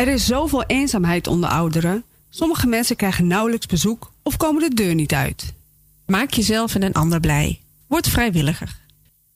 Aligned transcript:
Er 0.00 0.08
is 0.08 0.26
zoveel 0.26 0.64
eenzaamheid 0.64 1.26
onder 1.26 1.50
ouderen. 1.50 2.04
Sommige 2.30 2.66
mensen 2.66 2.96
krijgen 2.96 3.26
nauwelijks 3.26 3.66
bezoek 3.66 4.12
of 4.22 4.36
komen 4.36 4.68
de 4.68 4.74
deur 4.74 4.94
niet 4.94 5.12
uit. 5.12 5.54
Maak 6.06 6.30
jezelf 6.30 6.74
en 6.74 6.82
een 6.82 6.92
ander 6.92 7.20
blij. 7.20 7.60
Word 7.86 8.08
vrijwilliger. 8.08 8.78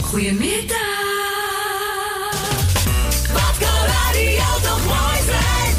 Goedemiddag. 0.00 0.78
Wat 3.32 3.58
kan 3.58 3.86
radio 3.86 4.44
toch 4.62 4.84
mooi 4.84 5.22
zijn? 5.26 5.74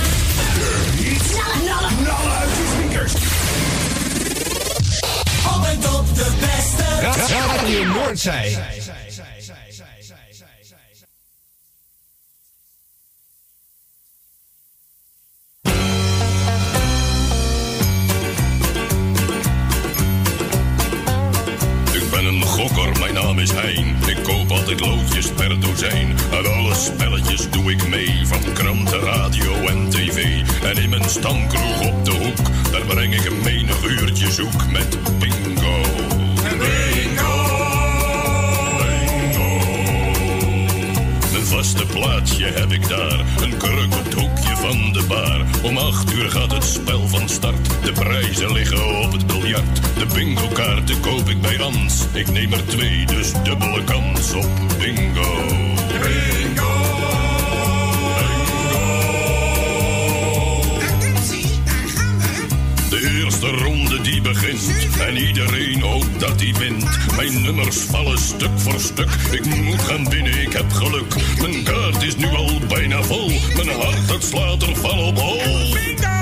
Knallen, 1.61 1.91
uit 2.31 2.49
je 2.49 2.65
speakers. 2.73 3.13
Op 5.55 5.65
en 5.65 5.79
top 5.79 6.15
de 6.15 6.31
beste. 6.39 6.64
Radio 7.05 7.83
een 22.25 22.41
gokker, 22.41 22.99
mijn 22.99 23.13
naam 23.13 23.39
is 23.39 23.51
Hein. 23.51 23.95
Ik 24.07 24.23
koop 24.23 24.51
altijd 24.51 24.79
loodjes 24.79 25.31
per 25.31 25.59
dozijn. 25.59 26.15
Aan 26.33 26.53
alle 26.53 26.75
spelletjes 26.75 27.49
doe 27.49 27.71
ik 27.71 27.87
mee. 27.87 28.27
Van 28.27 28.53
kranten, 28.53 28.99
radio 28.99 29.53
en 29.53 29.89
tv. 29.89 30.41
En 30.63 30.83
in 30.83 30.89
mijn 30.89 31.09
stamkroeg 31.09 31.81
op 31.81 32.05
de 32.05 32.11
hoek. 32.11 32.71
Daar 32.71 32.85
breng 32.85 33.13
ik 33.13 33.25
een 33.25 33.41
menig 33.43 33.83
uurtje 33.83 34.31
zoek 34.31 34.71
met. 34.71 34.97
Bingo! 35.19 36.04
Vaste 41.65 41.85
plaatsje 41.85 42.45
heb 42.45 42.71
ik 42.71 42.87
daar. 42.89 43.19
Een 43.41 43.57
kruk 43.57 43.93
op 43.93 44.03
het 44.03 44.13
hoekje 44.13 44.55
van 44.55 44.93
de 44.93 45.03
bar. 45.07 45.45
Om 45.63 45.77
acht 45.77 46.13
uur 46.13 46.29
gaat 46.29 46.51
het 46.51 46.63
spel 46.63 47.07
van 47.07 47.29
start. 47.29 47.83
De 47.83 47.91
prijzen 47.91 48.51
liggen 48.51 49.01
op 49.01 49.11
het 49.11 49.27
biljart. 49.27 49.81
De 49.97 50.05
bingo 50.13 50.47
kaarten 50.47 50.99
koop 50.99 51.29
ik 51.29 51.41
bij 51.41 51.55
Rans. 51.55 52.05
Ik 52.13 52.31
neem 52.31 52.53
er 52.53 52.65
twee, 52.65 53.05
dus 53.05 53.31
dubbele 53.43 53.83
kans 53.83 54.33
op 54.33 54.49
bingo. 54.79 55.65
De 63.39 63.51
ronde 63.63 64.01
die 64.01 64.21
begint 64.21 64.61
en 64.99 65.17
iedereen 65.17 65.81
hoopt 65.81 66.19
dat 66.19 66.41
hij 66.41 66.53
wint. 66.59 66.85
Mijn 67.15 67.41
nummers 67.41 67.77
vallen 67.77 68.17
stuk 68.17 68.49
voor 68.55 68.79
stuk. 68.79 69.09
Ik 69.31 69.45
moet 69.45 69.81
gaan 69.81 70.09
winnen, 70.09 70.41
ik 70.41 70.53
heb 70.53 70.71
geluk. 70.71 71.15
Mijn 71.41 71.63
kaart 71.63 72.03
is 72.03 72.15
nu 72.15 72.27
al 72.27 72.59
bijna 72.67 73.03
vol. 73.03 73.31
Mijn 73.55 73.69
hart 73.69 74.07
dat 74.07 74.23
slaat 74.23 74.61
er 74.61 74.75
van 74.75 74.99
op 74.99 75.19
hol. 75.19 76.14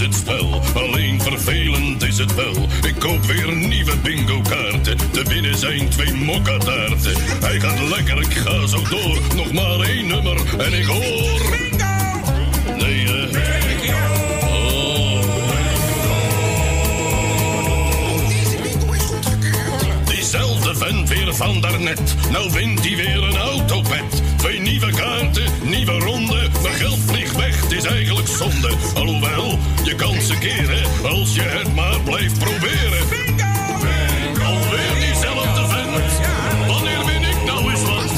Het 0.00 0.14
spel. 0.14 0.60
Alleen 0.74 1.22
vervelend 1.22 2.02
is 2.02 2.18
het 2.18 2.34
wel. 2.34 2.66
Ik 2.86 2.94
koop 2.98 3.24
weer 3.24 3.56
nieuwe 3.56 3.96
bingo 4.02 4.40
kaarten. 4.40 4.96
Te 5.10 5.22
winnen 5.28 5.58
zijn 5.58 5.88
twee 5.88 6.14
mokkataarten. 6.14 7.12
Hij 7.40 7.60
gaat 7.60 7.88
lekker, 7.88 8.20
ik 8.20 8.32
ga 8.32 8.66
zo 8.66 8.82
door. 8.88 9.18
Nog 9.36 9.52
maar 9.52 9.80
één 9.80 10.06
nummer 10.06 10.36
en 10.58 10.72
ik 10.72 10.84
hoor. 10.84 11.58
Nee, 12.76 13.04
eh. 13.04 13.38
Diezelfde 20.04 20.74
vent 20.74 21.08
weer 21.08 21.34
van 21.34 21.60
daarnet. 21.60 22.14
Nou 22.30 22.52
wint 22.52 22.80
hij 22.80 22.96
weer 22.96 23.22
een 23.22 23.36
autopet. 23.36 24.22
Twee 24.40 24.60
nieuwe 24.60 24.92
kaarten, 24.92 25.52
nieuwe 25.62 25.98
ronde. 25.98 26.48
Mijn 26.62 26.74
geld 26.74 26.98
vliegt 27.06 27.36
weg, 27.36 27.60
het 27.60 27.72
is 27.72 27.84
eigenlijk 27.84 28.28
zonde. 28.28 28.70
Alhoewel, 28.94 29.58
je 29.84 29.94
kan 29.94 30.20
ze 30.20 30.38
keren 30.38 31.10
als 31.10 31.34
je 31.34 31.42
het 31.42 31.74
maar 31.74 32.00
blijft 32.00 32.38
proberen. 32.38 33.02
Alweer 34.44 34.94
diezelfde 35.00 35.66
vent. 35.66 36.12
Wanneer 36.66 37.04
win 37.04 37.22
ik 37.22 37.44
nou 37.46 37.70
eens 37.70 37.82
wat? 37.82 38.12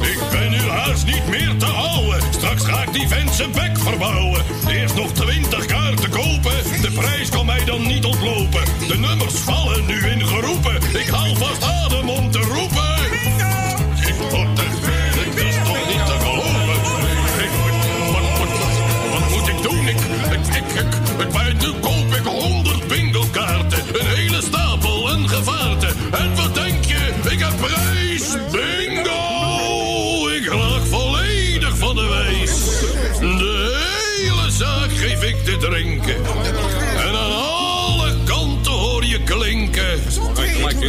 Ik 0.00 0.18
ben 0.30 0.50
nu 0.50 0.60
haast 0.68 1.06
niet 1.06 1.28
meer 1.28 1.56
te 1.56 1.66
houden. 1.66 2.22
Straks 2.30 2.64
ga 2.64 2.82
ik 2.82 2.92
die 2.92 3.08
vent 3.08 3.34
zijn 3.34 3.52
bek 3.52 3.78
verbouwen. 3.78 4.42
Eerst 4.68 4.94
nog 4.94 5.12
twintig 5.12 5.66
kaarten 5.66 6.10
kopen. 6.10 6.80
De 6.82 6.90
prijs 6.94 7.28
kan 7.28 7.46
mij 7.46 7.64
dan 7.64 7.86
niet 7.86 8.04
ontlopen. 8.04 8.64
De 8.88 8.98
nummers 8.98 9.34
vallen 9.34 9.86
nu 9.86 10.06
in 10.06 10.26
geroepen. 10.26 10.74
Ik 11.00 11.08
haal 11.08 11.34
vast 11.34 11.62
adem 11.62 12.08
om 12.08 12.30
te 12.30 12.38
roepen. 12.38 12.57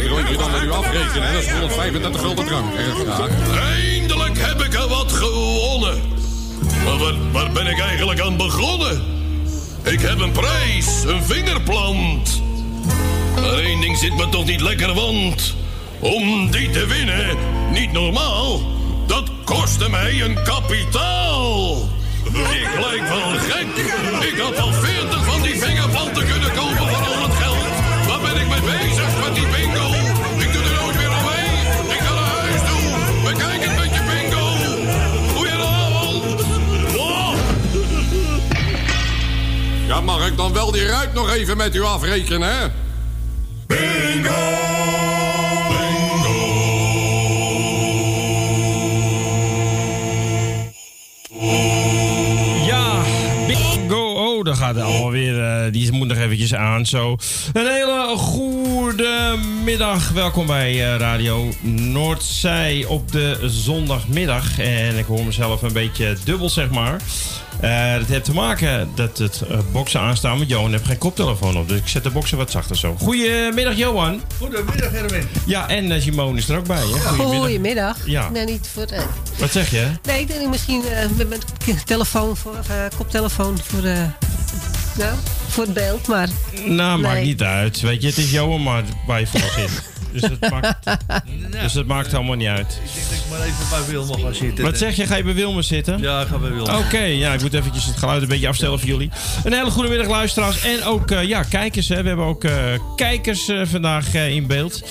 Dit 0.00 0.08
rondje 0.08 0.36
dan 0.36 0.50
met 0.50 0.62
u 0.62 0.70
afrekenen. 0.70 1.32
Dat 1.32 1.42
is 1.42 1.50
135 1.50 2.20
gulden 2.20 2.46
drank. 2.46 2.74
Eindelijk 3.54 4.38
heb 4.38 4.60
ik 4.60 4.74
er 4.74 4.88
wat 4.88 5.12
gewonnen. 5.12 6.00
Maar 6.84 6.98
waar, 6.98 7.14
waar 7.32 7.52
ben 7.52 7.66
ik 7.66 7.80
eigenlijk 7.80 8.20
aan 8.20 8.36
begonnen? 8.36 9.02
Ik 9.82 10.00
heb 10.00 10.20
een 10.20 10.32
prijs, 10.32 10.86
een 11.06 11.22
vingerplant. 11.22 12.42
Maar 13.34 13.54
één 13.54 13.80
ding 13.80 13.96
zit 13.96 14.16
me 14.16 14.28
toch 14.28 14.44
niet 14.44 14.60
lekker, 14.60 14.94
want... 14.94 15.54
om 15.98 16.50
die 16.50 16.70
te 16.70 16.86
winnen, 16.86 17.36
niet 17.72 17.92
normaal... 17.92 18.60
dat 19.06 19.30
kostte 19.44 19.90
mij 19.90 20.22
een 20.22 20.42
kapitaal. 20.44 21.88
Ik 22.24 22.68
lijk 22.80 23.08
wel 23.08 23.38
gek. 23.38 23.66
Ik 24.32 24.38
had 24.38 24.56
wel 24.56 24.72
veertig 24.72 25.24
van 25.24 25.42
die 25.42 25.58
vingerplanten 25.58 26.26
kunnen 26.26 26.52
kopen 26.54 26.89
supermarkt 40.00 40.36
dan 40.36 40.52
wel 40.52 40.72
die 40.72 40.86
ruit 40.86 41.14
nog 41.14 41.30
even 41.32 41.56
met 41.56 41.74
u 41.74 41.82
afrekenen, 41.82 42.48
hè? 42.48 42.68
Ja, 52.66 53.02
bingo. 53.46 54.12
Oh, 54.14 54.44
daar 54.44 54.54
gaat 54.54 54.74
het 54.74 54.84
allemaal 54.84 55.10
weer. 55.10 55.42
eh, 55.44 55.72
die 55.72 55.92
moet 55.92 56.08
nog 56.08 56.16
eventjes 56.16 56.54
aan 56.54 56.86
zo. 56.86 57.16
Een 57.52 57.66
hele 57.66 58.14
goede 58.16 59.36
middag. 59.64 60.08
Welkom 60.10 60.46
bij 60.46 60.70
eh, 60.92 60.98
Radio 60.98 61.48
Noordzij 61.60 62.84
op 62.88 63.12
de 63.12 63.38
zondagmiddag. 63.46 64.58
En 64.58 64.96
ik 64.98 65.04
hoor 65.04 65.24
mezelf 65.24 65.62
een 65.62 65.72
beetje 65.72 66.16
dubbel, 66.24 66.48
zeg 66.48 66.70
maar. 66.70 67.00
Eh 67.60 67.94
dat 67.98 68.06
heeft 68.06 68.24
te 68.24 68.32
maken 68.34 68.88
dat 68.94 69.18
het 69.18 69.42
eh, 69.50 69.58
boksen 69.72 70.00
aanstaan 70.00 70.38
met 70.38 70.48
Johan 70.48 70.70
heeft 70.70 70.86
geen 70.86 70.98
koptelefoon 70.98 71.56
op. 71.56 71.68
Dus 71.68 71.78
ik 71.78 71.88
zet 71.88 72.02
de 72.02 72.10
boksen 72.10 72.36
wat 72.38 72.50
zachter 72.50 72.76
zo. 72.76 72.96
Goedemiddag, 72.98 73.76
Johan. 73.76 74.20
Goedemiddag, 74.38 74.92
Erwin. 74.92 75.28
Ja, 75.46 75.68
en 75.68 75.90
uh, 75.90 76.00
Simone 76.00 76.38
is 76.38 76.48
er 76.48 76.56
ook 76.58 76.66
bij. 76.66 76.76
Hè? 76.76 76.82
Goedemiddag. 76.82 77.40
Goedemiddag. 77.40 77.96
Ja. 78.06 78.28
Nee, 78.28 78.44
niet 78.44 78.68
voor 78.72 78.86
de... 78.86 79.02
Wat 79.38 79.50
zeg 79.50 79.70
je? 79.70 79.86
Nee, 80.02 80.20
ik 80.20 80.28
denk 80.28 80.48
misschien 80.48 80.82
eh, 80.84 81.08
met 81.16 81.28
mijn 81.28 81.40
telefoon 81.84 82.36
voor, 82.36 82.56
eh, 82.68 82.76
koptelefoon 82.96 83.58
voor, 83.64 83.82
nou, 83.82 85.14
voor 85.48 85.64
het 85.64 85.74
beeld, 85.74 86.06
maar... 86.06 86.28
Nou, 86.66 87.00
maakt 87.00 87.14
Nee. 87.14 87.24
niet 87.24 87.42
uit. 87.42 87.80
Weet 87.80 88.00
je, 88.02 88.08
het 88.08 88.18
is 88.18 88.30
Johan 88.30 88.62
maar 88.62 88.82
waar 89.06 89.20
je 89.20 89.26
voor 89.26 89.40
zit. 89.40 89.89
Dus 90.12 90.22
het 90.22 90.50
maakt, 90.50 90.76
dus 91.62 91.74
het 91.74 91.86
maakt 91.86 92.12
helemaal 92.12 92.36
niet 92.36 92.48
uit. 92.48 92.80
Ik 92.84 92.90
denk 92.94 93.08
dat 93.08 93.18
ik 93.18 93.30
maar 93.30 93.40
even 93.40 93.68
bij 93.70 93.84
Wilma 93.92 94.28
ga 94.28 94.32
zitten. 94.32 94.64
Wat 94.64 94.78
zeg 94.78 94.96
je? 94.96 95.06
Ga 95.06 95.16
je 95.16 95.22
bij 95.22 95.34
Wilma 95.34 95.62
zitten? 95.62 96.00
Ja, 96.00 96.20
ik 96.20 96.26
ga 96.26 96.38
bij 96.38 96.52
Wilma. 96.52 96.78
Oké, 96.78 97.02
ja, 97.02 97.32
ik 97.32 97.40
moet 97.42 97.54
eventjes 97.54 97.84
het 97.84 97.96
geluid 97.96 98.22
een 98.22 98.28
beetje 98.28 98.48
afstellen 98.48 98.78
voor 98.78 98.88
jullie. 98.88 99.10
Een 99.44 99.52
hele 99.52 99.70
goede 99.70 99.88
middag 99.88 100.08
luisteraars 100.08 100.62
en 100.62 100.84
ook 100.84 101.10
eh, 101.10 101.22
ja, 101.22 101.42
kijkers. 101.42 101.88
Hè. 101.88 102.02
We 102.02 102.08
hebben 102.08 102.26
ook 102.26 102.44
eh, 102.44 102.54
kijkers 102.96 103.48
eh, 103.48 103.60
vandaag 103.64 104.14
in 104.14 104.46
beeld. 104.46 104.82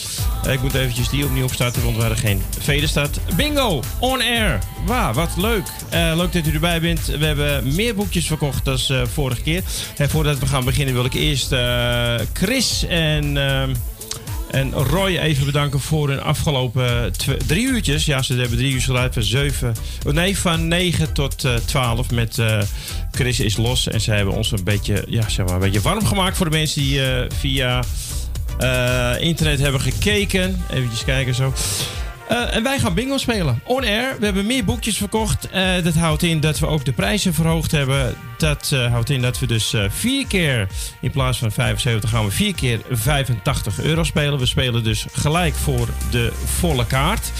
Ik 0.49 0.61
moet 0.61 0.73
eventjes 0.73 1.09
die 1.09 1.25
opnieuw 1.25 1.43
opstarten, 1.43 1.83
want 1.83 1.95
we 1.95 2.01
hadden 2.01 2.19
geen 2.19 2.41
Vederstad. 2.59 3.19
Bingo, 3.35 3.83
on 3.99 4.21
air. 4.21 4.59
Wauw, 4.85 5.13
wat 5.13 5.29
leuk. 5.37 5.67
Leuk 5.91 6.33
dat 6.33 6.47
u 6.47 6.53
erbij 6.53 6.81
bent. 6.81 7.05
We 7.05 7.25
hebben 7.25 7.75
meer 7.75 7.95
boekjes 7.95 8.27
verkocht 8.27 8.65
dan 8.65 8.79
vorige 9.13 9.41
keer. 9.41 9.63
En 9.97 10.09
voordat 10.09 10.39
we 10.39 10.45
gaan 10.45 10.65
beginnen 10.65 10.93
wil 10.93 11.05
ik 11.05 11.13
eerst 11.13 11.55
Chris 12.33 12.85
en... 12.87 13.37
en 14.51 14.71
Roy 14.73 15.17
even 15.17 15.45
bedanken 15.45 15.79
voor 15.79 16.09
hun 16.09 16.21
afgelopen 16.21 17.11
twe- 17.17 17.37
drie 17.45 17.65
uurtjes. 17.67 18.05
Ja, 18.05 18.21
ze 18.21 18.33
hebben 18.33 18.57
drie 18.57 18.73
uur 18.73 18.81
geluid 18.81 19.13
van 19.13 19.23
zeven. 19.23 19.73
oh 20.07 20.13
nee, 20.13 20.37
van 20.37 20.67
9 20.67 21.13
tot 21.13 21.43
eh 21.45 21.55
12 21.55 22.11
met 22.11 22.37
eh, 22.39 22.61
Chris 23.11 23.39
is 23.39 23.57
los. 23.57 23.87
En 23.87 24.01
ze 24.01 24.11
hebben 24.11 24.33
ons 24.33 24.51
een 24.51 24.63
beetje, 24.63 25.05
ja, 25.07 25.29
zeg 25.29 25.45
maar, 25.45 25.55
een 25.55 25.61
beetje 25.61 25.81
warm 25.81 26.05
gemaakt 26.05 26.37
voor 26.37 26.49
de 26.49 26.57
mensen 26.57 26.81
die 26.81 27.05
eh, 27.05 27.25
via 27.39 27.83
eh, 28.59 29.11
internet 29.19 29.59
hebben 29.59 29.81
gekeken. 29.81 30.61
Even 30.73 30.89
kijken 31.05 31.35
zo. 31.35 31.53
Eh, 32.29 32.55
en 32.55 32.63
wij 32.63 32.79
gaan 32.79 32.93
bingo 32.93 33.17
spelen. 33.17 33.61
On 33.63 33.83
air. 33.83 34.15
We 34.19 34.25
hebben 34.25 34.45
meer 34.45 34.65
boekjes 34.65 34.97
verkocht. 34.97 35.49
Eh, 35.49 35.83
dat 35.83 35.93
houdt 35.93 36.23
in 36.23 36.39
dat 36.39 36.59
we 36.59 36.67
ook 36.67 36.85
de 36.85 36.91
prijzen 36.91 37.33
verhoogd 37.33 37.71
hebben. 37.71 38.15
Dat 38.37 38.69
eh, 38.73 38.91
houdt 38.91 39.09
in 39.09 39.21
dat 39.21 39.39
we 39.39 39.47
dus 39.47 39.75
vier 39.89 40.27
keer, 40.27 40.67
in 41.01 41.11
plaats 41.11 41.37
van 41.37 41.51
75, 41.51 42.09
gaan 42.09 42.25
we 42.25 42.31
vier 42.31 42.55
keer 42.55 42.81
85 42.91 43.79
euro 43.79 44.03
spelen. 44.03 44.39
We 44.39 44.45
spelen 44.45 44.83
dus 44.83 45.05
gelijk 45.11 45.55
voor 45.55 45.87
de 46.11 46.31
volle 46.45 46.85
kaart. 46.85 47.31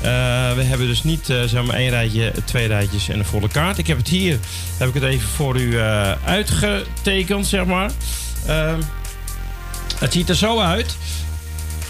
We 0.00 0.62
hebben 0.62 0.86
dus 0.86 1.02
niet 1.02 1.24
zeg 1.24 1.64
maar 1.64 1.76
één 1.76 1.90
rijtje, 1.90 2.32
twee 2.44 2.66
rijtjes 2.66 3.08
en 3.08 3.18
een 3.18 3.24
volle 3.24 3.48
kaart. 3.48 3.78
Ik 3.78 3.86
heb 3.86 3.96
het 3.96 4.08
hier, 4.08 4.38
heb 4.76 4.88
ik 4.88 4.94
het 4.94 5.02
even 5.02 5.28
voor 5.28 5.60
u 5.60 5.78
uitgetekend, 6.24 7.46
zeg 7.46 7.64
maar. 7.64 7.90
Ehm, 8.46 8.80
het 9.98 10.12
ziet 10.12 10.28
er 10.28 10.36
zo 10.36 10.60
uit. 10.60 10.96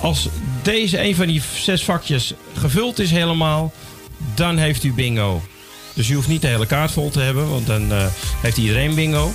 Als 0.00 0.28
deze 0.62 1.00
een 1.02 1.14
van 1.14 1.26
die 1.26 1.42
zes 1.54 1.84
vakjes 1.84 2.34
gevuld 2.56 2.98
is 2.98 3.10
helemaal, 3.10 3.72
dan 4.34 4.56
heeft 4.56 4.84
u 4.84 4.92
bingo. 4.92 5.42
Dus 5.94 6.08
u 6.08 6.14
hoeft 6.14 6.28
niet 6.28 6.42
de 6.42 6.48
hele 6.48 6.66
kaart 6.66 6.90
vol 6.90 7.10
te 7.10 7.20
hebben, 7.20 7.50
want 7.50 7.66
dan 7.66 7.92
eh, 7.92 8.06
heeft 8.42 8.56
iedereen 8.56 8.94
bingo. 8.94 9.34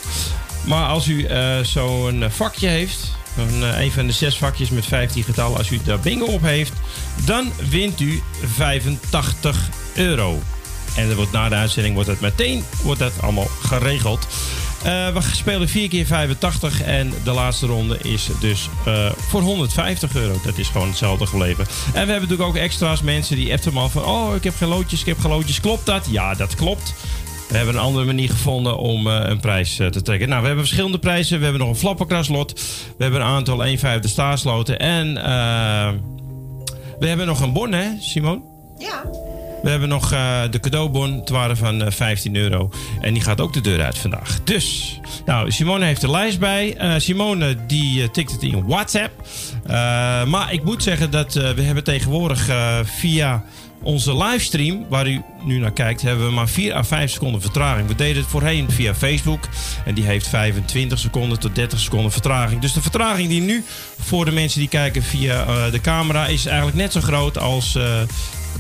Maar 0.66 0.88
als 0.88 1.08
u 1.08 1.26
eh, 1.26 1.60
zo'n 1.60 2.24
vakje 2.30 2.68
heeft, 2.68 3.12
een, 3.38 3.64
eh, 3.64 3.82
een 3.82 3.92
van 3.92 4.08
de 4.08 4.14
zes 4.14 4.38
vakjes 4.38 4.70
met 4.70 4.86
15 4.86 5.24
getallen, 5.24 5.58
als 5.58 5.70
u 5.70 5.80
daar 5.84 6.00
bingo 6.00 6.26
op 6.26 6.42
heeft, 6.42 6.74
dan 7.26 7.52
wint 7.70 8.00
u 8.00 8.22
85 8.56 9.70
euro. 9.94 10.42
En 10.96 11.16
wordt 11.16 11.32
na 11.32 11.50
de 11.50 11.56
uitzending 11.56 11.94
wordt 11.94 12.10
dat 12.10 12.20
meteen 12.20 12.64
wordt 12.84 13.00
dat 13.00 13.22
allemaal 13.22 13.48
geregeld. 13.62 14.28
Eh, 14.84 15.14
we 15.14 15.22
spelen 15.22 15.70
4 15.70 15.90
keer 15.90 16.06
85 16.06 16.82
en 16.82 17.14
de 17.24 17.32
laatste 17.32 17.66
ronde 17.66 17.98
is 18.02 18.30
dus 18.40 18.70
eh, 18.86 19.12
voor 19.18 19.42
150 19.42 20.16
euro. 20.16 20.40
Dat 20.44 20.58
is 20.58 20.68
gewoon 20.68 20.88
hetzelfde 20.88 21.26
gebleven. 21.26 21.66
En 21.86 21.92
we 21.92 21.98
hebben 21.98 22.16
natuurlijk 22.16 22.50
ook 22.50 22.56
extra's. 22.56 23.02
Mensen 23.02 23.36
die 23.36 23.54
appen 23.54 23.78
al 23.78 23.90
van... 23.90 24.06
Oh, 24.06 24.36
ik 24.36 24.44
heb 24.44 24.56
geen 24.56 24.68
loodjes, 24.68 25.00
ik 25.00 25.06
heb 25.06 25.20
geen 25.20 25.32
loodjes. 25.32 25.60
Klopt 25.60 25.86
dat? 25.86 26.08
Ja, 26.10 26.34
dat 26.34 26.56
klopt. 26.56 26.94
We 27.50 27.58
hebben 27.58 27.76
een 27.76 27.82
andere 27.82 28.06
manier 28.06 28.30
gevonden 28.30 28.78
om 28.78 29.08
eh, 29.08 29.30
een 29.30 29.40
prijs 29.40 29.76
te 29.76 30.02
trekken. 30.02 30.30
Nou, 30.30 30.42
we 30.42 30.48
hebben 30.48 30.66
verschillende 30.66 31.00
prijzen. 31.00 31.38
We 31.38 31.44
hebben 31.44 31.62
nog 31.62 31.72
een 31.72 31.80
flapperkraslot. 31.80 32.54
We 32.98 33.04
hebben 33.04 33.22
een 33.22 33.28
aantal 33.28 33.64
1 33.64 33.80
vijfde 33.80 34.08
staarsloten. 34.08 34.80
En 34.80 35.14
we 37.00 37.08
hebben 37.08 37.28
nog 37.28 37.42
een 37.42 37.54
bon, 37.54 37.72
hè, 37.72 37.88
Simon? 38.00 38.44
Ja. 38.78 39.04
We 39.64 39.70
hebben 39.70 39.90
nog 39.90 40.12
eh, 40.12 40.42
de 40.50 40.60
cadeaubon, 40.60 41.14
het 41.14 41.30
waren 41.30 41.58
van 41.58 41.82
eh, 41.84 41.92
15 41.92 42.36
euro. 42.36 42.70
En 43.02 43.14
die 43.14 43.24
gaat 43.24 43.42
ook 43.42 43.54
de 43.54 43.62
deur 43.62 43.84
uit 43.84 43.98
vandaag. 43.98 44.44
Dus, 44.44 45.00
nou, 45.26 45.52
Simone 45.52 45.86
heeft 45.86 46.02
de 46.02 46.12
lijst 46.12 46.40
bij. 46.40 46.76
Eh, 46.78 46.94
Simone, 46.98 47.66
die 47.68 48.02
eh, 48.02 48.10
tikt 48.10 48.32
het 48.32 48.42
in 48.44 48.66
WhatsApp. 48.68 49.12
Eh, 49.66 49.74
maar 50.26 50.54
ik 50.54 50.64
moet 50.64 50.84
zeggen 50.84 51.12
dat 51.12 51.36
eh, 51.36 51.52
we 51.52 51.62
hebben 51.62 51.84
tegenwoordig 51.84 52.50
eh, 52.50 52.80
via 52.84 53.44
onze 53.84 54.18
livestream, 54.18 54.86
waar 54.90 55.08
u 55.08 55.22
nu 55.44 55.60
naar 55.60 55.72
kijkt, 55.72 56.02
hebben 56.02 56.26
we 56.26 56.32
maar 56.32 56.48
4 56.50 56.76
à 56.76 56.84
5 56.84 57.12
seconden 57.12 57.42
vertraging. 57.42 57.88
We 57.88 57.96
deden 57.96 58.22
het 58.22 58.32
voorheen 58.32 58.72
via 58.72 58.96
Facebook. 58.96 59.48
En 59.86 59.94
die 59.94 60.04
heeft 60.04 60.28
25 60.28 61.00
seconden 61.00 61.40
tot 61.40 61.56
30 61.56 61.80
seconden 61.80 62.12
vertraging. 62.12 62.62
Dus 62.62 62.74
de 62.74 62.82
vertraging 62.82 63.30
die 63.30 63.42
nu 63.42 63.64
voor 64.00 64.26
de 64.26 64.32
mensen 64.32 64.60
die 64.60 64.70
kijken 64.70 65.04
via 65.04 65.46
eh, 65.46 65.72
de 65.72 65.82
camera 65.82 66.26
is 66.26 66.46
eigenlijk 66.46 66.78
net 66.78 66.92
zo 66.92 67.02
groot 67.02 67.38
als 67.38 67.76
eh, 67.76 67.84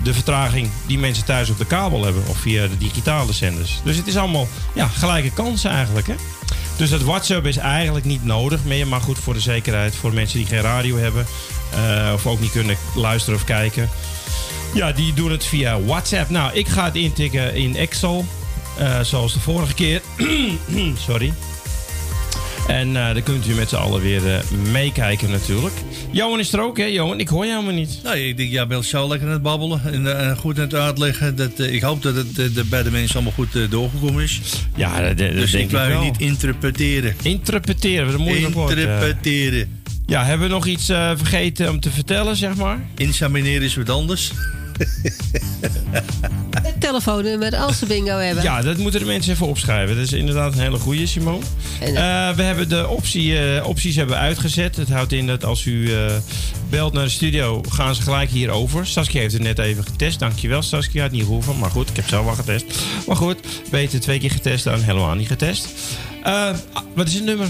de 0.03 0.13
vertraging 0.13 0.69
die 0.87 0.97
mensen 0.99 1.25
thuis 1.25 1.49
op 1.49 1.57
de 1.57 1.65
kabel 1.65 2.03
hebben. 2.03 2.23
Of 2.27 2.37
via 2.37 2.67
de 2.67 2.77
digitale 2.77 3.33
zenders. 3.33 3.81
Dus 3.83 3.97
het 3.97 4.07
is 4.07 4.17
allemaal 4.17 4.47
ja, 4.75 4.87
gelijke 4.87 5.31
kansen 5.31 5.71
eigenlijk. 5.71 6.07
Hè? 6.07 6.15
Dus 6.77 6.89
dat 6.89 7.01
WhatsApp 7.01 7.45
is 7.45 7.57
eigenlijk 7.57 8.05
niet 8.05 8.23
nodig 8.25 8.63
meer. 8.63 8.87
Maar 8.87 9.01
goed, 9.01 9.19
voor 9.19 9.33
de 9.33 9.39
zekerheid, 9.39 9.95
voor 9.95 10.13
mensen 10.13 10.37
die 10.37 10.47
geen 10.47 10.61
radio 10.61 10.97
hebben. 10.97 11.25
eh, 11.73 12.11
of 12.13 12.27
ook 12.27 12.39
niet 12.39 12.51
kunnen 12.51 12.77
luisteren 12.95 13.39
of 13.39 13.45
kijken. 13.45 13.89
Ja, 14.73 14.91
die 14.91 15.13
doen 15.13 15.31
het 15.31 15.45
via 15.45 15.81
WhatsApp. 15.81 16.29
Nou, 16.29 16.53
ik 16.53 16.67
ga 16.67 16.83
het 16.85 16.95
intikken 16.95 17.55
in 17.55 17.75
Excel. 17.75 18.25
eh, 18.77 18.99
zoals 18.99 19.33
de 19.33 19.39
vorige 19.39 19.73
keer. 19.73 20.01
Sorry. 21.07 21.33
En 22.67 22.95
eh, 22.95 23.13
dan 23.13 23.23
kunt 23.23 23.47
u 23.47 23.53
met 23.53 23.69
z'n 23.69 23.75
allen 23.75 24.01
weer 24.01 24.33
eh, 24.35 24.39
meekijken 24.71 25.29
natuurlijk. 25.31 25.73
Johan 26.11 26.39
is 26.39 26.53
er 26.53 26.61
ook, 26.61 26.77
hè? 26.77 26.83
Johan, 26.85 27.19
ik 27.19 27.27
hoor 27.27 27.45
je 27.45 27.51
helemaal 27.51 27.73
niet. 27.73 27.99
Nee, 28.03 28.27
ik 28.27 28.37
denk, 28.37 28.51
jij 28.51 28.67
bent 28.67 28.85
zo 28.85 29.07
lekker 29.07 29.27
aan 29.27 29.33
het 29.33 29.41
babbelen 29.41 29.81
en 29.85 30.19
eh, 30.29 30.37
goed 30.37 30.57
aan 30.57 30.63
het 30.63 30.73
uitleggen. 30.73 31.35
Dat, 31.35 31.59
ik 31.59 31.81
hoop 31.81 32.01
dat 32.01 32.15
het 32.15 32.35
de- 32.35 32.63
bij 32.69 32.83
de 32.83 32.91
mensen 32.91 33.15
allemaal 33.15 33.33
goed 33.33 33.71
doorgekomen 33.71 34.23
is. 34.23 34.41
Ja, 34.75 35.01
dat, 35.01 35.17
dat 35.17 35.31
dus 35.31 35.51
denk 35.51 35.63
ik 35.63 35.69
ik 35.69 35.75
wou 35.77 35.87
je 35.87 35.93
wel. 35.93 36.03
niet 36.03 36.19
interpreteren. 36.19 37.15
Interpreteren, 37.21 38.13
een 38.13 38.21
moeilijk 38.21 38.53
woord. 38.53 38.73
eh. 38.73 38.81
Interpreteren. 38.81 39.81
Ja, 40.05 40.23
hebben 40.25 40.47
we 40.47 40.53
nog 40.53 40.65
iets 40.65 40.85
vergeten 41.15 41.69
om 41.69 41.79
te 41.79 41.89
vertellen, 41.91 42.35
zeg 42.35 42.55
maar? 42.55 42.79
Insamineren 42.97 43.61
is 43.61 43.75
wat 43.75 43.89
anders. 43.89 44.31
Het 46.61 46.81
telefoonnummer 46.81 47.55
als 47.55 47.79
ze 47.79 47.85
bingo 47.85 48.17
hebben. 48.17 48.43
Ja, 48.43 48.61
dat 48.61 48.77
moeten 48.77 48.99
de 48.99 49.05
mensen 49.05 49.33
even 49.33 49.47
opschrijven. 49.47 49.95
Dat 49.95 50.05
is 50.05 50.13
inderdaad 50.13 50.53
een 50.53 50.59
hele 50.59 50.77
goede, 50.77 51.07
Simon. 51.07 51.43
Eh, 51.79 51.93
we 52.35 52.43
hebben 52.43 52.69
de 52.69 52.87
optie, 52.87 53.39
eh, 53.39 53.67
opties 53.67 53.95
hebben 53.95 54.17
uitgezet. 54.17 54.75
Het 54.75 54.89
houdt 54.89 55.11
in 55.11 55.27
dat 55.27 55.45
als 55.45 55.65
u 55.65 55.93
eh, 55.93 56.11
belt 56.69 56.93
naar 56.93 57.03
de 57.03 57.09
studio, 57.09 57.61
gaan 57.69 57.95
ze 57.95 58.01
gelijk 58.01 58.29
hierover. 58.29 58.87
Saskia 58.87 59.21
heeft 59.21 59.33
het 59.33 59.41
net 59.41 59.59
even 59.59 59.83
getest. 59.83 60.19
Dankjewel, 60.19 60.61
Saskia. 60.61 61.01
Had 61.01 61.11
niet 61.11 61.23
gehoeven, 61.23 61.59
maar 61.59 61.69
goed, 61.69 61.89
ik 61.89 61.95
heb 61.95 62.07
zelf 62.07 62.27
al 62.27 62.33
getest. 62.33 62.65
Maar 63.07 63.15
goed, 63.15 63.37
beter 63.69 63.99
twee 63.99 64.19
keer 64.19 64.31
getest 64.31 64.63
dan 64.63 64.81
helemaal 64.81 65.15
niet 65.15 65.27
getest. 65.27 65.67
Eh, 66.23 66.49
wat 66.95 67.07
is 67.07 67.13
het 67.13 67.23
nummer? 67.23 67.47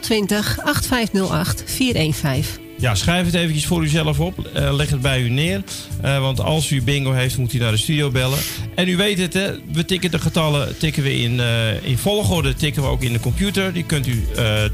020 0.00 0.58
8508 0.64 1.62
415. 1.66 2.65
Ja, 2.78 2.94
schrijf 2.94 3.26
het 3.26 3.34
eventjes 3.34 3.66
voor 3.66 3.82
uzelf 3.82 4.20
op. 4.20 4.46
Eh, 4.46 4.74
leg 4.74 4.90
het 4.90 5.00
bij 5.00 5.20
u 5.20 5.28
neer. 5.28 5.62
Eh, 6.00 6.20
want 6.20 6.40
als 6.40 6.70
u 6.70 6.82
bingo 6.82 7.12
heeft, 7.12 7.38
moet 7.38 7.52
u 7.52 7.58
naar 7.58 7.70
de 7.70 7.76
studio 7.76 8.10
bellen. 8.10 8.38
En 8.74 8.88
u 8.88 8.96
weet 8.96 9.18
het, 9.18 9.32
hè, 9.32 9.52
we 9.72 9.84
tikken 9.84 10.10
de 10.10 10.18
getallen 10.18 10.78
tikken 10.78 11.02
we 11.02 11.20
in, 11.20 11.40
eh, 11.40 11.84
in 11.84 11.98
volgorde. 11.98 12.54
Tikken 12.54 12.82
we 12.82 12.88
ook 12.88 13.02
in 13.02 13.12
de 13.12 13.20
computer. 13.20 13.72
Die 13.72 13.84
kunt 13.84 14.06
u 14.06 14.24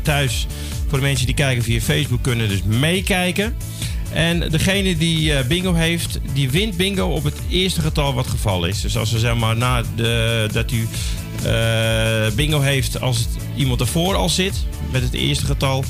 thuis, 0.02 0.46
voor 0.88 0.98
de 0.98 1.04
mensen 1.04 1.26
die 1.26 1.34
kijken 1.34 1.62
via 1.62 1.80
Facebook, 1.80 2.22
kunnen 2.22 2.48
dus 2.48 2.62
meekijken. 2.62 3.56
En 4.12 4.50
degene 4.50 4.96
die 4.96 5.44
bingo 5.44 5.74
heeft, 5.74 6.18
die 6.32 6.50
wint 6.50 6.76
bingo 6.76 7.06
op 7.06 7.24
het 7.24 7.36
eerste 7.48 7.80
getal 7.80 8.14
wat 8.14 8.26
gevallen 8.26 8.68
is. 8.68 8.80
Dus 8.80 8.96
als 8.96 9.12
we 9.12 9.18
zeg 9.18 9.34
maar 9.34 9.56
na 9.56 9.82
de, 9.96 10.48
dat 10.52 10.72
u 10.72 10.88
bingo 12.34 12.60
heeft 12.60 13.00
als 13.00 13.26
iemand 13.56 13.80
ervoor 13.80 14.14
al 14.14 14.28
zit 14.28 14.54
met 14.90 15.02
het 15.02 15.12
eerste 15.12 15.44
getal, 15.44 15.84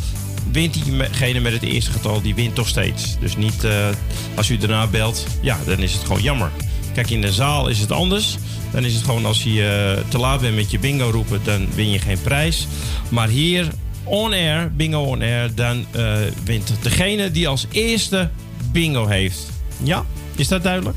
wint 0.50 0.74
diegene 0.74 1.40
met 1.40 1.52
het 1.52 1.62
eerste 1.62 1.90
getal, 1.90 2.22
die 2.22 2.34
wint 2.34 2.54
toch 2.54 2.68
steeds. 2.68 3.18
Dus 3.20 3.36
niet 3.36 3.64
eh, 3.64 3.88
als 4.34 4.50
u 4.50 4.56
daarna 4.56 4.86
belt, 4.86 5.26
ja, 5.40 5.58
dan 5.66 5.78
is 5.78 5.92
het 5.92 6.02
gewoon 6.02 6.22
jammer. 6.22 6.50
Kijk, 6.94 7.10
in 7.10 7.20
de 7.20 7.32
zaal 7.32 7.68
is 7.68 7.78
het 7.78 7.92
anders. 7.92 8.36
Dan 8.70 8.84
is 8.84 8.94
het 8.94 9.04
gewoon 9.04 9.26
als 9.26 9.42
je 9.42 9.94
eh, 9.96 10.10
te 10.10 10.18
laat 10.18 10.40
bent 10.40 10.54
met 10.54 10.70
je 10.70 10.78
bingo 10.78 11.10
roepen, 11.10 11.40
dan 11.44 11.74
win 11.74 11.90
je 11.90 11.98
geen 11.98 12.20
prijs. 12.22 12.66
Maar 13.08 13.28
hier, 13.28 13.68
on 14.04 14.32
air, 14.32 14.72
bingo 14.76 15.00
on 15.00 15.22
air, 15.22 15.54
dan 15.54 15.86
eh, 15.90 16.14
wint 16.44 16.72
degene 16.82 17.30
die 17.30 17.48
als 17.48 17.66
eerste 17.70 18.30
bingo 18.72 19.06
heeft. 19.06 19.50
Ja, 19.82 20.04
is 20.36 20.48
dat 20.48 20.62
duidelijk? 20.62 20.96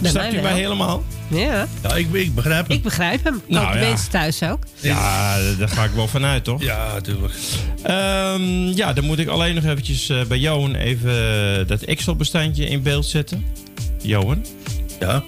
Bij 0.00 0.10
Snapt 0.10 0.30
mij 0.30 0.38
u 0.38 0.42
mij 0.42 0.52
helemaal? 0.54 1.04
Ja. 1.28 1.66
Ja, 1.82 1.94
ik, 1.94 2.12
ik 2.12 2.34
begrijp 2.34 2.68
hem. 2.68 2.76
Ik 2.76 2.82
begrijp 2.82 3.24
hem. 3.24 3.42
Nou, 3.46 3.66
Ook 3.66 3.72
de 3.72 3.78
ja. 3.78 3.88
mensen 3.88 4.10
thuis 4.10 4.42
ook. 4.42 4.62
Ja, 4.80 5.36
daar 5.58 5.68
ga 5.68 5.84
ik 5.84 5.90
wel 5.90 6.08
vanuit, 6.08 6.44
toch? 6.44 6.62
Ja, 6.62 6.92
natuurlijk. 6.92 7.34
Ehm, 7.82 8.66
ja, 8.76 8.92
dan 8.92 9.04
moet 9.04 9.18
ik 9.18 9.28
alleen 9.28 9.54
nog 9.54 9.64
eventjes 9.64 10.08
eh, 10.08 10.24
bij 10.24 10.38
Johan 10.38 10.74
even 10.74 11.10
eh, 11.60 11.66
dat 11.66 11.82
Excel-bestandje 11.82 12.66
in 12.66 12.82
beeld 12.82 13.06
zetten. 13.06 13.44
Johan? 14.02 14.46
Ja? 15.00 15.22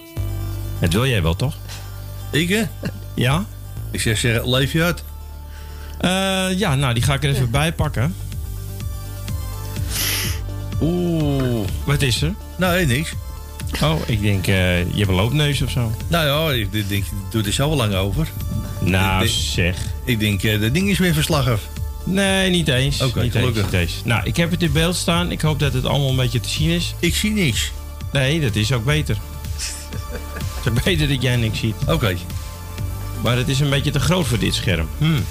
Dat 0.80 0.92
wil 0.92 1.06
jij 1.06 1.22
wel, 1.22 1.36
toch? 1.36 1.56
Ik, 2.30 2.48
hè? 2.48 2.62
Ja? 3.14 3.44
Ik 3.90 4.00
zeg, 4.00 4.18
zeg 4.18 4.44
leef 4.44 4.72
je 4.72 4.82
uit. 4.82 5.04
Eh, 6.00 6.58
ja, 6.58 6.74
nou, 6.74 6.94
die 6.94 7.02
ga 7.02 7.14
ik 7.14 7.24
er 7.24 7.30
even 7.30 7.50
bij 7.50 7.72
pakken. 7.72 8.14
Oeh. 10.80 11.66
Wat 11.84 12.02
is 12.02 12.22
er? 12.22 12.34
Nee, 12.56 12.86
niks. 12.86 13.12
Oh, 13.82 14.00
ik 14.06 14.20
denk, 14.22 14.46
eh, 14.46 14.78
je 14.78 14.96
hebt 14.96 15.08
een 15.08 15.14
loopneus 15.14 15.62
of 15.62 15.70
zo. 15.70 15.92
Nou 16.08 16.26
ja, 16.54 16.58
ik 16.72 16.88
denk, 16.88 17.04
je 17.04 17.10
doet 17.30 17.46
er 17.46 17.52
zo 17.52 17.68
wel 17.68 17.76
lang 17.76 17.94
over. 17.94 18.28
Nou, 18.80 19.24
Ik 19.24 19.28
denk- 19.30 19.40
zeg. 19.42 19.76
Ik 20.04 20.18
denk, 20.18 20.42
eh, 20.42 20.60
dat 20.60 20.74
ding 20.74 20.88
is 20.90 20.98
weer 20.98 21.14
verslag 21.14 21.48
af. 21.48 21.60
Nee, 22.04 22.50
niet 22.50 22.68
eens. 22.68 23.02
Oké, 23.02 23.30
gelukkig. 23.30 23.72
eens. 23.72 24.00
Nou, 24.04 24.24
ik 24.24 24.36
heb 24.36 24.50
het 24.50 24.62
in 24.62 24.72
beeld 24.72 24.96
staan. 24.96 25.30
Ik 25.30 25.40
hoop 25.40 25.58
dat 25.58 25.72
het 25.72 25.84
allemaal 25.86 26.08
een 26.10 26.16
beetje 26.16 26.40
te 26.40 26.48
zien 26.48 26.70
is. 26.70 26.94
Ik 26.98 27.14
zie 27.14 27.30
niks. 27.30 27.72
Nee, 28.12 28.40
dat 28.40 28.54
is 28.56 28.72
ook 28.72 28.84
beter. 28.84 29.16
het 30.62 30.72
is 30.76 30.82
beter 30.84 31.08
dat 31.08 31.22
jij 31.22 31.36
niks 31.36 31.58
ziet. 31.58 31.74
Oké. 31.88 32.16
Maar 33.22 33.36
het 33.36 33.48
is 33.48 33.60
een 33.60 33.70
beetje 33.70 33.90
te 33.90 34.00
groot 34.00 34.26
voor 34.26 34.38
dit 34.38 34.54
scherm. 34.54 34.88
Hmm. 34.98 35.24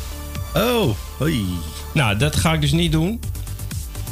Oh, 0.55 0.95
hoi. 1.17 1.45
Nou, 1.93 2.17
dat 2.17 2.36
ga 2.36 2.53
ik 2.53 2.62
dus 2.62 2.71
niet 2.71 2.91
doen. 2.91 3.19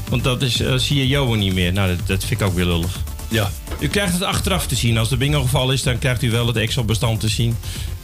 Want 0.09 0.23
dat 0.23 0.41
is, 0.41 0.59
eh, 0.61 0.73
zie 0.75 0.97
je 0.97 1.07
Johan 1.07 1.39
niet 1.39 1.53
meer. 1.53 1.73
Nou, 1.73 1.95
dat, 1.95 2.07
dat 2.07 2.23
vind 2.25 2.41
ik 2.41 2.47
ook 2.47 2.55
weer 2.55 2.65
lullig. 2.65 2.99
Ja. 3.27 3.51
U 3.79 3.87
krijgt 3.87 4.13
het 4.13 4.23
achteraf 4.23 4.67
te 4.67 4.75
zien. 4.75 4.97
Als 4.97 5.09
de 5.09 5.17
bingo 5.17 5.41
geval 5.41 5.71
is, 5.71 5.83
dan 5.83 5.99
krijgt 5.99 6.23
u 6.23 6.31
wel 6.31 6.47
het 6.47 6.55
Excel-bestand 6.55 7.19
te 7.19 7.27
zien. 7.27 7.55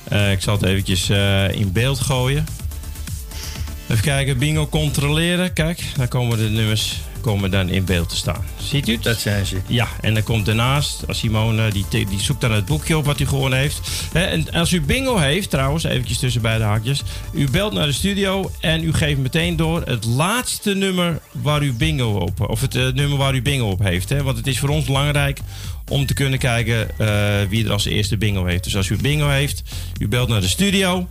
Eh, 0.03 0.31
ik 0.31 0.41
zal 0.41 0.53
het 0.53 0.63
eventjes 0.63 1.09
eh, 1.09 1.51
in 1.51 1.71
beeld 1.71 1.99
gooien. 1.99 2.45
Even 3.87 4.03
kijken, 4.03 4.37
bingo 4.37 4.67
controleren. 4.67 5.53
Kijk, 5.53 5.83
dan 5.95 6.07
komen 6.07 6.37
de 6.37 6.49
nummers 6.49 7.01
komen 7.25 7.51
dan 7.51 7.69
in 7.69 7.85
beeld 7.85 8.09
te 8.09 8.15
staan. 8.15 8.45
Ziet 8.57 8.87
u 8.87 8.91
het? 8.91 9.03
Dat 9.03 9.19
zijn 9.19 9.45
ze. 9.45 9.57
Ja, 9.67 9.87
en 10.01 10.13
dan 10.13 10.23
komt 10.23 10.45
daarnaast, 10.45 11.07
als 11.07 11.19
Simone, 11.19 11.71
die, 11.71 11.85
die 11.89 12.19
zoekt 12.19 12.41
dan 12.41 12.51
het 12.51 12.65
boekje 12.65 12.97
op 12.97 13.05
wat 13.05 13.19
u 13.19 13.25
gewonnen 13.25 13.59
heeft. 13.59 13.79
En 14.13 14.51
als 14.51 14.71
u 14.71 14.81
bingo 14.81 15.17
heeft, 15.17 15.49
trouwens, 15.49 15.83
eventjes 15.83 16.17
tussen 16.17 16.41
beide 16.41 16.63
haakjes. 16.63 17.03
U 17.31 17.49
belt 17.49 17.73
naar 17.73 17.85
de 17.85 17.91
studio 17.91 18.51
en 18.59 18.83
u 18.83 18.93
geeft 18.93 19.19
meteen 19.19 19.55
door 19.55 19.81
het 19.81 20.05
laatste 20.05 20.73
nummer 20.73 21.19
waar 21.31 21.63
u 21.63 21.73
bingo 21.73 22.11
op, 22.11 22.49
of 22.49 22.61
het 22.61 22.75
eh, 22.75 22.87
nummer 22.87 23.17
waar 23.17 23.35
u 23.35 23.41
bingo 23.41 23.69
op 23.69 23.83
heeft. 23.83 24.09
Hè? 24.09 24.23
Want 24.23 24.37
het 24.37 24.47
is 24.47 24.59
voor 24.59 24.69
ons 24.69 24.85
belangrijk 24.85 25.39
om 25.87 26.05
te 26.05 26.13
kunnen 26.13 26.39
kijken 26.39 26.99
eh, 26.99 27.49
wie 27.49 27.65
er 27.65 27.71
als 27.71 27.85
eerste 27.85 28.17
bingo 28.17 28.45
heeft. 28.45 28.63
Dus 28.63 28.75
als 28.75 28.89
u 28.89 28.97
bingo 28.97 29.27
heeft, 29.27 29.63
u 29.99 30.07
belt 30.07 30.29
naar 30.29 30.41
de 30.41 30.47
studio 30.47 31.07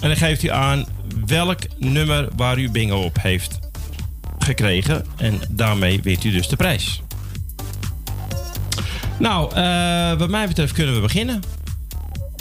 en 0.00 0.08
dan 0.08 0.16
geeft 0.16 0.42
u 0.42 0.50
aan 0.50 0.86
welk 1.26 1.58
nummer 1.78 2.28
waar 2.36 2.58
u 2.58 2.70
bingo 2.70 2.96
op 2.96 3.18
heeft 3.22 3.61
gekregen. 4.42 5.04
En 5.16 5.40
daarmee 5.50 6.02
wint 6.02 6.24
u 6.24 6.30
dus 6.30 6.48
de 6.48 6.56
prijs. 6.56 7.02
Nou, 9.18 9.54
eh, 9.54 10.18
wat 10.18 10.28
mij 10.28 10.48
betreft 10.48 10.72
kunnen 10.72 10.94
we 10.94 11.00
beginnen. 11.00 11.42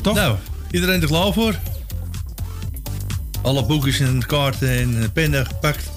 Toch? 0.01 0.15
Nou, 0.15 0.35
iedereen 0.71 1.01
er 1.01 1.07
klaar 1.07 1.33
voor? 1.33 1.55
Alle 3.41 3.65
boekjes 3.65 3.99
en 3.99 4.25
kaarten 4.25 4.69
en 4.69 5.11
pennen 5.11 5.45
gepakt. 5.45 5.89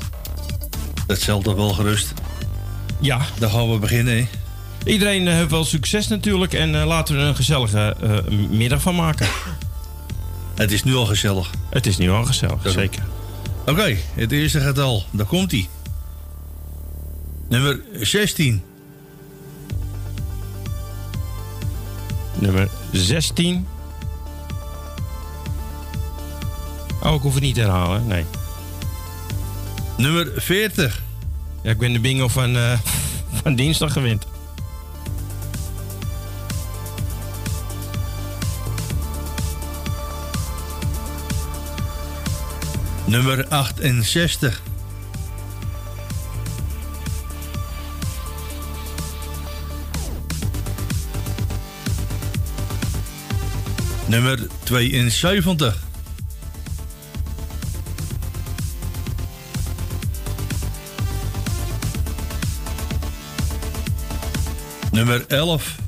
Dat 1.07 1.25
toch 1.25 1.55
wel 1.55 1.73
gerust. 1.73 2.13
Ja. 3.01 3.21
Dan 3.39 3.51
gaan 3.51 3.73
we 3.73 3.79
beginnen? 3.79 4.29
Iedereen 4.85 5.29
eh, 5.29 5.35
heeft 5.35 5.51
wel 5.51 5.65
succes 5.65 6.09
natuurlijk. 6.09 6.53
En 6.53 6.75
eh, 6.75 6.87
laten 6.87 7.15
we 7.15 7.21
er 7.21 7.27
een 7.27 7.37
gezellige 7.37 7.97
middag 8.51 8.83
van 8.83 8.95
maken. 8.95 9.27
Het 10.55 10.73
is 10.73 10.83
nu 10.83 10.95
al 10.95 11.07
gezellig. 11.07 11.51
Het 11.71 11.87
is 11.87 11.97
nu 11.97 12.11
al 12.11 12.25
gezellig, 12.25 12.59
zeker. 12.65 13.03
Oké, 13.67 13.97
het 14.15 14.33
eerste 14.33 14.61
getal. 14.61 15.05
Daar 15.11 15.27
komt 15.27 15.51
hij. 15.51 15.69
Nummer 17.49 17.81
16. 18.01 18.63
Nummer 22.35 22.69
16. 22.93 23.67
Oh, 27.03 27.15
ik 27.15 27.21
hoef 27.21 27.35
het 27.35 27.43
niet 27.43 27.55
te 27.55 27.61
herhalen. 27.61 28.07
Nee. 28.07 28.25
Nummer 29.97 30.33
40. 30.37 31.03
Ja, 31.63 31.71
ik 31.71 31.79
ben 31.79 31.93
de 31.93 32.01
bingo 32.01 32.29
van, 32.29 32.57
eh, 32.57 32.79
van 33.43 33.55
dinsdag 33.55 33.93
gewend. 33.93 34.27
Nummer 43.05 43.49
68. 43.49 44.63
Nummer 54.09 54.39
72. 54.65 55.75
Nummer 64.93 65.25
11. 65.29 65.85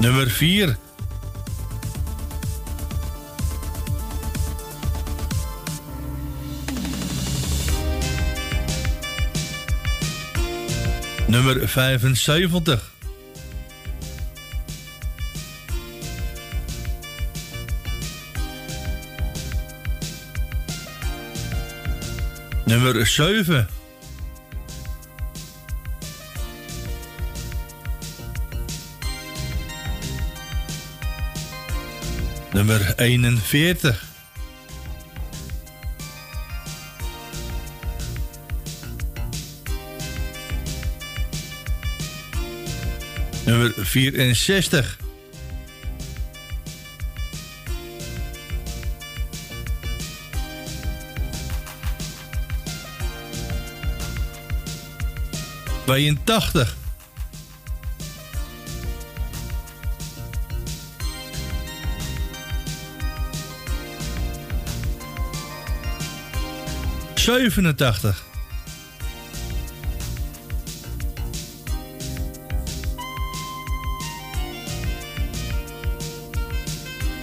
Nummer 0.00 0.30
4. 0.30 0.87
Nummer 11.28 11.66
75. 11.68 12.80
Nummer 22.66 23.04
7. 23.04 23.68
Nummer 32.54 32.94
41. 32.96 34.07
Nummer 43.48 43.72
64. 43.76 44.96
Tweeëntachtig. 55.84 56.76
Zevenentachtig. 67.14 68.27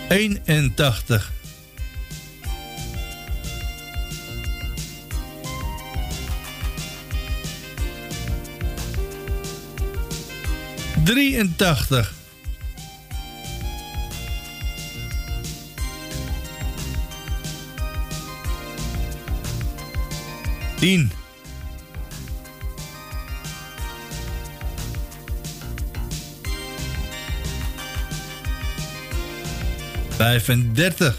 81. 0.07 1.31
Drieëntachtig. 11.03 12.13
Tien. 20.79 21.24
Vijfendertig. 30.25 31.15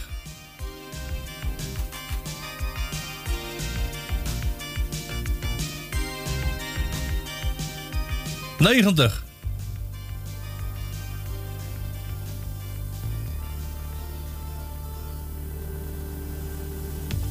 Negentig. 8.58 9.24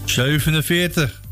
Zevenenveertig. 0.05 1.24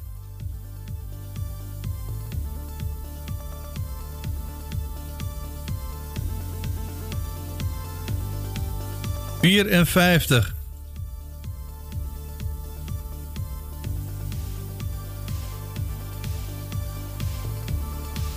Vierenvijftig. 9.44 10.56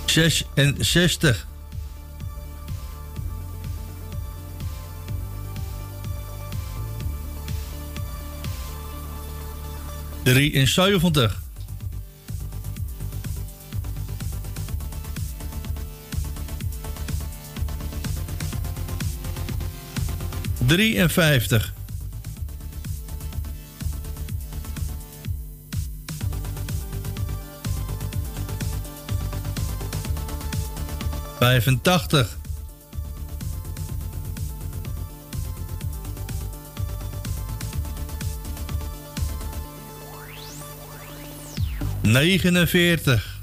Zesenzestig. 0.05 1.47
Drieënzeventig. 10.23 11.46
Drieënvijftig. 20.67 21.73
Vijfentachtig. 31.39 32.37
Negenenveertig. 42.01 43.36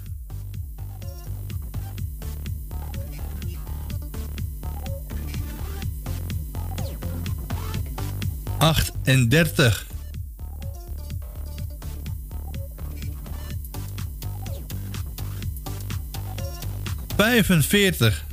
Achtendertig. 9.05 9.87
Vijfenveertig. 17.17 18.25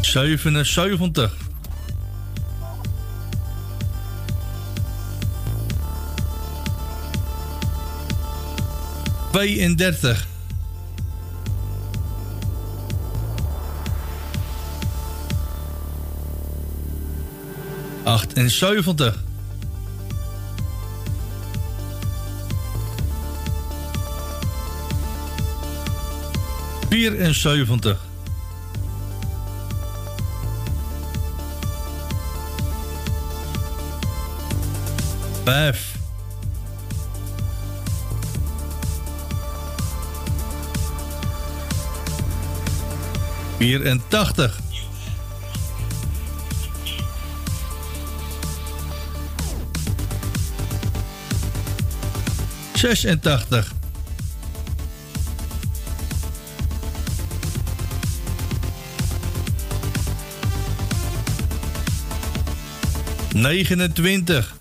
Zevenenzeventig. 0.00 1.36
Tweeëndertig. 9.32 10.34
Achtenzeventig. 18.36 19.14
Vierenzeventig. 26.88 27.98
Vijf. 35.44 35.94
Vierentachtig. 43.58 44.65
Zesentachtig. 52.76 53.70
Negenentwintig. 63.32 64.54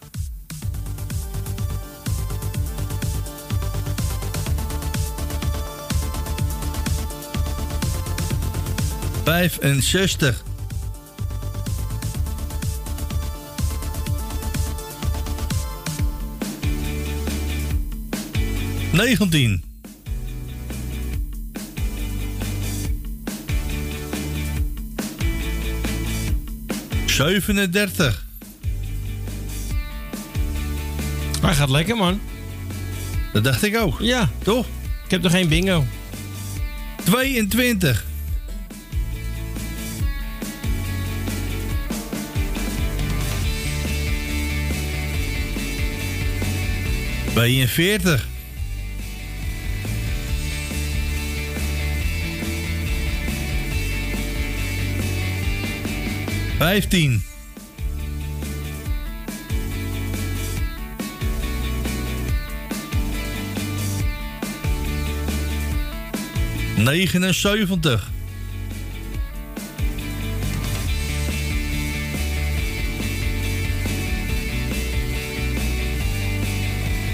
Vijfenzestig. 9.24 10.44
Negentien. 19.06 19.64
Zevenendertig. 27.06 28.26
Hij 31.42 31.54
gaat 31.54 31.70
lekker, 31.70 31.96
man. 31.96 32.22
Dat 33.34 33.44
dacht 33.44 33.64
ik 33.64 33.78
ook. 33.78 34.00
Ja. 34.00 34.30
Toch? 34.44 34.66
Ik 35.06 35.12
heb 35.12 35.22
nog 35.22 35.32
geen 35.32 35.48
bingo. 35.48 35.86
22. 37.04 38.06
Tweeënveertig. 47.34 48.34
Vijftien. 56.66 57.24
Negenenzeventig. 66.76 68.12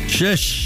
Zes. 0.08 0.61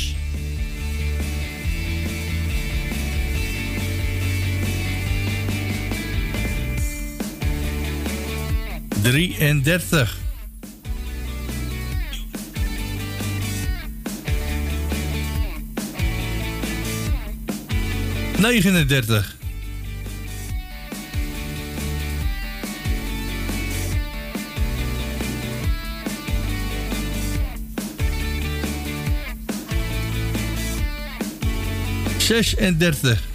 32. 9.37 10.17
Negenendertig. 18.39 19.35
Zesendertig. 32.17 33.34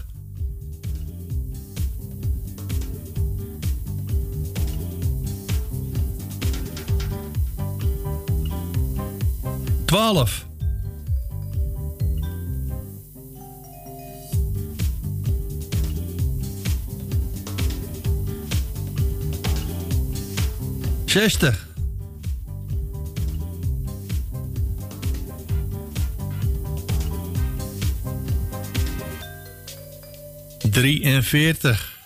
Twaalf. 10.11 10.45
Zestig. 21.05 21.67
Drieënveertig. 30.69 32.00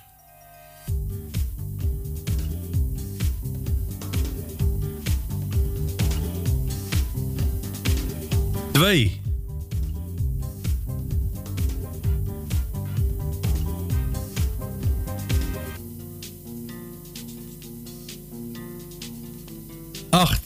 8. 20.15 20.39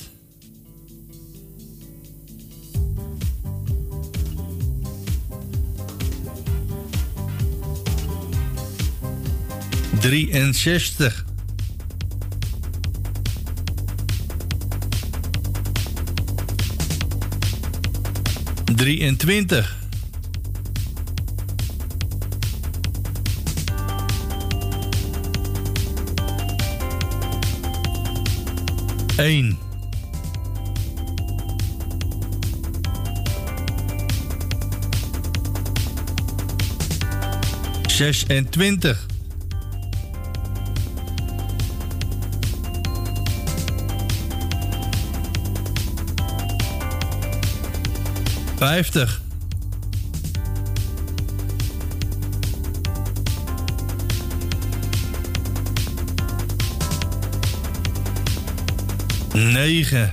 Drieënzestig. 10.00 11.26
Drieëntwintig. 18.76 19.89
Eén. 29.20 29.58
Zesentwintig. 37.88 39.06
Vijftig. 48.58 49.19
Negen. 59.40 60.12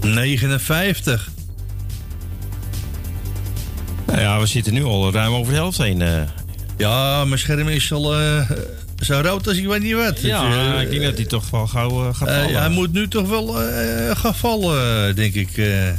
Negenenvijftig. 0.00 1.30
Nou 4.06 4.20
ja, 4.20 4.40
we 4.40 4.46
zitten 4.46 4.72
nu 4.72 4.84
al 4.84 5.12
ruim 5.12 5.32
over 5.32 5.52
de 5.52 5.58
helft 5.58 5.78
heen. 5.78 6.02
eh. 6.02 6.22
Ja, 6.76 7.24
mijn 7.24 7.38
scherm 7.38 7.68
is 7.68 7.92
al 7.92 8.14
eh, 8.20 8.50
zo 9.00 9.20
rood 9.22 9.46
als 9.48 9.56
ik 9.56 9.66
weet 9.66 9.82
niet 9.82 9.94
wat. 9.94 10.20
Ja, 10.20 10.44
Het, 10.50 10.74
eh, 10.76 10.82
ik 10.82 10.90
denk 10.90 11.02
dat 11.02 11.16
hij 11.16 11.24
toch 11.26 11.50
wel 11.50 11.66
gauw 11.66 12.12
gaat 12.12 12.28
vallen. 12.28 12.58
hij 12.60 12.68
moet 12.68 12.92
nu 12.92 13.08
toch 13.08 13.28
wel 13.28 13.46
gaan 14.14 14.34
vallen, 14.34 15.16
denk 15.16 15.34
ik. 15.34 15.48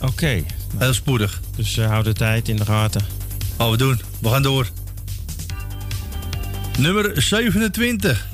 Oké. 0.02 0.44
Heel 0.78 0.94
spoedig. 0.94 1.42
Dus 1.56 1.78
eh, 1.78 1.88
hou 1.88 2.04
de 2.04 2.14
tijd 2.14 2.50
in 2.50 2.56
de 2.56 2.66
gaten. 2.66 3.02
Gaan 3.58 3.72
we 3.72 3.78
doen. 3.78 4.02
We 4.24 4.30
gaan 4.30 4.42
door. 4.42 4.68
Nummer 6.78 7.22
27. 7.22 8.28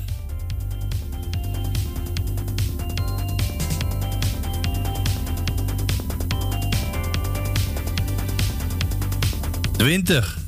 Twintig. 9.76 10.38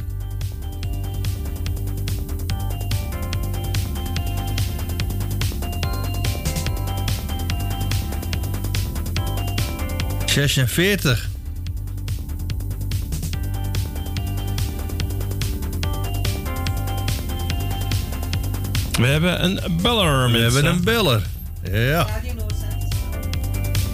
Zesenveertig. 10.27 11.32
We 19.03 19.09
hebben 19.09 19.45
een 19.45 19.61
beller, 19.83 20.25
We 20.25 20.31
mensen. 20.39 20.65
hebben 20.65 20.73
een 20.73 20.85
beller. 20.85 21.23
Ja. 21.73 22.07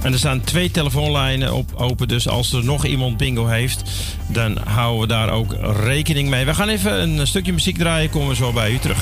En 0.03 0.13
er 0.13 0.19
staan 0.19 0.41
twee 0.41 0.71
telefoonlijnen 0.71 1.55
op 1.55 1.71
open. 1.75 2.09
Dus 2.09 2.29
als 2.29 2.53
er 2.53 2.65
nog 2.65 2.85
iemand 2.85 3.17
bingo 3.17 3.47
heeft, 3.47 3.83
dan 4.27 4.59
houden 4.65 5.01
we 5.01 5.07
daar 5.07 5.31
ook 5.31 5.57
rekening 5.85 6.29
mee. 6.29 6.45
We 6.45 6.55
gaan 6.55 6.69
even 6.69 7.01
een 7.19 7.27
stukje 7.27 7.53
muziek 7.53 7.79
draaien. 7.79 8.11
Komen 8.11 8.29
we 8.29 8.35
zo 8.35 8.53
bij 8.53 8.71
u 8.73 8.79
terug. 8.79 8.99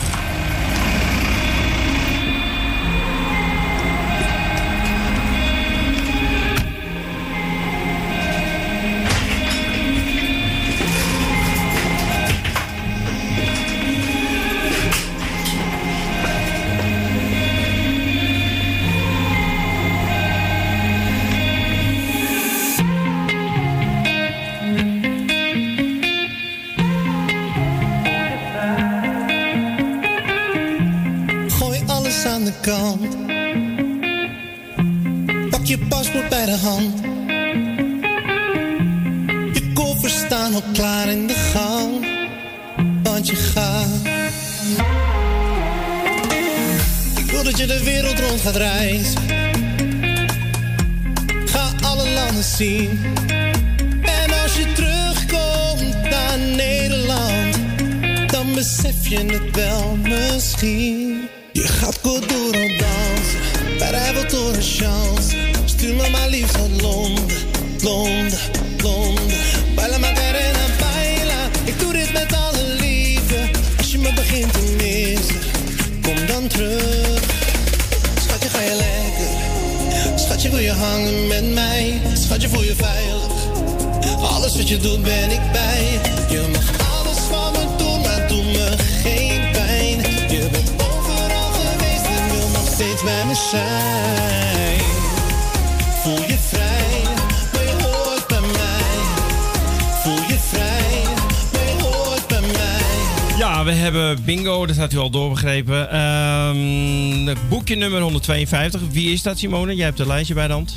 Boekje 107.67 107.83
nummer 107.85 108.01
152. 108.01 108.81
Wie 108.91 109.13
is 109.13 109.23
dat, 109.23 109.39
Simone? 109.39 109.75
Jij 109.75 109.85
hebt 109.85 109.99
een 109.99 110.07
lijstje 110.07 110.35
bij 110.35 110.47
de 110.47 110.53
hand. 110.53 110.77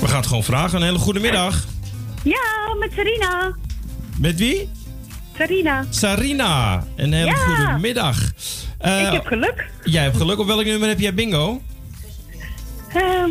We 0.00 0.06
gaan 0.06 0.16
het 0.16 0.26
gewoon 0.26 0.44
vragen. 0.44 0.78
Een 0.78 0.84
hele 0.86 0.98
goede 0.98 1.20
middag. 1.20 1.64
Ja, 2.24 2.74
met 2.78 2.92
Sarina. 2.96 3.56
Met 4.18 4.36
wie? 4.38 4.68
Sarina. 5.38 5.84
Sarina. 5.90 6.84
Een 6.96 7.12
hele 7.12 7.26
Ja. 7.26 7.34
goede 7.34 7.78
middag. 7.80 8.18
Eh, 8.78 9.00
ik 9.06 9.12
heb 9.12 9.26
geluk. 9.26 9.70
Jij 9.84 10.02
hebt 10.02 10.16
geluk. 10.16 10.38
Op 10.38 10.46
welk 10.46 10.64
nummer 10.64 10.88
heb 10.88 11.00
jij 11.00 11.14
bingo? 11.14 11.62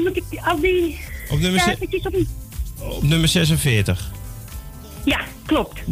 Moet 0.04 0.17
ik 0.17 0.23
die- 0.30 0.41
al 0.41 0.60
die 0.60 0.99
Op 1.30 1.39
nummer, 1.39 1.60
ze- 1.60 1.65
cijfertjes 1.65 2.06
op... 2.06 2.15
op 2.80 3.04
nummer 3.04 3.28
46. 3.28 4.03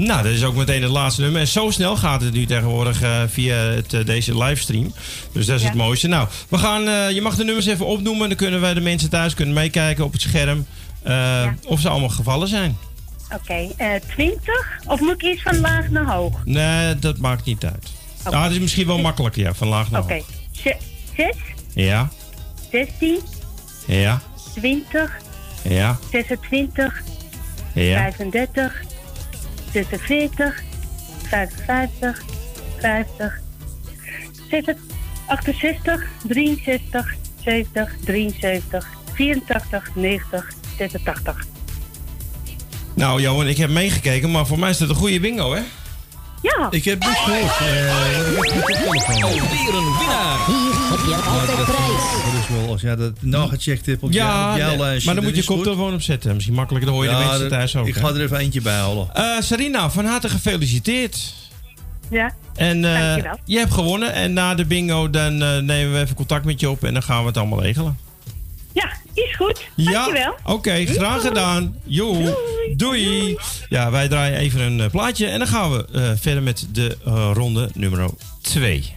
Nou, 0.05 0.23
dat 0.23 0.31
is 0.31 0.43
ook 0.43 0.55
meteen 0.55 0.81
het 0.81 0.91
laatste 0.91 1.21
nummer. 1.21 1.41
En 1.41 1.47
zo 1.47 1.71
snel 1.71 1.95
gaat 1.97 2.21
het 2.21 2.33
nu 2.33 2.45
tegenwoordig 2.45 3.01
eh, 3.01 3.21
via 3.27 3.55
het, 3.55 3.93
eh, 3.93 4.05
deze 4.05 4.37
livestream. 4.37 4.93
Dus 5.31 5.45
dat 5.45 5.55
is 5.55 5.61
Ja. 5.61 5.67
het 5.67 5.77
mooiste. 5.77 6.07
Nou, 6.07 6.27
we 6.49 6.57
gaan, 6.57 6.87
eh, 6.87 7.11
je 7.11 7.21
mag 7.21 7.35
de 7.35 7.43
nummers 7.43 7.65
even 7.65 7.85
opnoemen. 7.85 8.27
Dan 8.27 8.37
kunnen 8.37 8.61
wij 8.61 8.73
de 8.73 8.81
mensen 8.81 9.09
thuis 9.09 9.33
kunnen 9.33 9.53
meekijken 9.53 10.03
op 10.03 10.11
het 10.11 10.21
scherm. 10.21 10.65
Of 11.67 11.79
ze 11.79 11.89
allemaal 11.89 12.09
gevallen 12.09 12.47
zijn. 12.47 12.77
Oké, 13.33 13.67
eh 13.77 13.87
20? 14.07 14.79
Of 14.85 14.99
moet 14.99 15.13
ik 15.13 15.21
eerst 15.21 15.41
van 15.41 15.59
laag 15.59 15.89
naar 15.89 16.05
hoog? 16.13 16.41
Nee, 16.45 16.99
dat 16.99 17.17
maakt 17.17 17.45
niet 17.45 17.65
uit. 17.65 17.91
Oké. 18.25 18.35
Ah, 18.35 18.43
het 18.43 18.51
is 18.51 18.59
misschien 18.59 18.87
wel 18.87 18.97
makkelijker, 18.99 19.41
ja, 19.41 19.53
van 19.53 19.67
laag 19.67 19.91
naar 19.91 20.01
Oké. 20.01 20.13
hoog. 20.13 20.25
Ze- 20.51 20.75
6, 21.15 21.35
Ja, 21.73 22.09
16, 22.71 23.19
ja, 23.87 24.21
20, 24.55 25.11
ja, 25.63 25.97
26, 26.11 27.01
ja. 27.73 27.97
35, 27.97 28.81
46, 29.71 30.63
55, 31.29 32.21
50, 32.79 33.39
60, 34.49 34.75
68, 35.27 36.03
63, 36.27 37.15
70, 37.43 37.95
73, 38.05 38.87
84, 39.13 39.95
90, 39.95 40.47
86. 40.77 41.45
Nou, 42.93 43.21
Johan, 43.21 43.47
ik 43.47 43.57
heb 43.57 43.69
meegekeken, 43.69 44.31
maar 44.31 44.45
voor 44.45 44.59
mij 44.59 44.69
is 44.69 44.79
het 44.79 44.89
een 44.89 44.95
goede 44.95 45.19
bingo, 45.19 45.53
hè? 45.53 45.61
Ja. 46.41 46.67
Ik 46.69 46.85
heb 46.85 46.99
niks 46.99 47.19
gehoord. 47.19 47.59
Eh, 47.59 48.80
telefoon. 49.13 49.41
Alweer 49.41 49.73
een 49.75 49.97
winnaar. 49.97 50.45
Hier 50.45 50.89
heb 50.89 50.99
je 51.05 51.15
altijd 51.15 51.65
prijs. 51.65 52.23
Dat 52.25 52.41
is 52.41 52.47
wel, 52.55 52.69
als 52.69 52.81
jij 52.81 52.95
dat 52.95 53.11
nagecheckt 53.19 53.85
hebt 53.85 54.03
op, 54.03 54.11
Ja, 54.11 54.57
jouw 54.57 54.75
lijstje. 54.77 55.05
maar 55.05 55.15
dan 55.15 55.23
moet 55.23 55.35
je 55.35 55.43
koptelefoon 55.43 55.93
opzetten. 55.93 56.33
Misschien 56.33 56.55
makkelijker, 56.55 56.89
dan 56.91 56.99
hoor 56.99 57.09
je 57.09 57.15
de 57.17 57.23
Ja, 57.23 57.29
mensen 57.29 57.49
thuis 57.49 57.75
ook. 57.75 57.87
Ik 57.87 57.95
ga 57.95 58.07
er 58.07 58.21
even 58.21 58.37
eentje 58.37 58.61
bij 58.61 58.75
halen. 58.75 59.07
Eh, 59.13 59.23
Sarina, 59.39 59.89
van 59.89 60.05
harte 60.05 60.29
gefeliciteerd. 60.29 61.33
Ja. 62.09 62.33
En 62.55 62.85
eh, 62.85 62.99
Dankjewel. 63.01 63.37
je 63.45 63.57
hebt 63.57 63.73
gewonnen. 63.73 64.13
En 64.13 64.33
na 64.33 64.55
de 64.55 64.65
bingo 64.65 65.09
dan 65.09 65.41
eh, 65.41 65.57
nemen 65.57 65.93
we 65.93 65.99
even 65.99 66.15
contact 66.15 66.45
met 66.45 66.59
je 66.59 66.69
op 66.69 66.83
en 66.83 66.93
dan 66.93 67.03
gaan 67.03 67.21
we 67.21 67.27
het 67.27 67.37
allemaal 67.37 67.61
regelen. 67.61 67.97
Ja, 68.73 68.89
is 69.13 69.35
goed. 69.35 69.65
Ja, 69.75 69.91
Dankjewel. 69.91 70.35
oké, 70.43 70.85
graag 70.85 71.21
gedaan. 71.21 71.75
Jo, 71.83 72.35
doei. 72.75 73.37
Ja, 73.69 73.91
wij 73.91 74.07
draaien 74.07 74.37
even 74.37 74.61
een 74.61 74.89
plaatje 74.91 75.25
en 75.27 75.39
dan 75.39 75.47
gaan 75.47 75.71
we 75.71 75.85
eh, 75.93 76.11
verder 76.19 76.43
met 76.43 76.67
de 76.71 76.97
ronde 77.33 77.69
nummer 77.73 78.09
2. 78.41 78.95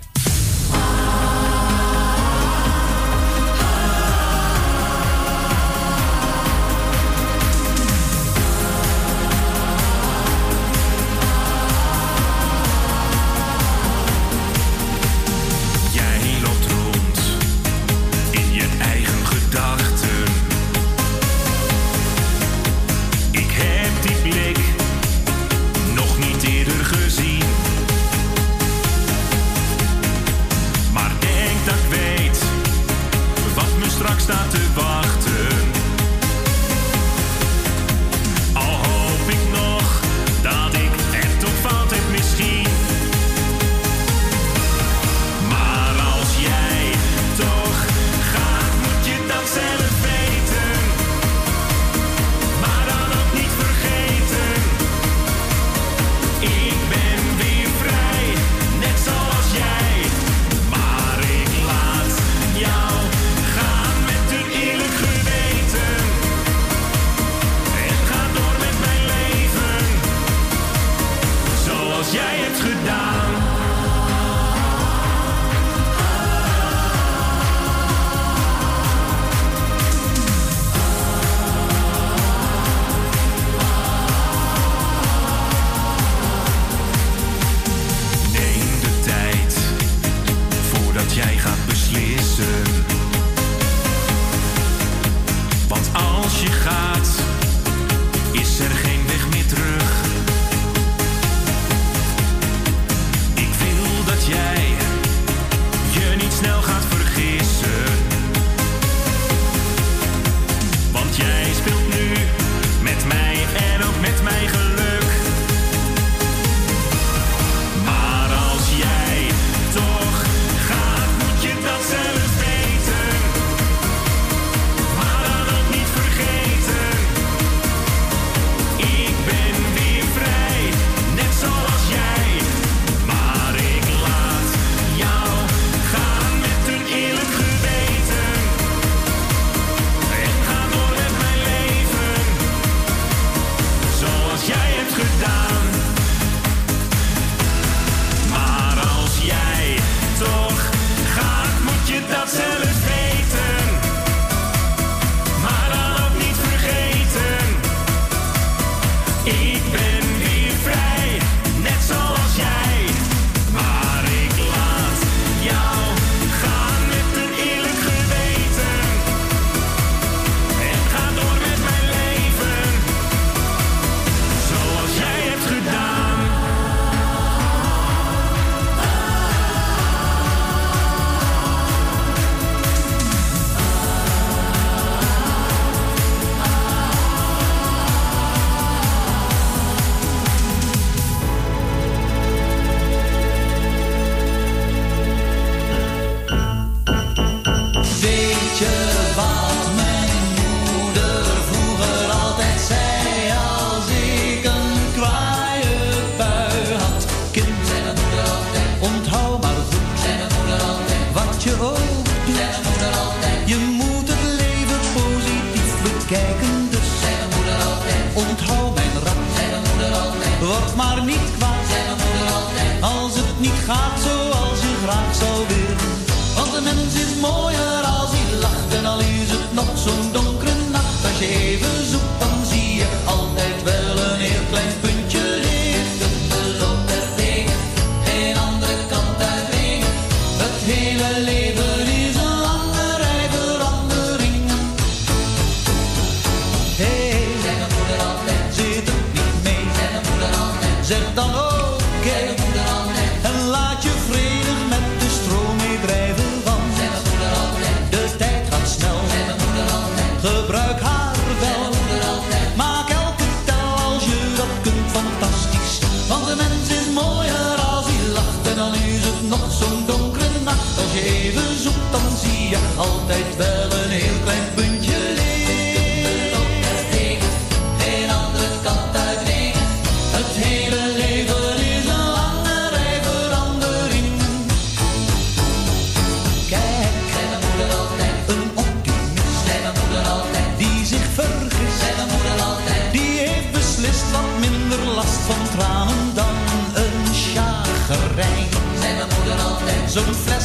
Van 295.34 295.48
tranen 295.58 296.14
dan 296.14 296.34
een 296.74 297.14
chagrijn. 297.14 298.48
Zei 298.80 298.94
mijn 298.94 299.08
moeder 299.16 299.44
altijd, 299.44 299.90
zo'n 299.90 300.14
fles 300.14 300.43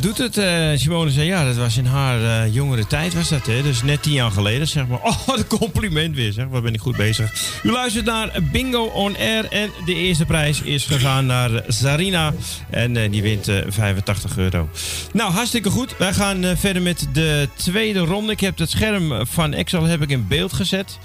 doet 0.00 0.18
het. 0.18 0.38
Eh, 0.38 0.70
Simone 0.74 1.10
zei, 1.10 1.26
ja, 1.26 1.44
dat 1.44 1.56
was 1.56 1.76
in 1.76 1.84
haar 1.84 2.44
eh, 2.44 2.54
jongere 2.54 2.86
tijd 2.86 3.14
was 3.14 3.28
dat, 3.28 3.46
hè. 3.46 3.62
Dus 3.62 3.82
net 3.82 4.02
tien 4.02 4.12
jaar 4.12 4.30
geleden, 4.30 4.68
zeg 4.68 4.86
maar. 4.86 4.98
Oh, 5.10 5.26
wat 5.26 5.38
een 5.38 5.46
compliment 5.46 6.14
weer, 6.14 6.32
zeg. 6.32 6.46
Wat 6.50 6.62
ben 6.62 6.74
ik 6.74 6.80
goed 6.80 6.96
bezig. 6.96 7.60
U 7.62 7.70
luistert 7.70 8.04
naar 8.04 8.30
Bingo 8.52 8.84
On 8.84 9.16
Air 9.16 9.44
en 9.48 9.70
de 9.84 9.94
eerste 9.94 10.24
prijs 10.24 10.62
is 10.62 10.84
gegaan 10.84 11.26
naar 11.26 11.50
Sarina. 11.68 12.32
En 12.70 12.96
eh, 12.96 13.10
die 13.10 13.22
wint 13.22 13.48
eh, 13.48 13.58
85 13.68 14.36
euro. 14.36 14.68
Nou, 15.12 15.32
hartstikke 15.32 15.70
goed. 15.70 15.96
Wij 15.96 16.12
gaan 16.12 16.44
eh, 16.44 16.56
verder 16.56 16.82
met 16.82 17.06
de 17.12 17.48
tweede 17.54 17.98
ronde. 17.98 18.32
Ik 18.32 18.40
heb 18.40 18.58
het 18.58 18.70
scherm 18.70 19.26
van 19.26 19.52
Excel 19.52 19.84
heb 19.84 20.02
ik 20.02 20.10
in 20.10 20.26
beeld 20.28 20.52
gezet. 20.52 20.98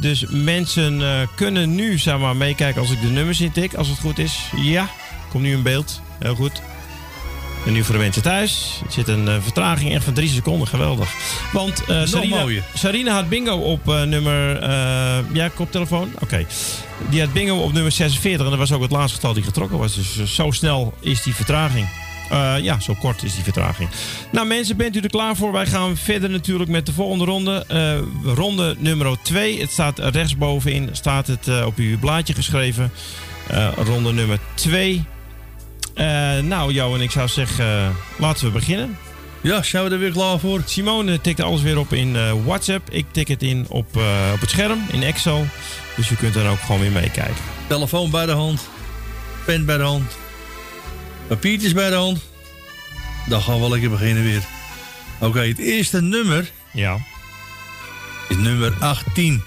Dus 0.00 0.26
mensen 0.28 1.02
eh, 1.02 1.28
kunnen 1.36 1.74
nu, 1.74 1.98
zeg 1.98 2.18
maar, 2.18 2.36
meekijken 2.36 2.80
als 2.80 2.90
ik 2.90 3.00
de 3.00 3.06
nummers 3.06 3.40
intik, 3.40 3.74
als 3.74 3.88
het 3.88 3.98
goed 3.98 4.18
is. 4.18 4.38
Ja, 4.56 4.88
komt 5.30 5.42
nu 5.42 5.52
in 5.52 5.62
beeld. 5.62 6.00
Heel 6.18 6.34
goed. 6.34 6.71
En 7.66 7.72
nu 7.72 7.84
voor 7.84 7.94
de 7.94 8.00
mensen 8.00 8.22
thuis. 8.22 8.80
Er 8.86 8.92
zit 8.92 9.08
een 9.08 9.28
eh, 9.28 9.34
vertraging 9.40 9.94
echt 9.94 10.04
van 10.04 10.12
drie 10.14 10.28
seconden. 10.28 10.68
Geweldig. 10.68 11.08
Want 11.52 11.84
eh 11.84 12.02
Sarina. 12.04 12.44
Sarina 12.74 13.14
had 13.14 13.28
bingo 13.28 13.56
op 13.56 13.88
eh, 13.88 14.02
nummer... 14.02 14.62
ja, 15.32 15.48
koptelefoon? 15.54 16.12
Oké. 16.20 16.46
Die 17.10 17.20
had 17.20 17.32
bingo 17.32 17.56
op 17.56 17.72
nummer 17.72 17.92
46. 17.92 18.44
En 18.44 18.50
dat 18.50 18.58
was 18.58 18.72
ook 18.72 18.82
het 18.82 18.90
laatste 18.90 19.14
getal 19.14 19.32
die 19.32 19.42
getrokken 19.42 19.78
was. 19.78 19.94
Dus 19.94 20.34
zo 20.34 20.50
snel 20.50 20.94
is 21.00 21.22
die 21.22 21.34
vertraging. 21.34 21.88
Ja, 22.62 22.80
zo 22.80 22.94
kort 22.94 23.22
is 23.22 23.34
die 23.34 23.44
vertraging. 23.44 23.88
Nou 24.30 24.46
mensen, 24.46 24.76
bent 24.76 24.96
u 24.96 25.00
er 25.00 25.10
klaar 25.10 25.36
voor? 25.36 25.52
Wij 25.52 25.66
gaan 25.66 25.96
verder 25.96 26.30
natuurlijk 26.30 26.70
met 26.70 26.86
de 26.86 26.92
volgende 26.92 27.24
ronde. 27.24 27.66
Ronde 28.24 28.76
nummer 28.78 29.16
2. 29.22 29.60
Het 29.60 29.70
staat 29.70 29.98
rechtsbovenin. 29.98 30.88
Staat 30.92 31.26
het 31.26 31.64
op 31.64 31.76
uw 31.76 31.98
blaadje 31.98 32.34
geschreven. 32.34 32.92
Ronde 33.76 34.12
nummer 34.12 34.38
2. 34.54 35.04
Eh, 35.94 36.38
nou, 36.38 36.72
Jo 36.72 36.94
en 36.94 37.00
ik 37.00 37.10
zou 37.10 37.28
zeggen, 37.28 37.64
eh, 37.64 37.88
laten 38.18 38.46
we 38.46 38.50
beginnen. 38.50 38.98
Ja, 39.40 39.62
zijn 39.62 39.84
we 39.84 39.90
er 39.90 39.98
weer 39.98 40.12
klaar 40.12 40.38
voor? 40.38 40.62
Simone 40.64 41.20
tikt 41.20 41.40
alles 41.40 41.62
weer 41.62 41.78
op 41.78 41.92
in 41.92 42.16
eh, 42.16 42.32
WhatsApp. 42.44 42.90
Ik 42.90 43.06
tik 43.10 43.28
het 43.28 43.42
in 43.42 43.66
op, 43.68 43.96
op 44.32 44.40
het 44.40 44.50
scherm, 44.50 44.86
in 44.92 45.02
Excel. 45.02 45.46
Dus 45.96 46.10
u 46.10 46.14
kunt 46.14 46.34
er 46.34 46.50
ook 46.50 46.58
gewoon 46.58 46.80
weer 46.80 46.92
meekijken. 46.92 47.42
Telefoon 47.66 48.10
bij 48.10 48.26
de 48.26 48.32
hand. 48.32 48.68
Pen 49.46 49.66
bij 49.66 49.76
de 49.76 49.82
hand. 49.82 50.16
Papiertjes 51.26 51.72
bij 51.72 51.90
de 51.90 51.96
hand. 51.96 52.20
Dan 53.28 53.42
gaan 53.42 53.60
we 53.60 53.68
lekker 53.68 53.90
beginnen 53.90 54.22
weer. 54.22 54.42
Oké, 55.20 55.40
het 55.40 55.58
eerste 55.58 56.02
nummer. 56.02 56.50
Ja. 56.72 56.98
Is 58.28 58.36
nummer 58.36 58.74
18. 58.80 59.42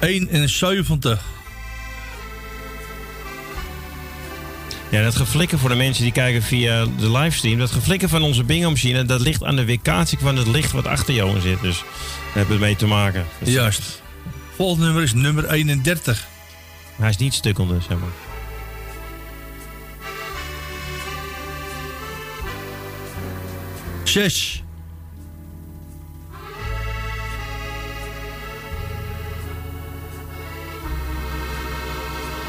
Eenenzeventig. 0.00 1.22
Ja, 4.90 5.02
dat 5.02 5.16
geflikken 5.16 5.58
voor 5.58 5.68
de 5.68 5.74
mensen 5.74 6.02
die 6.02 6.12
kijken 6.12 6.42
via 6.42 6.86
de 6.98 7.10
livestream. 7.10 7.58
Dat 7.58 7.70
geflikken 7.70 8.08
van 8.08 8.22
onze 8.22 8.44
bingo-machine, 8.44 9.04
dat 9.04 9.20
ligt 9.20 9.44
aan 9.44 9.56
de 9.56 9.64
weerkaatsing 9.64 10.20
van 10.20 10.36
het 10.36 10.46
licht 10.46 10.72
wat 10.72 10.86
achter 10.86 11.14
jou 11.14 11.40
zit. 11.40 11.60
Dus 11.60 11.78
daar 11.78 12.32
hebben 12.32 12.54
we 12.54 12.62
mee 12.62 12.76
te 12.76 12.86
maken. 12.86 13.26
Dus 13.38 13.54
Juist. 13.54 14.02
Volgende 14.56 14.84
nummer 14.84 15.02
is 15.02 15.14
nummer 15.14 15.50
31. 15.50 16.26
Hij 16.96 17.08
is 17.08 17.16
niet 17.16 17.34
stukkende, 17.34 17.76
zeg 17.88 17.98
maar. 17.98 18.08
Zes. 24.04 24.62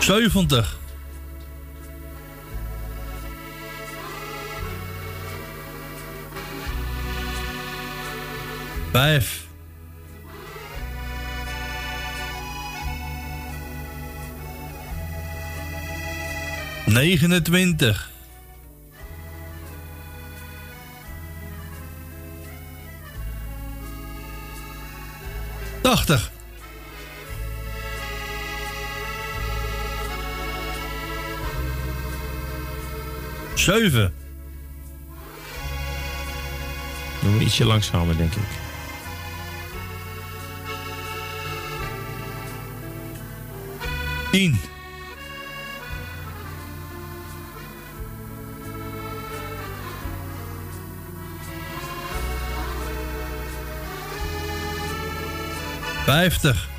70. 0.01 0.77
Vijf. 8.91 9.45
Negenentwintig. 16.85 18.09
Tachtig. 25.81 26.31
7. 33.61 34.13
Doe 37.21 37.37
we 37.37 37.43
ietsje 37.43 37.65
langzamer, 37.65 38.17
denk 38.17 38.33
ik. 38.33 38.41
Tien. 44.31 44.59
Vijftig. 56.05 56.70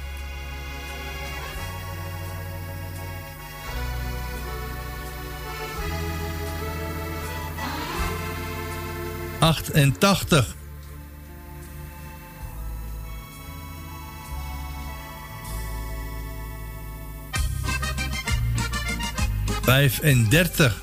Achtentachtig. 9.42 10.54
Vijfendertig. 19.62 20.80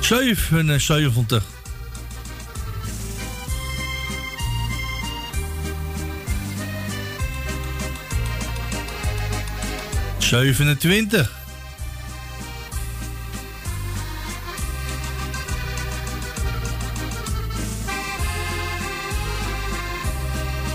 Zevenenzeventig. 0.00 1.53
Zevenentwintig. 10.24 11.30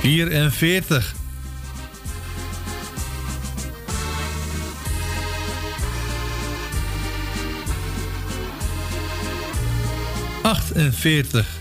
Vierenveertig. 0.02 1.14
Achtenveertig. 10.42 11.59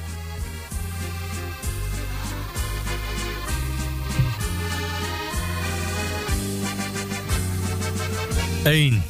Eén. 8.69 9.03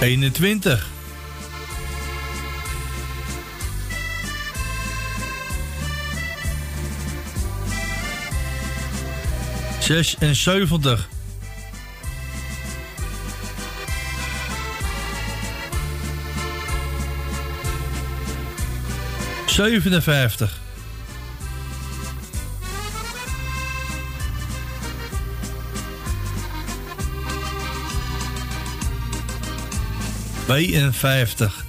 Eenentwintig. 0.00 0.86
Zesenzeventig. 9.78 11.08
Zevenenvijftig. 19.46 20.64
Tweeënvijftig. 30.46 31.64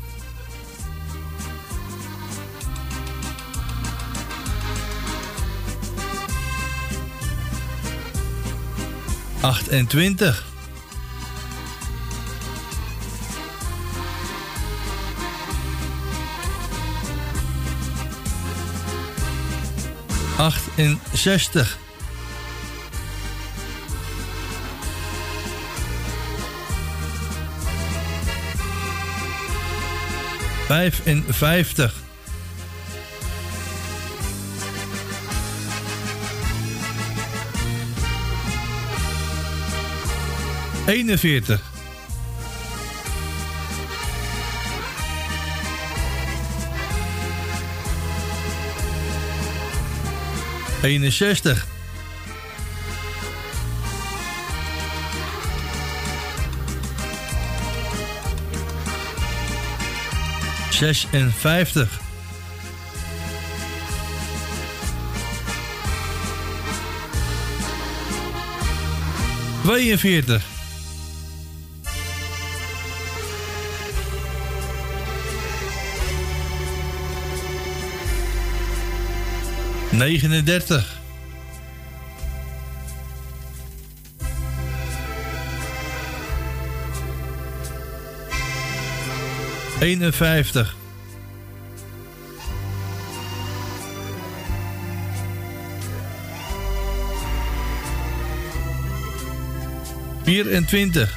Achtentwintig. 9.42 10.46
Achtenzestig. 20.38 21.78
Vijfenvijftig. 30.68 31.94
Eenenveertig. 40.86 41.62
Eenenzestig. 50.82 51.77
Zesenvijftig. 60.78 62.00
Tweeënveertig. 69.64 70.44
Negenendertig. 79.92 80.97
Eenenvijftig. 89.80 90.76
Vierentwintig. 100.24 101.10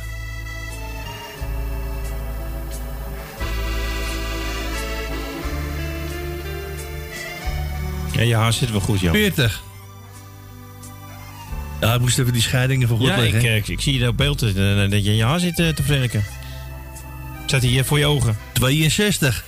Ja, 8.13 8.21
je 8.23 8.35
haar 8.35 8.53
zit 8.53 8.71
wel 8.71 8.81
goed, 8.81 9.01
Jan. 9.01 9.15
40. 9.15 9.63
Ja, 11.81 11.95
ik 11.95 12.01
moest 12.01 12.19
even 12.19 12.33
die 12.33 12.43
scheidingen 12.43 12.89
voor 12.89 12.97
goed 12.99 13.07
Ja, 13.07 13.17
leggen. 13.17 13.41
eh, 13.41 13.57
ik, 13.57 13.69
ik 13.69 13.81
zie 13.81 13.99
je 13.99 14.09
op 14.09 14.17
beeld 14.17 14.43
eh, 14.43 14.55
dat 14.91 15.05
je 15.05 15.11
in 15.11 15.17
je 15.17 15.25
haar 15.25 15.41
zit 15.41 15.59
eh, 15.59 15.69
te 15.69 15.83
verwerken. 15.83 16.25
Zet 17.47 17.63
hij 17.63 17.71
hier 17.71 17.85
voor 17.85 17.99
je 17.99 18.07
ogen. 18.07 18.37
62. 18.61 19.45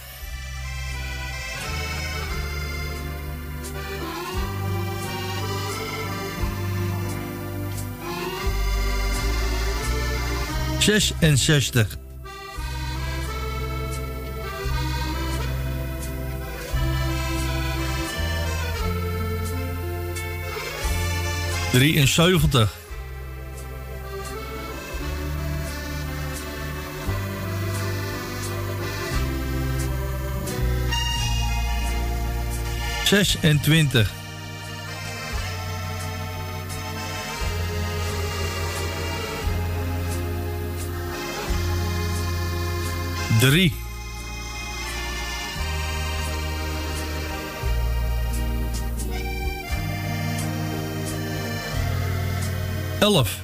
Zesenzestig. 10.78 11.86
Drieënzeventig. 21.72 22.81
26. 33.12 34.06
Drie. 43.40 43.72
Elf. 53.00 53.41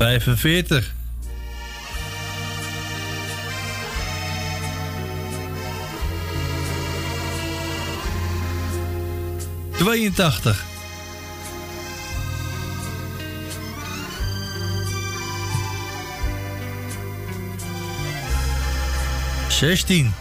Vijfenveertig. 0.00 0.92
Tweeëntachtig. 9.76 10.64
Zestien. 19.48 20.12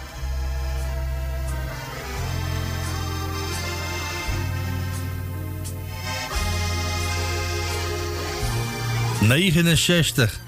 Negenenzestig. 9.29 10.39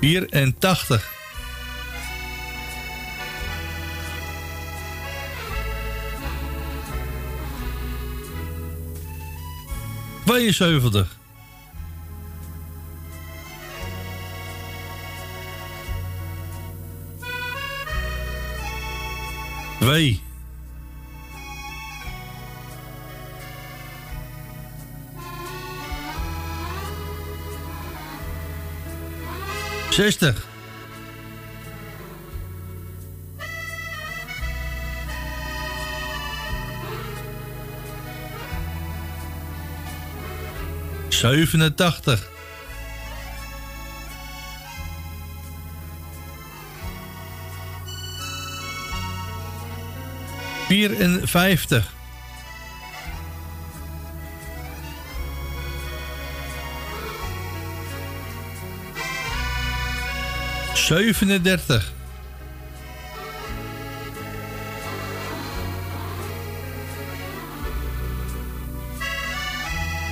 Vierentachtig. 0.00 1.02
Tweeënzeventig. 10.24 11.23
Twee. 19.84 20.20
Zestig. 29.90 30.46
Zevenentachtig. 41.08 42.33
Vierenvijftig. 50.88 51.92
Zevenendertig. 60.74 61.92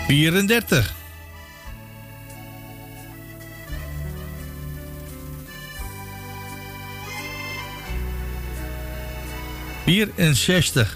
Vierendertig. 0.07 1.02
Vierenzestig. 9.93 10.87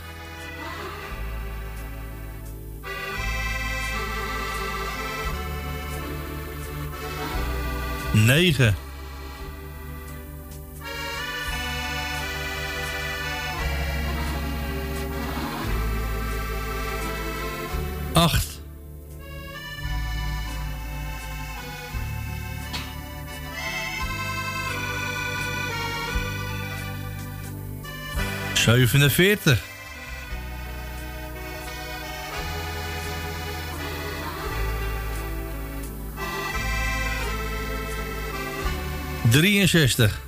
Negen. 8.14 8.85
47. 28.76 29.58
Drieënzestig. 39.30 40.20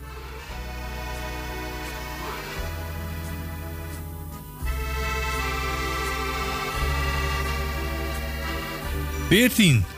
Veertien. 9.29 9.98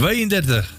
Tweeëndertig. 0.00 0.72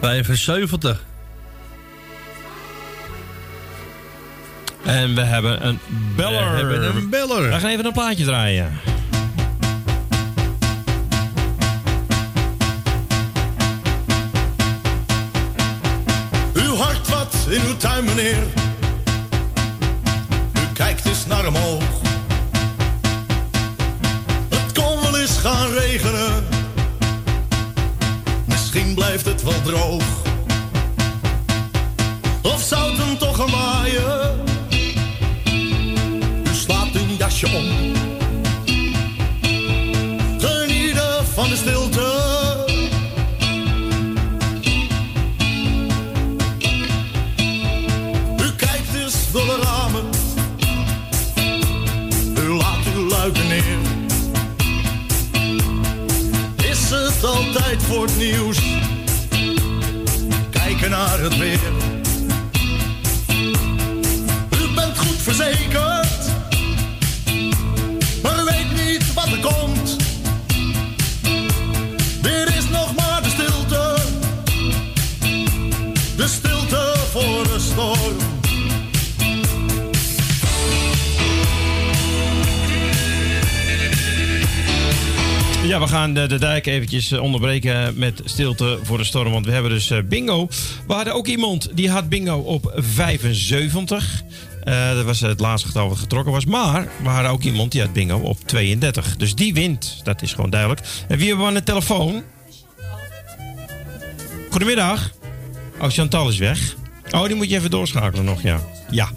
Vijfenzeventig. 0.00 1.04
En 4.84 5.14
we 5.14 5.20
hebben 5.20 5.66
een 5.66 5.78
beller. 6.16 6.50
We 6.50 6.56
hebben 6.56 6.96
een 6.96 7.10
beller. 7.10 7.42
We 7.42 7.58
gaan 7.58 7.70
even 7.70 7.86
een 7.86 7.92
plaatje 7.92 8.24
draaien. 8.24 8.72
Uw 16.52 16.76
hart 16.76 17.08
wat 17.08 17.46
in 17.48 17.60
uw 17.66 17.76
tuin, 17.76 18.04
meneer. 18.04 18.65
Eens 21.06 21.26
naar 21.26 21.46
omhoog. 21.46 22.00
Het 24.48 24.72
kon 24.72 25.00
wel 25.00 25.16
eens 25.18 25.38
gaan 25.38 25.70
regenen. 25.70 26.44
Misschien 28.44 28.94
blijft 28.94 29.24
het 29.24 29.42
wel 29.42 29.62
droog. 29.62 30.04
Of 32.42 32.62
zou 32.62 32.90
het 32.90 32.98
hem 32.98 33.18
toch 33.18 33.36
gaan 33.36 33.50
waaien? 33.50 34.25
Voor 57.86 58.08
nieuws? 58.16 58.58
Kijken 60.50 60.90
naar 60.90 61.20
het 61.20 61.38
weer. 61.38 61.75
Gaan 86.06 86.14
de, 86.14 86.26
de 86.26 86.38
dijk 86.38 86.66
eventjes 86.66 87.10
eh, 87.12 87.22
onderbreken 87.22 87.98
met 87.98 88.20
stilte 88.24 88.78
voor 88.82 88.98
de 88.98 89.04
storm. 89.04 89.32
Want 89.32 89.46
we 89.46 89.52
hebben 89.52 89.70
dus 89.70 89.90
eh, 89.90 89.98
bingo. 90.04 90.48
We 90.86 90.92
hadden 90.92 91.14
ook 91.14 91.26
iemand 91.26 91.68
die 91.76 91.90
had 91.90 92.08
bingo 92.08 92.36
op 92.36 92.72
75. 92.76 94.22
Eh, 94.64 94.94
dat 94.94 95.04
was 95.04 95.20
het 95.20 95.40
laatste 95.40 95.68
getal 95.68 95.88
wat 95.88 95.98
getrokken 95.98 96.32
was. 96.32 96.44
Maar 96.44 96.88
we 97.02 97.08
hadden 97.08 97.30
ook 97.30 97.42
iemand 97.42 97.72
die 97.72 97.80
had 97.80 97.92
bingo 97.92 98.18
op 98.18 98.38
32. 98.44 99.16
Dus 99.16 99.34
die 99.34 99.54
wint. 99.54 100.00
Dat 100.04 100.22
is 100.22 100.32
gewoon 100.32 100.50
duidelijk. 100.50 100.80
En 101.08 101.18
wie 101.18 101.26
hebben 101.26 101.44
we 101.44 101.50
aan 101.50 101.58
de 101.58 101.62
telefoon? 101.62 102.22
Goedemiddag. 104.50 105.10
Oh, 105.80 105.88
Chantal 105.88 106.28
is 106.28 106.38
weg. 106.38 106.74
Oh, 107.10 107.24
die 107.24 107.34
moet 107.34 107.50
je 107.50 107.56
even 107.56 107.70
doorschakelen 107.70 108.24
nog, 108.24 108.42
ja. 108.42 108.60
Ja. 108.90 109.08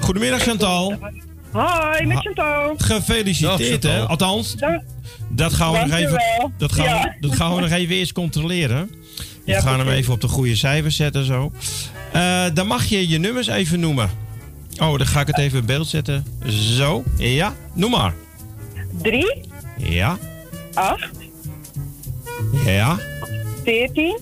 Goedemiddag, 0.00 0.42
Chantal. 0.42 0.98
Hoi, 1.52 2.06
met 2.06 2.16
Ha- 2.16 2.22
Chantal. 2.22 2.74
Gefeliciteerd, 2.76 3.82
hè? 3.82 4.06
Althans, 4.06 4.54
dat 5.32 5.52
gaan 5.52 5.72
we 5.72 5.78
nog 5.78 5.92
even, 5.98 6.22
dat 6.58 6.72
gaan, 6.72 6.84
Ja. 6.84 7.02
we, 7.20 7.26
dat 7.28 7.36
gaan 7.36 7.54
we 7.54 7.60
nog 7.60 7.70
even 7.70 7.94
eerst 7.94 8.12
controleren. 8.12 8.90
We 9.44 9.52
Ja, 9.52 9.60
gaan 9.60 9.78
hem 9.78 9.88
even 9.88 10.12
op 10.12 10.20
de 10.20 10.28
goede 10.28 10.56
cijfers 10.56 10.96
zetten 10.96 11.24
zo. 11.24 11.52
Eh, 12.12 12.44
dan 12.54 12.66
mag 12.66 12.84
je 12.84 13.08
je 13.08 13.18
nummers 13.18 13.46
even 13.46 13.80
noemen. 13.80 14.10
Oh, 14.80 14.98
dan 14.98 15.06
ga 15.06 15.20
ik 15.20 15.26
het 15.26 15.38
even 15.38 15.58
in 15.58 15.66
beeld 15.66 15.86
zetten. 15.86 16.24
Zo, 16.46 17.04
ja, 17.16 17.54
noem 17.74 17.90
maar. 17.90 18.14
3, 19.02 19.40
Ja, 19.76 20.18
8, 20.74 21.08
ja, 22.64 22.98
14, 23.64 24.18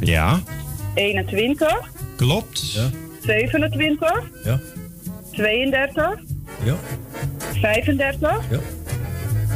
ja, 0.00 0.40
21, 0.94 1.90
klopt. 2.16 2.80
27, 3.26 4.30
Ja. 4.44 4.60
32, 5.32 6.18
Ja. 6.64 6.76
35, 7.60 8.40
Ja. 8.50 8.58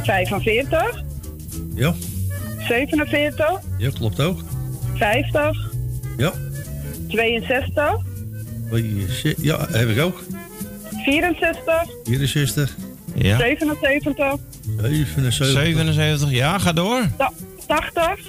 45, 0.05 1.03
Ja. 1.75 1.93
47, 2.67 3.45
Ja, 3.77 3.89
klopt 3.89 4.19
ook. 4.21 4.39
50, 4.95 5.71
Ja. 6.17 6.33
62, 7.09 8.01
Ja, 9.41 9.67
heb 9.71 9.89
ik 9.89 9.99
ook. 10.01 10.23
64, 11.05 11.85
64. 12.03 12.75
Ja. 13.15 13.37
77, 13.37 14.37
77. 14.81 15.47
77, 15.61 16.29
ja, 16.31 16.57
ga 16.59 16.73
door. 16.73 17.01
ta- 17.17 17.31
80 17.67 18.19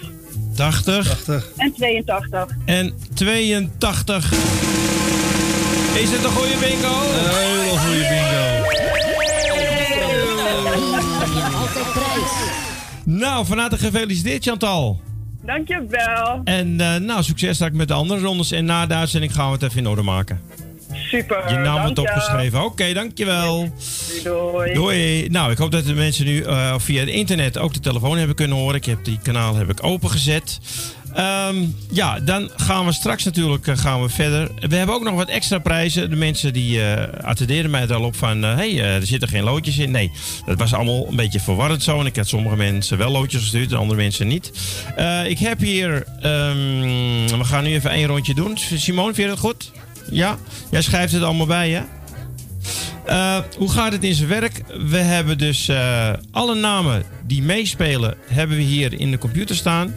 80 0.57 1.07
80 1.09 1.53
en 1.57 1.73
82. 1.77 2.47
en 2.65 2.95
82. 3.15 4.33
Is 5.95 6.11
het 6.11 6.25
een 6.25 6.31
goede 6.31 6.55
bingo? 6.61 6.95
Een 7.01 7.31
hele 7.35 7.79
goede 7.79 8.07
bingo. 8.09 8.36
Nou, 13.07 13.47
van 13.47 13.59
harte 13.59 13.79
gefeliciteerd 13.79 14.45
Chantal. 14.45 15.01
Dankjewel. 15.43 16.41
En 16.45 16.81
eh, 16.81 16.97
nou, 16.97 17.23
succes 17.23 17.55
straks 17.55 17.77
met 17.77 17.89
de 17.89 17.95
andere 17.95 18.21
rondes. 18.21 18.51
En 18.51 18.65
na 18.65 18.87
de 18.87 18.95
uitzending 18.95 19.35
gaan 19.35 19.47
we 19.47 19.53
het 19.53 19.63
even 19.63 19.79
in 19.79 19.89
orde 19.89 20.03
maken. 20.03 20.41
Super. 20.93 21.51
Je 21.51 21.57
naam 21.59 21.81
wordt 21.81 21.97
dank 21.97 22.09
je. 22.09 22.15
opgeschreven. 22.15 22.65
Oké, 22.65 22.93
dankjewel. 22.93 23.73
Doei. 24.25 24.73
Doei. 24.75 25.29
Nou, 25.29 25.51
ik 25.51 25.59
hoop 25.59 25.71
dat 25.71 25.85
de 25.85 25.95
mensen 25.95 26.25
nu 26.25 26.43
eh, 26.43 26.75
via 26.79 27.01
het 27.01 27.09
internet 27.09 27.59
ook 27.59 27.75
de 27.75 27.81
telefoon 27.81 28.19
hebben 28.19 28.37
kunnen 28.37 28.57
horen. 28.57 28.75
Ik 28.75 28.85
heb 28.85 29.05
die 29.05 29.19
kanaal 29.23 29.55
heb 29.55 29.71
ik 29.71 29.85
opengezet. 29.85 30.59
Ehm, 31.17 31.65
ja, 31.91 32.21
dan 32.21 32.51
gaan 32.57 32.87
we 32.87 32.93
straks 32.93 33.25
natuurlijk 33.25 33.67
eh, 33.67 33.77
gaan 33.77 34.03
we 34.03 34.09
verder. 34.09 34.51
We 34.61 34.77
hebben 34.77 34.95
ook 34.95 35.03
nog 35.03 35.15
wat 35.15 35.29
extra 35.29 35.59
prijzen. 35.59 36.11
De 36.11 36.17
mensen 36.17 36.53
die 36.53 36.83
eh 36.83 37.25
attenderen 37.25 37.71
mij 37.71 37.83
er 37.83 37.95
al 37.95 38.03
op 38.03 38.17
van... 38.17 38.43
hé, 38.43 38.55
hey, 38.55 38.71
eh, 38.71 38.95
er 38.95 39.07
zitten 39.07 39.29
geen 39.29 39.45
loodjes 39.45 39.79
in. 39.79 39.91
Nee, 39.91 40.11
dat 40.47 40.59
was 40.59 40.75
allemaal 40.75 41.07
een 41.09 41.17
beetje 41.17 41.41
verwarrend 41.41 41.83
zo. 41.83 42.01
En 42.01 42.07
ik 42.07 42.17
had 42.17 42.29
sommige 42.29 42.57
mensen 42.57 42.99
wel 42.99 43.11
loodjes 43.11 43.41
gestuurd 43.41 43.73
en 43.73 43.79
andere 43.79 44.01
mensen 44.01 44.27
niet. 44.27 44.53
Ik 45.27 45.39
heb 45.39 45.61
hier... 45.61 46.05
ehm, 46.21 47.39
we 47.39 47.45
gaan 47.45 47.65
nu 47.65 47.75
even 47.75 47.91
één 47.91 48.07
rondje 48.07 48.35
doen. 48.35 48.59
Simone, 48.59 49.15
vind 49.15 49.29
je 49.29 49.35
dat 49.35 49.39
goed? 49.39 49.73
Ja? 50.11 50.39
Jij 50.71 50.83
schrijft 50.83 51.13
het 51.13 51.23
allemaal 51.23 51.47
bij, 51.47 51.71
hè? 51.71 51.83
Hoe 53.59 53.71
gaat 53.71 53.93
het 53.93 54.05
in 54.05 54.15
zijn 54.15 54.29
werk? 54.29 54.63
We 54.89 54.99
hebben 54.99 55.39
dus 55.39 55.71
alle 56.31 56.55
namen 56.55 57.03
die 57.27 57.43
meespelen, 57.43 58.17
hebben 58.27 58.57
we 58.57 58.63
hier 58.63 59.01
in 59.01 59.11
de 59.11 59.19
computer 59.19 59.57
staan. 59.57 59.95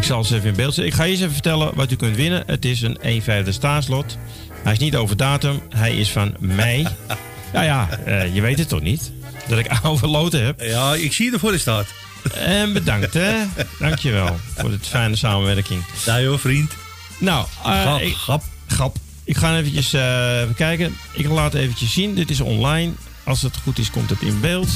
Ik 0.00 0.06
zal 0.06 0.24
ze 0.24 0.34
even 0.34 0.48
in 0.48 0.54
beeld 0.56 0.74
zetten. 0.74 0.92
Ik 0.92 0.98
ga 0.98 1.04
je 1.04 1.10
eens 1.10 1.20
even 1.20 1.32
vertellen 1.32 1.70
wat 1.74 1.90
u 1.90 1.96
kunt 1.96 2.16
winnen. 2.16 2.42
Het 2.46 2.64
is 2.64 2.82
een 2.82 2.98
1 3.00 3.22
vijfde 3.22 3.52
staatslot. 3.52 4.18
Hij 4.62 4.72
is 4.72 4.78
niet 4.78 4.96
over 4.96 5.16
datum. 5.16 5.60
Hij 5.68 5.96
is 5.96 6.10
van 6.10 6.34
mei. 6.38 6.86
ja, 7.52 7.62
ja, 7.62 7.88
eh, 8.04 8.34
je 8.34 8.40
weet 8.40 8.58
het 8.58 8.68
toch 8.68 8.80
niet? 8.80 9.12
Dat 9.48 9.58
ik 9.58 9.68
oude 9.82 10.06
loten 10.06 10.44
heb. 10.44 10.60
Ja, 10.60 10.94
ik 10.94 11.12
zie 11.12 11.24
je 11.24 11.32
ervoor 11.32 11.52
in 11.52 11.60
staat. 11.60 11.86
En 12.34 12.72
bedankt, 12.72 13.14
hè. 13.14 13.32
Dankjewel 13.78 14.36
voor 14.56 14.70
de 14.70 14.78
fijne 14.80 15.16
samenwerking. 15.16 15.84
Ja 16.04 16.20
joh, 16.20 16.38
vriend. 16.38 16.72
Nou, 17.18 17.46
eh, 17.64 17.80
Grap, 17.80 18.00
ik, 18.00 18.14
grap. 18.14 18.42
grap. 18.66 18.96
Ik 19.24 19.36
ga 19.36 19.56
eventjes 19.58 19.92
eh, 19.92 20.40
even 20.40 20.54
kijken. 20.54 20.96
Ik 21.12 21.28
laat 21.28 21.54
eventjes 21.54 21.92
zien. 21.92 22.14
Dit 22.14 22.30
is 22.30 22.40
online. 22.40 22.92
Als 23.24 23.42
het 23.42 23.56
goed 23.62 23.78
is, 23.78 23.90
komt 23.90 24.10
het 24.10 24.20
in 24.20 24.40
beeld. 24.40 24.70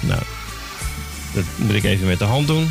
Nou, 0.00 0.22
dat 1.34 1.44
moet 1.56 1.74
ik 1.74 1.84
even 1.84 2.06
met 2.06 2.18
de 2.18 2.24
hand 2.24 2.46
doen. 2.46 2.68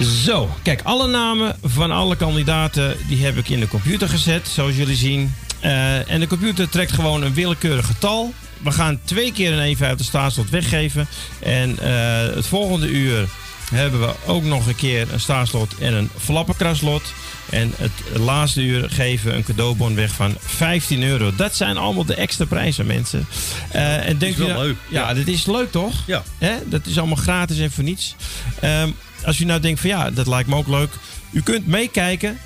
Zo, 0.00 0.50
kijk, 0.62 0.80
alle 0.82 1.06
namen 1.06 1.56
van 1.62 1.90
alle 1.90 2.16
kandidaten 2.16 2.96
die 3.08 3.24
heb 3.24 3.36
ik 3.36 3.48
in 3.48 3.60
de 3.60 3.68
computer 3.68 4.08
gezet, 4.08 4.48
zoals 4.48 4.76
jullie 4.76 4.96
zien. 4.96 5.34
Eh, 5.60 6.10
en 6.10 6.20
de 6.20 6.26
computer 6.26 6.68
trekt 6.68 6.92
gewoon 6.92 7.22
een 7.22 7.34
willekeurig 7.34 7.86
getal. 7.86 8.32
We 8.62 8.70
gaan 8.70 9.00
twee 9.04 9.32
keer 9.32 9.52
een 9.52 9.76
1,50 9.76 10.04
staatslot 10.04 10.50
weggeven. 10.50 11.06
En 11.38 11.78
eh, 11.78 12.34
het 12.34 12.46
volgende 12.46 12.88
uur 12.88 13.28
hebben 13.70 14.00
we 14.00 14.14
ook 14.26 14.44
nog 14.44 14.66
een 14.66 14.76
keer 14.76 15.12
een 15.12 15.20
staatslot 15.20 15.74
en 15.78 15.94
een 15.94 16.10
flappenkraslot. 16.18 17.02
En 17.50 17.72
het 17.76 18.20
laatste 18.20 18.62
uur 18.62 18.90
geven 18.90 19.30
we 19.30 19.36
een 19.36 19.44
cadeaubon 19.44 19.94
weg 19.94 20.12
van 20.12 20.34
15 20.40 21.02
euro. 21.02 21.34
Dat 21.36 21.56
zijn 21.56 21.76
allemaal 21.76 22.04
de 22.04 22.14
extra 22.14 22.44
prijzen, 22.44 22.86
mensen. 22.86 23.26
Eh, 23.70 24.08
en 24.08 24.18
denkt 24.18 24.38
wel 24.38 24.48
u 24.48 24.50
nou- 24.50 24.64
leuk. 24.64 24.76
Ja, 24.88 25.14
dit 25.14 25.28
is 25.28 25.46
leuk 25.46 25.70
toch? 25.70 25.94
Ja. 26.06 26.22
Hè? 26.38 26.54
Dat 26.64 26.86
is 26.86 26.98
allemaal 26.98 27.16
gratis 27.16 27.58
en 27.58 27.70
voor 27.72 27.84
niets. 27.84 28.14
Ehm, 28.60 28.90
als 29.24 29.40
u 29.40 29.44
nou 29.44 29.60
denkt 29.60 29.80
van 29.80 29.90
ja, 29.90 30.10
dat 30.10 30.26
lijkt 30.26 30.48
me 30.48 30.56
ook 30.56 30.68
leuk. 30.68 30.90
U 31.30 31.42
kunt 31.42 31.66
meekijken 31.66 32.38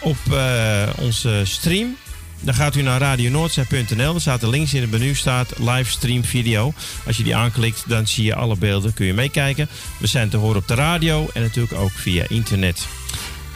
op 0.00 0.16
eh, 0.32 0.88
onze 0.96 1.40
stream. 1.44 1.96
Dan 2.40 2.54
gaat 2.54 2.74
u 2.74 2.82
naar 2.82 3.00
radionoordzij.nl. 3.00 4.14
Er 4.14 4.20
staat 4.20 4.42
er 4.42 4.48
links 4.48 4.74
in 4.74 4.80
het 4.80 4.90
menu 4.90 5.14
staat 5.14 5.52
livestream 5.58 6.24
video. 6.24 6.72
Als 7.06 7.16
je 7.16 7.22
die 7.22 7.36
aanklikt, 7.36 7.84
dan 7.86 8.06
zie 8.06 8.24
je 8.24 8.34
alle 8.34 8.56
beelden. 8.56 8.94
Kun 8.94 9.06
je 9.06 9.14
meekijken. 9.14 9.68
We 9.98 10.06
zijn 10.06 10.28
te 10.28 10.36
horen 10.36 10.56
op 10.56 10.68
de 10.68 10.74
radio 10.74 11.28
en 11.34 11.42
natuurlijk 11.42 11.74
ook 11.74 11.90
via 11.90 12.24
internet. 12.28 12.86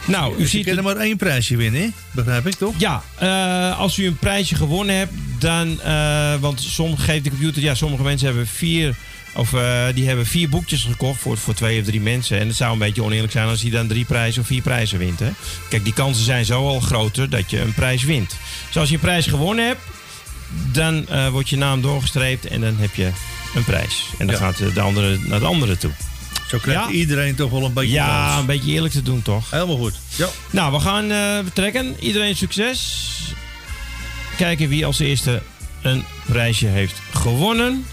Nou, 0.07 0.33
u 0.33 0.37
Dus 0.37 0.51
je 0.51 0.57
ziet 0.57 0.65
kan 0.67 0.77
er 0.77 0.83
maar 0.83 0.95
één 0.95 1.17
prijsje 1.17 1.55
winnen, 1.55 1.81
hè? 1.81 1.87
begrijp 2.11 2.47
ik 2.47 2.55
toch? 2.55 2.73
ja, 2.77 3.03
eh, 3.15 3.79
als 3.79 3.97
u 3.97 4.05
een 4.05 4.17
prijsje 4.17 4.55
gewonnen 4.55 4.95
hebt, 4.95 5.13
dan. 5.39 5.81
eh, 5.81 6.35
want 6.39 6.61
soms 6.61 7.01
geeft 7.01 7.23
de 7.23 7.29
computer. 7.29 7.61
Ja, 7.61 7.75
sommige 7.75 8.03
mensen 8.03 8.27
hebben 8.27 8.47
vier. 8.47 8.95
Of 9.35 9.53
eh, 9.53 9.83
die 9.93 10.07
hebben 10.07 10.25
vier 10.25 10.49
boekjes 10.49 10.83
gekocht 10.83 11.19
voor, 11.21 11.37
voor 11.37 11.53
twee 11.53 11.79
of 11.79 11.85
drie 11.85 12.01
mensen. 12.01 12.39
En 12.39 12.47
het 12.47 12.55
zou 12.55 12.73
een 12.73 12.79
beetje 12.79 13.03
oneerlijk 13.03 13.31
zijn 13.31 13.47
als 13.47 13.61
hij 13.61 13.71
dan 13.71 13.87
drie 13.87 14.05
prijzen 14.05 14.41
of 14.41 14.47
vier 14.47 14.61
prijzen 14.61 14.97
wint. 14.99 15.19
Hè? 15.19 15.29
Kijk, 15.69 15.83
die 15.83 15.93
kansen 15.93 16.23
zijn 16.25 16.45
zo 16.45 16.67
al 16.67 16.79
groter 16.79 17.29
dat 17.29 17.49
je 17.49 17.59
een 17.61 17.73
prijs 17.73 18.03
wint. 18.03 18.35
Dus 18.67 18.77
als 18.77 18.89
je 18.89 18.95
een 18.95 19.01
prijs 19.01 19.25
gewonnen 19.25 19.67
hebt, 19.67 19.81
dan 20.71 21.07
eh, 21.07 21.27
wordt 21.29 21.49
je 21.49 21.57
naam 21.57 21.81
doorgestreept 21.81 22.45
en 22.47 22.61
dan 22.61 22.75
heb 22.77 22.95
je 22.95 23.09
een 23.55 23.63
prijs. 23.63 24.05
En 24.17 24.25
dan 24.27 24.35
Ja. 24.35 24.41
gaat 24.41 24.73
de 24.73 24.81
andere 24.81 25.17
naar 25.19 25.39
de 25.39 25.45
andere 25.45 25.77
toe. 25.77 25.91
Zo 26.47 26.57
krijgt 26.57 26.83
Ja. 26.83 26.89
iedereen 26.89 27.35
toch 27.35 27.51
wel 27.51 27.65
een 27.65 27.73
beetje 27.73 27.93
Ja, 27.93 28.25
kans. 28.27 28.39
een 28.39 28.45
beetje 28.45 28.71
eerlijk 28.71 28.93
te 28.93 29.01
doen 29.03 29.21
toch? 29.21 29.51
Helemaal 29.51 29.77
goed. 29.77 29.99
Ja. 30.15 30.27
Nou, 30.49 30.71
we 30.71 30.79
gaan 30.79 31.07
betrekken. 31.43 31.95
Iedereen 31.99 32.35
succes. 32.35 33.09
Kijken 34.37 34.69
wie 34.69 34.85
als 34.85 34.99
eerste 34.99 35.41
een 35.81 36.03
prijsje 36.25 36.67
heeft 36.67 37.01
gewonnen. 37.13 37.85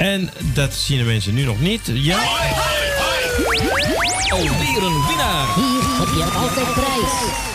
En 0.00 0.30
dat 0.54 0.74
zien 0.74 0.98
de 0.98 1.04
mensen 1.04 1.34
nu 1.34 1.44
nog 1.44 1.60
niet. 1.60 1.90
Ja. 1.94 2.18
Alweer 4.28 4.82
een 4.82 5.06
winnaar. 5.06 5.54
Hier 5.54 5.98
heb 5.98 6.08
je 6.16 6.24
altijd 6.34 6.72
prijs. 6.72 7.12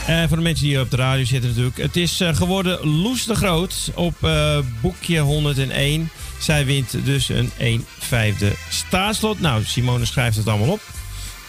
En 0.07 0.27
voor 0.27 0.37
de 0.37 0.43
mensen 0.43 0.63
die 0.63 0.73
hier 0.73 0.83
op 0.83 0.91
de 0.91 0.97
radio 0.97 1.25
zitten 1.25 1.49
natuurlijk. 1.49 1.77
Het 1.77 1.95
is 1.95 2.19
eh, 2.19 2.35
geworden 2.35 2.87
Loes 2.87 3.25
de 3.25 3.35
Groot 3.35 3.91
op 3.93 4.23
eh, 4.23 4.59
boekje 4.81 5.19
101. 5.19 6.09
Zij 6.39 6.65
wint 6.65 7.05
dus 7.05 7.29
een 7.29 7.51
1 7.57 7.85
vijfde 7.99 8.51
staatslot. 8.69 9.39
Nou, 9.39 9.63
Simone 9.63 10.05
schrijft 10.05 10.37
het 10.37 10.47
allemaal 10.47 10.71
op. 10.71 10.81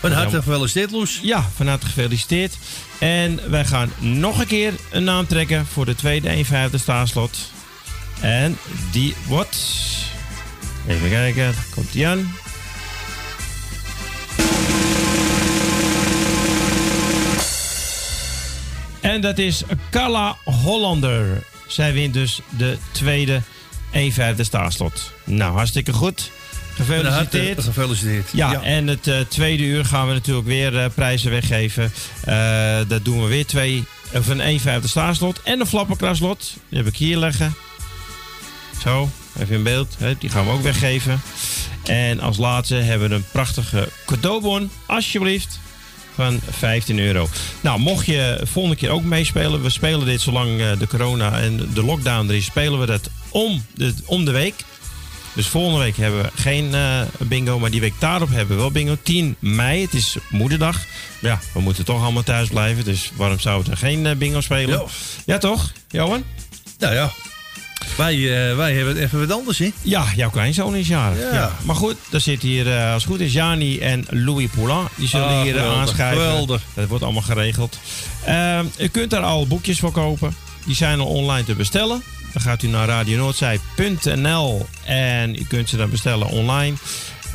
Van 0.01 0.13
harte 0.13 0.37
gefeliciteerd, 0.37 0.91
Loes. 0.91 1.21
Ja, 1.23 1.51
van 1.57 1.67
harte 1.67 1.87
gefeliciteerd. 1.87 2.59
En 2.99 3.41
wij 3.51 3.65
gaan 3.65 3.93
nog 3.99 4.41
een 4.41 4.47
keer 4.47 4.73
een 4.91 5.05
naam 5.05 5.27
trekken 5.27 5.67
voor 5.67 5.85
de 5.85 5.95
tweede 5.95 6.29
1 6.29 6.45
vijfde 6.45 6.79
staatslot. 6.79 7.51
En 8.21 8.59
die 8.91 9.15
wordt... 9.27 9.57
Even 10.87 11.11
kijken, 11.11 11.55
komt 11.75 11.93
die 11.93 12.07
aan. 12.07 12.33
En 19.01 19.21
dat 19.21 19.39
is 19.39 19.63
Carla 19.91 20.37
Hollander. 20.45 21.43
Zij 21.67 21.93
wint 21.93 22.15
dus 22.15 22.41
de 22.57 22.77
tweede 22.91 23.41
1 23.91 24.13
vijfde 24.13 24.45
staarslot. 24.45 25.13
Nou, 25.25 25.57
hartstikke 25.57 25.93
goed. 25.93 26.31
Gefeliciteerd. 26.75 27.63
Gefeliciteerd. 27.63 28.29
Ja, 28.33 28.63
en 28.63 28.87
het 28.87 29.07
eh, 29.07 29.21
tweede 29.29 29.63
uur 29.63 29.85
gaan 29.85 30.07
we 30.07 30.13
natuurlijk 30.13 30.47
weer 30.47 30.79
eh, 30.79 30.91
prijzen 30.95 31.31
weggeven. 31.31 31.93
Eh, 32.25 32.79
dat 32.89 33.05
doen 33.05 33.23
we 33.23 33.29
weer 33.29 33.47
twee, 33.47 33.85
of 34.15 34.29
een 34.29 34.41
1 34.41 34.61
vijfde 34.61 34.89
staarslot 34.89 35.41
en 35.43 35.61
een 35.61 35.67
flapperkraslot. 35.67 36.55
Die 36.69 36.79
heb 36.79 36.87
ik 36.87 36.97
hier 36.97 37.19
liggen. 37.19 37.55
Zo, 38.83 39.11
even 39.41 39.55
in 39.55 39.63
beeld. 39.63 39.95
Hè, 39.99 40.15
die 40.19 40.31
gaan 40.31 40.45
we 40.45 40.53
ook 40.53 40.63
weggeven. 40.63 41.21
En 41.85 42.21
als 42.21 42.37
laatste 42.37 42.75
hebben 42.75 43.09
we 43.09 43.15
een 43.15 43.25
prachtige 43.33 43.89
cadeaubon, 44.07 44.71
alsjeblieft, 44.87 45.59
van 46.15 46.41
15 46.51 46.99
euro. 46.99 47.29
Nou, 47.61 47.81
mocht 47.81 48.07
je 48.07 48.41
volgende 48.43 48.77
keer 48.77 48.91
ook 48.91 49.03
meespelen, 49.03 49.63
we 49.63 49.71
spelen 49.71 50.07
dit 50.07 50.21
zolang 50.21 50.61
eh, 50.61 50.79
de 50.79 50.87
corona 50.87 51.41
en 51.41 51.69
de 51.75 51.85
lockdown 51.85 52.29
er 52.29 52.35
is, 52.35 52.45
spelen 52.45 52.81
we 52.81 52.87
dat 52.87 53.11
om 53.29 53.65
de, 53.75 53.95
om 54.05 54.25
de 54.25 54.31
week. 54.31 54.55
Dus 55.35 55.47
volgende 55.47 55.79
week 55.79 55.97
hebben 55.97 56.23
we 56.23 56.31
geen 56.35 56.75
eh, 56.75 57.01
bingo, 57.19 57.59
maar 57.59 57.71
die 57.71 57.81
week 57.81 57.95
daarop 57.99 58.29
hebben 58.29 58.57
we 58.57 58.63
wel 58.63 58.71
bingo. 58.71 58.97
10 59.03 59.37
mei, 59.39 59.83
het 59.83 59.95
is 59.95 60.17
moederdag. 60.31 60.85
Ja, 61.21 61.41
we 61.53 61.61
moeten 61.61 61.85
toch 61.85 62.03
allemaal 62.03 62.23
thuis 62.23 62.49
blijven, 62.49 62.85
dus 62.85 63.11
waarom 63.15 63.41
zouden 63.41 63.67
we 63.67 63.73
er 63.73 63.79
geen 63.79 64.07
eh, 64.07 64.17
bingo 64.17 64.41
spelen? 64.41 64.79
Ja. 64.79 64.85
Ja, 65.27 65.39
toch, 65.39 65.73
Johan? 65.89 66.25
Nou 66.79 66.95
ja, 66.95 67.13
wij, 67.97 68.15
eh, 68.51 68.57
wij 68.57 68.73
hebben 68.75 68.95
het 68.95 69.03
even 69.05 69.19
wat 69.29 69.33
anders, 69.39 69.59
hè? 69.59 69.71
Ja, 69.83 70.05
jouw 70.17 70.31
kleinzoon 70.31 70.75
is 70.77 70.89
jarig. 70.89 71.19
Ja. 71.21 71.35
Ja. 71.35 71.53
Maar 71.63 71.77
goed, 71.77 71.97
daar 72.11 72.21
zit 72.21 72.43
hier, 72.43 72.73
eh, 72.77 72.93
als 72.93 73.03
het 73.03 73.13
goed 73.13 73.21
is, 73.21 73.33
Jani 73.33 73.79
en 73.79 74.05
Louis 74.11 74.49
Poulain. 74.55 74.87
Die 74.95 75.09
zullen 75.09 75.27
Ah, 75.29 75.43
hier 75.43 75.55
eh, 75.57 75.61
geweldig, 75.63 75.81
aanschuiven. 75.89 76.25
geweldig. 76.27 76.63
Dat 76.75 76.89
wordt 76.89 77.05
allemaal 77.05 77.23
geregeld. 77.23 77.79
Eh, 78.25 78.59
u 78.79 78.89
kunt 78.89 79.11
daar 79.11 79.23
al 79.23 79.47
boekjes 79.47 79.79
voor 79.79 79.93
kopen. 79.93 80.35
Die 80.67 80.75
zijn 80.75 81.01
al 81.01 81.07
online 81.07 81.45
te 81.45 81.55
bestellen. 81.55 82.03
Dan 82.33 82.43
gaat 82.43 82.63
u 82.63 82.67
naar 82.69 82.87
radionoordzij.nl 82.89 84.67
en 84.85 85.35
u 85.35 85.45
kunt 85.49 85.69
ze 85.69 85.77
dan 85.77 85.91
bestellen 85.91 86.27
online. 86.29 86.77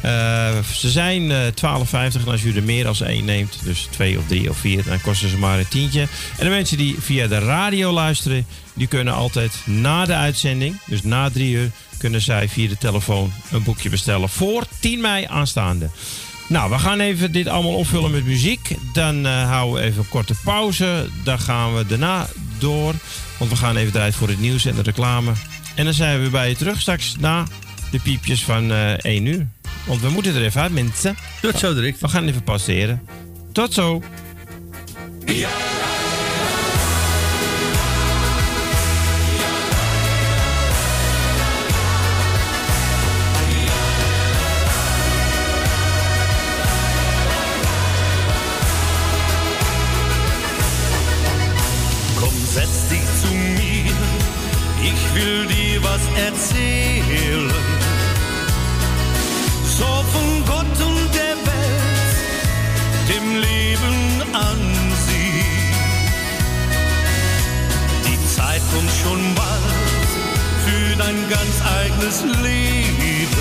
Eh, 0.02 0.60
ze 0.74 0.90
zijn 0.90 1.32
eh 1.32 1.38
12,50 1.48 2.26
en 2.26 2.32
als 2.32 2.44
u 2.44 2.56
er 2.56 2.64
meer 2.64 2.88
als 2.88 3.02
één 3.02 3.26
neemt, 3.26 3.60
dus 3.64 3.88
twee 3.92 4.18
of 4.18 4.28
drie 4.28 4.50
of 4.50 4.58
vier, 4.58 4.84
dan 4.84 5.02
kosten 5.02 5.30
ze 5.30 5.38
maar 5.38 5.60
een 5.60 5.68
tientje. 5.68 6.02
En 6.38 6.44
de 6.46 6.50
mensen 6.50 6.78
die 6.78 6.96
via 7.00 7.28
de 7.28 7.40
radio 7.40 7.92
luisteren, 7.92 8.46
die 8.74 8.88
kunnen 8.88 9.14
altijd 9.14 9.54
na 9.66 10.06
de 10.06 10.16
uitzending, 10.16 10.80
dus 10.86 11.04
na 11.04 11.30
drie 11.30 11.54
uur, 11.54 11.72
kunnen 11.98 12.22
zij 12.22 12.50
via 12.50 12.68
de 12.70 12.78
telefoon 12.78 13.32
een 13.52 13.64
boekje 13.64 13.90
bestellen 13.90 14.30
voor 14.30 14.64
10 14.80 15.02
mei 15.02 15.26
aanstaande. 15.30 15.90
Nou, 16.48 16.70
we 16.70 16.80
gaan 16.80 17.00
even 17.00 17.32
dit 17.32 17.48
allemaal 17.48 17.76
opvullen 17.76 18.12
met 18.12 18.26
muziek. 18.26 18.76
Dan 18.94 19.26
eh, 19.26 19.50
houden 19.50 19.76
we 19.76 19.88
even 19.88 20.00
een 20.00 20.10
korte 20.10 20.34
pauze. 20.44 21.10
Dan 21.24 21.40
gaan 21.40 21.76
we 21.76 21.86
daarna 21.86 22.28
door. 22.58 22.94
Want 23.38 23.52
we 23.52 23.58
gaan 23.58 23.76
even 23.76 23.96
eruit 23.96 24.16
voor 24.16 24.28
het 24.28 24.40
nieuws 24.40 24.66
en 24.66 24.76
de 24.76 24.82
reclame. 24.82 25.32
En 25.76 25.86
dan 25.86 25.94
zijn 25.94 26.24
we 26.24 26.30
bij 26.30 26.50
je 26.50 26.56
terug 26.56 26.82
straks 26.82 27.16
na 27.20 27.46
de 27.92 28.00
piepjes 28.00 28.44
van 28.44 28.72
eh 28.72 28.94
1 28.98 29.26
uur. 29.26 29.48
Want 29.86 30.02
we 30.02 30.10
moeten 30.10 30.36
er 30.36 30.44
even 30.44 30.62
uit, 30.62 30.72
mensen. 30.72 31.16
Tot 31.42 31.60
zo 31.60 31.74
direct. 31.74 32.00
We 32.00 32.08
gaan 32.08 32.28
even 32.28 32.44
passeren. 32.44 33.02
Tot 33.52 33.74
zo. 33.74 34.02
Komm, 52.20 52.34
setz 52.54 52.88
dich 52.90 53.00
zu 53.22 53.34
mir, 53.34 53.92
ich 54.84 55.14
will 55.14 55.48
dir 55.48 55.82
was 55.82 56.02
erzählen. 56.16 57.01
und 69.12 69.38
Wald 69.38 70.10
für 70.66 70.96
dein 70.96 71.18
ganz 71.30 71.56
eigenes 71.80 72.24
Leben. 72.42 73.38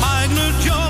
Eignet 0.00 0.64
Job 0.64 0.89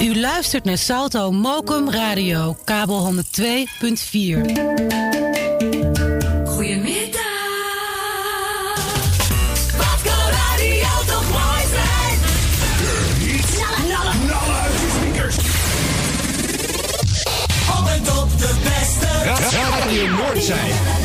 U 0.00 0.20
luistert 0.20 0.64
naar 0.64 0.78
Salto 0.78 1.30
Mokum 1.30 1.90
Radio, 1.90 2.56
kabel 2.64 3.12
102.4. 3.12 3.20
Goedemiddag. 6.44 7.20
Wat 9.76 10.00
kan 10.02 10.30
radio 10.30 10.88
toch 11.06 11.30
mooi 11.30 11.64
zijn? 11.72 12.18
Knallen, 13.54 13.84
knallen, 13.86 14.16
knallen. 14.26 14.70
Op 17.78 17.88
en 17.88 18.02
top 18.02 18.38
de 18.38 18.54
beste. 18.62 19.06
Radio 19.54 20.40
zijn! 20.40 20.99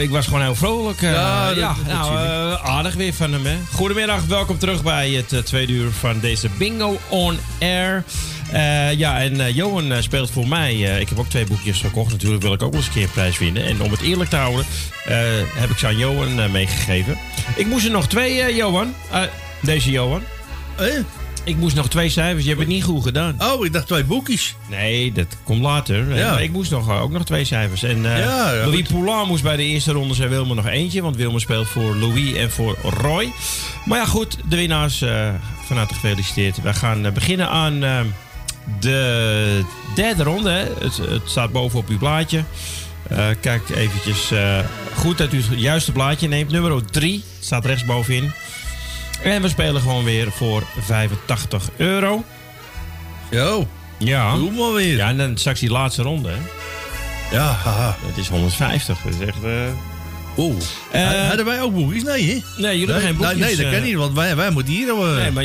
Nou, 0.00 0.12
ik 0.12 0.18
was 0.18 0.26
gewoon 0.26 0.42
heel 0.42 0.54
vrolijk. 0.54 1.02
eh, 1.02 1.12
Ja, 1.12 1.48
ja, 1.48 1.54
dat- 1.54 1.76
dat 1.76 1.86
nou, 1.94 2.16
eh, 2.16 2.64
aardig 2.64 2.94
weer 2.94 3.12
van 3.14 3.32
hem, 3.32 3.46
hè. 3.46 3.56
Goedemiddag, 3.72 4.24
welkom 4.24 4.58
terug 4.58 4.82
bij 4.82 5.10
het 5.10 5.32
eh, 5.32 5.38
tweede 5.38 5.72
uur 5.72 5.90
van 5.90 6.20
deze 6.20 6.48
Bingo 6.58 6.98
on 7.08 7.38
Air. 7.60 8.04
Ja, 8.96 9.18
en 9.20 9.54
Johan 9.54 10.02
speelt 10.02 10.30
voor 10.30 10.48
mij. 10.48 10.74
ik 11.00 11.08
heb 11.08 11.18
ook 11.18 11.28
twee 11.28 11.44
boekjes 11.46 11.80
gekocht. 11.80 12.10
Natuurlijk 12.12 12.42
wil 12.42 12.52
ik 12.52 12.62
ook 12.62 12.70
wel 12.70 12.78
eens 12.80 12.86
een 12.88 12.92
keer 12.94 13.02
een 13.02 13.10
prijs 13.10 13.38
winnen. 13.38 13.64
En 13.64 13.82
om 13.82 13.90
het 13.90 14.00
eerlijk 14.00 14.30
te 14.30 14.36
houden, 14.36 14.64
heb 15.54 15.70
ik 15.70 15.78
ze 15.78 15.86
aan 15.86 15.98
Johan 15.98 16.50
meegegeven. 16.50 17.16
Ik 17.56 17.66
moest 17.66 17.84
er 17.84 17.90
nog 17.90 18.08
twee, 18.08 18.54
Johan. 18.54 18.94
Deze 19.60 19.90
Johan. 19.90 20.22
Ik 21.50 21.56
moest 21.56 21.76
nog 21.76 21.88
twee 21.88 22.08
cijfers. 22.08 22.42
Je 22.42 22.48
hebt 22.48 22.60
het 22.60 22.70
niet 22.70 22.84
goed 22.84 23.02
gedaan. 23.02 23.36
Oh, 23.38 23.64
ik 23.64 23.72
dacht 23.72 23.86
twee 23.86 24.04
boekjes. 24.04 24.54
Nee, 24.68 25.12
dat 25.12 25.26
komt 25.44 25.60
later. 25.60 26.16
Ja. 26.16 26.30
Maar 26.30 26.42
ik 26.42 26.52
moest 26.52 26.70
nog, 26.70 26.88
eh, 26.88 27.02
ook 27.02 27.10
nog 27.10 27.24
twee 27.24 27.44
cijfers. 27.44 27.82
En 27.82 28.06
eh, 28.14 28.18
Ja, 28.18 28.52
ja, 28.52 28.64
Louis. 28.66 28.88
Poulain 28.88 29.26
moest 29.26 29.42
bij 29.42 29.56
de 29.56 29.62
eerste 29.62 29.92
ronde 29.92 30.14
zijn 30.14 30.28
Wilmer 30.28 30.56
nog 30.56 30.66
eentje. 30.66 31.02
Want 31.02 31.16
Wilmer 31.16 31.40
speelt 31.40 31.68
voor 31.68 31.96
Louis 31.96 32.32
en 32.32 32.50
voor 32.50 32.76
Roy. 32.82 33.32
Maar 33.84 33.98
ja, 33.98 34.06
goed. 34.06 34.36
De 34.48 34.56
winnaars 34.56 35.02
eh, 35.02 35.28
van 35.64 35.76
harte 35.76 35.94
gefeliciteerd. 35.94 36.62
We 36.62 36.74
gaan 36.74 37.12
beginnen 37.14 37.48
aan 37.48 37.80
de 38.80 39.64
derde 39.94 40.22
ronde. 40.22 40.50
Het, 40.80 40.96
het 40.96 41.22
staat 41.24 41.52
boven 41.52 41.78
op 41.78 41.88
uw 41.88 41.98
blaadje. 41.98 42.44
Kijk 43.40 43.68
eventjes 43.68 44.32
goed 44.94 45.18
dat 45.18 45.32
u 45.32 45.36
het 45.36 45.60
juiste 45.60 45.92
blaadje 45.92 46.28
neemt. 46.28 46.50
Nummer 46.50 46.84
3 46.84 47.24
staat 47.40 47.64
rechtsbovenin. 47.64 48.32
En 49.24 49.42
we 49.42 49.48
spelen 49.48 49.80
gewoon 49.80 50.04
weer 50.04 50.32
voor 50.32 50.62
85 50.80 51.68
euro. 51.76 52.24
Zo. 53.32 53.68
Ja. 53.98 54.34
Doe 54.34 54.50
maar 54.50 54.72
weer. 54.72 54.96
Ja, 54.96 55.08
en 55.08 55.16
dan 55.16 55.36
straks 55.36 55.60
die 55.60 55.70
laatste 55.70 56.02
ronde, 56.02 56.28
hè? 56.28 56.38
Ja, 57.36 57.46
haha. 57.46 57.96
Het 58.06 58.16
is 58.16 58.28
150. 58.28 58.98
Dat 59.02 59.12
is 59.20 59.26
echt... 59.26 59.44
eh 59.44 59.50
Oeh. 60.36 60.56
Eh, 60.90 61.28
Hadden 61.28 61.44
wij 61.44 61.62
ook 61.62 61.74
boekjes? 61.74 62.02
Nee, 62.02 62.22
hè? 62.22 62.62
Nee, 62.62 62.78
jullie 62.78 62.94
hebben 62.94 63.00
geen 63.02 63.16
boekjes. 63.16 63.38
Nee, 63.38 63.56
dat 63.56 63.64
eh. 63.66 63.72
kan 63.72 63.82
niet, 63.82 63.94
want 63.94 64.14
wij, 64.14 64.36
wij 64.36 64.50
moeten 64.50 64.72
hier... 64.72 64.94
Nee, 64.94 65.30
maar 65.30 65.44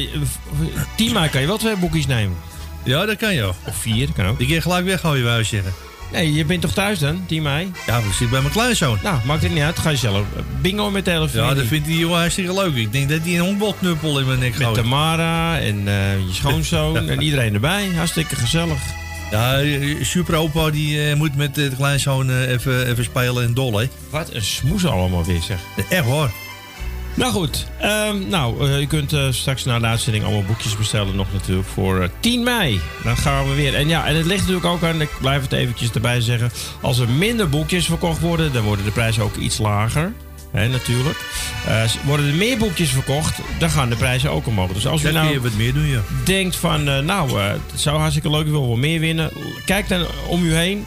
maart 1.14 1.32
kan 1.32 1.42
je 1.42 1.48
wel 1.48 1.58
twee 1.58 1.76
boekjes 1.76 2.08
nemen. 2.08 2.38
Ja, 2.84 3.06
dat 3.06 3.18
kan 3.18 3.34
je. 3.34 3.48
Of 3.48 3.76
vier, 3.76 4.08
kan 4.16 4.26
ook. 4.26 4.38
Die 4.38 4.48
keer 4.48 4.62
gelijk 4.62 4.86
weggooien, 4.86 5.24
wou 5.24 5.38
je 5.38 5.44
zeggen. 5.44 5.74
Nee, 6.12 6.34
je 6.34 6.46
bent 6.46 6.62
toch 6.62 6.74
thuis 6.74 7.00
dan, 7.00 7.24
10 7.26 7.42
mei? 7.42 7.72
Ja, 7.86 8.02
we 8.02 8.08
zitten 8.08 8.30
bij 8.30 8.42
mijn 8.42 8.54
kleinzoon. 8.54 9.00
Nou, 9.04 9.18
maakt 9.26 9.44
het 9.44 9.54
niet 9.54 9.64
uit. 9.64 9.80
Ga 9.80 9.90
je 9.90 9.98
zelf 9.98 10.26
bingo 10.62 10.92
met 10.92 11.06
de 11.06 11.12
hele 11.12 11.30
Ja, 11.32 11.54
dat 11.54 11.66
vindt 11.66 11.88
die 11.88 11.98
jongen 11.98 12.18
hartstikke 12.20 12.54
leuk. 12.54 12.76
Ik 12.76 12.92
denk 12.92 13.10
dat 13.10 13.20
hij 13.24 13.34
een 13.34 13.40
honkbalknuppel 13.40 14.20
in 14.20 14.26
mijn 14.26 14.40
nek 14.40 14.58
Met 14.58 14.68
gooit. 14.68 14.76
Tamara 14.76 15.60
en 15.60 15.88
eh, 15.88 16.18
je 16.18 16.34
schoonzoon 16.34 16.98
en 17.10 17.22
iedereen 17.22 17.54
erbij. 17.54 17.90
Hartstikke 17.96 18.36
gezellig. 18.36 18.80
Ja, 19.32 19.62
super 20.02 20.36
opa 20.36 20.70
die 20.70 21.10
eh, 21.10 21.16
moet 21.16 21.36
met 21.36 21.56
de 21.56 21.72
kleinzoon 21.76 22.30
eh, 22.30 22.50
even, 22.50 22.88
even 22.88 23.04
spelen 23.04 23.44
en 23.44 23.54
dol, 23.54 23.78
hè. 23.78 23.88
Wat 24.10 24.34
een 24.34 24.42
smoes 24.42 24.86
allemaal 24.86 25.26
weer, 25.26 25.42
zeg. 25.42 25.60
Echt 25.90 26.06
hoor. 26.06 26.32
Nou 27.16 27.32
goed, 27.32 27.66
ehm, 27.80 28.30
nou, 28.30 28.70
eh, 28.70 28.80
je 28.80 28.88
kunt 28.88 29.14
eh, 29.14 29.28
straks 29.30 29.64
na 29.64 29.80
de 29.80 29.86
uitzending 29.86 30.24
allemaal 30.24 30.44
boekjes 30.44 30.78
bestellen 30.78 31.16
nog 31.16 31.28
natuurlijk 31.34 31.68
voor 31.68 32.02
eh, 32.02 32.10
10 32.20 32.44
mei. 32.44 32.80
Dan 33.04 33.18
gaan 33.18 33.50
we 33.50 33.56
weer. 33.56 33.76
En 33.76 33.88
ja, 33.88 34.06
en 34.06 34.16
het 34.16 34.26
ligt 34.26 34.40
natuurlijk 34.40 34.66
ook 34.66 34.84
aan, 34.84 35.02
ik 35.02 35.18
blijf 35.20 35.42
het 35.42 35.52
eventjes 35.52 35.92
erbij 35.92 36.22
zeggen, 36.22 36.52
als 36.82 37.00
er 37.00 37.10
minder 37.10 37.50
boekjes 37.50 37.86
verkocht 37.86 38.20
worden, 38.20 38.54
dan 38.54 38.64
worden 38.64 38.86
de 38.86 38.92
prijzen 38.92 39.24
ook 39.24 39.36
iets 39.36 39.58
lager. 39.58 40.14
Hè, 40.56 40.68
natuurlijk. 40.68 41.18
Eh, 41.66 41.84
worden 42.06 42.28
er 42.28 42.34
meer 42.34 42.58
boekjes 42.58 42.90
verkocht, 42.90 43.40
dan 43.60 43.70
gaan 43.70 43.90
de 43.90 43.96
prijzen 43.96 44.32
ook 44.32 44.48
omhoog. 44.48 44.72
Dus 44.72 44.88
als 44.88 45.04
u 45.04 45.12
nou 45.12 45.32
je 45.32 45.42
wat 45.42 45.54
meer 45.54 45.74
doen, 45.74 45.86
ja. 45.86 46.02
denkt 46.24 46.56
van, 46.56 46.90
eh, 46.90 47.00
nou, 47.00 47.40
eh, 47.40 47.48
het 47.48 47.82
zou 47.82 47.98
hartstikke 47.98 48.30
leuk, 48.30 48.46
ik 48.46 48.52
wil 48.52 48.68
wel 48.68 48.78
meer 48.78 49.00
winnen. 49.00 49.32
Kijk 49.66 49.88
dan 49.88 50.06
om 50.28 50.46
u 50.46 50.54
heen. 50.56 50.86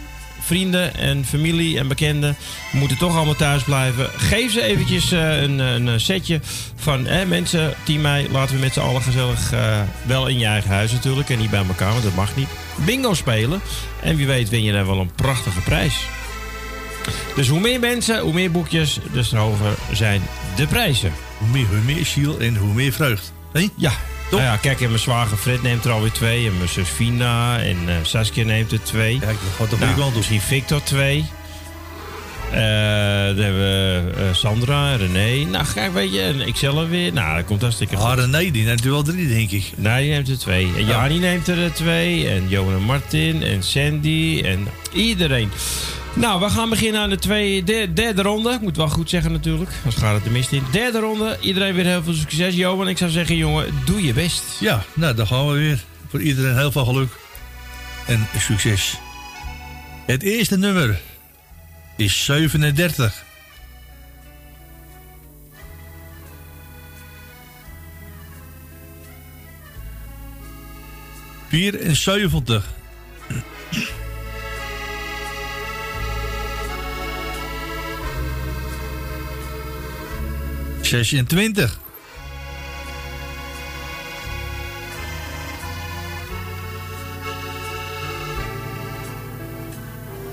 Vrienden 0.48 0.94
en 0.94 1.24
familie 1.24 1.78
en 1.78 1.88
bekenden 1.88 2.36
moeten 2.72 2.98
toch 2.98 3.16
allemaal 3.16 3.34
thuis 3.34 3.62
blijven. 3.62 4.10
Geef 4.16 4.52
ze 4.52 4.62
eventjes 4.62 5.12
eh, 5.12 5.42
een, 5.42 5.58
een 5.58 6.00
setje 6.00 6.40
van 6.76 7.06
eh, 7.06 7.26
mensen, 7.26 7.74
10 7.82 8.00
mei, 8.00 8.28
laten 8.30 8.54
we 8.54 8.60
met 8.60 8.72
z'n 8.72 8.80
allen 8.80 9.02
gezellig, 9.02 9.52
eh, 9.52 9.80
wel 10.06 10.26
in 10.26 10.38
je 10.38 10.46
eigen 10.46 10.70
huis 10.70 10.92
natuurlijk 10.92 11.28
en 11.30 11.38
niet 11.38 11.50
bij 11.50 11.64
elkaar, 11.68 11.90
want 11.90 12.02
dat 12.02 12.14
mag 12.14 12.36
niet. 12.36 12.48
Bingo 12.84 13.14
spelen 13.14 13.60
en 14.02 14.16
wie 14.16 14.26
weet 14.26 14.48
win 14.48 14.62
je 14.62 14.72
dan 14.72 14.86
wel 14.86 14.98
een 14.98 15.14
prachtige 15.14 15.60
prijs. 15.60 16.06
Dus 17.34 17.48
hoe 17.48 17.60
meer 17.60 17.80
mensen, 17.80 18.20
hoe 18.20 18.32
meer 18.32 18.50
boekjes, 18.50 18.98
dus 19.12 19.32
hoger 19.32 19.74
zijn 19.92 20.22
de 20.56 20.66
prijzen. 20.66 21.12
Hoe 21.38 21.48
meer, 21.48 21.66
hoe 21.66 21.94
meer 21.94 22.06
ziel 22.06 22.38
en 22.38 22.56
hoe 22.56 22.74
meer 22.74 22.92
vreugd. 22.92 23.32
Hé? 23.52 23.68
Ja. 23.74 23.92
Nou 24.30 24.42
ja, 24.42 24.56
kijk, 24.56 24.80
en 24.80 24.88
mijn 24.88 25.00
zwager 25.00 25.36
Fred 25.36 25.62
neemt 25.62 25.84
er 25.84 25.90
alweer 25.90 26.12
twee. 26.12 26.46
En 26.46 26.56
mijn 26.56 26.68
zus 26.68 26.88
Fina 26.88 27.58
en 27.60 27.76
eh, 27.86 27.94
Saskia 28.02 28.44
neemt 28.44 28.72
er 28.72 28.82
twee. 28.82 29.18
Kijk, 29.18 29.38
dat 29.40 29.68
gaat 29.68 29.78
goede 29.78 29.94
kant 29.94 30.08
op. 30.08 30.14
Misschien 30.14 30.40
Victor 30.40 30.82
twee. 30.82 31.24
Eh, 32.50 32.58
dan 33.26 33.44
hebben 33.44 33.60
we 33.60 34.02
eh, 34.16 34.24
Sandra, 34.32 34.94
René. 34.94 35.44
Nou, 35.50 35.64
kijk, 35.74 35.92
weet 35.92 36.12
je, 36.12 36.20
en 36.20 36.40
ikzelf 36.40 36.88
weer. 36.88 37.12
Nou, 37.12 37.36
dat 37.36 37.44
komt 37.44 37.60
hartstikke 37.60 37.96
goed. 37.96 38.04
Ah, 38.04 38.16
René, 38.16 38.50
die 38.50 38.64
neemt 38.64 38.84
er 38.84 38.90
wel 38.90 39.02
drie, 39.02 39.28
denk 39.28 39.50
ik. 39.50 39.72
Nee, 39.76 40.02
die 40.02 40.10
neemt 40.12 40.28
er 40.28 40.38
twee. 40.38 40.68
En 40.76 40.86
Ja. 40.86 40.88
Jani 40.88 41.18
neemt 41.18 41.48
er 41.48 41.72
twee. 41.72 42.28
En 42.28 42.48
Johan 42.48 42.74
en 42.74 42.82
Martin. 42.82 43.42
En 43.42 43.62
Sandy. 43.62 44.42
En 44.44 44.68
iedereen. 44.92 45.50
Nou, 46.18 46.40
we 46.40 46.50
gaan 46.50 46.70
beginnen 46.70 47.00
aan 47.00 47.10
de 47.10 47.18
twee, 47.18 47.64
de, 47.64 47.90
derde 47.94 48.22
ronde. 48.22 48.52
Ik 48.52 48.60
moet 48.60 48.76
wel 48.76 48.88
goed 48.88 49.10
zeggen 49.10 49.32
natuurlijk. 49.32 49.70
Anders 49.76 49.96
gaat 49.96 50.14
het 50.14 50.24
de 50.24 50.30
mist 50.30 50.52
in. 50.52 50.62
Derde 50.72 50.98
ronde. 50.98 51.38
Iedereen 51.40 51.74
weer 51.74 51.84
heel 51.84 52.02
veel 52.02 52.12
succes. 52.12 52.54
Johan, 52.54 52.88
ik 52.88 52.98
zou 52.98 53.10
zeggen, 53.10 53.36
jongen, 53.36 53.74
doe 53.84 54.02
je 54.02 54.12
best. 54.12 54.42
Ja, 54.60 54.84
nou, 54.94 55.14
dan 55.14 55.26
gaan 55.26 55.48
we 55.48 55.52
weer. 55.58 55.84
Voor 56.08 56.20
iedereen 56.20 56.56
heel 56.56 56.72
veel 56.72 56.84
geluk 56.84 57.12
en 58.06 58.26
succes. 58.38 58.98
Het 60.06 60.22
eerste 60.22 60.58
nummer 60.58 61.00
is 61.96 62.24
37. 62.24 63.24
Vierenzeventig. 71.48 72.77
Zesentwintig. 80.88 81.78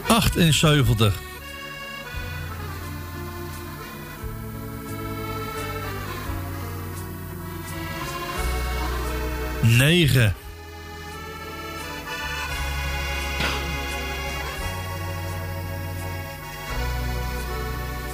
Achtenzeventig. 0.07 1.13
Negen. 9.61 10.35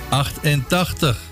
Achtentachtig. 0.09 1.30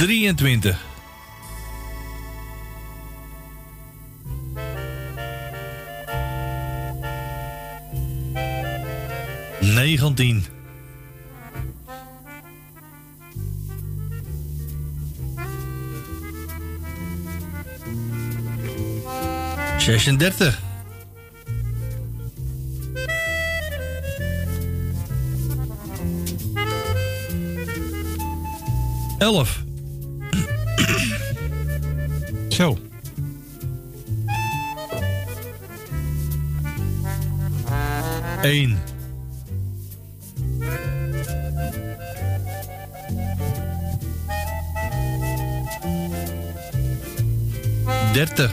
23. 0.00 0.76
Negentien. 9.60 10.44
Zesendertig. 19.78 20.60
elf. 29.18 29.68
1. 38.42 38.78
Dertig. 48.12 48.50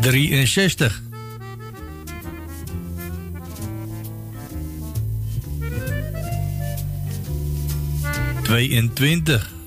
Drieënzestig. 0.00 1.02
22. 8.44 9.57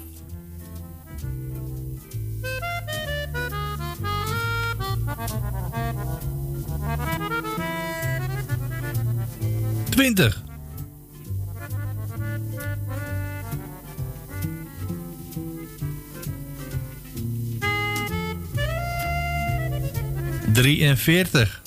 41. 21.01 21.61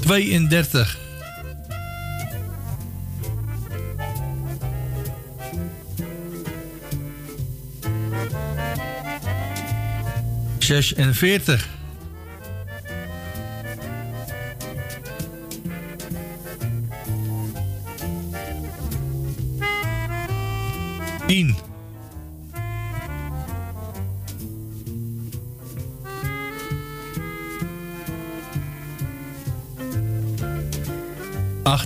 Tweeëndertig. 0.00 0.98
veertig 11.14 11.77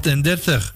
38. 0.03 0.72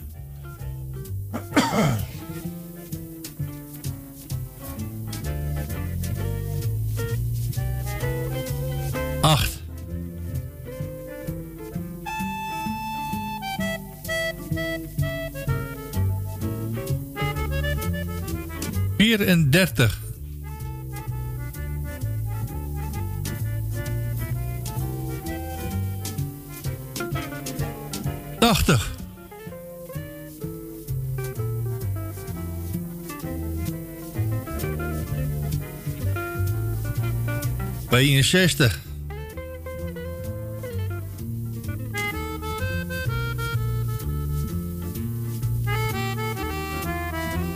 60. 38.37 38.71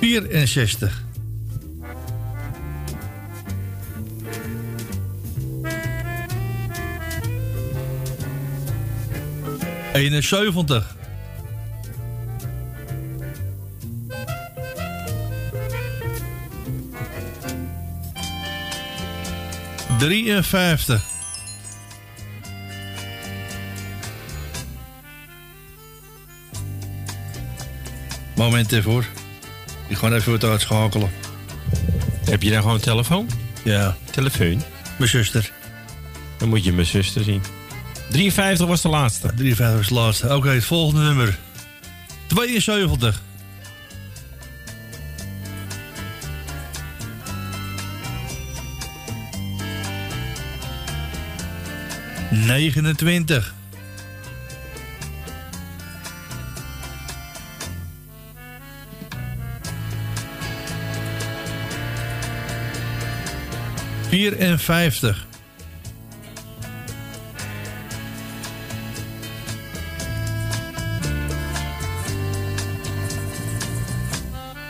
Vierenzestig. 0.01 0.91
Eenenzeventig. 9.93 10.90
Drieënvijftig. 20.01 21.03
Moment 28.37 28.73
even 28.73 28.91
hoor. 28.91 29.05
Ik 29.89 29.97
ga 29.97 30.13
even 30.13 30.33
wat 30.33 30.45
uitschakelen. 30.45 31.11
Heb 32.25 32.43
je 32.43 32.51
daar 32.51 32.61
gewoon 32.61 32.75
een 32.75 32.81
telefoon? 32.81 33.29
Ja. 33.65 33.97
Telefoon? 34.11 34.63
Mijn 34.99 35.11
zuster. 35.11 35.53
Dan 36.39 36.49
moet 36.49 36.65
je 36.65 36.73
mijn 36.73 36.87
zuster 36.87 37.25
zien. 37.25 37.43
53 38.11 38.67
was 38.67 38.83
de 38.83 38.89
laatste. 38.89 39.33
53 39.35 39.77
was 39.77 39.89
de 39.89 39.95
laatste. 39.95 40.37
Oké, 40.37 40.49
het 40.49 40.65
volgende 40.65 41.03
nummer. 41.03 41.39
72. 42.27 43.20
Negenentwintig. 52.51 53.55
Vierenvijftig. 64.09 65.27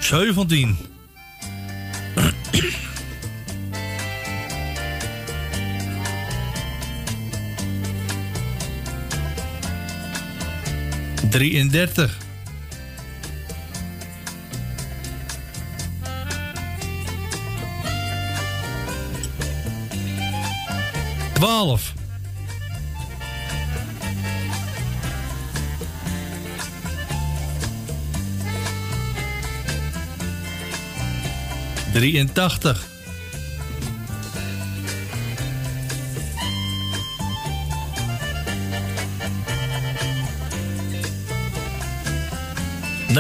Zeventien. 0.01 0.90
Drieëndertig. 11.31 12.17
Twaalf. 21.35 21.93
Drieëntachtig. 31.93 32.90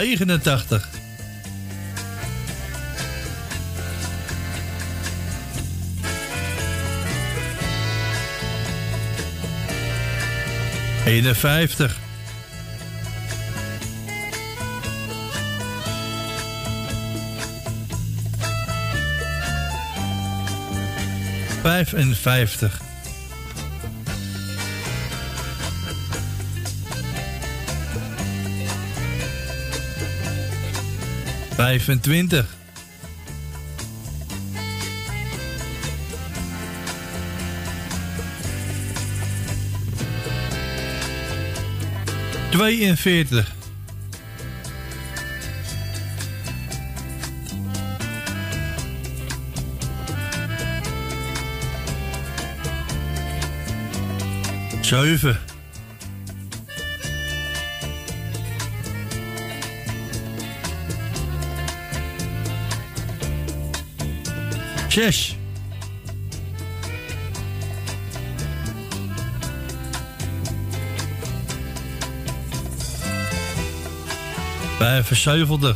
Negenentachtig. 0.01 0.89
Eenenvijftig. 11.05 11.97
Vijfenvijftig. 21.63 22.90
Vijfentwintig. 31.61 32.47
Tweeënveertig. 42.51 43.55
Zeven. 54.81 55.50
zes. 65.01 65.37
Bij 74.79 75.05
verzuivelde. 75.05 75.75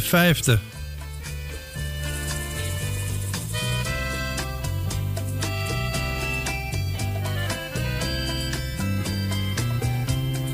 Vijfde. 0.00 0.58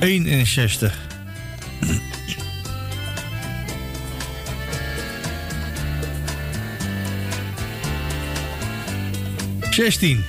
61. 0.03 0.93
Zestien. 9.70 10.24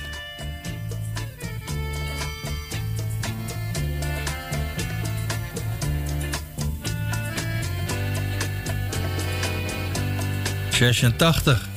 Zesentachtig. 10.70 11.73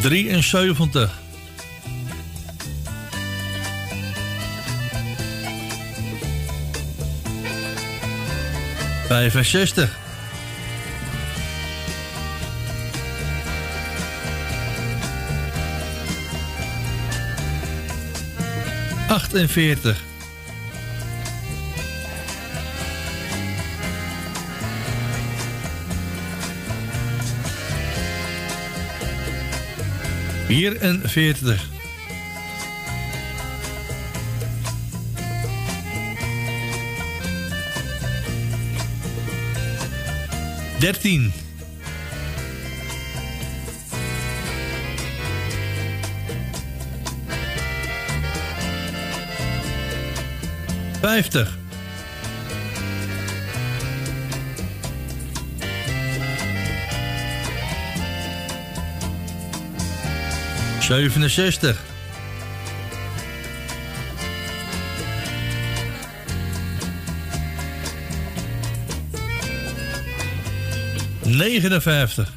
Drieënzeventig. 0.00 1.10
Vijfenzestig. 9.06 9.98
Achtenveertig. 19.08 20.09
Vierenveertig. 30.50 31.68
Dertien. 40.80 41.32
Vijftig. 51.00 51.59
Zevenenzestig. 60.90 61.76
Negenenvijftig. 71.22 72.32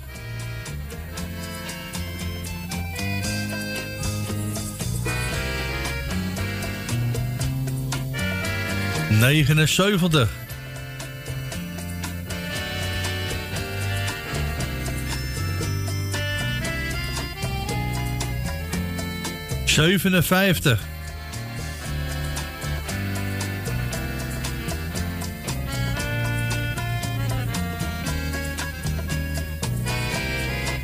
Negenenzeventig. 9.09 10.42
Zevenenvijftig. 19.73 20.79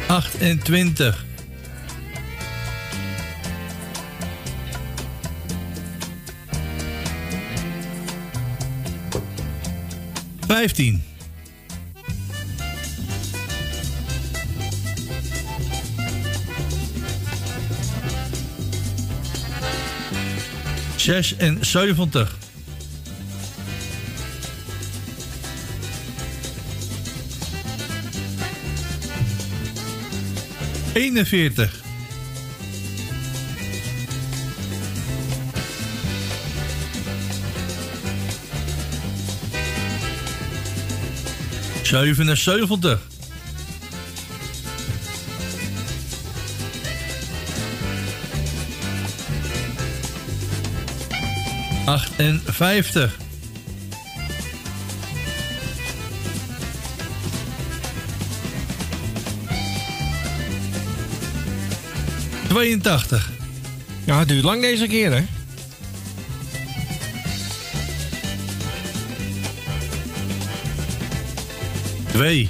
Achtentwintig. 0.07 1.25
Vijftien. 10.47 11.08
Zesenzeventig. 21.09 22.37
Eenenveertig. 30.93 31.71
Zevenenzeventig. 41.81 43.18
58. 51.89 53.17
82. 62.47 63.29
Ja, 64.05 64.19
het 64.19 64.27
duurt 64.27 64.43
lang 64.43 64.61
deze 64.61 64.87
keer, 64.87 65.11
hè? 65.11 65.23
2. 72.11 72.49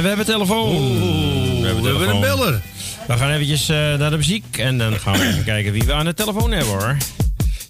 We 0.00 0.08
hebben 0.08 0.26
telefoon. 0.26 0.70
we 1.60 1.66
hebben 1.66 2.08
een 2.08 2.20
beller. 2.20 2.62
We 3.06 3.16
gaan 3.16 3.30
eventjes 3.30 3.68
eh, 3.68 3.76
naar 3.76 4.10
de 4.10 4.16
muziek 4.16 4.58
en 4.58 4.78
dan 4.78 4.98
gaan 4.98 5.18
we 5.18 5.26
even 5.26 5.44
kijken 5.44 5.72
wie 5.72 5.82
we 5.82 5.92
aan 5.92 6.04
de 6.04 6.14
telefoon 6.14 6.52
hebben 6.52 6.72
hoor. 6.72 6.96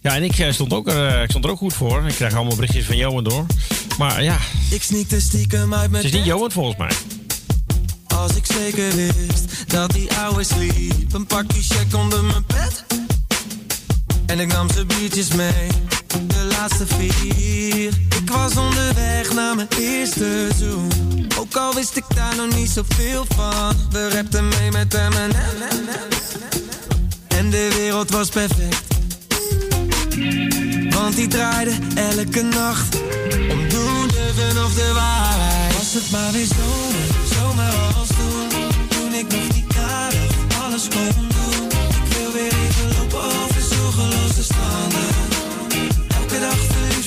Ja, 0.00 0.14
en 0.14 0.22
ik 0.22 0.38
eh, 0.38 0.52
stond, 0.52 0.72
ook 0.72 0.88
er, 0.88 1.06
eh, 1.06 1.22
ik 1.22 1.30
stond 1.30 1.44
er 1.44 1.50
ook 1.50 1.58
goed 1.58 1.74
voor. 1.74 2.08
Ik 2.08 2.14
krijg 2.14 2.34
allemaal 2.34 2.54
berichtjes 2.54 2.84
van 2.84 2.96
Johan 2.96 3.24
door. 3.24 3.46
Maar 3.98 4.22
ja, 4.22 4.38
Ik 4.70 4.82
sneakte 4.82 5.20
stiekem 5.20 5.72
uit 5.72 5.82
het 5.82 5.90
mijn 5.90 6.04
is 6.04 6.12
niet 6.12 6.24
Johan 6.24 6.50
volgens 6.50 6.76
mij. 6.76 6.90
Als 8.06 8.34
ik 8.34 8.46
zeker 8.46 8.94
wist 8.94 9.64
dat 9.66 9.90
die 9.90 10.12
ouwe 10.12 10.44
sliep 10.44 11.12
Een 11.12 11.26
pakje 11.26 11.62
check 11.62 11.94
onder 11.94 12.24
mijn 12.24 12.44
bed 12.46 12.84
En 14.26 14.40
ik 14.40 14.52
nam 14.52 14.70
zijn 14.70 14.86
biertjes 14.86 15.28
mee 15.28 15.91
Ik 18.16 18.30
was 18.30 18.56
onderweg 18.56 19.32
naar 19.34 19.54
mijn 19.54 19.68
eerste 19.78 20.48
zoen. 20.58 20.90
Ook 21.38 21.56
al 21.56 21.74
wist 21.74 21.96
ik 21.96 22.04
daar 22.14 22.36
nog 22.36 22.54
niet 22.54 22.70
zoveel 22.70 23.24
van. 23.34 23.74
We 23.90 24.08
rapten 24.08 24.48
mee 24.48 24.70
met 24.70 24.92
hem 24.92 25.12
en 25.12 25.30
En 27.28 27.50
de 27.50 27.74
wereld 27.76 28.10
was 28.10 28.28
perfect. 28.28 28.82
Want 30.94 31.16
die 31.16 31.28
draaide 31.28 31.72
elke 31.94 32.42
nacht. 32.42 32.96
Om 33.50 33.68
doen 33.68 34.08
durven 34.08 34.64
of 34.64 34.74
de 34.74 34.90
waarheid. 34.94 35.74
Was 35.74 35.94
het 35.94 36.10
maar 36.10 36.32
weer 36.32 36.46
zomer, 36.46 37.34
zomaar 37.34 37.94
als 37.98 38.08
toen. 38.08 38.48
Toen 38.88 39.14
ik 39.14 39.28
nog 39.28 39.54
niet 39.54 39.74
nadat 39.74 40.62
alles 40.62 40.88
kon 40.88 41.31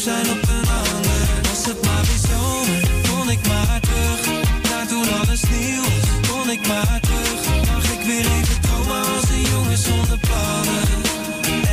zijn 0.06 0.30
op 0.30 0.50
een 0.56 0.68
ander. 0.84 1.22
Was 1.50 1.66
het 1.66 1.86
maar 1.86 2.04
weer 2.10 2.24
zomer, 2.30 2.82
kon 3.10 3.30
ik 3.30 3.48
maar 3.48 3.80
terug. 3.80 4.22
Daar 4.70 4.88
toen 4.88 5.08
alles 5.20 5.42
nieuw 5.50 5.84
kon 6.30 6.50
ik 6.50 6.68
maar 6.68 7.00
terug. 7.02 7.42
Mag 7.74 7.86
ik 7.96 8.02
weer 8.10 8.26
even 8.38 8.62
dromen 8.62 9.04
als 9.16 9.30
een 9.30 9.46
jongen 9.54 9.78
zonder 9.78 10.20
plannen. 10.28 10.84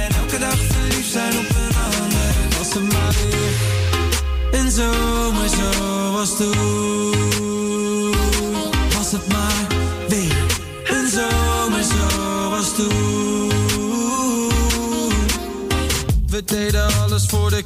En 0.03 0.11
elke 0.21 0.39
dag 0.39 0.59
verliefd 0.73 1.13
zijn 1.13 1.33
op 1.39 1.51
een 1.63 1.75
ander. 1.91 2.31
Was 2.59 2.73
het 2.75 2.93
maar 2.93 3.15
weer 3.21 4.61
een 4.61 4.71
zomer 4.71 5.49
zoals 5.59 6.37
toen. 6.37 8.15
Was 8.97 9.13
het 9.13 9.27
maar 9.29 9.67
weer 10.09 10.37
een 10.85 11.09
zomer 11.17 11.85
zoals 11.93 12.75
toen. 12.75 13.33
We 16.33 16.45
deden 16.45 16.87
alles 17.03 17.27
voor 17.27 17.51
de 17.51 17.63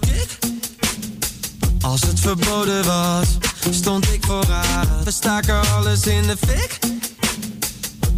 verboden 2.26 2.84
was, 2.84 3.26
stond 3.70 4.12
ik 4.12 4.24
vooraan. 4.24 4.88
We 5.04 5.10
staken 5.10 5.60
alles 5.74 6.06
in 6.06 6.22
de 6.22 6.36
fik. 6.46 6.78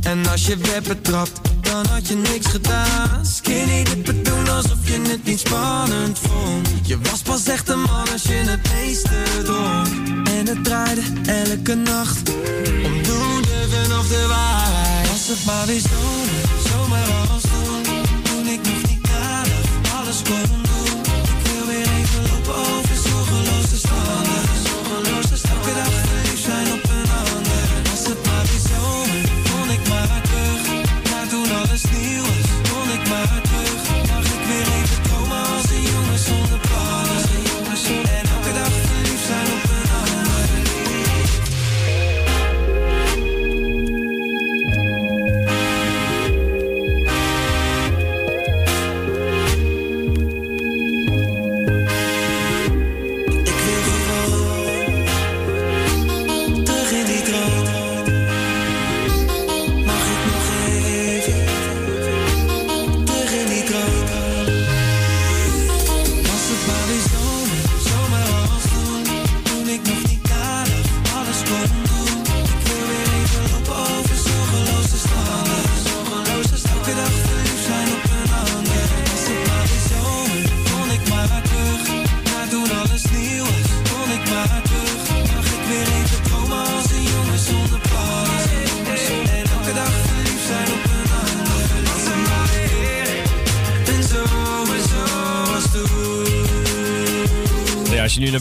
En 0.02 0.26
als 0.26 0.46
je 0.46 0.56
werd 0.56 0.88
betrapt, 0.88 1.40
dan 1.60 1.86
had 1.86 2.08
je 2.08 2.14
niks 2.14 2.46
gedaan. 2.46 3.26
Skinny 3.26 3.82
dippen 3.82 4.22
doen 4.22 4.48
alsof 4.48 4.78
je 4.82 5.00
het 5.00 5.24
niet 5.24 5.38
spannend 5.38 6.18
vond. 6.18 6.68
Je 6.82 6.98
was 6.98 7.22
pas 7.22 7.46
echt 7.46 7.68
een 7.68 7.80
man 7.80 8.12
als 8.12 8.22
je 8.22 8.32
het 8.32 8.72
meeste 8.72 9.42
dronk. 9.44 9.88
En 10.28 10.46
het 10.46 10.64
draaide 10.64 11.02
elke 11.26 11.74
nacht 11.74 12.28
om 12.84 13.02
doen 13.02 13.42
durven 13.42 13.98
of 13.98 14.08
de 14.08 14.26
waarheid. 14.28 15.08
Was 15.08 15.28
het 15.28 15.44
maar 15.44 15.66
weer 15.66 15.80
zomer, 15.80 16.27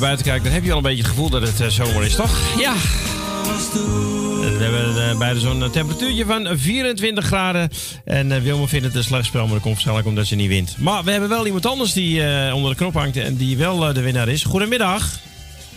buiten 0.07 0.25
kijkt, 0.25 0.43
dan 0.43 0.53
heb 0.53 0.63
je 0.63 0.71
al 0.71 0.77
een 0.77 0.83
beetje 0.83 1.01
het 1.01 1.07
gevoel 1.07 1.29
dat 1.29 1.41
het 1.41 1.61
eh, 1.61 1.67
zomer 1.67 2.03
is, 2.03 2.15
toch? 2.15 2.57
Ja. 2.57 2.73
We 4.57 4.57
hebben 4.63 5.09
eh, 5.09 5.17
beide 5.17 5.39
zo'n 5.39 5.63
eh, 5.63 5.69
temperatuurtje 5.69 6.25
van 6.25 6.57
24 6.57 7.25
graden. 7.25 7.69
En 8.05 8.31
eh, 8.31 8.41
Wilma 8.41 8.65
vindt 8.67 8.85
het 8.85 8.95
een 8.95 9.03
slecht 9.03 9.25
spel, 9.25 9.41
maar 9.43 9.51
dat 9.51 9.61
komt 9.61 9.73
waarschijnlijk 9.73 10.07
omdat 10.07 10.25
ze 10.25 10.35
niet 10.35 10.47
wint. 10.47 10.75
Maar 10.77 11.03
we 11.03 11.11
hebben 11.11 11.29
wel 11.29 11.45
iemand 11.45 11.65
anders 11.65 11.93
die 11.93 12.23
eh, 12.23 12.55
onder 12.55 12.71
de 12.71 12.77
knop 12.77 12.93
hangt 12.93 13.17
en 13.17 13.35
die 13.35 13.57
wel 13.57 13.87
eh, 13.87 13.93
de 13.93 14.01
winnaar 14.01 14.27
is. 14.27 14.43
Goedemiddag. 14.43 15.19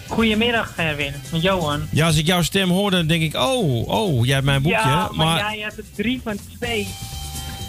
Goedemiddag, 0.07 0.73
Erwin. 0.77 1.13
Met 1.33 1.43
Johan. 1.43 1.89
Ja, 1.91 2.07
als 2.07 2.17
ik 2.17 2.27
jouw 2.27 2.43
stem 2.43 2.71
hoor, 2.71 2.91
dan 2.91 3.07
denk 3.07 3.23
ik, 3.23 3.35
oh, 3.35 3.89
oh, 3.89 4.25
jij 4.25 4.35
hebt 4.35 4.47
mijn 4.47 4.63
boekje. 4.63 4.79
Ja, 4.89 5.09
maar, 5.13 5.39
jij 5.39 5.63
hebt 5.63 5.79
er 5.79 5.85
drie 5.97 6.21
van 6.25 6.39
twee. 6.59 6.89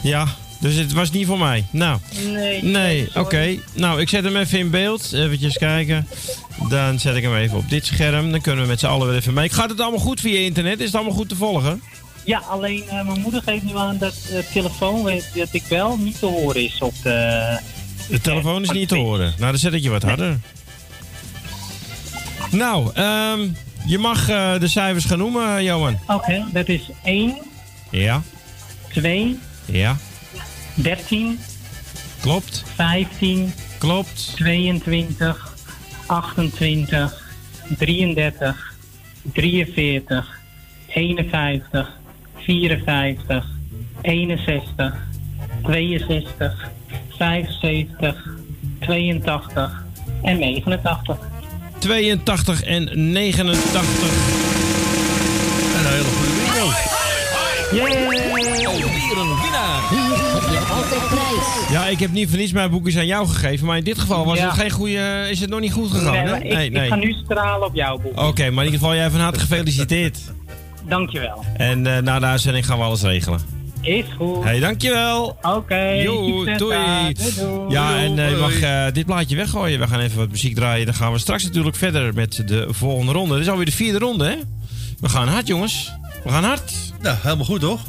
Ja, 0.03 0.27
dus 0.61 0.75
het 0.75 0.93
was 0.93 1.11
niet 1.11 1.27
voor 1.27 1.39
mij. 1.39 1.65
Nou. 1.71 1.99
Nee. 2.25 2.63
Nee, 2.63 3.09
oké. 3.15 3.55
Nou, 3.73 4.01
ik 4.01 4.09
zet 4.09 4.23
hem 4.23 4.35
even 4.35 4.59
in 4.59 4.69
beeld. 4.69 5.13
Even 5.13 5.53
kijken. 5.53 6.07
Dan 6.69 6.99
zet 6.99 7.15
ik 7.15 7.23
hem 7.23 7.35
even 7.35 7.57
op 7.57 7.69
dit 7.69 7.85
scherm. 7.85 8.31
Dan 8.31 8.41
kunnen 8.41 8.63
we 8.63 8.69
met 8.69 8.79
z'n 8.79 8.85
allen 8.85 9.07
weer 9.07 9.15
even 9.15 9.33
mee. 9.33 9.49
Gaat 9.49 9.69
het 9.69 9.79
allemaal 9.79 9.99
goed 9.99 10.19
via 10.19 10.39
internet? 10.39 10.79
Is 10.79 10.85
het 10.85 10.95
allemaal 10.95 11.13
goed 11.13 11.29
te 11.29 11.35
volgen? 11.35 11.81
Ja, 12.23 12.41
alleen 12.49 12.83
eh, 12.89 13.05
mijn 13.05 13.21
moeder 13.21 13.41
geeft 13.41 13.63
nu 13.63 13.77
aan 13.77 13.97
dat 13.97 14.13
de 14.29 14.43
telefoon 14.53 15.03
weet 15.03 15.29
dat 15.35 15.47
ik 15.51 15.63
wel 15.69 15.97
niet 15.97 16.19
te 16.19 16.25
horen 16.25 16.63
is 16.63 16.77
op 16.79 16.93
de... 17.03 17.59
De 18.09 18.21
telefoon 18.21 18.61
is 18.63 18.69
niet 18.69 18.89
te 18.89 18.95
horen. 18.95 19.33
Nou, 19.37 19.51
dan 19.51 19.59
zet 19.59 19.73
ik 19.73 19.83
je 19.83 19.89
wat 19.89 20.03
harder. 20.03 20.39
Nou, 22.51 22.91
ehm, 22.93 23.47
je 23.85 23.97
mag 23.97 24.29
eh, 24.29 24.59
de 24.59 24.67
cijfers 24.67 25.05
gaan 25.05 25.17
noemen, 25.17 25.57
eh, 25.57 25.63
Johan. 25.63 25.99
Oké, 26.07 26.45
dat 26.53 26.67
is 26.67 26.89
1, 27.03 27.37
Ja, 27.89 28.21
2, 28.93 29.39
ja, 29.65 29.97
13, 30.75 31.39
klopt, 32.21 32.63
15, 32.75 33.53
klopt, 33.77 34.31
22, 34.35 35.35
28, 36.05 37.13
33, 37.77 38.55
43, 39.33 40.39
51, 40.87 41.87
54, 42.37 43.45
61, 44.01 44.93
62, 45.63 46.69
75, 47.17 48.15
82 48.81 49.71
en 50.23 50.37
89. 50.37 51.17
82 51.79 52.63
en 52.63 53.11
89. 53.11 53.81
Een 55.75 55.85
hele 55.85 56.03
goede 56.03 56.33
bingo. 56.43 56.69
Een 57.85 58.07
winnaar. 58.09 58.30
Hier 59.89 59.99
heb 60.33 60.49
je 60.51 60.59
altijd 60.73 61.07
prijs. 61.07 61.69
Ja, 61.69 61.87
ik 61.87 61.99
heb 61.99 62.11
niet 62.11 62.29
voor 62.29 62.37
niets 62.37 62.51
mijn 62.51 62.69
boekjes 62.69 62.97
aan 62.97 63.05
jou 63.05 63.27
gegeven, 63.27 63.65
maar 63.67 63.77
in 63.77 63.83
dit 63.83 63.99
geval 63.99 64.25
was 64.25 64.37
Ja. 64.37 64.45
het 64.49 64.59
geen 64.59 64.69
goede, 64.71 65.27
is 65.29 65.39
het 65.39 65.49
nog 65.49 65.59
niet 65.59 65.71
goed 65.73 65.91
gegaan, 65.91 66.11
Nee, 66.11 66.21
hè? 66.23 66.29
maar 66.29 66.41
ik, 66.45 66.73
ik 66.73 66.87
ga 66.87 66.95
nu 66.95 67.15
stralen 67.23 67.67
op 67.67 67.75
jouw 67.75 67.97
boek. 67.97 68.19
Oké, 68.19 68.49
maar 68.49 68.65
in 68.65 68.71
ieder 68.71 68.79
geval 68.79 68.95
jij 68.95 69.09
van 69.09 69.19
harte 69.19 69.39
gefeliciteerd. 69.39 70.19
Dankjewel. 70.87 71.45
En 71.57 71.95
eh, 71.95 72.01
na 72.01 72.19
de 72.19 72.25
uitzending 72.25 72.65
gaan 72.65 72.77
we 72.77 72.83
alles 72.83 73.01
regelen. 73.01 73.39
Is 73.81 74.05
goed. 74.17 74.43
Hey, 74.43 74.59
dankjewel. 74.59 75.37
Oké, 75.41 75.89
Jo, 75.89 76.27
succes 76.37 76.57
doei. 76.57 77.13
Doei. 77.39 77.69
Ja, 77.69 77.95
en 77.97 78.19
eh, 78.19 78.29
je 78.29 78.35
mag 78.35 78.59
eh, 78.61 78.85
dit 78.93 79.05
plaatje 79.05 79.35
weggooien. 79.35 79.79
We 79.79 79.87
gaan 79.87 79.99
even 79.99 80.17
wat 80.17 80.29
muziek 80.29 80.55
draaien. 80.55 80.85
Dan 80.85 80.95
gaan 80.95 81.11
we 81.11 81.17
straks 81.19 81.43
natuurlijk 81.43 81.75
verder 81.75 82.13
met 82.13 82.43
de 82.47 82.67
volgende 82.69 83.11
ronde. 83.11 83.33
Dit 83.33 83.43
is 83.43 83.49
alweer 83.49 83.65
de 83.65 83.71
vierde 83.71 83.99
ronde, 83.99 84.25
hè? 84.25 84.35
We 84.99 85.09
gaan 85.09 85.27
hard, 85.27 85.47
jongens. 85.47 85.91
We 86.23 86.29
gaan 86.29 86.43
hard. 86.43 86.73
Nou, 87.01 87.17
helemaal 87.21 87.45
goed, 87.45 87.59
toch? 87.61 87.79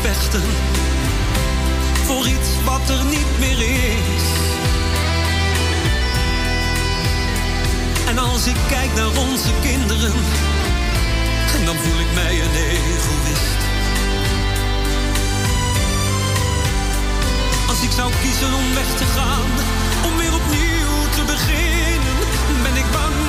vechten 0.00 0.42
voor 2.04 2.26
iets 2.26 2.48
wat 2.64 2.88
er 2.88 3.04
niet 3.04 3.38
meer 3.38 3.58
is. 3.58 4.26
En 8.06 8.18
als 8.18 8.46
ik 8.46 8.56
kijk 8.68 8.94
naar 8.94 9.16
onze 9.28 9.50
kinderen, 9.62 10.12
dan 11.64 11.76
voel 11.76 12.00
ik 12.00 12.14
mij 12.14 12.40
een 12.40 12.54
egoïst. 12.54 13.58
Als 17.68 17.82
ik 17.82 17.90
zou 17.90 18.12
kiezen 18.22 18.54
om 18.54 18.74
weg 18.74 18.90
te 18.96 19.04
gaan, 19.04 19.50
om 20.04 20.16
weer 20.16 20.34
opnieuw 20.34 20.94
te 21.16 21.22
beginnen, 21.26 22.16
ben 22.62 22.76
ik 22.76 22.90
bang. 22.92 23.27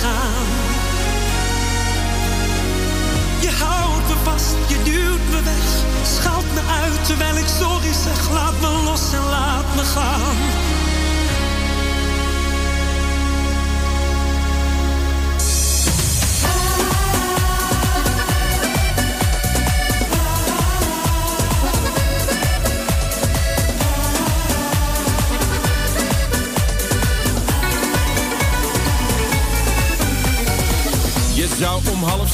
gaan. 0.00 0.48
Je 3.40 3.50
houdt 3.64 4.08
me 4.08 4.14
vast, 4.22 4.54
je 4.68 4.82
duwt 4.82 5.24
me 5.30 5.42
weg. 5.42 5.66
Schaalt 6.14 6.54
me 6.54 6.60
uit 6.82 7.04
terwijl 7.04 7.36
ik 7.36 7.48
sorry 7.60 7.92
zeg. 7.92 8.30
Laat 8.32 8.60
me 8.60 8.82
los 8.84 9.12
en 9.12 9.24
laat 9.30 9.74
me 9.76 9.82
gaan. 9.82 10.61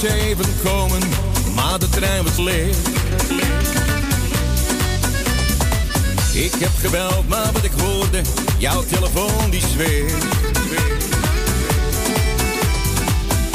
zeven 0.00 0.44
komen, 0.64 1.02
maar 1.54 1.78
de 1.78 1.88
trein 1.88 2.24
was 2.24 2.36
leeg. 2.36 2.76
Ik 6.32 6.54
heb 6.58 6.70
gebeld, 6.78 7.28
maar 7.28 7.52
wat 7.52 7.64
ik 7.64 7.72
hoorde, 7.80 8.20
jouw 8.58 8.84
telefoon 8.84 9.50
die 9.50 9.60
zweert. 9.60 10.12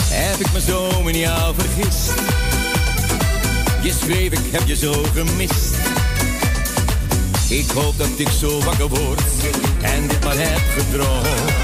Heb 0.09 0.39
ik 0.39 0.53
me 0.53 0.61
zo 0.61 1.07
in 1.07 1.27
vergist? 1.55 2.13
Je 3.81 3.93
schreef, 4.01 4.31
ik 4.31 4.51
heb 4.51 4.67
je 4.67 4.75
zo 4.75 4.93
gemist. 5.13 5.75
Ik 7.49 7.71
hoop 7.71 7.97
dat 7.97 8.09
ik 8.17 8.29
zo 8.39 8.59
wakker 8.63 8.87
word 8.87 9.21
en 9.81 10.07
dit 10.07 10.23
maar 10.23 10.37
heb 10.37 10.61
gedroomd. 10.77 11.62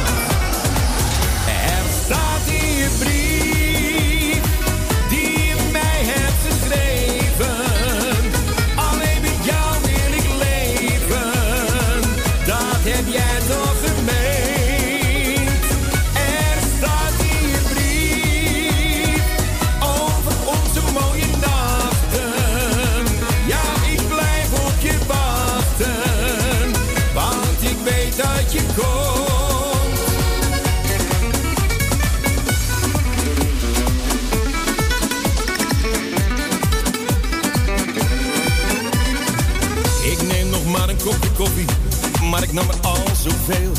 ik 42.49 42.55
nam 42.55 42.69
er 42.69 42.79
al 42.81 43.15
zoveel. 43.23 43.71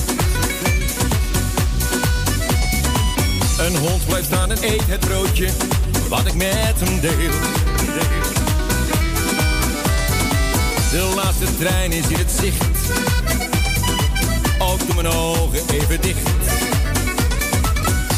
Een 3.59 3.77
hond 3.77 4.07
blijft 4.07 4.27
staan 4.27 4.51
en 4.51 4.59
eet 4.63 4.87
het 4.87 5.01
broodje 5.01 5.49
wat 6.09 6.27
ik 6.27 6.35
met 6.35 6.81
hem 6.81 7.01
deel. 7.01 7.31
De 10.91 11.13
laatste 11.15 11.57
trein 11.59 11.93
is 11.93 12.09
in 12.09 12.19
het 12.19 12.31
zicht. 12.41 12.65
Ook 14.59 14.87
doe 14.87 15.03
mijn 15.03 15.15
ogen 15.15 15.61
even 15.71 16.01
dicht. 16.01 16.31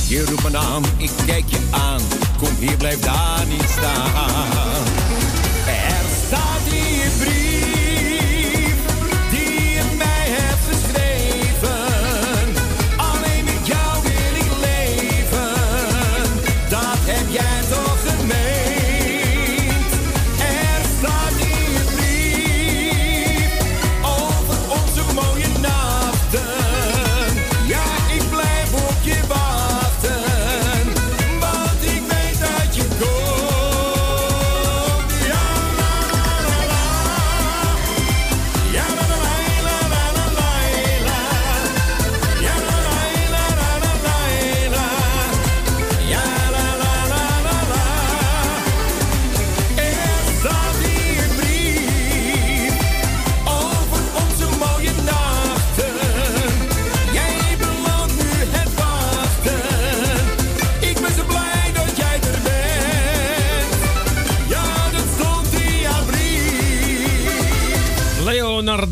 Je 0.08 0.24
roept 0.24 0.42
mijn 0.42 0.54
naam, 0.54 0.82
ik 0.96 1.10
kijk 1.26 1.44
je 1.46 1.58
aan. 1.70 2.00
Kom 2.38 2.54
hier, 2.58 2.76
blijf 2.76 3.00
daar 3.00 3.46
niet 3.48 3.68
staan. 3.78 5.01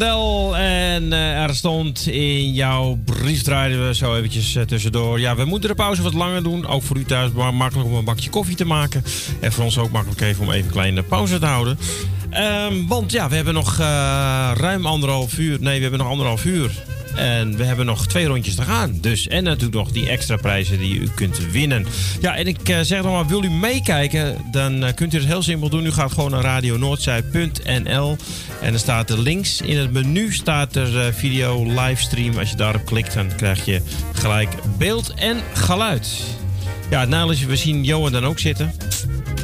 En 0.01 1.13
eh, 1.13 1.43
er 1.43 1.55
stond 1.55 2.07
in 2.07 2.53
jouw 2.53 2.99
brief 3.05 3.43
draaiden 3.43 3.87
we 3.87 3.95
zo 3.95 4.17
eventjes 4.17 4.55
eh, 4.55 4.63
tussendoor. 4.63 5.21
Ja, 5.21 5.37
we 5.37 5.45
moeten 5.45 5.69
de 5.69 5.75
pauze 5.75 6.03
wat 6.03 6.15
langer 6.15 6.43
doen. 6.43 6.67
Ook 6.67 6.83
voor 6.83 6.97
u 6.97 7.05
thuis 7.05 7.31
makkelijk 7.33 7.89
om 7.89 7.95
een 7.95 8.05
bakje 8.05 8.31
koffie 8.31 8.57
te 8.57 8.65
maken. 8.65 9.05
En 9.41 9.53
voor 9.53 9.65
ons 9.65 9.79
ook 9.79 9.91
makkelijk 9.91 10.21
even 10.21 10.45
om 10.45 10.51
even 10.51 10.67
een 10.67 10.73
kleine 10.73 11.03
pauze 11.03 11.39
te 11.39 11.47
houden. 11.47 11.79
Ehm, 12.31 12.87
want 12.87 13.13
ja, 13.13 13.29
we 13.29 13.35
hebben 13.35 13.55
nog 13.55 13.79
eh, 13.79 14.51
ruim 14.55 14.87
anderhalf 14.87 15.39
uur. 15.39 15.57
Nee, 15.61 15.77
we 15.77 15.83
hebben 15.83 15.99
nog 15.99 16.09
anderhalf 16.09 16.45
uur. 16.45 16.71
En 17.21 17.57
we 17.57 17.65
hebben 17.65 17.87
nog 17.87 18.07
twee 18.07 18.27
rondjes 18.27 18.55
te 18.55 18.63
gaan. 18.63 18.99
Dus, 19.01 19.29
en 19.29 19.45
natuurlijk 19.45 19.75
nog 19.75 19.91
die 19.91 20.09
extra 20.09 20.37
prijzen 20.37 20.79
die 20.79 20.99
u 20.99 21.09
kunt 21.15 21.51
winnen. 21.51 21.87
Ja, 22.21 22.37
en 22.37 22.47
ik 22.47 22.69
eh, 22.69 22.81
zeg 22.81 23.03
nog 23.03 23.13
maar, 23.13 23.27
wil 23.27 23.45
u 23.45 23.51
meekijken? 23.51 24.37
Dan 24.53 24.85
eh, 24.85 24.95
kunt 24.95 25.15
u 25.15 25.19
het 25.19 25.27
heel 25.27 25.43
simpel 25.43 25.69
doen. 25.69 25.87
U 25.87 25.93
gaat 25.93 26.13
gewoon 26.13 26.31
naar 26.31 26.43
radionoordzij.nl 26.43 28.17
En 28.61 28.71
dan 28.71 28.79
staat 28.79 29.11
er 29.11 29.19
links 29.19 29.61
in 29.61 29.79
het 29.79 29.93
menu 29.93 30.33
staat 30.33 30.77
er 30.77 31.01
eh, 31.01 31.13
video 31.13 31.65
livestream. 31.65 32.39
Als 32.39 32.51
je 32.51 32.57
daarop 32.57 32.85
klikt, 32.85 33.15
dan 33.15 33.37
krijg 33.37 33.65
je 33.65 33.83
gelijk 34.13 34.55
beeld 34.79 35.15
en 35.15 35.37
geluid. 35.53 36.09
Ja, 36.91 37.01
het 37.01 37.09
nadeel 37.09 37.47
we 37.47 37.57
zien 37.57 37.85
Johan 37.85 38.13
dan 38.13 38.27
ook 38.27 38.39
zitten. 38.39 38.73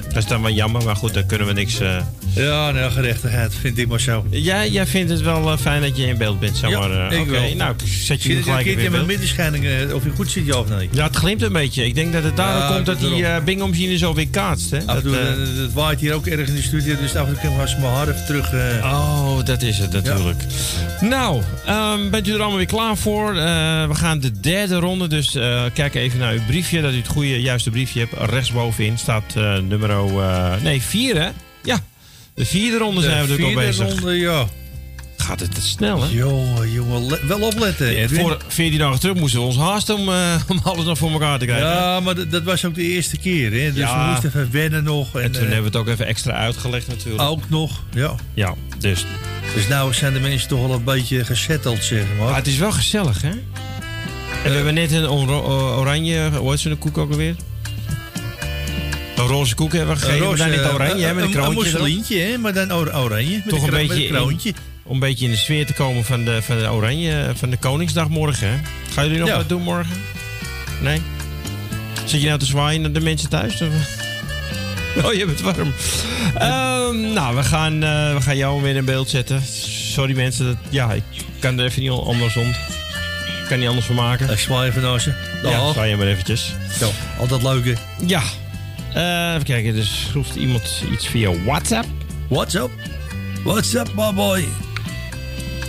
Dat 0.08 0.16
is 0.16 0.26
dan 0.26 0.42
wel 0.42 0.52
jammer, 0.52 0.84
maar 0.84 0.96
goed, 0.96 1.14
daar 1.14 1.24
kunnen 1.24 1.46
we 1.46 1.52
niks... 1.52 1.80
eh, 1.80 1.96
Ja, 2.36 2.70
nou, 2.70 2.90
gerechtigheid 2.90 3.54
vind 3.60 3.78
ik 3.78 3.88
maar 3.88 4.00
zo. 4.00 4.24
Jij, 4.30 4.70
jij 4.70 4.86
vindt 4.86 5.10
het 5.10 5.20
wel 5.20 5.50
eh, 5.52 5.58
fijn 5.58 5.82
dat 5.82 5.96
je 5.96 6.06
in 6.06 6.16
beeld 6.16 6.40
bent, 6.40 6.56
zeg 6.56 6.70
Ja, 6.70 6.78
maar. 6.78 7.08
eh, 7.10 7.18
ik 7.18 7.22
Oké, 7.22 7.30
wel. 7.30 7.54
nou, 7.54 7.72
ik 7.84 7.92
zet 7.92 8.22
je 8.22 8.28
nu 8.28 8.42
gelijk 8.42 8.58
een 8.58 8.64
keertje 8.64 8.84
in 8.84 8.90
met 8.90 8.90
beeld. 8.92 9.06
middenschijning 9.06 9.64
eh, 9.64 9.94
of 9.94 10.04
je 10.04 10.10
goed 10.10 10.30
ziet, 10.30 10.46
ja 10.46 10.54
of 10.58 10.68
nee? 10.68 10.88
Ja, 10.92 11.04
het 11.06 11.16
glimt 11.16 11.42
een 11.42 11.52
beetje. 11.52 11.84
Ik 11.86 11.94
denk 11.94 12.12
dat 12.12 12.22
het 12.24 12.36
daarom 12.36 12.62
Ja, 12.62 12.74
komt 12.74 12.86
dat 12.86 13.00
die 13.00 13.18
uh, 13.22 13.36
bingo-machine 13.44 13.98
zo 13.98 14.14
weer 14.14 14.28
kaatst. 14.28 14.70
Hè? 14.70 14.84
Dat, 14.84 15.04
eh, 15.04 15.12
het 15.62 15.72
waait 15.72 16.00
hier 16.00 16.12
ook 16.14 16.26
erg 16.26 16.48
in 16.48 16.54
de 16.54 16.62
studio, 16.62 16.96
dus 16.96 17.16
af 17.16 17.26
en 17.26 17.38
toe 17.40 17.50
ik 17.50 17.56
maar 17.56 17.78
mijn 17.80 18.08
even 18.08 18.26
terug... 18.26 18.52
Oh, 18.82 19.44
dat 19.44 19.62
is 19.62 19.78
het 19.78 19.92
natuurlijk. 19.92 20.42
Nou, 21.00 21.42
ehm, 21.66 22.10
bent 22.10 22.28
u 22.28 22.32
er 22.32 22.38
allemaal 22.40 22.56
weer 22.56 22.66
klaar 22.66 22.96
voor? 22.96 23.34
We 23.34 23.88
gaan 23.94 24.20
de 24.20 24.40
derde 24.40 24.74
ronde, 24.74 25.06
dus 25.08 25.30
kijk 25.74 25.94
even 25.94 26.18
naar 26.18 26.32
uw 26.32 26.44
briefje. 26.46 26.80
Dat 26.82 26.92
u 26.92 26.96
het 26.96 27.08
goede, 27.08 27.40
juiste 27.40 27.70
briefje 27.70 27.98
hebt. 28.00 28.30
Rechtsbovenin 28.30 28.98
staat 28.98 29.34
nummer... 29.68 29.90
nee, 30.62 30.82
vier 30.82 31.20
hè? 31.22 31.28
Ja, 31.62 31.78
de 32.36 32.44
vierde 32.44 32.78
ronde 32.78 33.00
zijn 33.00 33.20
we 33.20 33.26
de 33.26 33.28
natuurlijk 33.32 33.56
al 33.56 33.62
vierde 33.62 33.84
bezig. 33.84 34.00
ronde, 34.00 34.16
ja. 34.18 34.46
Gaat 35.16 35.40
het 35.40 35.58
snel, 35.60 36.02
hè? 36.02 36.08
Jongen, 36.12 36.70
jongen, 36.72 37.26
wel 37.28 37.40
opletten, 37.40 37.88
Edwin. 37.96 38.20
Voor 38.20 38.38
14 38.48 38.78
dagen 38.78 39.00
terug 39.00 39.16
moesten 39.16 39.40
we 39.40 39.46
ons 39.46 39.56
haasten 39.56 39.94
om, 39.96 40.08
eh, 40.08 40.34
om 40.48 40.60
alles 40.62 40.84
nog 40.84 40.98
voor 40.98 41.10
elkaar 41.10 41.38
te 41.38 41.44
krijgen. 41.44 41.68
Ja, 41.68 42.00
maar 42.00 42.28
dat, 42.28 42.42
was 42.42 42.64
ook 42.64 42.74
de 42.74 42.82
eerste 42.82 43.16
keer, 43.18 43.50
hè? 43.52 43.72
Dus 43.72 43.76
Ja. 43.76 44.04
we 44.04 44.10
moesten 44.10 44.28
even 44.28 44.48
wennen 44.52 44.84
nog. 44.84 45.14
En, 45.14 45.22
En 45.22 45.30
toen 45.32 45.42
eh, 45.42 45.52
hebben 45.52 45.72
we 45.72 45.78
het 45.78 45.86
ook 45.86 45.94
even 45.94 46.06
extra 46.06 46.32
uitgelegd 46.32 46.88
natuurlijk. 46.88 47.22
Ook 47.22 47.48
nog, 47.48 47.82
ja. 47.94 48.14
Ja, 48.34 48.54
dus... 48.78 49.04
Dus 49.54 49.68
nou 49.68 49.94
zijn 49.94 50.12
de 50.12 50.20
mensen 50.20 50.48
toch 50.48 50.60
wel 50.60 50.72
een 50.72 50.84
beetje 50.84 51.24
gezetteld, 51.24 51.84
zeg 51.84 52.04
maar. 52.18 52.26
Maar 52.26 52.36
het 52.36 52.46
is 52.46 52.56
wel 52.58 52.72
gezellig, 52.72 53.22
hè? 53.22 53.28
En 53.28 54.50
we 54.50 54.50
hebben 54.50 54.74
net 54.74 54.92
een 54.92 55.08
oranje, 55.08 56.30
hoe 56.38 56.50
heet 56.50 56.60
zo'n 56.60 56.78
koek 56.78 56.98
ook 56.98 57.10
alweer? 57.10 57.34
Een 59.16 59.26
roze 59.26 59.54
koek 59.54 59.72
hebben 59.72 59.94
we 59.96 60.00
gegeven, 60.02 60.26
maar 60.28 60.36
dan 60.36 60.50
niet 60.50 60.58
oranje, 60.60 61.06
hè, 61.06 61.14
met 61.14 61.24
een 61.24 61.30
Een, 61.30 61.36
een 61.36 61.42
kroontje 61.42 61.54
mousselintje, 61.54 62.18
hè? 62.18 62.38
Maar 62.38 62.54
dan 62.54 62.72
or- 62.72 62.96
oranje. 62.96 63.36
Met 63.44 63.48
Toch 63.48 63.62
een 63.64 63.70
beetje, 63.70 64.06
kroontje. 64.06 64.48
in, 64.48 64.54
om 64.82 64.94
een 64.94 65.00
beetje 65.00 65.24
in 65.24 65.30
de 65.30 65.36
sfeer 65.36 65.66
te 65.66 65.72
komen 65.72 66.04
van 66.04 66.24
de, 66.24 66.42
van 66.42 66.58
de 66.58 66.70
oranje, 66.72 67.32
van 67.34 67.50
de 67.50 67.56
Koningsdag 67.56 68.08
morgen, 68.08 68.48
hè? 68.48 68.56
Gaan 68.92 69.04
jullie 69.04 69.18
nog 69.20 69.28
Ja. 69.28 69.36
wat 69.36 69.48
doen 69.48 69.62
morgen? 69.62 69.92
Nee? 70.82 71.02
Zit 72.04 72.20
je 72.20 72.26
nou 72.26 72.38
te 72.38 72.46
zwaaien 72.46 72.80
naar 72.80 72.92
de 72.92 73.00
mensen 73.00 73.28
thuis? 73.28 73.62
Of? 73.62 73.68
Oh, 75.04 75.12
je 75.12 75.26
bent 75.26 75.40
warm. 75.40 75.72
Ehm, 76.38 77.12
nou, 77.12 77.36
we 77.36 77.42
gaan, 77.42 77.82
eh, 77.82 78.14
we 78.14 78.20
gaan 78.20 78.36
jou 78.36 78.62
weer 78.62 78.76
in 78.76 78.84
beeld 78.84 79.08
zetten. 79.10 79.42
Sorry 79.92 80.16
mensen, 80.16 80.44
dat, 80.46 80.56
ja, 80.68 80.92
ik 80.92 81.02
kan 81.38 81.58
er 81.58 81.64
even 81.64 81.82
niet 81.82 81.90
andersom. 81.90 82.48
Ik 82.48 83.46
kan 83.48 83.58
niet 83.58 83.68
anders 83.68 83.86
van 83.86 83.94
maken. 83.94 84.30
Ik 84.30 84.38
zwaai 84.38 84.68
even 84.70 84.82
naar 84.82 85.00
ze. 85.00 85.12
Ja, 85.42 85.72
zwaai 85.72 85.90
je 85.90 85.96
maar 85.96 86.06
eventjes. 86.06 86.52
Ja, 86.80 86.86
altijd 87.18 87.42
leuk, 87.42 87.64
hè? 87.64 87.72
Ja. 88.06 88.22
Eh, 88.94 89.32
even 89.32 89.44
kijken, 89.44 89.74
dus 89.74 90.10
roept 90.12 90.34
iemand 90.34 90.82
iets 90.92 91.06
via 91.06 91.30
WhatsApp? 91.44 91.86
What's 92.28 92.54
up? 92.54 92.70
What's 93.44 93.74
up, 93.74 93.88
my 93.94 94.12
boy? 94.14 94.44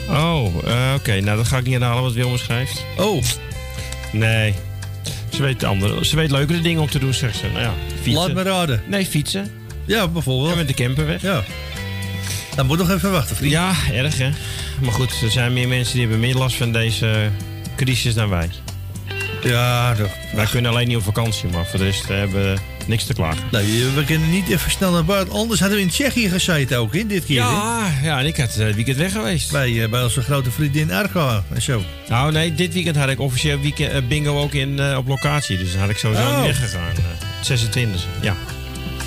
Oh, 0.10 0.54
eh, 0.66 0.94
oké. 0.96 1.20
Nou, 1.20 1.38
dat 1.38 1.48
ga 1.48 1.58
ik 1.58 1.64
niet 1.64 1.74
herhalen 1.74 2.04
wat 2.04 2.14
Wilma 2.14 2.38
schrijft. 2.38 2.84
Oh. 2.98 3.24
Nee. 4.12 4.54
Ze 5.30 5.42
weet, 5.42 5.64
andere, 5.64 6.06
ze 6.06 6.16
weet 6.16 6.32
leukere 6.32 6.62
dingen 6.62 6.82
om 6.82 6.90
te 6.90 7.00
doen, 7.00 7.14
zegt 7.14 7.38
ze. 7.38 7.48
Nou 7.48 7.60
ja, 7.60 7.74
fietsen. 8.02 8.14
Laat 8.14 8.34
me 8.34 8.42
raden. 8.42 8.84
Nee, 8.88 9.06
fietsen. 9.06 9.52
Ja, 9.86 10.08
bijvoorbeeld. 10.08 10.52
En 10.52 10.58
met 10.58 10.68
de 10.68 10.74
camper 10.74 11.06
weg. 11.06 11.22
Ja. 11.22 11.44
Dan 12.56 12.66
moet 12.66 12.78
nog 12.78 12.90
even 12.90 13.12
wachten, 13.12 13.36
vriend. 13.36 13.52
Ja, 13.52 13.74
erg 13.92 14.18
hè. 14.18 14.30
Maar 14.82 14.92
goed, 14.92 15.22
er 15.22 15.32
zijn 15.32 15.54
meer 15.54 15.68
mensen 15.68 15.94
die 15.94 16.02
hebben 16.02 16.20
meer 16.20 16.36
last 16.36 16.56
van 16.56 16.72
deze 16.72 17.30
crisis 17.76 18.14
dan 18.14 18.30
wij. 18.30 18.50
Ja, 19.44 19.96
toch. 19.96 20.12
Wij 20.34 20.46
kunnen 20.46 20.72
alleen 20.72 20.88
niet 20.88 20.98
op 20.98 21.04
vakantie, 21.04 21.50
maar 21.50 21.66
voor 21.66 21.80
de 21.80 21.86
rest 21.86 22.10
eh, 22.10 22.18
hebben 22.18 22.60
niks 22.88 23.04
te 23.06 23.14
klagen. 23.14 23.44
Nee, 23.52 23.86
we 23.96 24.04
kunnen 24.06 24.30
niet 24.30 24.50
even 24.50 24.72
snel 24.72 24.92
naar 24.92 25.06
buiten. 25.06 25.34
Anders 25.34 25.60
hadden 25.60 25.78
we 25.78 25.84
in 25.84 25.90
Tsjechië 25.90 26.30
gezeten 26.30 26.78
ook, 26.78 26.94
hè, 26.94 27.06
dit 27.08 27.26
keer. 27.26 27.36
Ja, 27.36 27.92
ja, 28.04 28.20
en 28.20 28.26
ik 28.26 28.38
had 28.38 28.56
eh, 28.58 28.66
het 28.66 28.76
weekend 28.76 28.98
weg 28.98 29.12
geweest. 29.12 29.52
Bij, 29.52 29.84
eh, 29.84 29.90
bij 29.90 30.04
onze 30.04 30.22
grote 30.22 30.52
vriendin 30.52 30.92
Arco 30.92 31.44
en 31.54 31.62
zo. 31.62 31.84
Nou 32.10 32.32
nee, 32.32 32.54
dit 32.56 32.74
weekend 32.74 32.96
had 32.96 33.10
ik 33.10 33.20
officieel 33.20 33.60
weekend, 33.60 33.92
eh, 33.92 34.02
bingo 34.08 34.42
ook 34.42 34.54
in, 34.54 34.96
op 34.98 35.08
locatie. 35.08 35.58
Dus 35.58 35.72
dan 35.72 35.82
had 35.82 35.90
ik 35.90 35.98
sowieso 35.98 36.24
Oh. 36.24 36.36
niet 36.38 36.46
weggegaan. 36.46 36.90
eh 36.96 37.04
26 37.42 38.06
ja. 38.22 38.36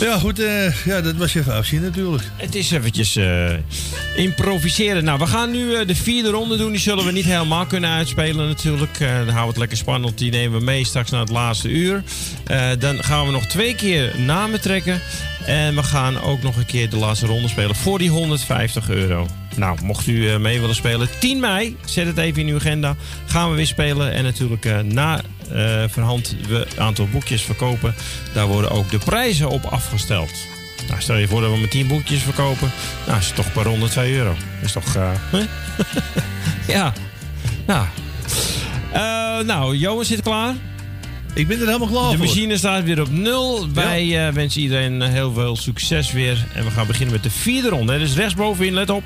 Ja, 0.00 0.18
goed. 0.18 0.38
eh, 0.38 0.84
ja, 0.84 1.00
dat 1.00 1.16
was 1.16 1.34
even 1.34 1.54
afzien 1.54 1.82
natuurlijk. 1.82 2.22
Het 2.36 2.54
is 2.54 2.70
eventjes 2.70 3.16
eh, 3.16 3.52
improviseren. 4.14 5.04
Nou, 5.04 5.18
we 5.18 5.26
gaan 5.26 5.50
nu 5.50 5.74
eh, 5.74 5.86
de 5.86 5.94
vierde 5.94 6.30
ronde 6.30 6.56
doen. 6.56 6.70
Die 6.70 6.80
zullen 6.80 7.04
we 7.04 7.12
niet 7.12 7.24
helemaal 7.24 7.66
kunnen 7.66 7.90
uitspelen 7.90 8.46
natuurlijk. 8.46 8.98
Dan 8.98 9.08
houden 9.08 9.34
we 9.34 9.46
het 9.46 9.56
lekker 9.56 9.76
spannend. 9.76 10.18
Die 10.18 10.30
nemen 10.30 10.58
we 10.58 10.64
mee 10.64 10.84
straks 10.84 11.10
naar 11.10 11.20
het 11.20 11.30
laatste 11.30 11.68
uur. 11.68 12.02
Dan 12.78 13.04
gaan 13.04 13.26
we 13.26 13.32
nog 13.32 13.46
twee 13.46 13.74
keer 13.74 14.14
namen 14.18 14.60
trekken. 14.60 15.00
En 15.46 15.74
we 15.74 15.82
gaan 15.82 16.20
ook 16.20 16.42
nog 16.42 16.56
een 16.56 16.66
keer 16.66 16.90
de 16.90 16.96
laatste 16.96 17.26
ronde 17.26 17.48
spelen 17.48 17.76
voor 17.76 17.98
die 17.98 18.10
150 18.10 18.90
euro. 18.90 19.26
Nou, 19.56 19.78
mocht 19.82 20.06
u 20.06 20.38
mee 20.38 20.60
willen 20.60 20.74
spelen, 20.74 21.08
10 21.18 21.40
mei, 21.40 21.76
zet 21.84 22.06
het 22.06 22.18
even 22.18 22.42
in 22.42 22.48
uw 22.48 22.56
agenda. 22.56 22.96
Gaan 23.26 23.50
we 23.50 23.56
weer 23.56 23.66
spelen. 23.66 24.12
En 24.12 24.24
natuurlijk 24.24 24.82
na 24.84 25.20
eh, 25.54 25.84
verhand 25.88 26.36
we 26.48 26.66
een 26.76 26.80
aantal 26.82 27.08
boekjes 27.08 27.42
verkopen. 27.42 27.94
Daar 28.32 28.46
worden 28.46 28.70
ook 28.70 28.90
de 28.90 28.98
prijzen 28.98 29.48
op 29.48 29.64
afgesteld. 29.64 30.30
Nou, 30.88 31.00
stel 31.00 31.16
je 31.16 31.28
voor 31.28 31.40
dat 31.40 31.50
we 31.52 31.58
met 31.58 31.70
10 31.70 31.86
boekjes 31.86 32.22
verkopen. 32.22 32.70
Nou, 33.06 33.18
is 33.18 33.26
het 33.26 33.34
toch 33.36 33.52
per 33.52 33.62
ronde 33.64 33.88
2 33.88 34.14
euro. 34.14 34.34
Dat 34.60 34.64
is 34.64 34.72
toch... 34.72 34.96
eh, 34.96 35.10
hè? 35.30 35.42
ja. 36.72 36.92
Nou. 37.66 37.86
Eh, 38.92 39.38
nou, 39.46 39.76
Johan 39.76 40.04
zit 40.04 40.22
klaar. 40.22 40.54
Ik 41.34 41.46
ben 41.48 41.60
er 41.60 41.66
helemaal 41.66 41.88
klaar 41.88 42.10
De 42.10 42.16
voor. 42.16 42.26
machine 42.26 42.56
staat 42.56 42.84
weer 42.84 43.00
op 43.00 43.10
nul. 43.10 43.72
Wij 43.72 44.32
wensen 44.32 44.60
iedereen 44.60 45.02
heel 45.02 45.32
veel 45.32 45.56
succes 45.56 46.12
weer. 46.12 46.46
En 46.54 46.64
we 46.64 46.70
gaan 46.70 46.86
beginnen 46.86 47.14
met 47.14 47.22
de 47.22 47.30
vierde 47.30 47.68
ronde. 47.68 47.92
hè. 47.92 47.98
Dus 47.98 48.14
rechtsbovenin, 48.14 48.72
let 48.74 48.90
op, 48.90 49.02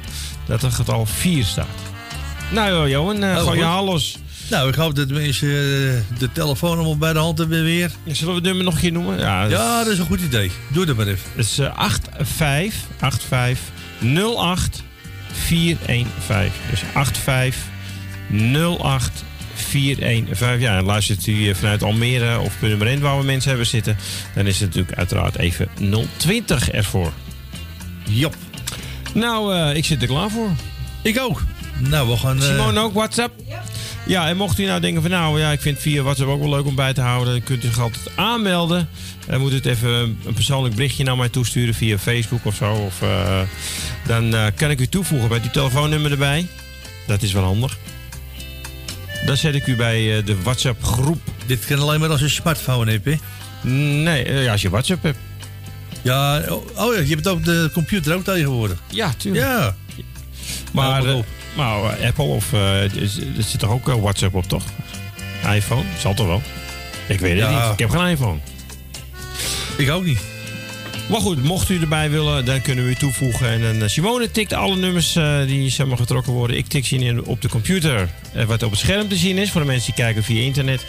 dat 0.47 0.63
er 0.63 0.71
getal 0.71 1.07
4 1.07 1.45
staat. 1.45 1.67
Nou, 2.51 2.89
Johan, 2.89 3.25
Oh, 3.25 3.37
gooi 3.37 3.59
je 3.59 3.65
goed. 3.65 4.19
Nou, 4.51 4.69
ik 4.69 4.75
hoop 4.75 4.95
dat 4.95 5.09
mensen 5.09 5.49
eh, 5.49 6.19
de 6.19 6.29
telefoon 6.33 6.75
allemaal 6.77 6.97
bij 6.99 7.13
de 7.13 7.19
hand 7.19 7.39
hebben 7.39 7.63
weer. 7.65 7.91
Zullen 8.07 8.29
we 8.29 8.35
het 8.35 8.43
nummer 8.45 8.65
nog 8.65 8.75
een 8.75 8.81
keer 8.81 8.93
noemen? 8.93 9.19
Ja, 9.19 9.43
dat 9.43 9.51
is- 9.51 9.57
Ja, 9.59 9.85
dat 9.85 9.93
is 9.93 9.99
een 9.99 10.07
goed 10.07 10.21
idee. 10.21 10.51
Doe 10.69 10.87
dat 10.87 10.97
maar 10.97 11.07
even. 11.07 11.31
Het 11.35 11.45
is 11.47 11.59
eh, 11.59 11.89
85 12.19 13.27
85 13.29 13.59
08 14.37 14.83
415. 15.33 16.53
Dus 16.71 16.81
85 16.93 17.57
08 18.81 19.25
415. 19.55 20.61
Ja, 20.61 20.77
en 20.77 20.85
luistert 20.85 21.27
u 21.27 21.49
eh, 21.49 21.55
vanuit 21.55 21.83
Almere 21.83 22.39
of 22.41 22.59
Purmerend 22.59 23.01
waar 23.03 23.19
we 23.19 23.25
mensen 23.25 23.49
hebben 23.49 23.67
zitten, 23.67 23.97
dan 24.35 24.47
is 24.47 24.61
het 24.61 24.69
natuurlijk 24.69 24.99
uiteraard 24.99 25.37
even 25.39 25.69
020 26.17 26.71
ervoor. 26.71 27.13
Jop. 28.09 28.37
Nou, 29.15 29.55
eh, 29.55 29.77
ik 29.77 29.85
zit 29.85 30.03
er 30.03 30.09
klaar 30.09 30.31
voor. 30.31 30.51
Ik 31.03 31.19
ook. 31.21 31.43
Nou, 31.79 32.09
we 32.09 32.17
gaan... 32.17 32.37
eh, 32.43 32.49
Simone 32.49 32.81
ook, 32.81 32.95
WhatsApp? 32.95 33.33
Ja, 33.49 33.63
en 34.07 34.37
mocht 34.37 34.59
u 34.59 34.65
nou 34.65 34.81
denken 34.81 35.03
van 35.03 35.11
nou, 35.11 35.41
ja, 35.41 35.53
ik 35.53 35.61
vind 35.61 35.79
via 35.79 36.03
WhatsApp 36.03 36.31
ook 36.31 36.41
wel 36.41 36.51
leuk 36.51 36.67
om 36.67 36.75
bij 36.75 36.93
te 36.93 37.01
houden, 37.01 37.33
dan 37.33 37.43
kunt 37.43 37.65
u 37.65 37.67
zich 37.67 37.81
altijd 37.81 38.11
aanmelden. 38.15 38.89
Dan 39.27 39.41
moet 39.41 39.53
u 39.53 39.55
het 39.55 39.67
even 39.67 40.19
een 40.25 40.35
persoonlijk 40.35 40.75
berichtje 40.75 41.05
naar 41.05 41.17
mij 41.17 41.29
toesturen 41.29 41.75
via 41.75 41.99
Facebook 41.99 42.45
of 42.45 42.55
zo. 42.55 42.73
Of, 42.73 43.03
eh, 43.03 43.41
dan 44.07 44.35
eh, 44.35 44.47
kan 44.57 44.71
ik 44.71 44.81
u 44.81 44.87
toevoegen 44.87 45.29
met 45.29 45.43
uw 45.43 45.51
telefoonnummer 45.51 46.11
erbij. 46.11 46.47
Dat 47.07 47.23
is 47.23 47.33
wel 47.33 47.43
handig. 47.43 47.79
Dan 49.27 49.37
zet 49.37 49.55
ik 49.55 49.67
u 49.67 49.77
bij 49.77 50.17
eh, 50.17 50.27
de 50.27 50.43
WhatsApp 50.43 50.85
groep. 50.85 51.21
Dit 51.47 51.65
kan 51.65 51.79
alleen 51.79 52.01
maar 52.01 52.11
als 52.11 52.21
je 52.21 52.29
smartphone 52.29 52.91
hebt, 52.91 53.05
hè? 53.05 53.17
Nee, 53.71 54.33
ja, 54.33 54.53
als 54.53 54.63
je 54.63 54.71
WhatsApp 54.71 55.03
hebt. 55.03 55.19
Ja, 56.03 56.43
oh, 56.49 56.67
oh 56.77 56.95
ja, 56.95 57.01
je 57.01 57.15
hebt 57.15 57.29
ook 57.29 57.45
de 57.45 57.71
computer 57.73 58.15
ook 58.15 58.25
tegenwoordig. 58.25 58.83
Ja, 58.91 59.15
tuurlijk. 59.17 59.45
Ja. 59.45 59.77
Maar, 60.73 61.03
Nou, 61.03 61.17
maar 61.17 61.25
eh, 61.57 62.07
Apple 62.07 62.25
of 62.25 62.53
eh, 62.53 62.83
er 62.83 62.91
zit 63.39 63.59
toch 63.59 63.71
ook 63.71 63.89
eh, 63.89 63.95
WhatsApp 63.95 64.35
op, 64.35 64.45
toch? 64.49 64.63
iPhone? 65.55 65.83
Zal 65.99 66.15
toch 66.15 66.27
wel? 66.27 66.43
Ik 67.09 67.21
weet 67.21 67.31
het 67.31 67.41
Ja. 67.51 67.63
niet. 67.65 67.73
Ik 67.73 67.79
heb 67.79 67.91
geen 67.91 68.07
iPhone. 68.11 68.39
Ik 69.77 69.91
ook 69.91 70.05
niet. 70.05 70.19
Maar 71.09 71.21
goed, 71.21 71.43
mocht 71.43 71.69
u 71.71 71.81
erbij 71.81 72.11
willen, 72.11 72.45
dan 72.45 72.61
kunnen 72.63 72.85
we 72.85 72.91
u 72.91 72.95
toevoegen. 72.95 73.81
En 73.81 73.91
Simone 73.91 74.31
tikt 74.31 74.53
alle 74.53 74.77
nummers 74.77 75.13
die 75.47 75.71
zeg 75.71 75.87
maar, 75.87 75.97
getrokken 75.97 76.33
worden. 76.33 76.57
Ik 76.57 76.67
tik 76.67 76.87
ze 76.87 76.97
in 76.97 77.25
op 77.25 77.43
de 77.43 77.49
computer, 77.49 78.09
wat 78.47 78.63
op 78.63 78.71
het 78.71 78.81
scherm 78.81 79.09
te 79.09 79.17
zien 79.17 79.39
is. 79.39 79.51
Voor 79.51 79.61
de 79.61 79.67
mensen 79.67 79.95
die 79.95 80.05
kijken 80.05 80.23
via 80.25 80.43
internet. 80.43 80.85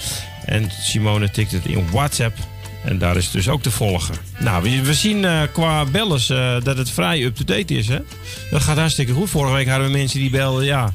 En 0.46 0.72
Simone 0.82 1.32
tikt 1.32 1.52
het 1.52 1.66
in 1.66 1.88
WhatsApp. 1.92 2.38
En 2.86 2.98
daar 2.98 3.18
is 3.18 3.24
het 3.24 3.34
dus 3.34 3.49
ook 3.49 3.62
te 3.62 3.72
volgen. 3.72 4.16
Nou, 4.40 4.64
we, 4.64 4.82
we 4.82 4.94
zien 4.94 5.26
eh, 5.26 5.41
qua 5.53 5.86
bellers 5.86 6.30
eh, 6.30 6.56
dat 6.64 6.78
het 6.78 6.90
vrij 6.90 7.24
up-to-date 7.24 7.74
is. 7.74 7.88
Hè? 7.88 7.99
Dat 8.52 8.62
gaat 8.62 8.78
hartstikke 8.78 9.14
goed. 9.14 9.30
Vorige 9.30 9.53
week 9.53 9.68
hadden 9.68 9.88
we 9.88 9.98
mensen 9.98 10.20
die 10.20 10.30
belden, 10.30 10.66
ja, 10.66 10.94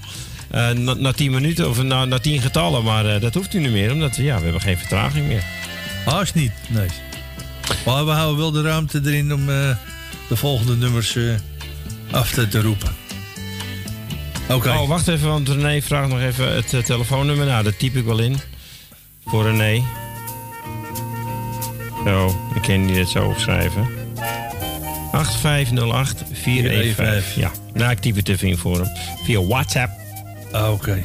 eh, 0.51 0.71
na, 0.71 0.95
na 0.95 1.13
10 1.13 1.31
minuten 1.31 1.69
of 1.69 1.83
na, 1.83 2.05
na 2.05 2.19
10 2.19 2.41
getallen. 2.41 2.85
Maar 2.85 3.21
dat 3.21 3.35
hoeft 3.35 3.53
nu 3.53 3.61
niet 3.61 3.71
meer, 3.71 3.93
omdat 3.93 4.17
we, 4.17 4.23
ja, 4.23 4.37
we 4.37 4.43
hebben 4.43 4.61
geen 4.61 4.79
vertraging 4.79 5.27
meer. 5.27 5.45
Haast 6.05 6.35
niet, 6.35 6.53
nee. 6.69 6.89
Maar 7.85 8.05
we 8.05 8.11
houden 8.11 8.39
wel 8.39 8.51
de 8.51 8.63
ruimte 8.63 9.01
erin 9.05 9.35
om 9.35 9.47
de 9.47 10.37
volgende 10.37 10.77
nummers 10.77 11.19
af 12.11 12.31
te, 12.31 12.49
te 12.49 12.63
roepen. 12.63 12.95
Oké. 14.49 14.69
Oh, 14.69 14.89
wacht 14.89 15.09
even, 15.09 15.29
want 15.29 15.49
René 15.49 15.83
vraagt 15.83 16.09
nog 16.09 16.21
even 16.21 16.55
het 16.55 16.85
telefoonnummer. 16.87 17.47
Nou, 17.47 17.65
dat 17.65 17.79
typ 17.79 17.97
ik 17.97 18.05
wel 18.05 18.19
in. 18.19 18.37
Voor 19.27 19.45
René. 19.45 19.83
Zo, 22.05 22.27
ik 22.55 22.63
kan 22.63 22.85
niet 22.85 22.97
het 22.97 23.09
zo 23.09 23.25
opschrijven. 23.25 23.87
8508 25.13 26.23
415. 26.33 27.43
Ja, 27.43 27.51
nou, 27.73 27.91
ik 27.91 27.99
typ 27.99 28.17
het 28.17 28.29
even 28.29 28.49
in 28.49 28.57
voor 28.57 28.77
hem. 28.77 28.89
Via 29.25 29.43
WhatsApp. 29.43 29.91
Oké. 30.53 31.03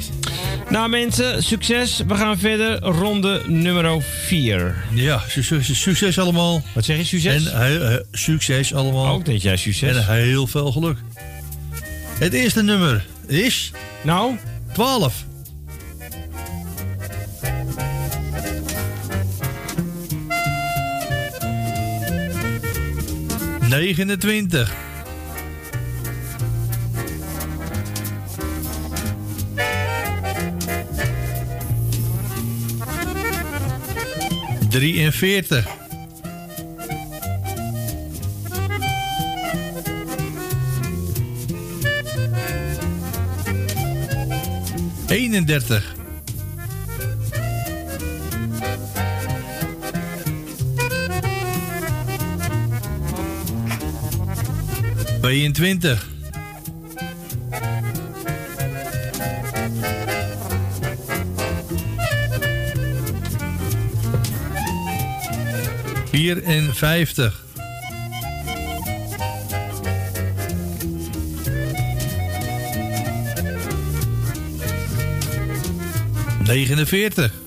Nou 0.69 0.89
mensen, 0.89 1.43
succes. 1.43 2.03
We 2.07 2.15
gaan 2.15 2.37
verder. 2.37 2.79
Ronde 2.79 3.41
nummer 3.47 4.01
4. 4.01 4.83
Ja, 4.93 5.21
succes, 5.27 5.81
succes 5.81 6.19
allemaal. 6.19 6.61
Wat 6.73 6.85
zeg 6.85 6.97
je, 6.97 7.03
succes? 7.03 7.51
En 7.51 8.05
succes 8.11 8.73
allemaal. 8.73 9.13
Ook 9.13 9.25
dat 9.25 9.41
jij 9.41 9.57
succes. 9.57 9.97
En 9.97 10.15
heel 10.15 10.47
veel 10.47 10.71
geluk. 10.71 10.97
Het 12.19 12.33
eerste 12.33 12.63
nummer 12.63 13.05
is... 13.27 13.71
Nou? 14.01 14.37
12. 14.71 15.25
Negenentwintig. 23.69 24.73
Drieënveertig. 34.69 35.67
Eenendertig. 45.07 46.04
Tweeëntwintig. 55.25 56.05
Vierenvijftig. 66.11 67.43
Negenenveertig. 76.43 77.44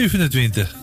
Zevenentwintig. 0.00 0.74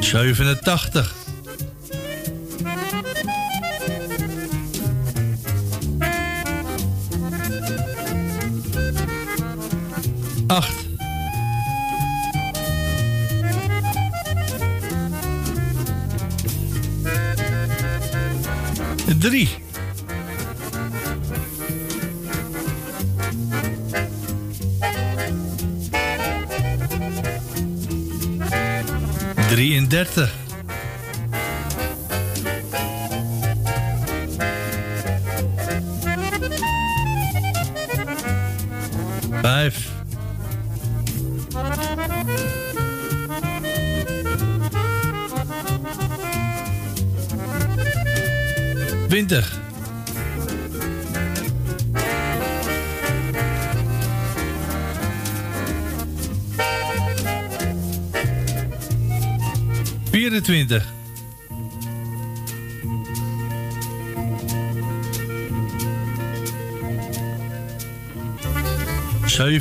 Zevenentachtig. 0.00 1.15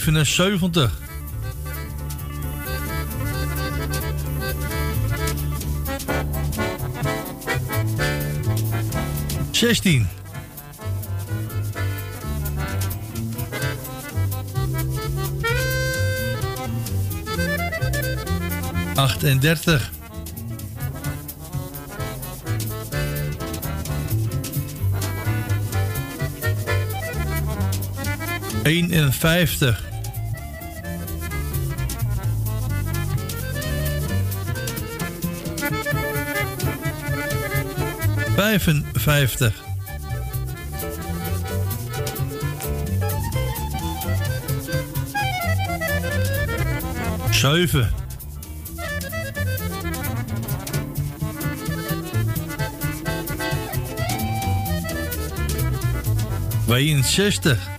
77. 0.06 0.92
Zestien. 9.52 10.08
Achtendertig. 18.96 19.92
Eenenvijftig. 28.64 29.94
Vijfenvijftig. 38.60 39.64
Zeven. 47.32 47.94
Tweeënzestig. 56.66 57.70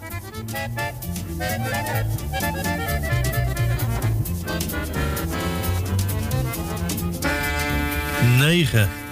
Negen. 8.38 9.04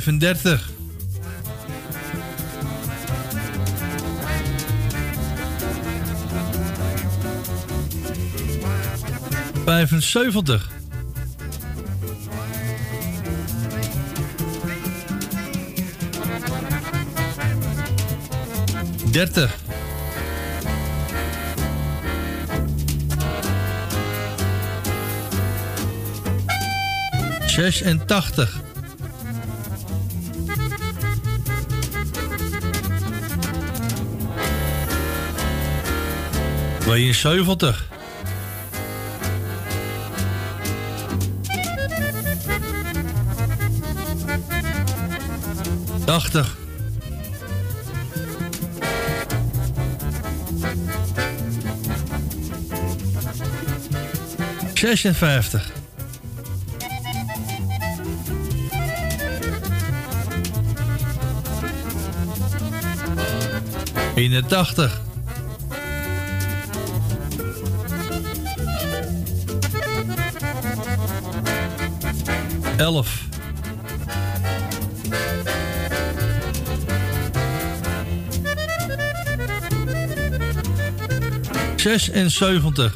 35. 0.00 0.72
Vijfenzeventig. 9.64 10.68
Dertig. 19.12 19.50
86. 27.46 28.63
Tweeënzeventig. 36.94 37.88
Tachtig. 46.04 46.56
Zesenvijftig. 54.74 55.72
Eenentachtig. 64.14 65.03
Elf. 72.84 73.22
Zesenzeventig. 81.76 82.92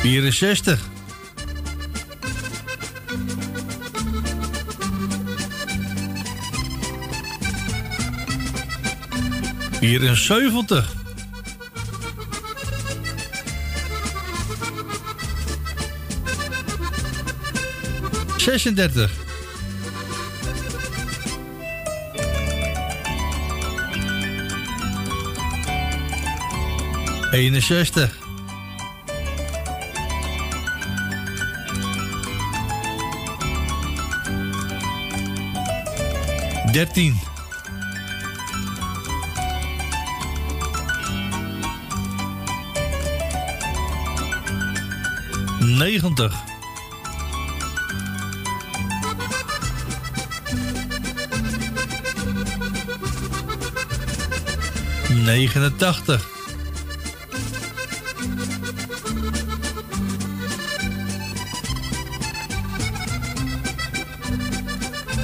Vierenzestig. 0.00 0.78
Vierenzeventig. 9.80 10.95
Zesendertig. 18.56 19.10
Eenenzestig. 27.32 28.10
Dertien. 36.72 37.20
Negentig. 45.60 46.55
89, 55.24 56.20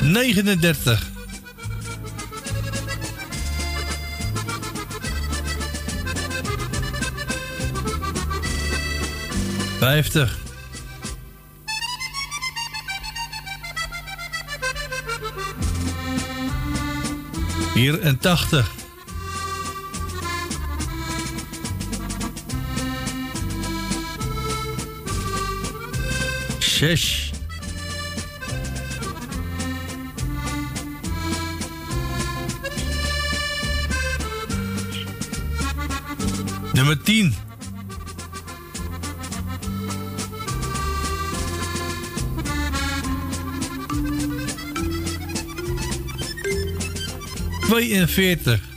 39, 0.02 1.12
50. 9.81 10.40
84. 17.74 18.82
Shush. 26.83 27.31
Nummer 36.73 36.97
10. 37.05 37.35
Tweeënveertig. 47.61 48.72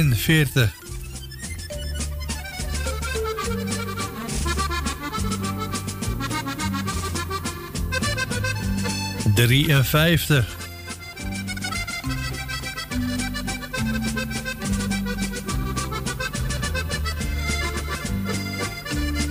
Vierenveertig. 0.00 0.72
Drieënvijftig. 9.34 10.56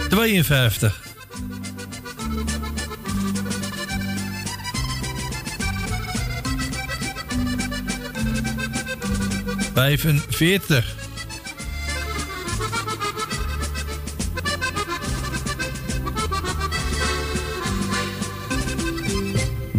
Tweeënvijftig. 0.09 1.08
Vijfenveertig. 9.79 10.95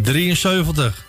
Drieënzeventig. 0.03 1.05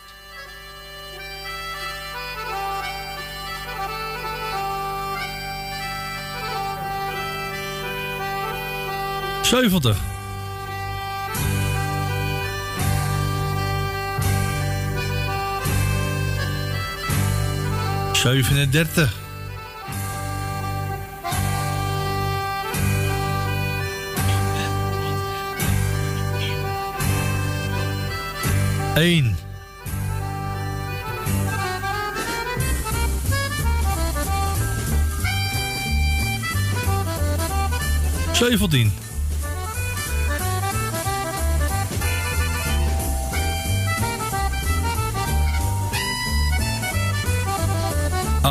Zeventig. 9.43 10.11
Zevenendertig. 18.22 19.12
Eén. 28.94 29.36
Zeventien. 38.32 38.92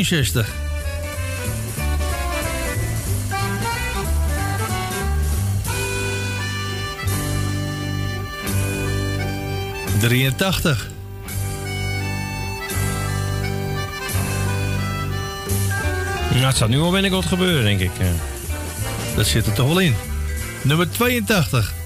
Drieënzestig. 0.00 0.48
Drieëntachtig. 9.98 10.88
Nou, 16.30 16.44
het 16.44 16.56
staat 16.56 16.68
nu 16.68 16.78
al 16.78 16.90
binnenkort 16.90 17.26
gebeuren, 17.26 17.64
denk 17.64 17.80
ik. 17.80 17.90
Dat 19.16 19.26
zit 19.26 19.46
er 19.46 19.52
toch 19.52 19.66
wel 19.66 19.78
in. 19.78 19.94
Nummer 20.62 20.90
82. 20.90 21.79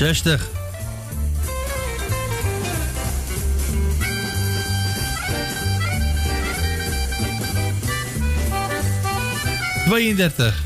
Zestig. 0.00 0.48
Tweeëndertig. 9.84 10.62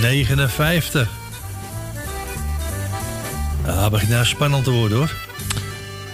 Negenenvijftig. 0.00 1.08
Ja, 3.66 3.90
begint 3.90 4.10
nou 4.10 4.24
spannend 4.24 4.64
te 4.64 4.70
hoor. 4.70 5.25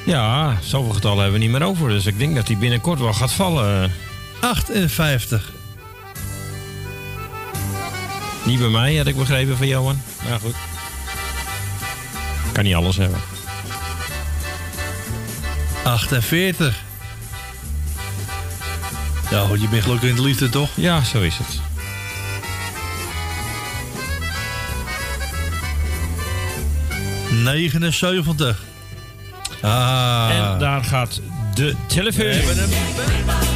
Ja, 0.04 0.58
zoveel 0.62 0.92
getallen 0.92 1.22
hebben 1.22 1.40
we 1.40 1.46
niet 1.46 1.58
meer 1.58 1.68
over. 1.68 1.88
Dus 1.88 2.06
ik 2.06 2.18
denk 2.18 2.34
dat 2.34 2.46
die 2.46 2.56
binnenkort 2.56 3.00
wel 3.00 3.12
gaat 3.12 3.32
vallen. 3.32 3.92
58. 4.40 5.52
Niet 8.44 8.58
bij 8.58 8.68
mij, 8.68 8.96
had 8.96 9.06
ik 9.06 9.16
begrepen 9.16 9.56
van 9.56 9.66
Johan. 9.66 10.02
Maar 10.28 10.40
goed. 10.40 10.54
Kan 12.52 12.64
niet 12.64 12.74
alles 12.74 12.96
hebben. 12.96 13.20
48. 15.84 16.82
Ja, 19.30 19.46
goed, 19.46 19.60
je 19.60 19.68
bent 19.68 19.82
gelukkig 19.82 20.08
in 20.08 20.14
de 20.14 20.22
liefde 20.22 20.48
toch? 20.48 20.70
Ja, 20.74 21.04
zo 21.04 21.20
is 21.20 21.38
het. 21.38 21.60
Negenenzeventig. 27.42 28.62
Ah. 29.62 30.30
En 30.30 30.58
daar 30.58 30.84
gaat 30.84 31.20
de 31.54 31.74
telefoon. 31.86 33.51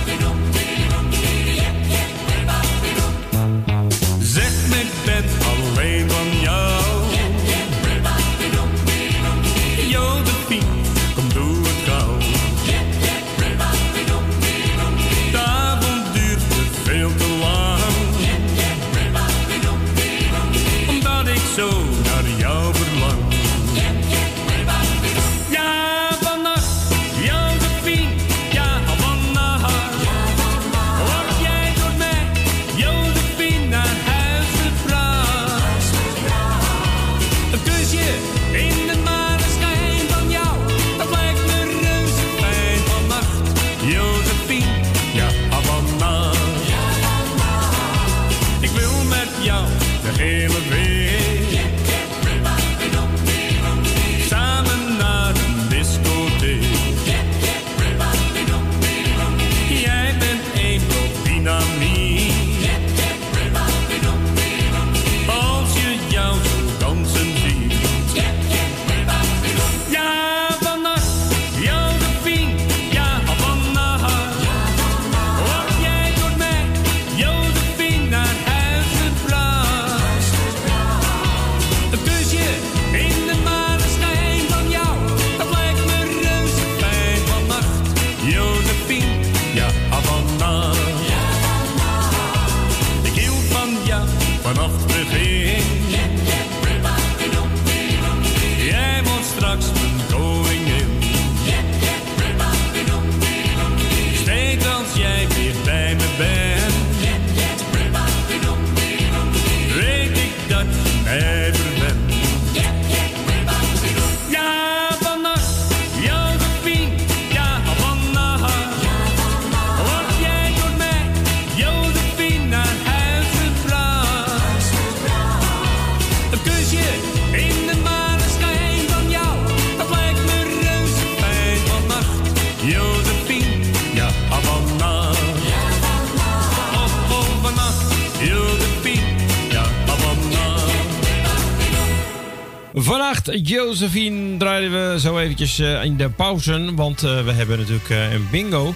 Josephine, 143.78 144.36
draaiden 144.36 144.92
we 144.92 145.00
zo 145.00 145.18
eventjes 145.18 145.58
eh, 145.58 145.84
in 145.84 145.96
de 145.96 146.10
pauze. 146.10 146.74
Want 146.74 147.02
eh, 147.02 147.24
we 147.24 147.32
hebben 147.32 147.58
natuurlijk 147.58 147.90
eh, 147.90 148.12
een 148.12 148.28
bingo. 148.30 148.74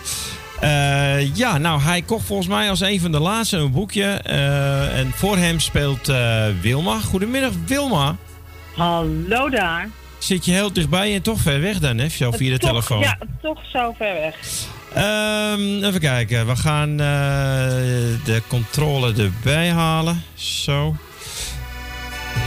Ja, 1.34 1.58
nou, 1.58 1.80
hij 1.80 2.02
kocht 2.02 2.26
volgens 2.26 2.48
mij 2.48 2.70
als 2.70 2.80
een 2.80 3.00
van 3.00 3.12
de 3.12 3.20
laatste 3.20 3.56
een 3.56 3.72
boekje. 3.72 4.04
en 4.94 5.10
voor 5.14 5.36
hem 5.36 5.60
speelt 5.60 6.12
Wilma. 6.60 6.98
Goedemiddag, 7.00 7.52
Wilma. 7.66 8.16
Hallo 8.74 9.48
daar. 9.50 9.88
Zit 10.18 10.44
je 10.44 10.52
heel 10.52 10.72
dichtbij 10.72 11.14
en 11.14 11.22
toch 11.22 11.40
ver 11.40 11.60
weg 11.60 11.78
dan, 11.78 11.98
hè? 11.98 12.10
Via 12.10 12.30
de 12.30 12.58
Toch- 12.58 12.70
telefoon. 12.70 13.00
Ja, 13.00 13.18
toch 13.42 13.58
zo 13.72 13.94
ver 13.98 14.14
weg. 14.14 14.36
Ehm, 14.94 15.84
even 15.84 16.00
kijken. 16.00 16.46
We 16.46 16.56
gaan 16.56 16.96
de 16.96 18.42
controle 18.46 19.14
erbij 19.14 19.70
halen. 19.70 20.22
Zo. 20.34 20.96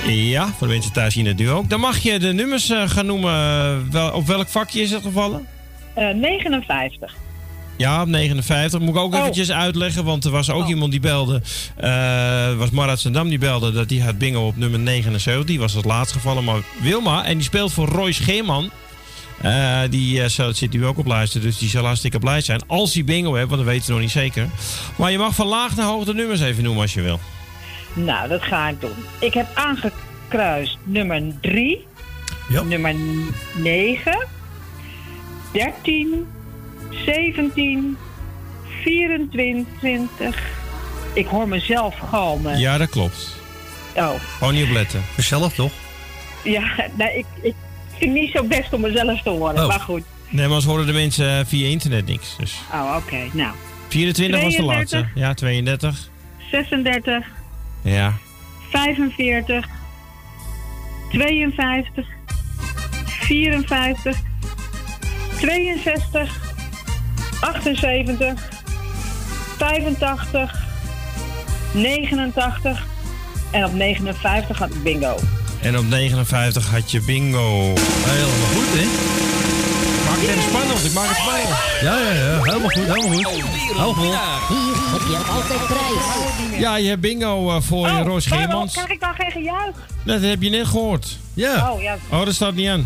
Ja, 0.08 0.48
voor 0.58 0.68
de 0.68 0.74
mensen 0.74 0.92
thuis 0.92 1.14
zien 1.14 1.26
het 1.26 1.38
nu 1.38 1.50
ook. 1.50 1.70
Dan 1.70 1.80
mag 1.80 1.98
je 2.00 2.20
de 2.20 2.34
nummers 2.34 2.70
eh, 2.70 2.90
gaan 2.90 3.06
noemen. 3.06 3.92
Wel, 3.92 4.12
op 4.12 4.28
welk 4.28 4.48
vakje 4.48 4.82
is 4.82 4.92
het 4.92 5.02
gevallen? 5.02 5.48
Eh 5.94 6.10
59. 6.10 7.14
Ja, 7.78 8.02
op 8.02 8.08
59. 8.08 8.80
Moet 8.80 8.90
ik 8.90 8.96
ook 9.02 9.14
Oh. 9.14 9.20
eventjes 9.20 9.52
uitleggen, 9.52 10.04
want 10.04 10.26
er 10.26 10.32
was 10.32 10.50
ook 10.50 10.68
iemand 10.68 10.92
die 10.92 11.00
belde. 11.00 11.42
eh 11.76 12.54
was 12.58 12.70
Marat 12.70 13.00
Sendam 13.00 13.30
die 13.30 13.38
belde 13.38 13.72
dat 13.72 13.90
die 13.90 14.04
had 14.04 14.18
bingo 14.18 14.48
op 14.48 14.58
nummer 14.58 14.80
79. 14.80 15.46
Die 15.46 15.60
was 15.60 15.74
het 15.74 15.86
laatst 15.86 16.14
gevallen, 16.14 16.44
maar 16.44 16.62
Wilma. 16.82 17.26
En 17.26 17.34
die 17.34 17.44
speelt 17.44 17.74
voor 17.74 17.88
Roy 17.88 18.12
Scheerman. 18.12 18.70
Eh, 19.42 19.80
die 19.90 20.22
eh, 20.24 20.50
zit 20.52 20.72
nu 20.74 20.86
ook 20.86 20.98
op 20.98 21.06
luisteren, 21.06 21.48
dus 21.48 21.58
die 21.58 21.70
zal 21.70 21.86
hartstikke 21.86 22.20
blij 22.20 22.42
zijn. 22.42 22.62
Als 22.68 22.94
hij 22.94 23.04
bingo 23.04 23.34
heeft, 23.34 23.50
want 23.50 23.62
dat 23.62 23.70
weten 23.72 23.86
we 23.86 23.92
nog 23.92 24.02
niet 24.02 24.12
zeker. 24.12 24.50
Maar 24.96 25.12
je 25.12 25.18
mag 25.18 25.36
van 25.36 25.48
laag 25.48 25.76
naar 25.76 25.86
hoog 25.86 26.04
de 26.06 26.14
nummers 26.14 26.42
even 26.42 26.64
noemen 26.64 26.82
als 26.82 26.94
je 26.94 27.02
wil. 27.02 27.20
Nou, 27.94 28.28
dat 28.28 28.42
ga 28.44 28.68
ik 28.70 28.82
doen. 28.82 28.96
Ik 29.20 29.34
heb 29.34 29.48
aangekruist 29.54 30.78
nummer 30.84 31.22
3, 31.42 31.86
nummer 32.64 32.96
9, 33.56 34.26
13, 35.52 36.28
17, 37.06 37.98
24. 38.84 40.36
Ik 41.14 41.26
hoor 41.26 41.48
mezelf 41.48 41.96
galmen. 42.10 42.60
Ja, 42.60 42.78
dat 42.78 42.90
klopt. 42.90 43.36
Oh, 43.96 44.10
Gewoon 44.38 44.54
niet 44.54 44.64
op 44.64 44.70
letten. 44.72 45.02
Zelf 45.18 45.54
toch? 45.54 45.72
ja, 46.44 46.64
nee, 46.98 47.18
ik, 47.18 47.26
ik 47.42 47.54
vind 47.98 48.14
niet 48.14 48.32
zo 48.32 48.44
best 48.44 48.74
om 48.74 48.82
mezelf 48.82 49.22
te 49.22 49.30
horen, 49.30 49.62
Oh. 49.62 49.68
maar 49.68 49.80
goed. 49.80 50.04
Nee, 50.30 50.46
maar 50.48 50.56
als 50.56 50.66
horen 50.66 50.86
de 50.86 50.94
mensen 50.94 51.40
eh, 51.40 51.46
via 51.46 51.68
internet 51.68 52.06
niks. 52.06 52.36
Dus 52.38 52.56
Oh, 52.74 52.96
oké, 52.98 53.18
nou. 53.34 53.54
24 53.88 54.42
was 54.42 54.56
de 54.56 54.58
32. 54.64 54.66
laatste. 55.00 55.20
Ja, 55.20 55.34
32. 55.34 56.10
36, 56.52 57.26
Ja. 57.84 58.14
45, 58.70 59.68
52, 61.12 62.08
54, 63.06 64.18
62, 65.40 66.42
78, 67.42 68.50
85, 69.58 70.62
89 71.74 72.86
en 73.52 73.66
op 73.66 73.74
59 73.74 74.58
had 74.58 74.70
ik 74.70 74.84
bingo. 74.84 75.16
En 75.62 75.78
op 75.78 75.86
59 75.86 76.70
had 76.72 76.92
je 76.92 77.02
bingo. 77.02 77.74
Helemaal 78.06 78.48
goed, 78.54 78.80
hè? 78.80 79.33
Het 80.24 80.32
even 80.32 80.50
spannend. 80.50 80.86
Ik 80.86 80.94
maak 80.94 81.08
het 81.08 81.18
spannend. 81.18 81.50
Ja, 81.82 81.98
ja, 82.00 82.12
ja. 82.12 82.42
Helemaal 82.44 82.60
goed, 82.70 82.74
helemaal 82.74 83.02
goed. 83.14 83.24
Vol. 83.24 84.04
Hier 84.04 84.76
heb 84.92 85.02
je 85.10 85.18
altijd 85.32 85.66
prijs. 85.68 86.60
Ja, 86.60 86.76
je 86.76 86.88
hebt 86.90 87.02
bingo 87.02 87.50
eh, 87.56 87.62
voor 87.62 87.88
je, 87.88 88.02
Roos 88.04 88.28
Waarom 88.28 88.48
Geermans. 88.48 88.74
krijg 88.74 88.90
ik 88.90 89.00
dan 89.00 89.14
geen 89.18 89.32
gejuich? 89.32 89.76
Dat 90.06 90.22
heb 90.22 90.42
je 90.42 90.50
net 90.50 90.68
gehoord. 90.68 91.18
Ja. 91.34 91.72
Oh 91.72 91.82
ja. 91.82 91.98
Oh, 92.10 92.26
dat 92.26 92.34
staat 92.34 92.54
niet 92.54 92.70
aan. 92.70 92.86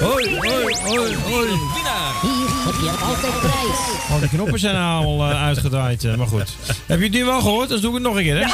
Hoi, 0.00 0.36
hoi, 0.38 0.76
hoi, 0.84 1.16
hoi. 1.30 1.48
Hier 2.22 2.48
heb 2.64 2.74
je 2.82 2.90
altijd 3.04 3.38
prijs. 3.40 3.78
Oh, 4.10 4.20
de 4.20 4.28
knoppen 4.28 4.58
zijn 4.58 4.76
al 4.76 5.30
eh, 5.30 5.42
uitgedraaid. 5.44 6.04
eh, 6.04 6.14
maar 6.14 6.26
goed. 6.26 6.56
Heb 6.86 6.98
je 6.98 7.04
het 7.04 7.12
nu 7.14 7.24
wel 7.24 7.40
gehoord? 7.40 7.68
Dan 7.68 7.80
doe 7.80 7.88
ik 7.88 7.94
het 7.94 8.02
nog 8.06 8.16
een 8.16 8.22
keer, 8.22 8.36
hè? 8.38 8.44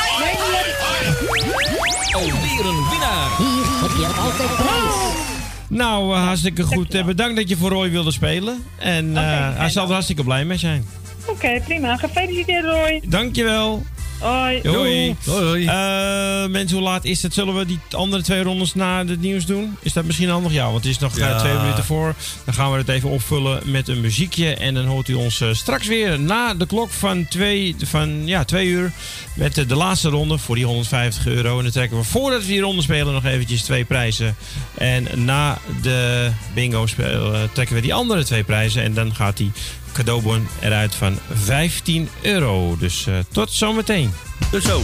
Alweer 2.12 2.66
een 2.66 2.88
winnaar. 2.90 3.28
Hier 3.38 3.64
heb 3.80 3.90
je 3.98 4.06
altijd 4.20 4.56
prijs. 4.56 5.27
Nou, 5.68 6.14
eh, 6.14 6.24
hartstikke 6.24 6.62
goed. 6.62 6.94
Eh, 6.94 7.04
bedankt 7.04 7.36
dat 7.36 7.48
je 7.48 7.56
voor 7.56 7.70
Roy 7.70 7.90
wilde 7.90 8.10
spelen. 8.10 8.64
En 8.78 9.16
eh, 9.16 9.56
hij 9.58 9.70
zal 9.70 9.86
er 9.86 9.92
hartstikke 9.92 10.24
blij 10.24 10.44
mee 10.44 10.58
zijn. 10.58 10.84
Oké, 11.26 11.60
prima. 11.64 11.96
Gefeliciteerd 11.96 12.64
Roy. 12.64 13.02
Dankjewel. 13.06 13.82
Hoi. 14.18 14.60
Hoi. 14.68 15.16
Hoi, 15.26 15.44
hoi. 15.44 15.66
Eh, 15.66 16.50
mensen, 16.50 16.76
hoe 16.76 16.86
laat 16.86 17.04
is 17.04 17.22
het? 17.22 17.34
Zullen 17.34 17.56
we 17.56 17.66
die 17.66 17.78
andere 17.90 18.22
twee 18.22 18.42
rondes 18.42 18.74
na 18.74 19.04
het 19.04 19.20
nieuws 19.20 19.46
doen? 19.46 19.76
Is 19.82 19.92
dat 19.92 20.04
misschien 20.04 20.28
handig? 20.28 20.52
Ja, 20.52 20.64
want 20.64 20.76
het 20.76 20.84
is 20.92 20.98
nog 20.98 21.12
eh, 21.18 21.18
Ja. 21.18 21.38
twee 21.38 21.54
minuten 21.58 21.84
voor. 21.84 22.14
Dan 22.44 22.54
gaan 22.54 22.72
we 22.72 22.78
het 22.78 22.88
even 22.88 23.10
opvullen 23.10 23.60
met 23.64 23.88
een 23.88 24.00
muziekje. 24.00 24.54
En 24.54 24.74
dan 24.74 24.84
hoort 24.84 25.08
u 25.08 25.14
ons 25.14 25.40
eh, 25.40 25.48
straks 25.52 25.86
weer 25.86 26.20
na 26.20 26.54
de 26.54 26.66
klok 26.66 26.90
van 26.90 27.26
twee, 27.28 27.76
van, 27.84 28.26
ja, 28.26 28.44
twee 28.44 28.66
uur. 28.66 28.92
Met 29.34 29.54
de 29.68 29.74
laatste 29.76 30.08
ronde 30.08 30.38
voor 30.38 30.54
die 30.54 30.64
150 30.64 31.26
euro. 31.26 31.56
En 31.56 31.62
dan 31.62 31.72
trekken 31.72 31.98
we 31.98 32.04
voordat 32.04 32.40
we 32.40 32.46
die 32.46 32.60
ronde 32.60 32.82
spelen 32.82 33.12
nog 33.12 33.24
eventjes 33.24 33.62
twee 33.62 33.84
prijzen. 33.84 34.36
En 34.74 35.06
na 35.14 35.58
de 35.82 36.30
bingo 36.54 36.86
speel, 36.86 37.34
eh, 37.34 37.40
trekken 37.52 37.74
we 37.76 37.82
die 37.82 37.94
andere 37.94 38.24
twee 38.24 38.44
prijzen. 38.44 38.82
En 38.82 38.94
dan 38.94 39.14
gaat 39.14 39.36
die 39.36 39.52
cadeaubon 39.92 40.48
eruit 40.60 40.94
van 40.94 41.18
15 41.32 42.08
euro. 42.22 42.76
Dus 42.78 43.06
eh, 43.06 43.14
tot 43.32 43.50
zometeen. 43.50 44.12
Tot 44.50 44.62
zo. 44.62 44.82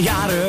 Jaren 0.00 0.47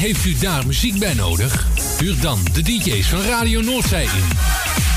heeft 0.00 0.24
u 0.24 0.34
daar 0.38 0.66
muziek 0.66 0.98
bij 0.98 1.14
nodig? 1.14 1.66
Huur 1.98 2.20
dan 2.20 2.38
de 2.52 2.62
DJ's 2.62 3.06
van 3.06 3.22
Radio 3.22 3.60
Noordzee 3.60 4.04
in. 4.04 4.28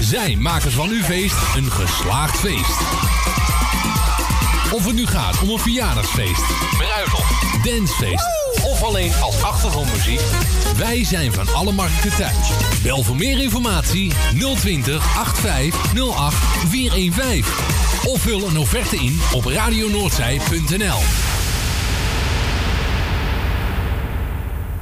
Zij 0.05 0.35
maken 0.35 0.71
van 0.71 0.89
uw 0.89 1.01
feest 1.01 1.35
een 1.55 1.71
geslaagd 1.71 2.39
feest. 2.39 2.80
Of 4.71 4.85
het 4.85 4.95
nu 4.95 5.05
gaat 5.05 5.41
om 5.41 5.49
een 5.49 5.59
verjaardagsfeest, 5.59 6.43
bruiloft, 6.77 7.63
dancefeest 7.63 8.25
of 8.63 8.84
alleen 8.84 9.13
als 9.21 9.41
achtergrondmuziek. 9.41 10.21
Wij 10.77 11.03
zijn 11.03 11.34
van 11.34 11.53
alle 11.53 11.71
markten 11.71 12.15
thuis. 12.15 12.49
Bel 12.84 13.03
voor 13.03 13.15
meer 13.15 13.41
informatie 13.41 14.11
020 14.59 15.03
85 15.03 15.93
08 16.15 16.35
415. 16.69 17.43
Of 18.03 18.21
vul 18.21 18.47
een 18.47 18.57
offerte 18.57 18.95
in 18.95 19.19
op 19.34 19.45
radionoordzij.nl. 19.45 21.01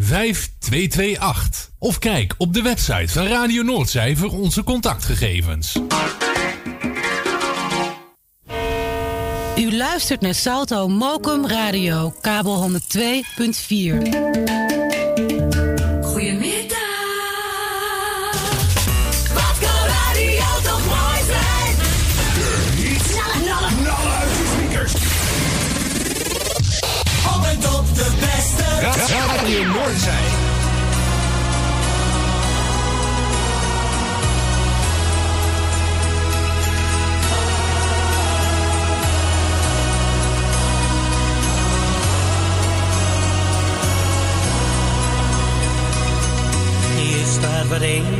5228. 0.00 1.70
Of 1.78 1.98
kijk 1.98 2.34
op 2.38 2.54
de 2.54 2.62
website 2.62 3.12
van 3.12 3.26
Radio 3.26 3.62
Noordzij 3.62 4.16
onze 4.32 4.64
contactgegevens. 4.64 5.78
U 9.58 9.76
luistert 9.76 10.20
naar 10.20 10.34
Salto 10.34 10.88
Mokum 10.88 11.46
Radio, 11.46 12.14
kabel 12.20 12.70
102.4. 12.70 14.59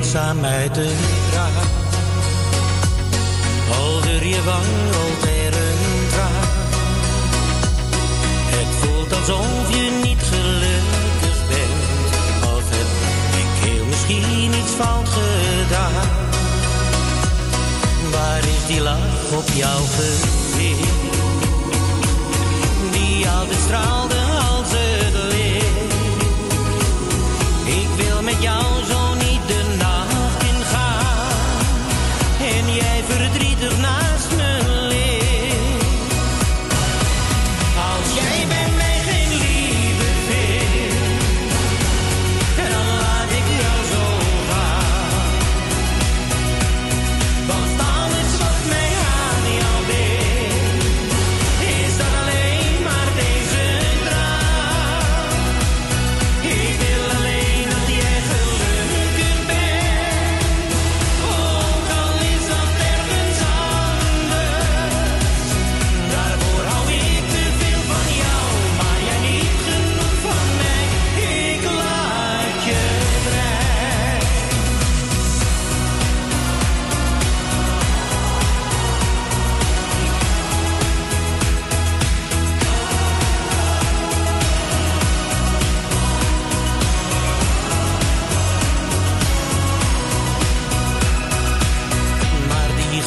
wat 0.01 0.07
eenzaam 0.07 0.45
uit 0.45 0.75
de 0.75 0.93
raam. 1.33 1.69
Over 3.81 4.27
je 4.27 4.43
wang 4.45 4.65
rolt 4.93 5.25
er 5.25 5.55
een 5.55 6.09
traan. 6.09 6.49
Het 8.47 8.77
voelt 8.81 9.13
alsof 9.17 9.75
je 9.75 10.01
niet 10.03 10.23
gelukkig 10.23 11.39
bent. 11.49 12.13
Of 12.55 12.63
heb 12.77 12.91
ik 13.43 13.69
heel 13.69 13.85
misschien 13.85 14.53
iets 14.61 14.73
fout 14.73 15.09
gedaan. 15.09 16.09
Waar 18.11 18.39
is 18.39 18.67
die 18.67 18.81
lach 18.81 19.33
op 19.33 19.49
jouw 19.55 19.85
gezicht? 19.97 20.89
Die 22.93 23.29
altijd 23.29 23.59
straalde 23.65 24.20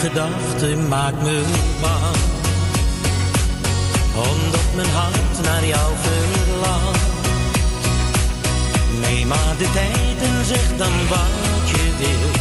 gedachte 0.03 0.75
maakt 0.89 1.21
me 1.21 1.41
bang. 1.81 2.17
Omdat 4.15 4.69
mijn 4.75 4.89
hart 4.89 5.41
naar 5.43 5.65
jou 5.65 5.91
verlangt. 6.01 6.99
Neem 9.01 9.27
maar 9.27 9.55
de 9.57 9.69
tijd 9.73 10.29
en 10.29 10.45
zeg 10.45 10.77
dan 10.77 11.07
wat 11.09 11.69
je 11.69 11.95
wilt. 11.97 12.32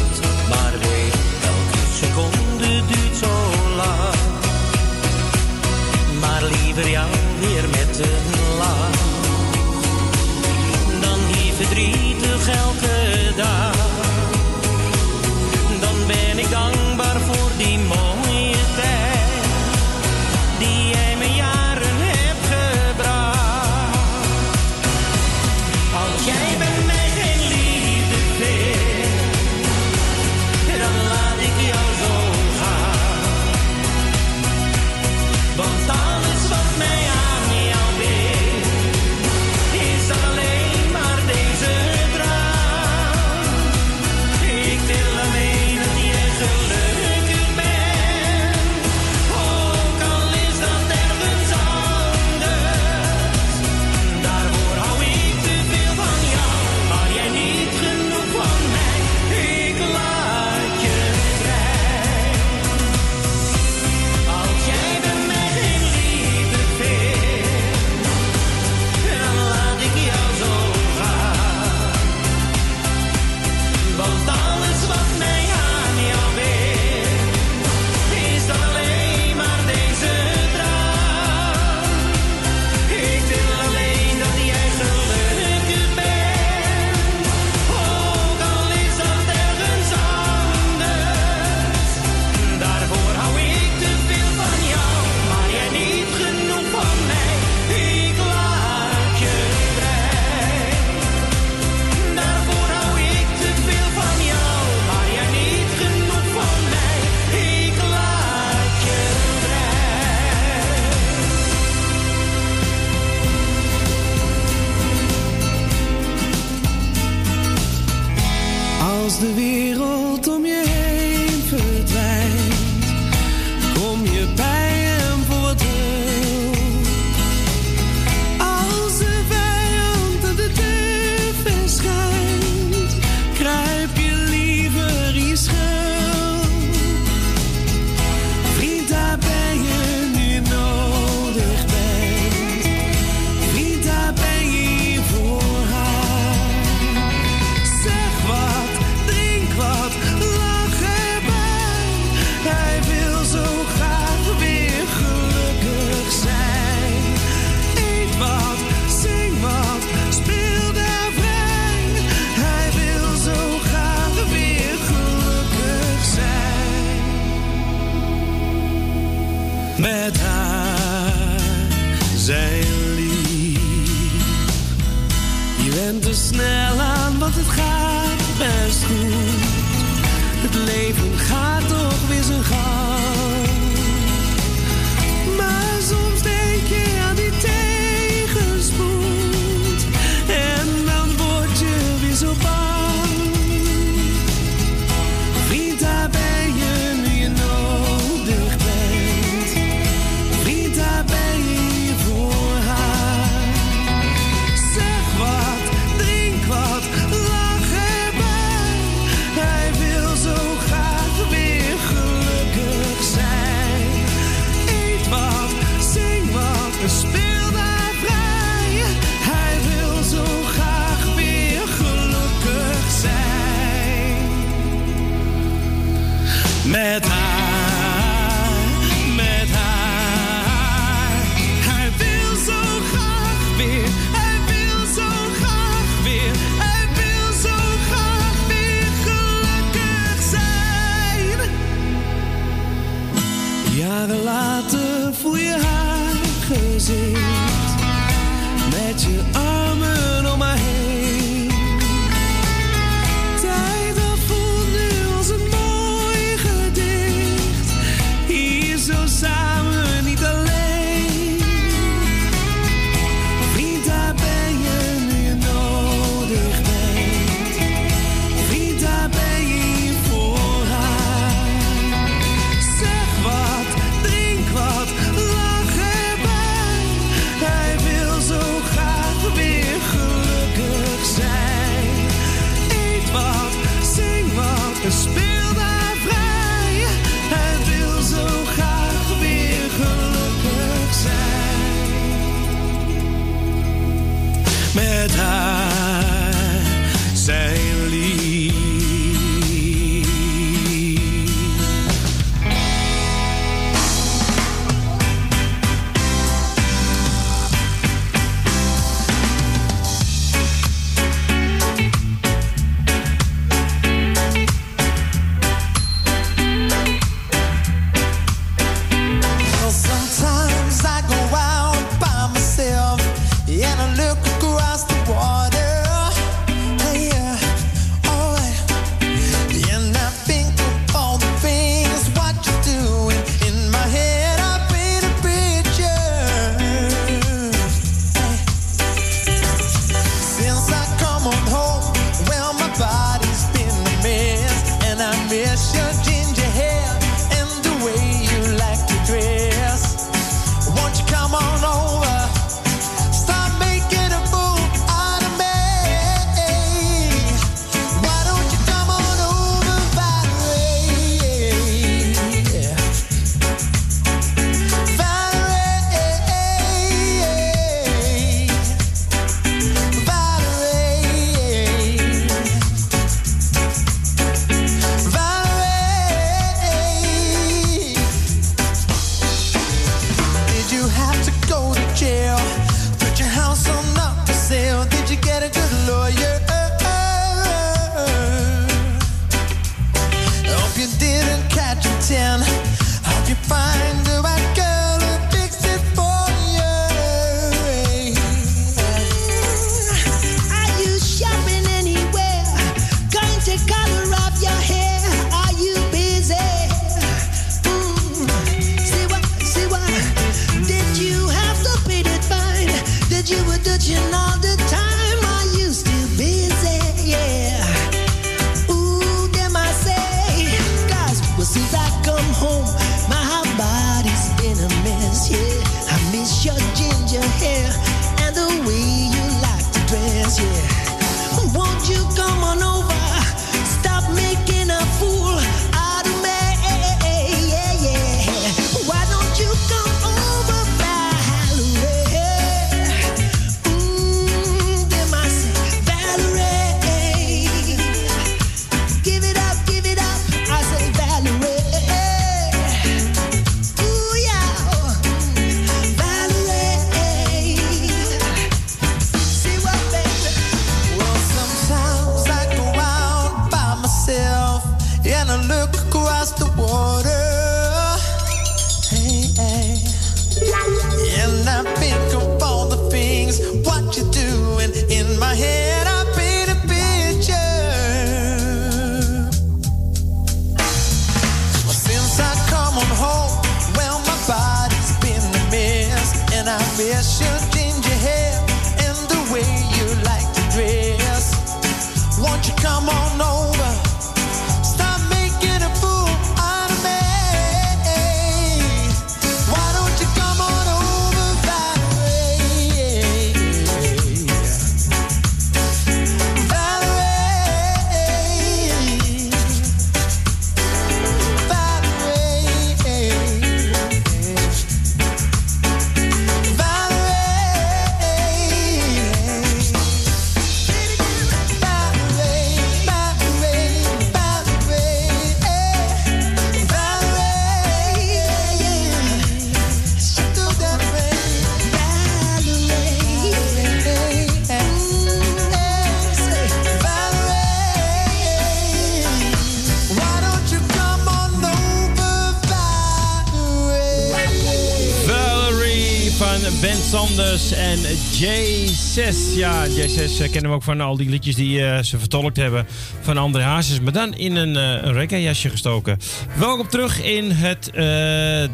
J6. 549.82 549.94
Ja, 549.94 550.02
J6 550.02 550.22
eh, 550.22 550.30
kennen 550.32 550.50
we 550.50 550.56
ook 550.56 550.62
van 550.62 550.80
al 550.80 550.96
die 550.96 551.08
liedjes 551.08 551.34
die 551.34 551.64
eh, 551.64 551.82
ze 551.82 551.98
vertolkt 551.98 552.36
hebben 552.36 552.66
van 553.00 553.16
André 553.16 553.42
Hazes. 553.42 553.80
Maar 553.80 553.92
dan 553.92 554.14
in 554.14 554.36
een, 554.36 554.54
een 554.54 554.92
reggae-jasje 554.92 555.50
gestoken. 555.50 555.98
Welkom 556.38 556.68
terug 556.68 557.02
in 557.02 557.30
het 557.30 557.70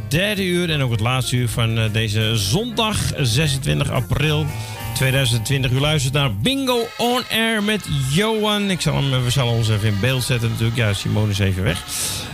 derde 0.09 0.45
uur 0.45 0.71
en 0.71 0.83
ook 0.83 0.91
het 0.91 1.01
laatste 1.01 1.37
uur 1.37 1.49
van 1.49 1.89
deze 1.93 2.37
zondag 2.37 2.99
26 3.17 3.91
april 3.91 4.47
2020. 4.95 5.71
U 5.71 5.81
luistert 5.81 6.15
naar 6.15 6.37
Bingo 6.37 6.87
On 6.97 7.23
Air 7.31 7.63
met 7.63 7.89
Johan. 8.11 8.71
Ik 8.71 8.81
zal 8.81 8.95
hem, 8.95 9.25
we 9.25 9.31
zullen 9.31 9.53
ons 9.53 9.69
even 9.69 9.89
in 9.89 10.01
beeld 10.01 10.25
zetten 10.25 10.49
natuurlijk. 10.49 10.77
Ja, 10.77 10.93
Simone 10.93 11.31
is 11.31 11.39
even 11.39 11.63
weg. 11.63 11.85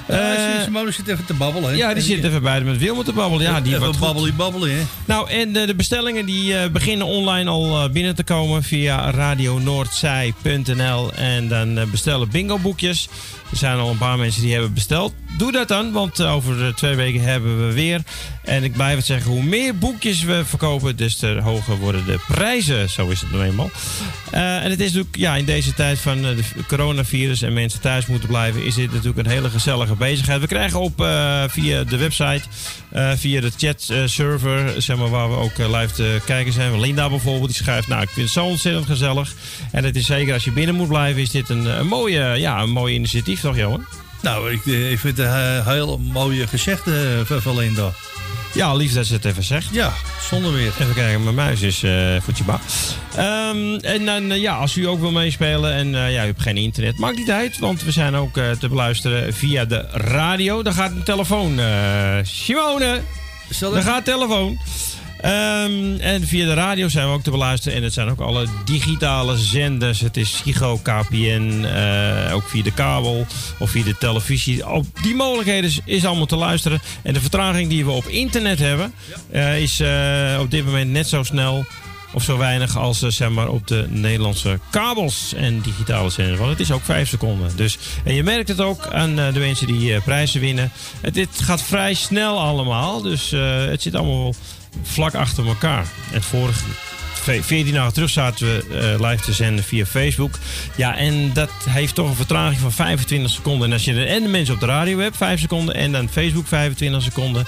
Eh, 0.07 0.19
Simone 0.75 0.93
zit 0.93 1.09
even 1.09 1.25
te 1.25 1.35
babbelen. 1.35 1.71
hè? 1.71 1.77
ja, 1.77 1.95
die 1.95 2.03
zit 2.03 2.25
even 2.25 2.43
bij 2.43 2.61
met 2.61 2.79
Wilma 2.79 3.03
te 3.03 3.13
babbelen. 3.13 3.47
Ja, 3.47 3.61
die 3.61 3.75
Even 3.75 4.37
babbelie, 4.37 4.75
hè? 4.75 4.83
Nou, 5.05 5.31
en 5.31 5.53
de, 5.53 5.67
de 5.67 5.75
bestellingen 5.75 6.27
die 6.27 6.57
eh, 6.57 6.71
beginnen 6.71 7.07
online 7.07 7.51
al 7.51 7.83
eh, 7.83 7.91
binnen 7.91 8.15
te 8.15 8.25
komen 8.25 8.63
via 8.63 9.11
radionoordzij.nl. 9.11 11.13
En 11.13 11.49
dan 11.49 11.79
eh, 11.79 11.87
bestellen 11.87 12.31
bingo 12.31 12.59
boekjes. 12.59 13.09
Er 13.51 13.57
zijn 13.57 13.79
al 13.79 13.91
een 13.91 13.99
paar 13.99 14.19
mensen 14.19 14.43
die 14.43 14.53
hebben 14.53 14.73
besteld. 14.73 15.14
Doe 15.37 15.53
dat 15.53 15.69
dan, 15.69 15.93
want 15.93 16.21
eh, 16.21 16.35
over 16.35 16.67
eh, 16.67 16.75
twee 16.75 16.95
weken 16.95 17.21
hebben 17.21 17.67
we 17.67 17.73
weer. 17.73 18.01
En 18.45 18.65
ik 18.65 18.73
blijf 18.73 18.97
het 18.97 19.07
zeggen, 19.07 19.31
hoe 19.31 19.43
meer 19.43 19.79
boekjes 19.79 20.23
we 20.23 20.43
verkopen, 20.45 20.97
des 20.97 21.17
te 21.17 21.41
hoger 21.43 21.77
worden 21.77 22.05
de 22.05 22.19
prijzen. 22.29 22.91
Zo 22.91 23.09
is 23.09 23.21
het 23.21 23.31
nou 23.31 23.45
eenmaal. 23.45 23.71
Eh, 24.31 24.65
en 24.65 24.71
het 24.71 24.81
is 24.81 24.87
natuurlijk, 24.87 25.17
ja, 25.17 25.37
in 25.37 25.45
deze 25.45 25.75
tijd 25.75 25.99
van 25.99 26.27
eh, 26.27 26.37
de 26.37 26.45
coronavirus 26.67 27.43
en 27.43 27.53
mensen 27.53 27.81
thuis 27.81 28.07
moeten 28.07 28.29
blijven, 28.29 28.65
is 28.65 28.75
dit 28.75 28.93
natuurlijk 28.93 29.27
een 29.27 29.33
hele 29.33 29.51
gezellige 29.51 29.95
bezigheid. 29.95 30.41
We 30.41 30.47
krijgen 30.47 30.81
op 30.81 31.01
eh, 31.01 31.45
via 31.49 31.85
de 31.85 31.97
website, 31.97 32.43
eh, 32.89 33.11
via 33.17 33.41
de 33.41 33.51
chatserver, 33.57 34.83
zeg 34.83 34.97
maar, 34.97 35.11
waar 35.11 35.31
we 35.31 35.37
ook 35.37 35.59
eh, 35.59 35.81
live 35.81 35.95
te 35.95 36.21
kijken 36.25 36.53
zijn. 36.53 36.81
Linda 36.81 37.09
bijvoorbeeld, 37.09 37.49
die 37.49 37.63
schrijft, 37.63 37.89
nou, 37.89 38.03
ik 38.03 38.09
vind 38.09 38.27
het 38.27 38.35
zo 38.35 38.45
ontzettend 38.45 38.87
gezellig. 38.87 39.35
En 39.73 39.85
het 39.85 39.97
is 39.97 40.07
zeker, 40.07 40.35
als 40.35 40.45
je 40.45 40.53
binnen 40.53 40.75
moet 40.75 40.89
blijven, 40.89 41.23
is 41.23 41.31
dit 41.31 41.49
een, 41.49 41.67
een, 41.67 41.87
mooie, 41.87 42.21
ja, 42.21 42.63
een 42.63 42.71
mooi 42.71 42.95
initiatief, 42.95 43.41
toch 43.41 43.57
Johan? 43.57 44.04
Nou, 44.25 44.53
ik, 44.53 44.67
eh, 44.67 44.91
ik 44.91 44.99
vind 44.99 45.17
het 45.17 45.27
een 45.27 45.65
heel 45.65 45.99
mooie 45.99 46.47
gezegde 46.47 47.25
eh, 47.29 47.37
van. 47.41 47.93
Ja, 48.55 48.75
lief 48.75 48.93
dat 48.93 49.07
ze 49.07 49.13
het 49.13 49.25
even 49.25 49.43
zegt. 49.43 49.69
Ja, 49.73 49.93
zonder 50.21 50.53
weer. 50.53 50.67
Even 50.67 50.95
kijken, 50.95 51.23
mijn 51.23 51.35
muis 51.35 51.61
is 51.61 51.83
eh 51.83 52.21
voor 52.21 52.33
Tjiba. 52.33 52.61
Ehm, 53.17 53.75
en 53.75 54.05
dan, 54.05 54.31
eh, 54.31 54.41
ja, 54.41 54.57
als 54.57 54.77
u 54.77 54.87
ook 54.87 55.01
wil 55.01 55.11
meespelen 55.11 55.73
en 55.73 55.95
eh, 55.95 56.13
ja, 56.13 56.23
u 56.23 56.27
hebt 56.27 56.43
geen 56.43 56.57
internet, 56.57 56.99
maakt 56.99 57.17
niet 57.17 57.31
uit. 57.31 57.59
Want 57.59 57.83
we 57.83 57.91
zijn 57.91 58.15
ook 58.15 58.37
eh, 58.37 58.51
te 58.51 58.69
beluisteren 58.69 59.35
via 59.35 59.65
de 59.65 59.87
radio. 59.91 60.63
Daar 60.63 60.73
gaat 60.73 60.91
een 60.91 61.03
telefoon. 61.03 61.59
eh 61.59 62.19
Simone, 62.23 63.01
daar 63.61 63.83
gaat 63.83 64.05
telefoon. 64.05 64.59
Ehm, 65.25 66.01
en 66.01 66.27
via 66.27 66.47
de 66.47 66.55
radio 66.55 66.89
zijn 66.89 67.07
we 67.07 67.13
ook 67.13 67.23
te 67.23 67.31
beluisteren. 67.31 67.79
En 67.79 67.85
het 67.85 67.93
zijn 67.93 68.09
ook 68.09 68.21
alle 68.21 68.47
digitale 68.65 69.37
zenders. 69.37 70.01
Het 70.01 70.17
is 70.17 70.31
Psycho, 70.31 70.77
KPN, 70.83 71.65
eh, 71.65 72.35
ook 72.35 72.49
via 72.49 72.63
de 72.63 72.73
kabel 72.73 73.27
of 73.59 73.71
via 73.71 73.85
de 73.85 73.99
televisie. 73.99 74.69
Op 74.69 74.87
die 75.03 75.15
mogelijkheden 75.15 75.71
is, 75.85 76.07
allemaal 76.07 76.27
te 76.27 76.37
luisteren. 76.37 76.81
En 77.03 77.15
de 77.15 77.21
vertraging 77.21 77.69
die 77.69 77.85
we 77.85 77.91
op 77.91 78.07
internet 78.07 78.59
hebben, 78.59 78.95
eh, 79.31 79.61
is 79.61 79.81
eh, 79.81 80.39
op 80.41 80.51
dit 80.51 80.65
moment 80.65 80.91
net 80.91 81.09
zo 81.09 81.23
snel 81.23 81.65
of 82.13 82.23
zo 82.23 82.39
weinig 82.39 82.77
als 82.77 82.99
zeg 82.99 83.31
maar, 83.31 83.49
op 83.49 83.67
de 83.67 83.87
Nederlandse 83.89 84.59
kabels 84.71 85.35
en 85.35 85.61
digitale 85.61 86.11
zenders. 86.11 86.39
Want 86.39 86.51
het 86.51 86.61
is 86.61 86.73
ook 86.73 86.85
vijf 86.85 87.09
seconden. 87.09 87.57
Dus, 87.57 87.79
en 88.05 88.15
je 88.15 88.23
merkt 88.23 88.49
het 88.49 88.61
ook 88.61 88.87
aan 88.87 89.17
de 89.17 89.39
mensen 89.39 89.67
die 89.67 90.01
prijzen 90.01 90.41
winnen. 90.41 90.73
Het, 91.01 91.15
dit 91.15 91.29
gaat 91.43 91.63
vrij 91.63 91.95
snel 91.95 92.41
allemaal. 92.41 93.03
Dus 93.03 93.31
het 93.71 93.83
zit 93.83 93.95
allemaal 93.95 94.35
vlak 94.83 95.15
achter 95.15 95.47
elkaar. 95.47 95.87
En 96.13 96.23
vorige 96.23 96.65
14 97.25 97.73
dagen 97.75 97.93
terug 97.93 98.11
zaten 98.11 98.47
we 98.47 98.65
eh, 98.99 99.11
live 99.11 99.23
te 99.25 99.33
zenden 99.33 99.65
via 99.65 99.87
Facebook. 99.87 100.39
Ja, 100.77 100.97
en 100.97 101.33
dat 101.33 101.51
heeft 101.69 101.95
toch 101.95 102.09
een 102.09 102.15
vertraging 102.15 102.61
van 102.61 102.73
25 102.73 103.31
seconden. 103.31 103.67
En 103.67 103.73
als 103.73 103.85
je 103.85 103.93
de, 103.95 104.05
en 104.05 104.23
de 104.23 104.29
mensen 104.29 104.55
op 104.55 104.61
de 104.61 104.67
radio 104.67 104.99
hebt, 104.99 105.17
5 105.17 105.41
seconden. 105.41 105.75
En 105.75 105.93
dan 105.93 106.09
Facebook 106.09 106.47
25 106.47 107.03
seconden. 107.03 107.47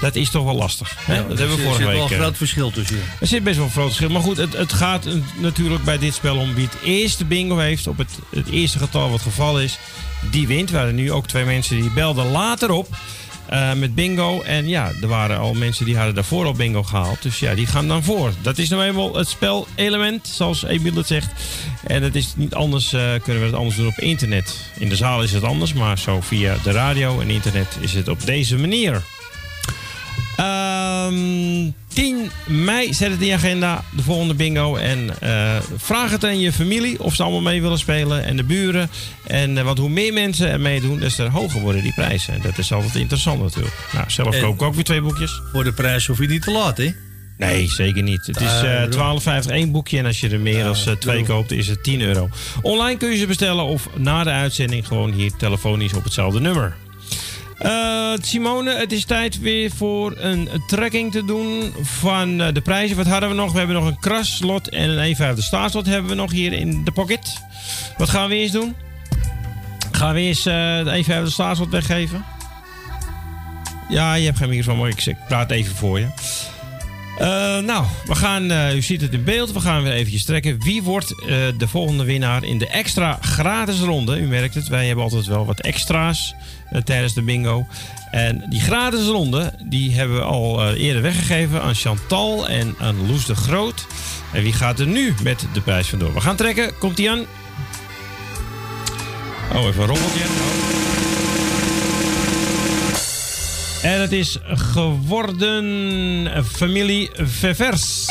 Dat 0.00 0.14
is 0.14 0.30
toch 0.30 0.44
wel 0.44 0.54
lastig. 0.54 0.96
Hè? 1.04 1.28
dat 1.28 1.38
hebben 1.38 1.56
we 1.56 1.62
Er 1.62 1.68
vorige 1.68 1.82
zit 1.82 1.86
week. 1.86 1.96
wel 1.96 2.04
een 2.06 2.12
eh, 2.12 2.18
groot 2.18 2.36
verschil 2.36 2.70
tussen. 2.70 2.98
er 3.20 3.26
zit 3.26 3.44
best 3.44 3.56
wel 3.56 3.64
een 3.64 3.70
groot 3.72 3.86
verschil. 3.86 4.08
Maar 4.10 4.22
goed, 4.22 4.36
het, 4.36 4.52
het 4.56 4.72
gaat 4.72 5.06
natuurlijk 5.40 5.84
bij 5.84 5.98
dit 5.98 6.14
spel 6.14 6.36
om 6.36 6.54
wie 6.54 6.64
het 6.64 6.76
eerste 6.84 7.24
bingo 7.24 7.58
heeft. 7.58 7.86
Op 7.86 7.98
het, 7.98 8.10
het 8.30 8.48
eerste 8.50 8.78
getal 8.78 9.10
wat 9.10 9.20
gevallen 9.22 9.62
is. 9.62 9.78
Die 10.30 10.46
wint. 10.46 10.68
Er 10.70 10.76
waren 10.76 10.94
nu 10.94 11.12
ook 11.12 11.26
twee 11.26 11.44
mensen 11.44 11.80
die 11.80 11.90
belden 11.90 12.30
later 12.30 12.70
op. 12.70 12.88
eh, 13.54 13.72
met 13.72 13.94
bingo. 13.94 14.42
En 14.42 14.68
ja, 14.68 14.92
er 15.02 15.08
waren 15.08 15.38
al 15.38 15.54
mensen 15.54 15.84
die 15.84 15.96
hadden 15.96 16.14
daarvoor 16.14 16.46
al 16.46 16.52
bingo 16.52 16.82
gehaald. 16.82 17.22
Dus 17.22 17.38
ja, 17.38 17.54
die 17.54 17.66
gaan 17.66 17.88
dan 17.88 18.02
voor. 18.02 18.32
Dat 18.42 18.58
is 18.58 18.68
nou 18.68 18.82
eenmaal 18.82 19.14
het 19.14 19.28
spelelement, 19.28 20.28
zoals 20.28 20.64
Emiel 20.64 20.94
het 20.94 21.06
zegt. 21.06 21.30
En 21.84 22.02
het 22.02 22.14
is 22.14 22.32
niet 22.36 22.54
anders, 22.54 22.92
eh, 22.92 23.12
kunnen 23.22 23.42
we 23.42 23.48
het 23.48 23.56
anders 23.56 23.76
doen 23.76 23.86
op 23.86 23.98
internet. 23.98 24.70
In 24.78 24.88
de 24.88 24.96
zaal 24.96 25.22
is 25.22 25.32
het 25.32 25.42
anders, 25.42 25.72
maar 25.72 25.98
zo 25.98 26.20
via 26.20 26.56
de 26.62 26.70
radio 26.70 27.20
en 27.20 27.30
internet 27.30 27.78
is 27.80 27.94
het 27.94 28.08
op 28.08 28.26
deze 28.26 28.58
manier. 28.58 29.02
Ehm 30.36 31.70
10 31.94 32.30
mei 32.46 32.94
zet 32.94 33.10
het 33.10 33.20
in 33.20 33.26
je 33.26 33.34
agenda, 33.34 33.84
de 33.96 34.02
volgende 34.02 34.34
bingo. 34.34 34.76
En 34.76 35.20
eh, 35.20 35.56
vraag 35.76 36.10
het 36.10 36.24
aan 36.24 36.40
je 36.40 36.52
familie 36.52 37.02
of 37.02 37.14
ze 37.14 37.22
allemaal 37.22 37.40
mee 37.40 37.62
willen 37.62 37.78
spelen. 37.78 38.24
En 38.24 38.36
de 38.36 38.44
buren. 38.44 38.90
En, 39.26 39.58
eh, 39.58 39.64
want 39.64 39.78
hoe 39.78 39.88
meer 39.88 40.12
mensen 40.12 40.48
er 40.50 40.60
meedoen, 40.60 40.98
des 40.98 41.14
te 41.14 41.22
hoger 41.22 41.60
worden 41.60 41.82
die 41.82 41.94
prijzen. 41.94 42.34
En 42.34 42.40
dat 42.42 42.58
is 42.58 42.72
altijd 42.72 42.94
interessant 42.94 43.42
natuurlijk. 43.42 43.74
Nou, 43.92 44.10
zelf 44.10 44.34
En- 44.34 44.40
koop 44.40 44.54
ik 44.54 44.62
ook 44.62 44.74
weer 44.74 44.84
twee 44.84 45.00
boekjes. 45.00 45.40
Voor 45.52 45.64
de 45.64 45.72
prijs 45.72 46.06
hoef 46.06 46.18
je 46.18 46.26
niet 46.26 46.42
te 46.42 46.50
laat, 46.50 46.76
hè? 46.76 46.90
Nee, 47.38 47.68
zeker 47.68 48.02
niet. 48.02 48.26
Het 48.26 48.40
is 48.40 48.46
eh, 48.46 48.62
Daarom. 48.62 49.20
12,50 49.20 49.50
één 49.50 49.70
boekje. 49.72 49.98
En 49.98 50.06
als 50.06 50.20
je 50.20 50.28
er 50.28 50.40
meer 50.40 50.64
dan 50.64 50.76
eh, 50.86 50.92
twee 50.92 51.24
koopt, 51.24 51.50
is 51.50 51.68
het 51.68 51.82
10 51.82 52.00
euro. 52.00 52.28
Online 52.62 52.98
kun 52.98 53.10
je 53.10 53.16
ze 53.16 53.26
bestellen 53.26 53.64
of 53.64 53.88
na 53.96 54.24
de 54.24 54.30
uitzending 54.30 54.86
gewoon 54.86 55.12
hier 55.12 55.30
telefonisch 55.38 55.92
op 55.92 56.04
hetzelfde 56.04 56.40
nummer. 56.40 56.76
Eh, 57.64 58.12
Simone, 58.20 58.74
het 58.74 58.92
is 58.92 59.04
tijd 59.04 59.38
weer 59.40 59.70
voor 59.70 60.14
een 60.16 60.48
tracking 60.66 61.12
te 61.12 61.24
doen 61.24 61.72
van 61.80 62.40
eh, 62.40 62.52
de 62.54 62.60
prijzen. 62.60 62.96
Wat 62.96 63.06
hadden 63.06 63.28
we 63.28 63.34
nog? 63.34 63.52
We 63.52 63.58
hebben 63.58 63.76
nog 63.76 63.86
een 63.86 63.98
kraslot 63.98 64.68
en 64.68 64.90
een 64.90 65.14
E5 65.14 65.34
de 65.34 65.42
staatslot 65.42 65.86
hebben 65.86 66.10
we 66.10 66.16
nog 66.16 66.30
hier 66.30 66.52
in 66.52 66.84
de 66.84 66.92
pocket. 66.92 67.42
Wat 67.96 68.08
gaan 68.08 68.28
we 68.28 68.34
eerst 68.34 68.52
doen? 68.52 68.74
Gaan 69.92 70.14
we 70.14 70.20
eerst 70.20 70.46
eh, 70.46 70.54
de 70.54 71.02
E5 71.04 71.06
de 71.06 71.30
staatslot 71.30 71.70
weggeven? 71.70 72.24
Ja, 73.88 74.14
je 74.14 74.24
hebt 74.24 74.38
geen 74.38 74.48
microfoon, 74.48 74.78
maar 74.78 74.88
ik, 74.88 75.04
ik 75.04 75.16
praat 75.28 75.50
even 75.50 75.76
voor 75.76 75.98
je. 75.98 76.06
Eh, 77.18 77.58
nou, 77.58 77.84
we 78.06 78.14
gaan, 78.14 78.50
eh, 78.50 78.74
u 78.74 78.82
ziet 78.82 79.00
het 79.00 79.12
in 79.12 79.24
beeld, 79.24 79.52
we 79.52 79.60
gaan 79.60 79.82
weer 79.82 79.92
eventjes 79.92 80.24
trekken. 80.24 80.62
Wie 80.62 80.82
wordt 80.82 81.10
eh, 81.20 81.36
de 81.58 81.68
volgende 81.68 82.04
winnaar 82.04 82.44
in 82.44 82.58
de 82.58 82.66
extra 82.66 83.18
gratis 83.20 83.80
ronde? 83.80 84.18
U 84.18 84.26
merkt 84.26 84.54
het, 84.54 84.68
wij 84.68 84.86
hebben 84.86 85.04
altijd 85.04 85.26
wel 85.26 85.46
wat 85.46 85.60
extra's 85.60 86.34
tijdens 86.84 87.14
de 87.14 87.22
bingo. 87.22 87.66
En 88.10 88.46
die 88.48 88.60
gratis 88.60 89.06
ronde, 89.06 89.52
die 89.64 89.94
hebben 89.94 90.16
we 90.16 90.22
al 90.22 90.72
eerder 90.72 91.02
weggegeven 91.02 91.62
aan 91.62 91.74
Chantal 91.74 92.48
en 92.48 92.74
aan 92.78 93.06
Loes 93.06 93.26
de 93.26 93.34
Groot. 93.34 93.86
En 94.32 94.42
wie 94.42 94.52
gaat 94.52 94.80
er 94.80 94.86
nu 94.86 95.14
met 95.22 95.46
de 95.52 95.60
prijs 95.60 95.88
vandoor? 95.88 96.14
We 96.14 96.20
gaan 96.20 96.36
trekken, 96.36 96.78
komt 96.78 96.96
die 96.96 97.10
aan? 97.10 97.24
Oh, 99.52 99.66
even 99.66 99.82
een 99.82 99.88
rommeltje. 99.88 101.23
En 103.84 104.00
het 104.00 104.12
is 104.12 104.38
geworden 104.46 105.64
familie 106.44 107.10
Ververs. 107.14 108.06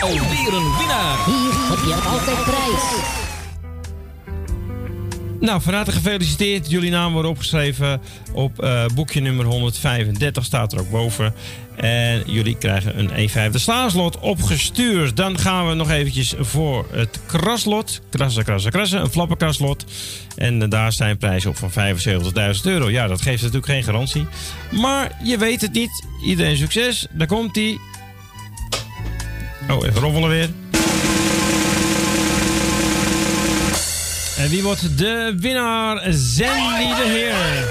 Alweer 0.00 0.54
een 0.54 0.76
winnaar. 0.78 1.24
Hier 1.24 1.52
heb 1.52 1.78
je 1.86 1.94
altijd 1.94 2.44
prijs. 2.44 3.35
Nou, 5.40 5.62
van 5.62 5.74
harte 5.74 5.92
gefeliciteerd. 5.92 6.70
Jullie 6.70 6.90
namen 6.90 7.12
worden 7.12 7.30
opgeschreven 7.30 8.00
op 8.32 8.62
eh, 8.62 8.84
boekje 8.94 9.20
nummer 9.20 9.44
135, 9.44 10.44
staat 10.44 10.72
er 10.72 10.80
ook 10.80 10.90
boven. 10.90 11.34
En 11.76 12.22
jullie 12.26 12.56
krijgen 12.56 12.98
een 12.98 13.28
E5 13.28 13.52
de 13.52 13.58
slaaslot 13.58 14.18
opgestuurd. 14.18 15.16
Dan 15.16 15.38
gaan 15.38 15.68
we 15.68 15.74
nog 15.74 15.90
eventjes 15.90 16.34
voor 16.38 16.86
het 16.90 17.20
kraslot. 17.26 18.00
Krassen, 18.10 18.44
krassen, 18.44 18.70
krassen. 18.70 19.00
Een 19.00 19.10
flappenkraslot. 19.10 19.84
En 20.36 20.68
daar 20.68 20.92
zijn 20.92 21.18
prijzen 21.18 21.50
op 21.50 21.56
van 21.56 21.70
75.000 21.70 22.62
euro. 22.62 22.90
Ja, 22.90 23.06
dat 23.06 23.22
geeft 23.22 23.42
natuurlijk 23.42 23.72
geen 23.72 23.84
garantie. 23.84 24.26
Maar 24.70 25.18
je 25.22 25.38
weet 25.38 25.60
het 25.60 25.72
niet. 25.72 26.06
Iedereen 26.24 26.56
succes. 26.56 27.06
Daar 27.10 27.26
komt 27.26 27.56
hij. 27.56 27.78
Oh, 29.70 29.86
even 29.86 30.00
rommelen 30.00 30.28
weer. 30.28 30.48
En 34.46 34.52
wie 34.52 34.62
wordt 34.62 34.98
de 34.98 35.34
winnaar? 35.38 36.12
Zandy 36.12 36.94
de 36.94 37.04
Heer. 37.06 37.68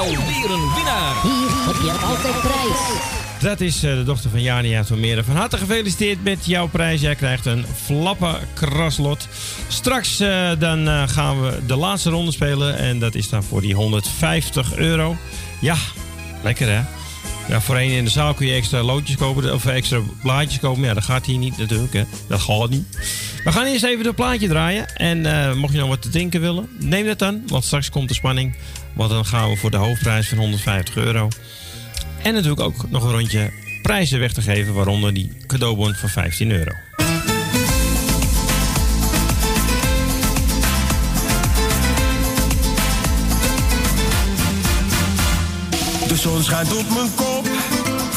Alweer 0.00 0.50
een 0.50 0.74
winnaar. 0.74 1.22
Hier 1.22 1.66
heb 1.66 1.74
je 1.82 2.06
altijd 2.06 2.40
prijs. 2.40 3.00
Dat 3.40 3.60
is 3.60 3.82
eh, 3.82 3.94
de 3.94 4.02
dochter 4.04 4.30
van 4.30 4.42
Jani 4.42 4.76
uit 4.76 4.90
Almere. 4.90 5.24
Van 5.24 5.36
harte 5.36 5.56
gefeliciteerd 5.56 6.24
met 6.24 6.46
jouw 6.46 6.68
prijs. 6.68 7.00
Jij 7.00 7.14
krijgt 7.14 7.46
een 7.46 7.64
flappe 7.84 8.38
kraslot. 8.54 9.28
Straks 9.68 10.20
eh, 10.20 10.50
dan 10.58 10.88
eh, 10.88 11.08
gaan 11.08 11.42
we 11.42 11.58
de 11.66 11.76
laatste 11.76 12.10
ronde 12.10 12.32
spelen. 12.32 12.76
En 12.76 12.98
dat 12.98 13.14
is 13.14 13.28
dan 13.28 13.42
voor 13.42 13.60
die 13.60 13.74
150 13.74 14.76
euro. 14.76 15.16
Ja, 15.60 15.76
lekker 16.42 16.68
hè? 16.68 16.99
Ja, 17.50 17.60
voorheen 17.60 17.90
in 17.90 18.04
de 18.04 18.10
zaal 18.10 18.34
kun 18.34 18.46
je 18.46 18.54
extra 18.54 18.82
loodjes 18.82 19.16
kopen 19.16 19.54
of 19.54 19.66
extra 19.66 20.00
blaadjes 20.22 20.60
kopen. 20.60 20.82
Ja, 20.82 20.94
dat 20.94 21.04
gaat 21.04 21.26
hier 21.26 21.38
niet 21.38 21.58
natuurlijk. 21.58 21.92
Hè. 21.92 22.04
Dat 22.28 22.40
gaat 22.40 22.70
niet. 22.70 22.86
We 23.44 23.52
gaan 23.52 23.66
eerst 23.66 23.84
even 23.84 24.06
het 24.06 24.14
plaatje 24.14 24.48
draaien. 24.48 24.96
En 24.96 25.26
eh, 25.26 25.54
mocht 25.54 25.72
je 25.72 25.78
nog 25.78 25.88
wat 25.88 26.02
te 26.02 26.08
drinken 26.08 26.40
willen, 26.40 26.68
neem 26.78 27.06
dat 27.06 27.18
dan. 27.18 27.42
Want 27.46 27.64
straks 27.64 27.90
komt 27.90 28.08
de 28.08 28.14
spanning. 28.14 28.56
Want 28.94 29.10
dan 29.10 29.24
gaan 29.24 29.50
we 29.50 29.56
voor 29.56 29.70
de 29.70 29.76
hoofdprijs 29.76 30.28
van 30.28 30.38
150 30.38 30.96
euro. 30.96 31.28
En 32.22 32.34
natuurlijk 32.34 32.60
ook 32.60 32.90
nog 32.90 33.04
een 33.04 33.10
rondje 33.10 33.50
prijzen 33.82 34.18
weg 34.18 34.32
te 34.32 34.42
geven. 34.42 34.74
Waaronder 34.74 35.14
die 35.14 35.32
cadeaubon 35.46 35.94
van 35.94 36.08
15 36.08 36.50
euro. 36.50 36.72
De 46.08 46.16
zon 46.16 46.42
schijnt 46.42 46.76
op 46.76 46.88
mijn 46.88 47.14
kop. 47.14 47.29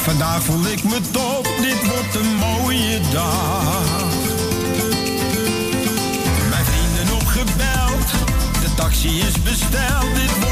Vandaag 0.04 0.42
voel 0.42 0.66
ik 0.66 0.84
me 0.84 1.00
top. 1.10 1.48
Dit 1.60 1.86
wordt 1.86 2.14
een 2.14 2.34
mooie 2.36 3.00
dag. 3.12 3.82
Mijn 6.50 6.64
vrienden 6.64 7.14
opgebeld. 7.14 8.10
De 8.60 8.74
taxi 8.74 9.20
is 9.20 9.42
besteld. 9.42 10.43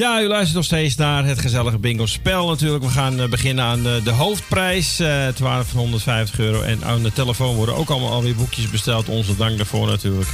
Ja, 0.00 0.22
u 0.22 0.26
luistert 0.26 0.54
nog 0.54 0.64
steeds 0.64 0.96
naar 0.96 1.24
het 1.24 1.40
gezellige 1.40 1.78
bingo 1.78 2.06
spel 2.06 2.48
natuurlijk. 2.48 2.84
We 2.84 2.90
gaan 2.90 3.20
eh, 3.20 3.28
beginnen 3.28 3.64
aan 3.64 3.82
de, 3.82 4.00
de 4.04 4.10
hoofdprijs. 4.10 5.00
eh 5.00 5.24
het 5.24 5.38
waren 5.38 5.66
van 5.66 5.78
150 5.78 6.38
euro. 6.38 6.62
En 6.62 6.84
aan 6.84 7.02
de 7.02 7.12
telefoon 7.12 7.54
worden 7.54 7.76
ook 7.76 7.90
allemaal 7.90 8.10
alweer 8.10 8.34
boekjes 8.34 8.70
besteld. 8.70 9.08
Onze 9.08 9.36
dank 9.36 9.56
daarvoor 9.56 9.86
natuurlijk. 9.86 10.28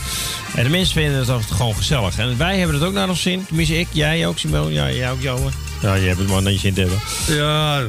En 0.55 0.65
de 0.65 0.71
mensen 0.71 0.95
vinden 0.95 1.19
het 1.19 1.29
altijd 1.29 1.51
gewoon 1.51 1.75
gezellig. 1.75 2.19
En 2.19 2.39
wij 2.39 2.59
hebben 2.59 2.77
het 2.77 2.85
ook 2.85 2.93
naar 2.93 3.09
ons 3.09 3.23
zin. 3.23 3.47
Tenminste 3.47 3.79
ik, 3.79 3.87
jij 3.93 4.27
ook 4.27 4.39
Simone. 4.39 4.73
Ja, 4.73 4.91
jij 4.91 5.11
ook 5.11 5.21
Johan. 5.23 5.53
Ja, 5.83 5.95
je 5.95 6.07
hebt 6.07 6.19
het 6.19 6.29
maar 6.29 6.53
je 6.53 6.59
zin 6.59 6.75
te 6.75 6.81
hebben. 6.81 6.99
Ja, 7.27 7.81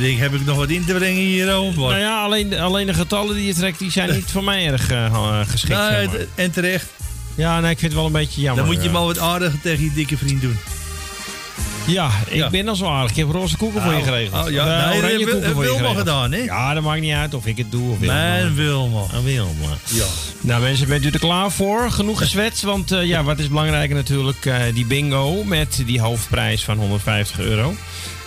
ik 0.00 0.18
heb 0.18 0.34
ik 0.34 0.44
nog 0.44 0.56
wat 0.56 0.70
in 0.70 0.84
te 0.84 0.94
brengen 0.94 1.22
hier 1.22 1.54
over. 1.54 1.80
Nou 1.80 1.98
ja, 1.98 2.22
alleen, 2.22 2.58
alleen 2.58 2.86
de 2.86 2.94
getallen 2.94 3.34
die 3.34 3.46
je 3.46 3.54
trekt, 3.54 3.78
die 3.78 3.90
zijn 3.90 4.14
niet 4.14 4.30
voor 4.30 4.44
mij 4.44 4.66
erg 4.66 4.90
eh, 4.90 5.06
eh, 5.06 5.40
geschikt. 5.48 5.78
Zeg 5.78 6.06
maar. 6.06 6.26
en 6.34 6.50
terecht. 6.50 6.86
Ja, 7.34 7.60
nee, 7.60 7.70
ik 7.70 7.78
vind 7.78 7.92
het 7.92 8.00
wel 8.00 8.10
een 8.10 8.20
beetje 8.20 8.40
jammer. 8.40 8.64
Dan 8.64 8.74
moet 8.74 8.84
je 8.84 8.90
maar 8.90 9.04
wat 9.04 9.18
aardiger 9.18 9.60
tegen 9.60 9.84
je 9.84 9.92
dikke 9.92 10.16
vriend 10.16 10.40
doen. 10.40 10.58
Ja, 11.86 12.10
ik 12.28 12.34
Ja. 12.36 12.50
ben 12.50 12.68
al 12.68 12.76
zo 12.76 12.86
aardig. 12.86 13.10
Ik 13.10 13.16
heb 13.16 13.30
roze 13.30 13.56
koeken 13.56 13.82
voor 13.82 13.90
je 13.92 13.96
Nou, 13.98 14.08
geregeld. 14.10 14.44
oh, 14.46 14.50
ja, 14.52 14.66
Eh, 14.82 14.88
nee, 14.88 14.98
oranje 14.98 15.18
dat 15.18 15.24
koeken 15.30 15.42
heb 15.46 15.52
voor 15.54 15.62
je 15.64 15.68
Wilma 15.70 15.82
geregeld. 15.88 16.08
gedaan, 16.08 16.32
hè? 16.32 16.38
Ja, 16.38 16.74
dat 16.74 16.82
maakt 16.82 17.00
niet 17.00 17.12
uit 17.14 17.34
of 17.34 17.46
ik 17.46 17.56
het 17.56 17.70
doe 17.70 17.90
of 17.90 17.98
Wilma. 17.98 18.32
Nee, 18.36 18.50
Wilma. 18.50 19.02
Een 19.14 19.24
Wilma. 19.24 19.68
Ja. 19.84 20.04
Nou 20.40 20.62
mensen, 20.62 20.88
bent 20.88 21.04
u 21.04 21.08
er 21.10 21.18
klaar 21.18 21.50
voor? 21.52 21.90
Genoeg 21.90 22.18
gezwets, 22.18 22.62
want 22.62 22.92
eh, 22.92 23.04
ja, 23.04 23.22
wat 23.22 23.38
is 23.38 23.48
belangrijker 23.48 23.96
natuurlijk? 23.96 24.46
eh, 24.46 24.56
die 24.74 24.86
bingo 24.86 25.44
met 25.44 25.82
die 25.86 26.00
hoofdprijs 26.00 26.64
van 26.64 26.76
150 26.78 27.38
euro. 27.40 27.74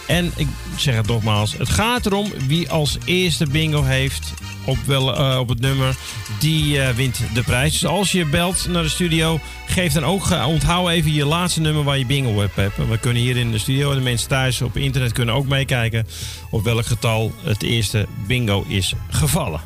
En 0.09 0.31
ik 0.35 0.47
zeg 0.77 0.95
het 0.95 1.07
nogmaals, 1.07 1.57
het 1.57 1.69
gaat 1.69 2.05
erom 2.05 2.31
wie 2.47 2.69
als 2.69 2.97
eerste 3.05 3.47
bingo 3.47 3.83
heeft 3.83 4.33
op, 4.65 4.77
wel, 4.85 5.15
eh, 5.15 5.39
op 5.39 5.49
het 5.49 5.59
nummer, 5.59 5.95
die 6.39 6.81
eh, 6.81 6.95
wint 6.95 7.21
de 7.33 7.43
prijs. 7.43 7.71
Dus 7.71 7.85
als 7.85 8.11
je 8.11 8.25
belt 8.25 8.67
naar 8.69 8.83
de 8.83 8.89
studio, 8.89 9.39
geef 9.65 9.93
dan 9.93 10.03
ook, 10.05 10.29
eh, 10.29 10.47
onthoud 10.47 10.89
even 10.89 11.13
je 11.13 11.25
laatste 11.25 11.61
nummer 11.61 11.83
waar 11.83 11.97
je 11.97 12.05
bingo 12.05 12.43
op 12.43 12.55
hebt. 12.55 12.77
We 12.89 12.97
kunnen 12.97 13.21
hier 13.21 13.37
in 13.37 13.51
de 13.51 13.57
studio 13.57 13.89
en 13.89 13.97
de 13.97 14.03
mensen 14.03 14.27
thuis 14.27 14.61
op 14.61 14.77
internet 14.77 15.11
kunnen 15.11 15.35
ook 15.35 15.47
meekijken 15.47 16.07
op 16.49 16.63
welk 16.63 16.85
getal 16.85 17.31
het 17.43 17.63
eerste 17.63 18.07
bingo 18.27 18.65
is 18.67 18.93
gevallen. 19.09 19.61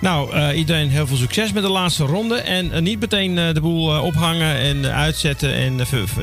Nou, 0.00 0.52
iedereen 0.52 0.90
heel 0.90 1.06
veel 1.06 1.16
succes 1.16 1.52
met 1.52 1.62
de 1.62 1.68
laatste 1.68 2.04
ronde. 2.04 2.36
En 2.36 2.82
niet 2.82 3.00
meteen 3.00 3.34
de 3.34 3.60
boel 3.60 4.00
ophangen 4.00 4.56
en 4.56 4.92
uitzetten 4.92 5.54
en 5.54 5.76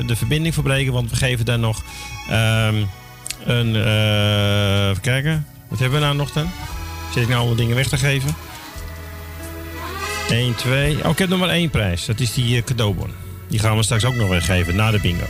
de 0.06 0.16
verbinding 0.16 0.54
verbreken. 0.54 0.92
Want 0.92 1.10
we 1.10 1.16
geven 1.16 1.44
daar 1.44 1.58
nog 1.58 1.82
ehm, 2.30 2.84
een... 3.44 3.76
eh, 3.76 4.88
even 4.88 5.00
kijken. 5.02 5.46
Wat 5.68 5.78
hebben 5.78 5.98
we 5.98 6.04
nou 6.04 6.16
nog 6.16 6.32
dan? 6.32 6.50
Zit 7.14 7.22
ik 7.22 7.28
nou 7.28 7.46
alle 7.46 7.54
dingen 7.54 7.76
weg 7.76 7.88
te 7.88 7.96
geven? 7.96 8.34
1, 10.30 10.54
2. 10.54 11.04
Oh, 11.04 11.10
ik 11.10 11.18
heb 11.18 11.28
nog 11.28 11.38
maar 11.38 11.48
één 11.48 11.70
prijs. 11.70 12.04
Dat 12.06 12.20
is 12.20 12.32
die 12.34 12.56
eh, 12.56 12.64
cadeaubon. 12.64 13.10
Die 13.48 13.58
gaan 13.58 13.76
we 13.76 13.82
straks 13.82 14.04
ook 14.04 14.14
nog 14.14 14.28
weggeven 14.28 14.76
na 14.76 14.90
de 14.90 15.00
bingo. 15.00 15.26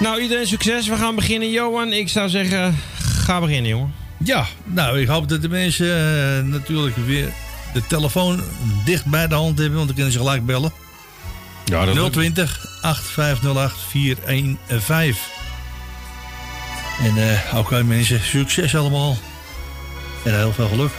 Nou, 0.00 0.20
iedereen 0.20 0.46
succes. 0.46 0.88
We 0.88 0.96
gaan 0.96 1.14
beginnen. 1.14 1.50
Johan, 1.50 1.92
ik 1.92 2.08
zou 2.08 2.28
zeggen, 2.28 2.78
ga 2.98 3.40
beginnen, 3.40 3.70
jongen. 3.70 3.94
Ja, 4.18 4.46
nou, 4.64 5.00
ik 5.00 5.08
hoop 5.08 5.28
dat 5.28 5.42
de 5.42 5.48
mensen 5.48 5.86
eh, 5.86 6.44
natuurlijk 6.44 6.96
weer 6.96 7.28
de 7.72 7.86
telefoon 7.86 8.40
dicht 8.84 9.04
bij 9.04 9.26
de 9.28 9.34
hand 9.34 9.58
hebben, 9.58 9.74
want 9.76 9.86
dan 9.86 9.94
kunnen 9.94 10.12
ze 10.12 10.18
gelijk 10.18 10.46
bellen. 10.46 10.72
Ja, 11.64 11.84
dat 11.84 12.12
020 12.12 12.66
8508 12.82 13.76
415. 13.88 15.33
En 17.00 17.16
eh 17.16 17.58
oké 17.58 17.82
mensen, 17.82 18.20
succes 18.20 18.76
allemaal. 18.76 19.16
En 20.24 20.36
heel 20.36 20.52
veel 20.52 20.68
geluk. 20.68 20.92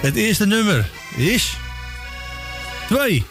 Het 0.00 0.16
eerste 0.16 0.46
nummer 0.46 0.90
is 1.16 1.56
2. 2.88 3.24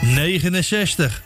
Negenenzestig. 0.00 1.22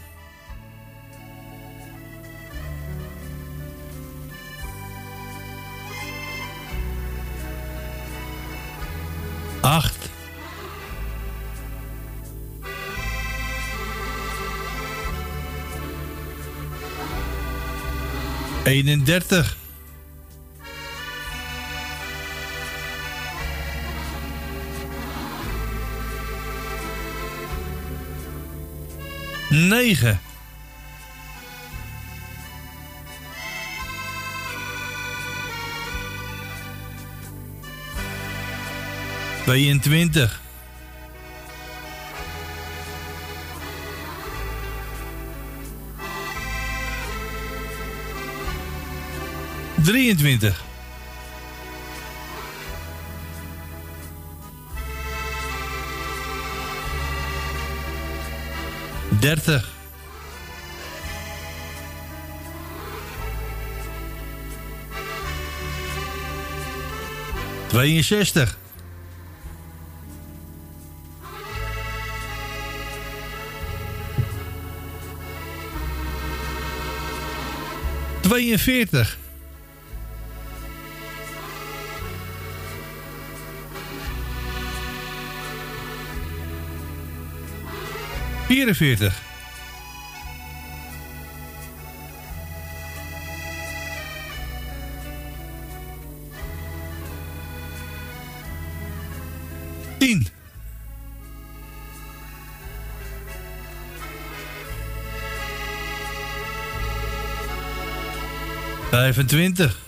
Acht. 9.60 10.05
Eenendertig. 18.66 19.56
Negen. 29.50 30.20
Tweeëntwintig. 39.44 40.45
Drieëntwintig. 49.86 50.64
Dertig. 59.20 59.64
Tweeënzestig. 67.66 68.56
Tweeënveertig. 78.20 79.18
Vierenveertig. 88.46 89.22
Tien. 99.98 100.26
Vijfentwintig. 108.90 109.85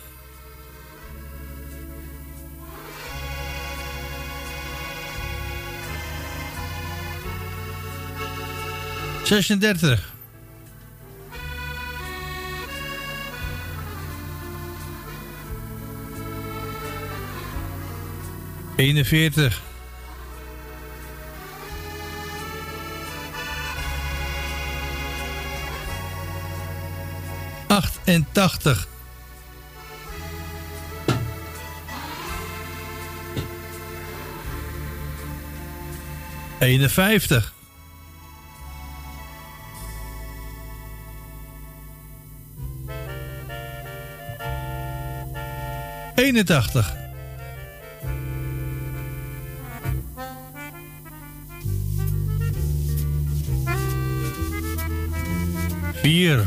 Zesendertig. 9.29 10.13
Eenenveertig. 18.77 19.61
Achtentachtig. 27.67 28.87
Eenenvijftig. 36.59 37.57
Eenentachtig. 46.19 46.97
Vier. 56.03 56.47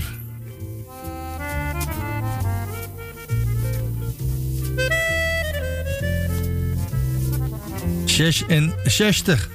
Zesenzestig. 8.06 9.50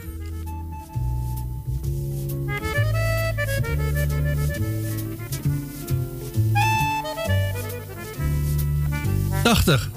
Tachtig. 9.45 9.96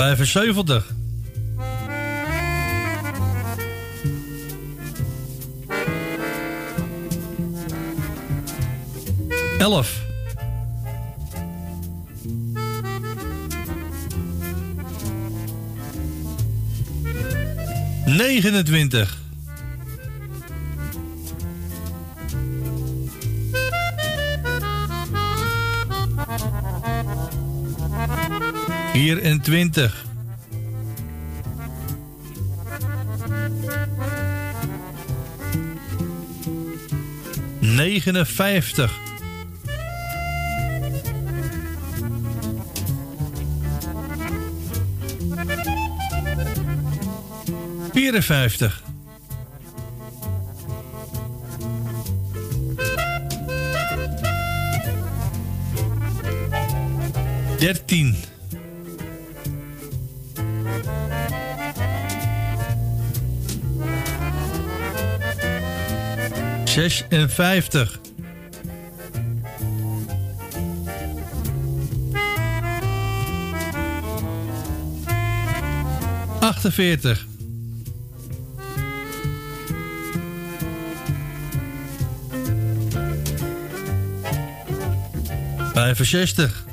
Vijfenzeventig. 0.00 0.84
Elf. 9.58 10.02
Negenentwintig. 18.06 19.19
Vierentwintig. 29.00 30.04
Negenenvijftig. 37.60 38.90
54. 47.92 48.82
Dertien. 57.58 58.29
Zesenvijftig. 66.80 68.00
Achtenveertig. 76.40 77.26
65. 85.74 86.64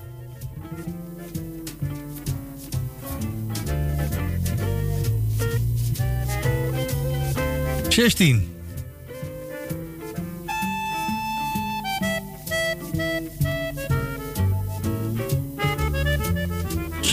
Zestien. 7.90 8.57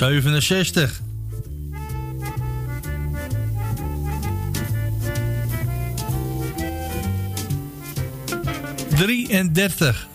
Zevenenzestig. 0.05 1.01
Drieëndertig. 8.97 10.09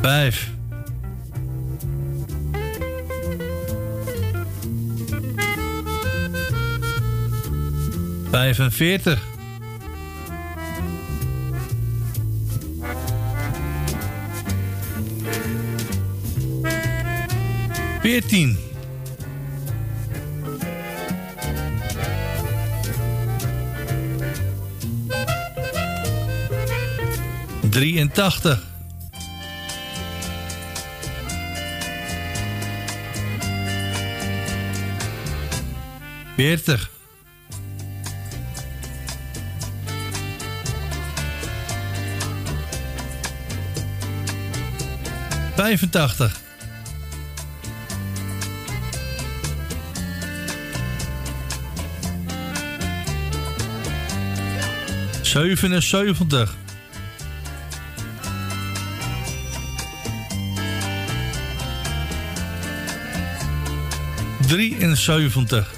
Vijf. 0.00 0.50
Vijfenveertig. 8.30 9.25
Veertien. 18.06 18.58
Drieëntachtig. 27.70 28.62
Veertig. 36.36 36.90
Vijfentachtig. 45.56 46.45
Zevenenzeventig. 55.36 56.54
Drieënzeventig. 64.46 65.70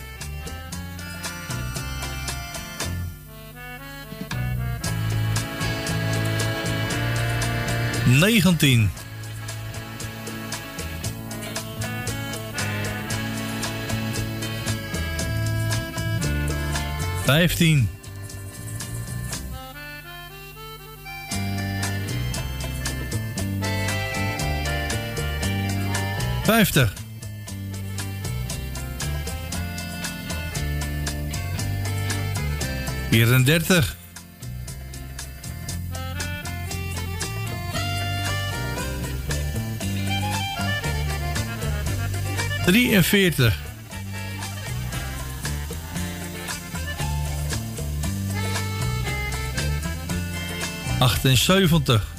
Negentien. 8.06 8.90
Vijftien. 17.24 17.97
Vijftig. 26.48 26.92
Vierendertig. 33.10 33.96
Drieënveertig. 42.64 43.58
Achtenzeventig. 50.98 52.17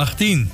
Achttien. 0.00 0.50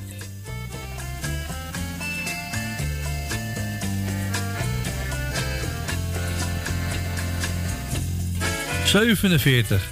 Zevenenveertig. 8.85 9.83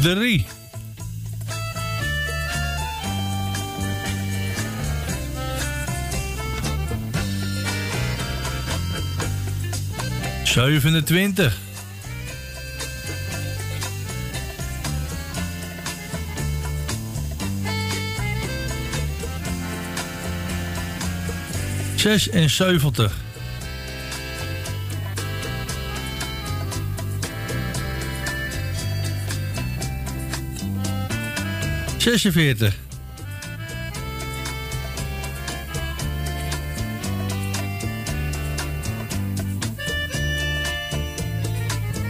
Drie. 0.00 0.46
Zevenentwintig. 10.56 11.58
Zesenzeventig. 21.96 23.12
Zesenveertig. 31.96 32.74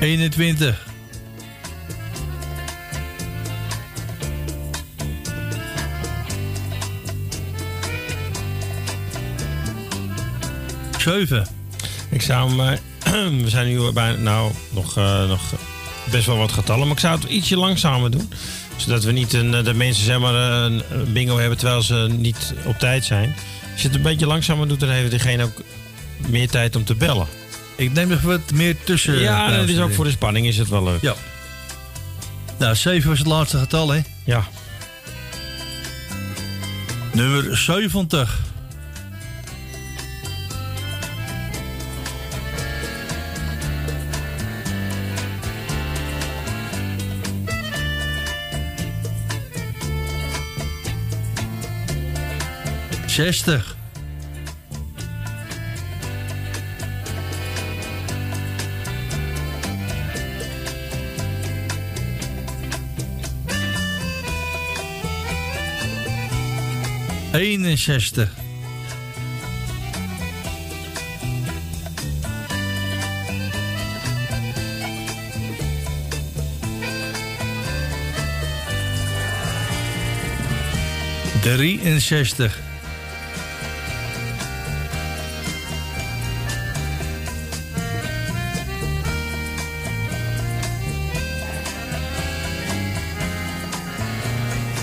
Eenentwintig. 0.06 0.86
Zeven. 10.98 11.46
Ik 12.10 12.22
zou 12.22 12.48
hem. 12.50 12.60
eh, 12.60 13.42
we 13.44 13.48
zijn 13.50 13.66
nu 13.66 13.92
bijna. 13.92 14.18
Nou, 14.18 14.52
nog, 14.70 14.96
eh, 14.96 15.28
nog 15.28 15.40
best 16.10 16.26
wel 16.26 16.36
wat 16.36 16.52
getallen. 16.52 16.86
Maar 16.86 16.96
ik 16.96 17.02
zou 17.02 17.20
het 17.20 17.30
ietsje 17.30 17.56
langzamer 17.56 18.10
doen. 18.10 18.32
Zodat 18.76 19.04
we 19.04 19.12
niet 19.12 19.32
een, 19.32 19.50
de 19.50 19.74
mensen 19.74 20.04
zeg 20.04 20.18
maar, 20.18 20.34
een 20.34 20.82
bingo 21.12 21.38
hebben 21.38 21.58
terwijl 21.58 21.82
ze 21.82 22.08
niet 22.10 22.54
op 22.64 22.78
tijd 22.78 23.04
zijn. 23.04 23.34
Als 23.72 23.82
je 23.82 23.88
het 23.88 23.96
een 23.96 24.02
beetje 24.02 24.26
langzamer 24.26 24.68
doet, 24.68 24.80
dan 24.80 24.88
heeft 24.88 25.10
diegene 25.10 25.44
ook 25.44 25.62
meer 26.28 26.48
tijd 26.48 26.76
om 26.76 26.84
te 26.84 26.94
bellen. 26.94 27.26
Ik 27.76 27.92
neem 27.92 28.12
even 28.12 28.28
wat 28.28 28.52
meer 28.52 28.76
tussen. 28.84 29.18
Ja, 29.18 29.56
dat 29.56 29.68
is 29.68 29.78
ook 29.78 29.92
voor 29.92 30.04
de 30.04 30.10
spanning 30.10 30.46
is 30.46 30.58
het 30.58 30.68
wel 30.68 30.82
leuk. 30.82 31.02
Ja. 31.02 31.14
Nou, 32.58 32.74
7 32.74 33.08
was 33.08 33.18
het 33.18 33.26
laatste 33.26 33.58
getal, 33.58 33.90
hè? 33.90 34.00
Ja. 34.24 34.44
Nummer 37.12 37.56
70. 37.56 38.38
Zestig. 53.06 53.76
Eenenzestig. 67.36 68.28
Drieënzestig. 81.42 82.58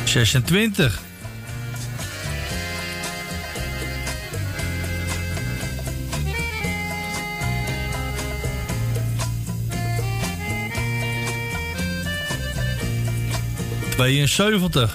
Zesentwintig. 0.04 1.13
Tweeënzeventig. 14.04 14.92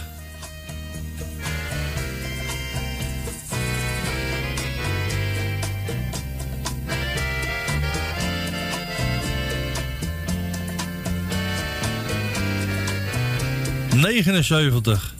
Negenenzeventig. 13.94 15.17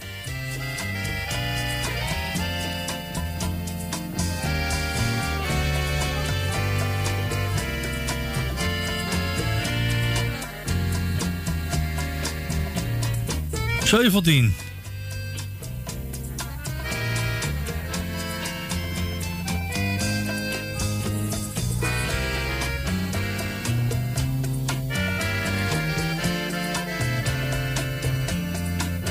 Zeventien. 13.88 14.54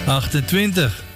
Achtentwintig. 0.05 1.06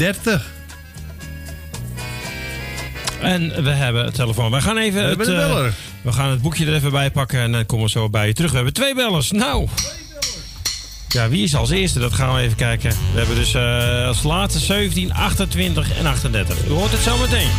Achtendertig. 0.00 0.50
En 3.20 3.62
we 3.64 3.70
hebben 3.70 4.04
het 4.04 4.14
telefoon. 4.14 4.50
We 4.50 4.60
gaan 4.60 4.76
even 4.76 5.02
We 5.02 5.08
het, 5.08 5.18
beller. 5.18 5.72
we 6.02 6.12
gaan 6.12 6.30
het 6.30 6.42
boekje 6.42 6.66
er 6.66 6.74
even 6.74 6.90
bij 6.90 7.10
pakken 7.10 7.40
en 7.40 7.52
dan 7.52 7.66
komen 7.66 7.84
we 7.84 7.90
zo 7.90 8.08
bij 8.08 8.26
je 8.26 8.32
terug. 8.32 8.50
We 8.50 8.56
hebben 8.56 8.74
twee 8.74 8.94
bellers. 8.94 9.30
Nou. 9.30 9.68
Ja, 11.08 11.28
wie 11.28 11.44
is 11.44 11.54
als 11.54 11.70
eerste? 11.70 11.98
Dat 11.98 12.12
gaan 12.12 12.34
we 12.34 12.40
even 12.40 12.56
kijken. 12.56 12.90
We 12.90 13.18
hebben 13.18 13.36
dus 13.36 13.54
eh, 13.54 14.06
als 14.06 14.22
laatste 14.22 14.60
17, 14.60 15.14
28 15.14 15.98
en 15.98 16.06
38. 16.06 16.66
U 16.66 16.70
hoort 16.70 16.92
het 16.92 17.00
zo 17.00 17.18
meteen. 17.18 17.50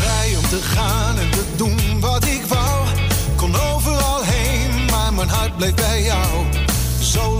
Vrij 0.00 0.36
om 0.36 0.48
te 0.48 0.60
gaan 0.62 1.18
en 1.18 1.30
te 1.30 1.44
doen 1.56 2.00
wat 2.00 2.24
ik 2.24 2.42
wou. 2.48 2.86
Kon 3.36 3.54
overal 3.56 4.22
heen, 4.24 4.84
maar 4.90 5.14
mijn 5.14 5.28
hart 5.28 5.56
bleef 5.56 5.74
bij 5.74 6.02
jou. 6.02 6.44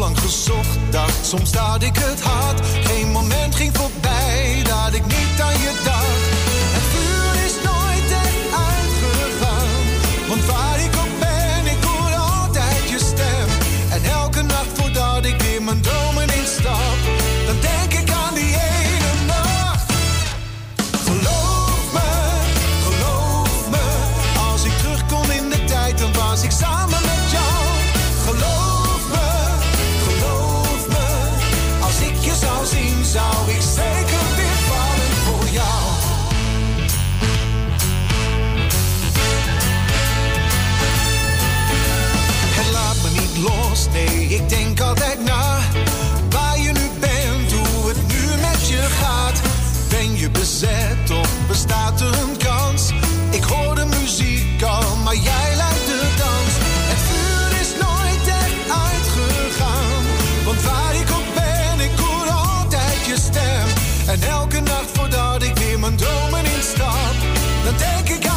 Lang 0.06 0.18
gezocht, 0.18 0.78
dacht 0.90 1.26
soms 1.26 1.52
dat 1.52 1.82
ik 1.82 1.96
het 1.96 2.20
had. 2.20 2.60
Geen 2.84 3.10
moment 3.10 3.54
ging 3.54 3.76
voorbij 3.76 4.62
dat 4.62 4.94
ik 4.94 5.06
niet 5.06 5.40
aan 5.40 5.52
je 5.52 5.80
dacht. 5.84 5.95
Mijn 65.86 65.98
dromen 65.98 66.44
instap, 66.56 67.14
dan 67.64 67.76
denk 67.76 68.08
ik 68.08 68.26
aan 68.26 68.35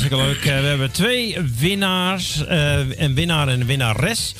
hartstikke 0.00 0.24
leuk. 0.26 0.44
Eh, 0.44 0.60
we 0.60 0.66
hebben 0.66 0.90
twee 0.90 1.36
winnaars. 1.58 2.46
eh, 2.46 2.78
een 2.98 3.14
winnaar 3.14 3.48
en 3.48 3.60
een 3.60 3.66
winnares. 3.66 4.34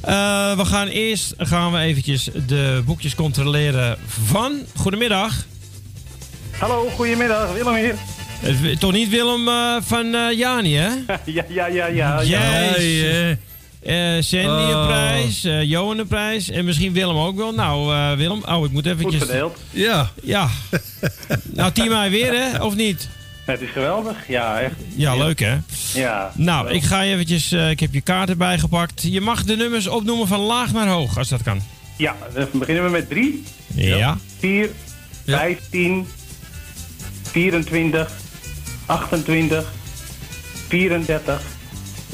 Eh, 0.00 0.56
we 0.56 0.64
gaan 0.64 0.88
eerst 0.88 1.34
gaan 1.38 1.72
we 1.72 1.78
eventjes 1.78 2.28
de 2.46 2.82
boekjes 2.84 3.14
controleren 3.14 3.98
van... 4.06 4.60
Goedemiddag. 4.76 5.44
Hallo, 6.58 6.88
goedemiddag. 6.88 7.52
Willem 7.52 7.74
hier. 7.74 7.94
Toch 8.78 8.92
niet 8.92 9.08
Willem 9.08 9.48
eh, 9.48 9.76
van 9.80 10.14
eh, 10.14 10.38
Jani, 10.38 10.74
hè? 10.74 10.88
ja, 11.24 11.44
ja, 11.48 11.66
ja, 11.66 11.86
ja. 11.86 12.24
Jezus. 12.24 13.36
Eh, 13.82 14.16
Sandy 14.20 14.46
een 14.46 14.76
Oh. 14.76 14.86
prijs, 14.86 15.44
eh 15.44 15.62
Johan 15.62 15.98
een 15.98 16.06
prijs 16.06 16.50
en 16.50 16.64
misschien 16.64 16.92
Willem 16.92 17.16
ook 17.16 17.36
wel. 17.36 17.52
Nou, 17.54 17.94
eh, 17.94 18.12
Willem, 18.16 18.42
oh, 18.48 18.64
ik 18.64 18.70
moet 18.70 18.86
eventjes... 18.86 19.20
Goed 19.20 19.28
verdeeld. 19.30 19.58
Ja. 19.70 20.10
Ja. 20.22 20.48
nou, 21.54 21.72
team 21.72 21.88
mij 21.88 22.10
weer, 22.10 22.32
hè? 22.32 22.62
Of 22.64 22.74
niet? 22.74 23.08
Het 23.52 23.60
is 23.60 23.70
geweldig. 23.70 24.16
Ja, 24.28 24.60
echt. 24.60 24.74
Ja, 24.96 25.16
leuk, 25.16 25.38
hè? 25.38 25.56
Ja. 25.94 26.32
Nou, 26.34 26.70
ik 26.70 26.82
ga 26.82 27.00
je 27.00 27.12
eventjes... 27.12 27.52
eh, 27.52 27.70
ik 27.70 27.80
heb 27.80 27.92
je 27.94 28.00
kaart 28.00 28.28
erbij 28.28 28.58
gepakt. 28.58 29.02
Je 29.02 29.20
mag 29.20 29.44
de 29.44 29.56
nummers 29.56 29.86
opnoemen 29.86 30.26
van 30.28 30.40
laag 30.40 30.72
naar 30.72 30.88
hoog, 30.88 31.18
als 31.18 31.28
dat 31.28 31.42
kan. 31.42 31.60
Ja, 31.96 32.16
dan 32.34 32.46
beginnen 32.52 32.84
we 32.84 32.90
met 32.90 33.08
3, 33.08 33.42
Ja. 33.74 34.18
4, 34.38 34.70
15, 35.26 36.06
24, 37.22 38.10
28, 38.86 39.64
34, 40.68 41.40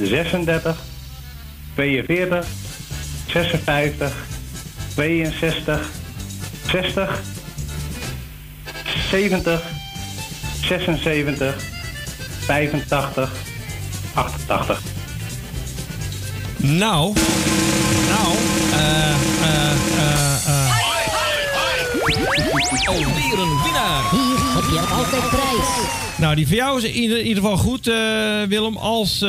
36, 0.03 0.77
42, 1.75 2.47
56, 3.27 4.13
62, 4.95 5.91
60, 6.71 7.21
70, 9.11 9.63
76, 10.69 11.55
85, 12.47 13.33
88. 14.15 14.81
Nou. 16.57 17.13
Nou. 18.09 18.35
eh 18.73 19.11
eh 19.43 19.71
eh 19.99 20.47
eh 20.47 20.73
Alweer 22.89 23.39
een 23.39 23.63
winnaar. 23.63 24.11
Hier 24.11 24.39
heb 24.39 24.65
je 24.71 24.81
altijd 24.81 25.29
prijs. 25.31 25.69
Nou, 26.19 26.35
die 26.35 26.47
voor 26.47 26.57
jou 26.57 26.79
is 26.79 26.85
in 26.85 26.91
ieder, 27.01 27.19
in 27.19 27.27
ieder 27.27 27.43
geval 27.43 27.59
goed, 27.59 27.87
eh, 27.87 27.95
Willem. 28.49 28.77
Als 28.77 29.23
eh, 29.23 29.29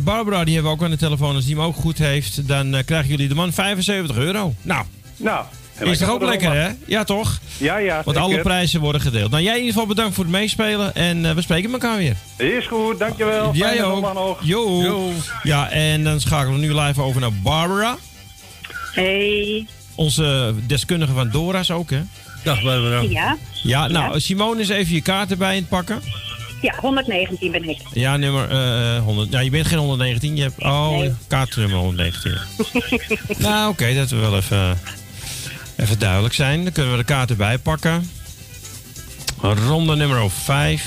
Barbara, 0.00 0.44
die 0.44 0.54
hebben 0.54 0.72
we 0.72 0.78
ook 0.78 0.84
aan 0.84 0.90
de 0.90 0.96
telefoon, 0.96 1.34
als 1.34 1.44
die 1.44 1.54
hem 1.56 1.64
ook 1.64 1.76
goed 1.76 1.98
heeft, 1.98 2.48
dan 2.48 2.74
eh, 2.74 2.84
krijgen 2.84 3.08
jullie 3.10 3.28
de 3.28 3.34
man 3.34 3.52
75 3.52 4.16
euro. 4.16 4.54
Nou, 4.62 4.84
Nou, 5.16 5.44
is 5.80 5.98
toch 5.98 6.10
ook 6.10 6.22
lekker, 6.22 6.52
hè? 6.52 6.68
Ja, 6.86 7.04
toch? 7.04 7.38
Ja, 7.58 7.76
ja. 7.76 8.02
Want 8.04 8.16
alle 8.16 8.40
prijzen 8.40 8.80
worden 8.80 9.00
gedeeld. 9.00 9.30
Nou, 9.30 9.42
jij 9.42 9.52
in 9.52 9.58
ieder 9.58 9.72
geval 9.72 9.88
bedankt 9.88 10.14
voor 10.14 10.24
het 10.24 10.32
meespelen 10.32 10.94
en 10.94 11.26
eh, 11.26 11.34
we 11.34 11.42
spreken 11.42 11.72
elkaar 11.72 11.96
weer. 11.96 12.16
Is 12.36 12.66
goed, 12.66 12.98
dankjewel. 12.98 13.50
Jij 13.54 13.68
Fijne 13.68 13.84
ook. 13.84 14.14
nog. 14.14 14.38
Jo. 14.42 15.10
Ja, 15.42 15.70
en 15.70 16.04
dan 16.04 16.20
schakelen 16.20 16.60
we 16.60 16.66
nu 16.66 16.74
live 16.74 17.02
over 17.02 17.20
naar 17.20 17.32
Barbara. 17.32 17.96
Hey. 18.92 19.66
Onze 19.94 20.54
deskundige 20.66 21.12
van 21.12 21.30
Dora's 21.30 21.70
ook, 21.70 21.90
hè? 21.90 22.00
Dag 22.44 22.62
Barbara. 22.62 23.00
Ja. 23.00 23.36
Ja, 23.62 23.86
nou, 23.88 24.12
Ja. 24.12 24.18
Simone 24.18 24.60
is 24.60 24.68
even 24.68 24.94
je 24.94 25.00
kaart 25.00 25.30
erbij 25.30 25.54
in 25.54 25.60
het 25.60 25.68
pakken. 25.68 26.00
Ja, 26.60 26.74
119 26.80 27.50
ben 27.50 27.68
ik. 27.68 27.78
Ja, 27.92 28.16
nummer 28.16 28.50
eh 28.50 29.02
100. 29.02 29.30
Ja, 29.32 29.40
je 29.40 29.50
bent 29.50 29.66
geen 29.66 29.78
119, 29.78 30.36
je 30.36 30.42
hebt... 30.42 30.62
Oh, 30.62 30.98
Nee. 30.98 31.12
kaartnummer 31.28 31.78
119. 31.78 32.34
nou, 33.38 33.70
oké, 33.70 33.94
dat 33.94 34.10
we 34.10 34.16
wel 34.16 34.36
even, 34.36 34.78
even 35.84 35.98
duidelijk 35.98 36.34
zijn. 36.34 36.62
Dan 36.62 36.72
kunnen 36.72 36.92
we 36.92 36.98
de 36.98 37.04
kaart 37.04 37.30
erbij 37.30 37.58
pakken. 37.58 38.10
Ronde 39.40 39.96
nummer 39.96 40.30
5. 40.30 40.84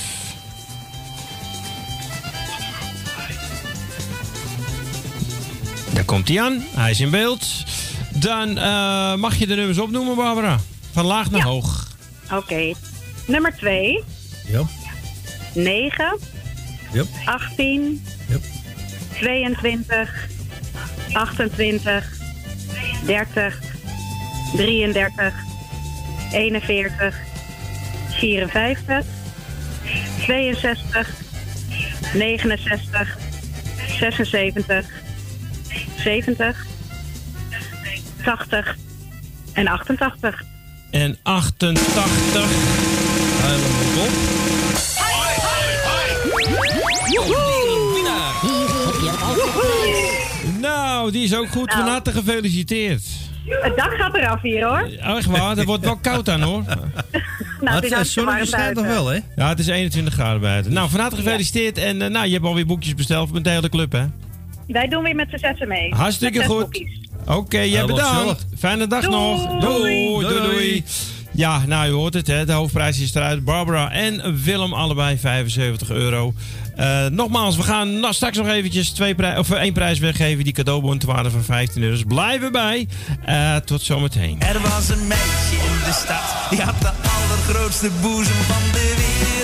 Daar 5.94 6.04
komt 6.04 6.28
hij 6.28 6.42
aan. 6.42 6.64
Hij 6.76 6.92
is 6.92 7.00
in 7.00 7.10
beeld. 7.10 7.48
Dan 8.14 8.58
eh, 8.58 9.16
mag 9.16 9.36
je 9.36 9.48
de 9.48 9.56
nummers 9.56 9.78
opnoemen, 9.78 10.16
Barbara. 10.16 10.60
Van 10.92 11.06
laag 11.06 11.32
naar 11.32 11.42
hoog. 11.42 11.88
Oké. 12.32 12.74
Nummer 13.26 13.56
2. 13.58 14.04
Ja. 14.48 14.64
9. 15.54 16.20
Yep. 16.94 17.08
18. 17.26 18.06
Yep. 18.30 18.42
22. 19.14 20.28
28. 21.14 22.18
30. 23.06 23.76
33. 24.58 25.34
41. 26.32 27.16
54. 28.10 29.06
62. 30.26 31.08
69. 32.14 33.18
76. 34.00 34.86
70. 35.98 36.66
80. 38.24 38.76
En 39.54 39.68
88. 39.68 40.44
En 40.92 41.18
88. 41.24 42.50
Helemaal. 43.42 43.78
Nou, 50.60 51.12
die 51.12 51.24
is 51.24 51.36
ook 51.36 51.48
goed. 51.48 51.74
Van 51.74 51.88
harte 51.88 52.12
gefeliciteerd. 52.12 53.04
Het 53.50 53.78
dak 53.78 53.94
gaat 53.98 54.16
eraf 54.16 54.42
hier 54.42 54.66
hoor. 54.66 54.90
Oh, 55.10 55.18
echt 55.18 55.26
waar? 55.26 55.56
Het 55.56 55.66
wordt 55.66 55.84
wel 55.84 55.98
koud 55.98 56.30
aan 56.30 56.42
hoor. 56.42 56.64
Nou, 57.62 57.76
het 57.76 57.84
is 57.84 57.92
hartstikke 57.94 58.30
zonnetje 58.30 58.56
schijnt 58.58 58.76
nog 58.76 58.86
wel, 58.86 59.08
hè? 59.08 59.20
Ja, 59.36 59.50
het 59.50 59.60
is 59.60 59.68
21 59.68 60.14
graden 60.14 60.42
buiten. 60.42 60.74
Nou, 60.74 60.90
van 60.90 61.00
harte 61.00 61.16
gefeliciteerd. 61.16 61.78
En 61.78 62.02
eh, 62.02 62.10
nou, 62.10 62.26
je 62.26 62.34
hebt 62.34 62.46
alweer 62.46 62.66
boekjes 62.66 62.96
besteld 62.96 63.32
met 63.32 63.44
de 63.44 63.50
hele 63.50 63.70
club, 63.70 63.92
hè? 63.92 64.06
Wij 64.68 64.88
doen 64.88 65.04
weer 65.04 65.16
met 65.16 65.30
z'n 65.30 65.38
zessen 65.38 65.68
mee. 65.68 65.94
Hartstikke 65.94 66.38
Met 66.38 66.48
goed. 66.48 66.82
Oké, 67.26 67.60
jij 67.60 67.86
bedankt. 67.86 68.48
Fijne 68.58 68.88
dag 68.88 69.02
Doei. 69.02 69.16
nog. 69.16 69.60
Doei. 69.60 70.12
Doei, 70.14 70.28
doei, 70.28 70.42
doei. 70.42 70.84
Ja, 71.32 71.66
nou, 71.66 71.86
je 71.88 71.92
hoort 71.92 72.14
het, 72.14 72.28
hè. 72.28 72.46
De 72.46 72.52
hoofdprijs 72.52 73.00
is 73.00 73.16
eruit. 73.16 73.44
Barbara 73.44 73.92
en 73.92 74.44
Willem, 74.44 74.74
allebei 74.74 75.18
75 75.18 75.90
euro. 75.90 76.34
Eh, 76.78 77.06
nogmaals, 77.06 77.56
we 77.56 77.64
gaan 77.64 78.06
straks 78.10 78.38
nog 78.38 78.48
eventjes 78.48 78.90
twee 78.90 79.38
of, 79.38 79.52
eh, 79.52 79.60
één 79.60 79.74
prijs 79.74 80.00
weggeven. 80.00 80.44
Die 80.44 80.54
cadeaubon 80.54 80.98
te 80.98 81.06
waarde 81.06 81.30
van 81.30 81.44
15 81.44 81.82
euro. 81.82 81.94
Dus 81.94 82.04
blijf 82.08 82.42
erbij. 82.42 82.88
Eh, 83.26 83.56
tot 83.56 83.82
zometeen. 83.82 84.40
Er 84.40 84.62
was 84.62 84.90
een 84.90 85.08
meisje 85.08 85.56
in 85.56 85.80
de 85.86 85.92
stad, 85.92 86.50
die 86.50 86.62
had 86.62 86.82
de 86.82 86.92
allergrootste 86.92 87.90
boezem 88.02 88.34
van 88.34 88.72
de 88.72 88.94
wereld. 88.98 89.37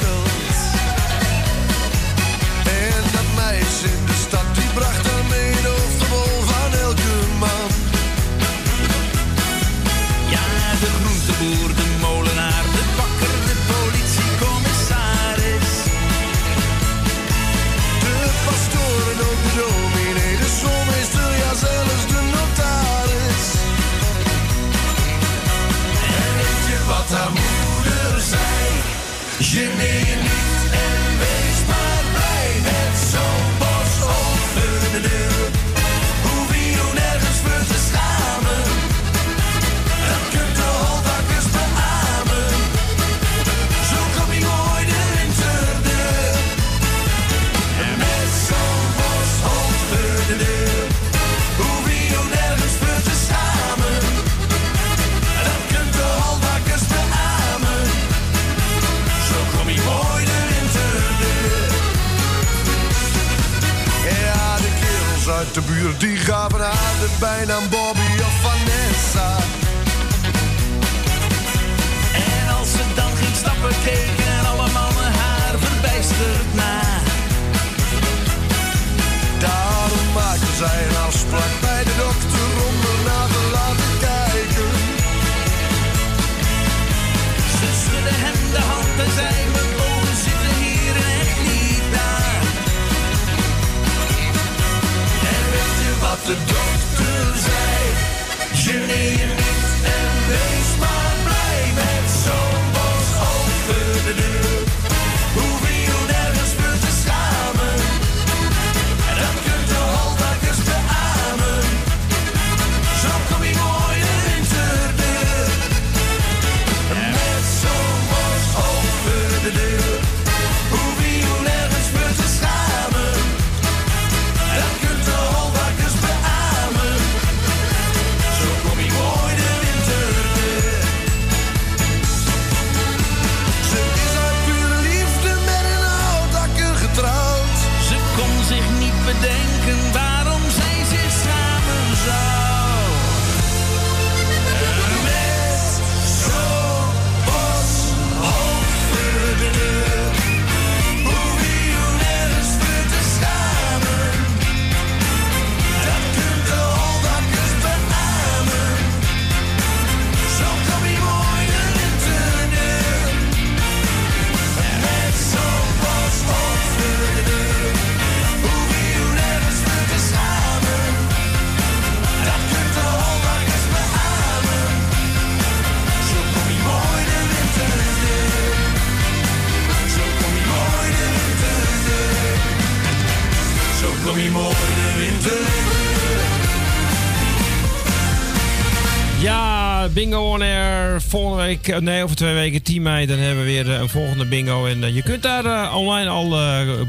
Eh, 191.61 191.77
nee, 191.77 192.03
over 192.03 192.15
twee 192.15 192.33
weken, 192.33 192.61
10 192.61 192.81
mei, 192.81 193.05
dan 193.05 193.17
hebben 193.17 193.43
we 193.43 193.51
weer 193.51 193.71
eh, 193.71 193.79
een 193.79 193.89
volgende 193.89 194.25
bingo. 194.25 194.65
En 194.65 194.83
eh, 194.83 194.95
je 194.95 195.01
kunt 195.01 195.23
daar 195.23 195.75
online 195.75 196.09
al 196.09 196.29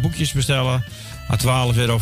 boekjes 0.03 0.33
bestellen. 0.33 0.85
A 1.31 1.69
12,50 1.73 1.77
euro. 1.77 1.99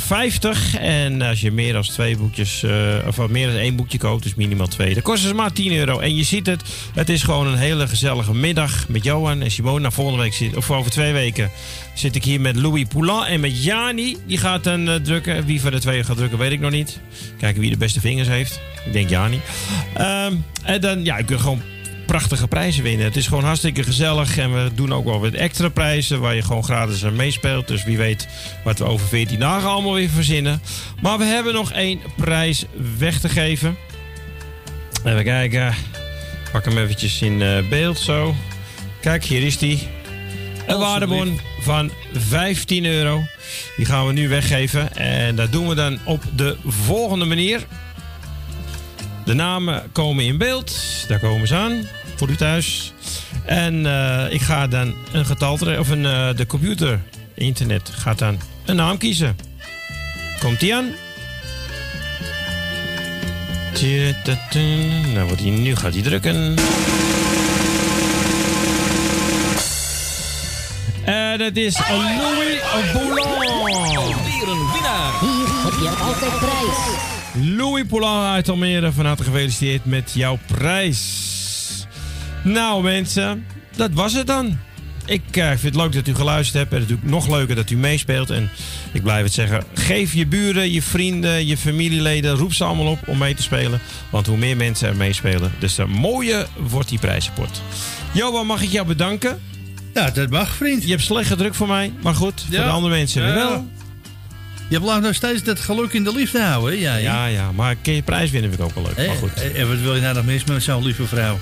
En 0.81 1.23
als 1.23 1.41
je 1.41 1.51
meer 1.51 1.73
dan 1.73 1.83
twee 1.83 2.17
boekjes, 2.17 2.65
of 3.07 3.29
meer 3.29 3.47
dan 3.47 3.57
één 3.57 3.77
boekje 3.77 3.99
koopt, 3.99 4.23
dus 4.23 4.35
minimaal 4.35 4.67
twee, 4.67 4.95
dan 4.95 5.03
kost 5.03 5.25
het 5.25 5.35
maar 5.35 5.53
10 5.53 5.73
euro. 5.73 5.99
En 5.99 6.17
je 6.17 6.23
ziet 6.23 6.47
het, 6.47 6.63
het 6.95 7.09
is 7.09 7.23
gewoon 7.23 7.47
een 7.47 7.59
hele 7.59 7.89
gezellige 7.89 8.35
middag 8.35 8.89
met 8.89 9.05
Johan 9.05 9.43
en 9.43 9.51
Simone. 9.51 9.81
Nou, 9.81 9.93
volgende 9.93 10.23
week, 10.23 10.33
zit, 10.33 10.57
of 10.57 10.71
over 10.71 10.91
twee 10.91 11.13
weken, 11.13 11.51
zit 11.95 12.15
ik 12.15 12.25
hier 12.25 12.41
met 12.41 12.57
Louis 12.57 12.85
Poulin 12.89 13.23
en 13.23 13.41
met 13.41 13.65
Jani. 13.65 14.17
Die 14.27 14.39
gaat 14.39 14.65
dan 14.65 15.01
drukken. 15.03 15.45
Wie 15.45 15.61
van 15.61 15.71
de 15.71 15.81
twee 15.81 16.05
gaat 16.05 16.17
drukken, 16.17 16.39
weet 16.39 16.53
ik 16.53 16.61
nog 16.61 16.71
niet. 16.71 17.01
Kijken 17.39 17.61
wie 17.61 17.71
de 17.71 17.77
beste 17.77 18.01
vingers 18.01 18.29
heeft. 18.29 18.61
Ik 18.87 18.93
denk 18.93 19.09
Jani. 19.09 19.41
Ehm, 19.95 20.35
en 20.63 20.81
dan, 20.81 21.05
ja, 21.05 21.19
je 21.19 21.25
kunt 21.25 21.41
gewoon 21.41 21.63
prachtige 22.13 22.49
prijzen 22.49 22.83
winnen. 22.83 23.07
Het 23.07 23.17
is 23.17 23.27
gewoon 23.27 23.45
hartstikke 23.45 23.83
gezellig. 23.83 24.39
En 24.39 24.55
we 24.55 24.71
doen 24.75 24.93
ook 24.93 25.05
wel 25.05 25.21
wat 25.21 25.33
extra 25.33 25.69
prijzen 25.69 26.21
waar 26.21 26.35
je 26.35 26.43
gewoon 26.43 26.65
gratis 26.65 27.05
aan 27.05 27.17
meespeelt. 27.17 27.69
Dus 27.69 27.85
wie 27.85 27.97
weet 27.97 28.29
wat 28.65 28.79
we 28.79 28.85
over 28.85 29.07
14 29.07 29.39
dagen 29.39 29.69
allemaal 29.69 29.95
weer 29.95 30.09
verzinnen. 30.09 30.63
Maar 31.03 31.19
we 31.19 31.25
hebben 31.25 31.55
nog 31.55 31.73
één 31.73 32.01
prijs 32.17 32.65
weg 32.99 33.21
te 33.21 33.29
geven. 33.29 33.77
Even 35.05 35.25
kijken. 35.25 35.75
Pak 36.53 36.65
hem 36.65 36.79
eventjes 36.79 37.23
in 37.23 37.43
eh, 37.43 37.69
beeld 37.69 37.99
zo. 37.99 38.35
Kijk, 39.01 39.25
hier 39.25 39.43
is 39.43 39.59
die. 39.59 39.89
Een 40.67 40.79
waardebon 40.79 41.41
van 41.61 41.91
15 42.13 42.85
euro. 42.85 43.23
Die 43.77 43.87
gaan 43.87 44.07
we 44.07 44.13
nu 44.13 44.29
weggeven. 44.29 44.97
En 44.97 45.37
dat 45.37 45.53
doen 45.53 45.69
we 45.69 45.75
dan 45.75 45.99
op 46.05 46.23
de 46.37 46.57
volgende 46.67 47.25
manier. 47.25 47.67
De 49.25 49.35
namen 49.35 49.83
komen 49.93 50.25
in 50.25 50.39
beeld. 50.39 50.75
Daar 51.09 51.19
komen 51.19 51.49
ze 51.49 51.55
aan. 51.55 51.87
Voor 52.23 52.31
u 52.31 52.37
thuis. 52.37 52.93
En 53.45 53.87
eh, 53.87 54.33
ik 54.33 54.41
ga 54.41 54.67
dan 54.67 54.95
een 55.13 55.27
getal... 55.27 55.53
Of 55.53 55.89
een, 55.89 56.07
eh, 56.07 56.29
de 56.37 56.47
computer, 56.47 57.01
internet, 57.35 57.91
gaat 57.93 58.19
dan 58.19 58.39
een 58.65 58.77
naam 58.77 58.99
kiezen. 58.99 59.37
Komt 60.41 60.61
die 60.61 60.75
aan? 60.75 60.91
Nou, 65.15 65.27
wordt 65.27 65.41
hij, 65.41 65.51
nu 65.51 65.77
gaat 65.77 65.93
hij 65.93 66.03
drukken. 66.03 66.55
En 71.05 71.41
het 71.41 71.57
is 71.57 71.79
Louis 71.79 72.61
Boulan. 72.93 73.97
Alweer 73.97 74.49
een 74.49 74.71
winnaar. 74.73 75.21
Hier 75.21 75.49
heb 75.65 75.73
je 75.81 75.89
altijd 76.01 76.39
prijs. 76.39 77.57
Louis 77.57 77.85
Poulin 77.87 78.25
uit 78.25 78.49
Almere, 78.49 78.93
van 78.93 79.07
harte 79.07 79.25
gefeliciteerd 79.25 79.85
met 79.85 80.11
jouw 80.15 80.39
prijs. 80.47 81.42
Nou 82.43 82.83
mensen, 82.83 83.47
dat 83.77 83.91
was 83.93 84.13
het 84.13 84.27
dan. 84.27 84.59
Ik 85.07 85.37
eh, 85.37 85.49
vind 85.49 85.63
het 85.63 85.75
leuk 85.75 85.93
dat 85.93 86.07
u 86.09 86.15
geluisterd 86.15 86.59
hebt. 86.59 86.73
En 86.73 86.81
natuurlijk 86.81 87.09
nog 87.09 87.29
leuker 87.29 87.55
dat 87.57 87.71
u 87.71 87.77
meespeelt. 87.77 88.31
En 88.31 88.51
ik 88.93 89.03
blijf 89.03 89.25
het 89.25 89.33
zeggen, 89.33 89.65
geef 89.75 90.13
je 90.15 90.27
buren, 90.27 90.73
je 90.73 90.83
vrienden, 90.83 91.47
je 91.47 91.57
familieleden, 91.57 92.35
roep 92.35 92.53
ze 92.55 92.65
allemaal 92.65 92.87
op 92.87 93.09
om 93.09 93.19
mee 93.19 93.35
te 93.35 93.43
spelen. 93.43 93.81
Want 94.11 94.27
hoe 94.27 94.37
meer 94.37 94.57
mensen 94.57 94.89
er 94.89 94.97
meespelen, 94.97 95.53
des 95.59 95.75
te 95.75 95.85
mooier 95.87 96.47
wordt 96.57 96.89
die 96.89 96.99
prijzenpot. 96.99 97.63
Johan, 98.13 98.47
mag 98.47 98.63
ik 98.63 98.71
jou 98.71 98.87
bedanken? 98.87 99.41
Ja, 99.95 100.11
dat 100.11 100.31
mag, 100.31 100.49
vriend. 100.55 100.83
Je 100.83 100.91
hebt 100.91 101.03
slecht 101.03 101.29
gedrukt 101.29 101.57
voor 101.57 101.69
mij, 101.69 101.93
maar 102.03 102.15
goed, 102.15 102.41
voor 102.41 102.57
de 102.57 102.63
andere 102.65 102.95
mensen 102.95 103.23
Ja. 103.23 103.35
wel. 103.35 103.69
Je 104.69 104.81
blijft 104.81 105.03
nog 105.03 105.15
steeds 105.15 105.43
dat 105.43 105.61
geluk 105.61 105.93
in 105.93 106.05
de 106.05 106.13
liefde 106.15 106.43
houden, 106.43 106.73
hè? 106.73 106.79
Ja, 106.81 106.97
Ja, 106.97 107.27
ja, 107.27 107.53
maar 107.53 107.75
kun 107.83 107.93
je 107.95 108.03
prijs 108.03 108.31
winnen 108.31 108.51
vind 108.51 108.63
ik 108.63 108.69
ook 108.69 108.75
wel 108.85 108.93
leuk. 108.97 109.07
Maar 109.07 109.17
goed. 109.17 109.35
En 109.43 109.55
en 109.55 109.69
wat 109.69 109.79
wil 109.79 109.95
je 109.95 110.01
nou 110.01 110.15
nog 110.15 110.25
mis 110.25 110.45
met 110.45 110.63
zo'n 110.63 110.85
lieve 110.85 111.07
vrouw? 111.07 111.39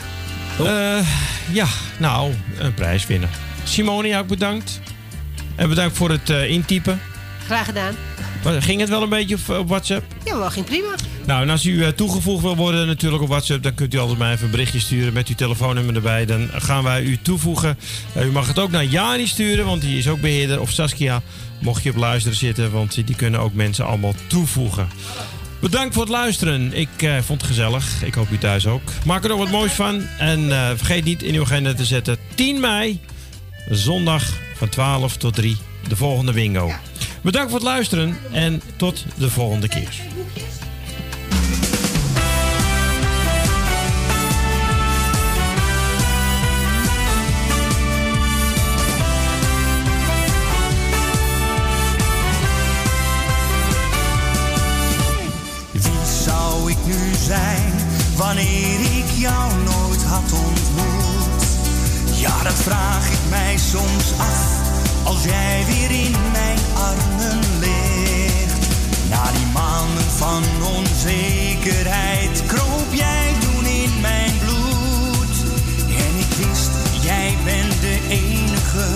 Eh, 0.67 1.07
ja, 1.53 1.67
nou, 1.99 2.33
een 2.59 2.75
prijs 2.75 3.07
winnen. 3.07 3.29
Simone, 3.65 4.09
jou 4.09 4.23
ook 4.23 4.29
bedankt. 4.29 4.81
En 5.57 5.69
bedankt 5.69 5.97
voor 5.97 6.11
het 6.11 6.31
eh, 6.31 6.51
intypen. 6.51 7.01
Graag 7.47 7.65
gedaan. 7.65 7.95
Maar 8.45 8.63
Ging 8.63 8.81
het 8.81 8.89
wel 8.89 9.03
een 9.03 9.09
beetje 9.09 9.35
op, 9.35 9.59
op 9.59 9.69
WhatsApp? 9.69 10.05
Ja, 10.25 10.39
wel 10.39 10.51
ging 10.51 10.67
prima. 10.67 10.95
Nou, 11.27 11.43
en 11.43 11.51
als 11.51 11.65
u 11.65 11.85
eh, 11.85 11.89
toegevoegd 11.89 12.43
wil 12.43 12.57
worden 12.57 12.87
natuurlijk 12.87 13.23
op 13.23 13.29
WhatsApp... 13.29 13.63
dan 13.63 13.75
kunt 13.75 13.95
u 13.95 13.99
altijd 13.99 14.19
mij 14.19 14.33
even 14.33 14.45
een 14.45 14.51
berichtje 14.51 14.81
sturen 14.81 15.13
met 15.13 15.29
uw 15.29 15.35
telefoonnummer 15.35 15.95
erbij. 15.95 16.27
Dan 16.27 16.49
gaan 16.53 16.85
wij 16.85 17.03
u 17.03 17.19
toevoegen. 17.23 17.79
U 18.17 18.31
mag 18.31 18.47
het 18.47 18.59
ook 18.59 18.71
naar 18.71 18.85
Jani 18.85 19.27
sturen, 19.27 19.65
want 19.65 19.81
die 19.81 19.99
is 19.99 20.09
ook 20.09 20.21
beheerder. 20.21 20.61
Of 20.61 20.71
Saskia, 20.71 21.23
mocht 21.59 21.83
je 21.83 21.91
op 21.91 21.97
luisteren 21.97 22.39
zitten... 22.39 22.71
want 22.71 23.07
die 23.07 23.17
kunnen 23.17 23.41
ook 23.41 23.55
mensen 23.55 23.87
allemaal 23.87 24.15
toevoegen. 24.27 24.89
Bedankt 25.61 25.95
voor 25.95 26.03
het 26.03 26.13
luisteren. 26.13 26.73
Ik 26.73 27.03
eh, 27.03 27.19
vond 27.19 27.41
het 27.41 27.51
gezellig. 27.51 28.03
Ik 28.03 28.15
hoop 28.15 28.31
u 28.31 28.39
thuis 28.39 28.67
ook. 28.67 28.83
Maak 29.07 29.23
er 29.23 29.29
nog 29.29 29.39
wat 29.39 29.51
moois 29.51 29.73
van. 29.73 30.07
En 30.19 30.53
eh, 30.53 30.69
vergeet 30.77 31.05
niet 31.05 31.23
in 31.23 31.35
uw 31.35 31.43
agenda 31.43 31.75
te 31.75 31.85
zetten... 31.85 32.17
10 32.35 32.61
mei, 32.61 33.01
zondag 33.71 34.39
van 34.55 34.69
12 34.69 35.17
tot 35.17 35.35
3, 35.35 35.57
de 35.89 35.97
volgende 35.97 36.33
bingo. 36.33 36.73
Bedankt 37.23 37.51
voor 37.51 37.59
het 37.59 37.69
luisteren 37.69 38.19
en 38.33 38.63
tot 38.77 39.05
de 39.17 39.31
volgende 39.31 39.69
keer. 39.69 39.95
Zijn 57.37 57.73
wanneer 58.17 58.81
ik 58.81 59.11
jou 59.15 59.53
nooit 59.65 60.03
had 60.03 60.33
ontmoet? 60.33 61.43
Ja, 62.13 62.43
dat 62.43 62.55
vraag 62.69 63.11
ik 63.11 63.19
mij 63.29 63.57
soms 63.57 64.13
af 64.19 64.47
als 65.05 65.25
jij 65.25 65.65
weer 65.67 65.91
in 65.91 66.17
mijn 66.33 66.59
armen 66.75 67.41
ligt. 67.59 68.67
Na 69.11 69.23
die 69.33 69.47
maanden 69.53 70.11
van 70.17 70.43
onzekerheid 70.77 72.47
kroop 72.47 72.91
jij 72.91 73.35
toen 73.41 73.67
in 73.67 74.01
mijn 74.01 74.33
bloed. 74.39 75.37
En 76.05 76.13
ik 76.25 76.33
wist, 76.47 76.71
jij 77.01 77.37
bent 77.45 77.81
de 77.81 77.99
enige 78.09 78.89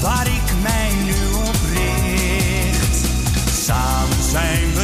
waar 0.00 0.26
ik 0.26 0.48
mij 0.62 0.90
nu 1.04 1.34
op 1.48 1.58
richt. 1.72 2.96
Samen 3.64 4.22
zijn 4.30 4.74
we 4.74 4.79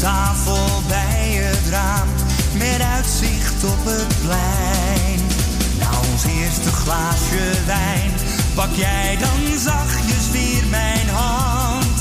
tafel 0.00 0.82
bij 0.88 1.28
het 1.32 1.68
raam, 1.70 2.08
met 2.52 2.80
uitzicht 2.94 3.64
op 3.64 3.84
het 3.84 4.14
plein. 4.22 5.20
Na 5.78 5.88
ons 6.12 6.24
eerste 6.24 6.72
glaasje 6.72 7.64
wijn, 7.66 8.10
pak 8.54 8.74
jij 8.74 9.16
dan 9.18 9.58
zachtjes 9.58 10.30
weer 10.30 10.64
mijn 10.70 11.08
hand. 11.08 11.98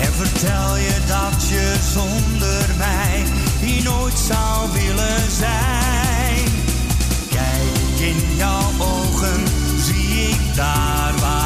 En 0.00 0.12
vertel 0.12 0.76
je 0.76 0.96
dat 1.06 1.48
je 1.48 1.74
zonder 1.92 2.64
mij 2.78 3.24
hier 3.60 3.82
nooit 3.84 4.18
zou 4.18 4.72
willen 4.72 5.30
zijn. 5.38 6.48
Kijk 7.30 8.00
in 8.00 8.36
jouw 8.36 8.70
ogen, 8.78 9.42
zie 9.78 10.28
ik 10.28 10.54
daar 10.54 11.12
waar 11.20 11.45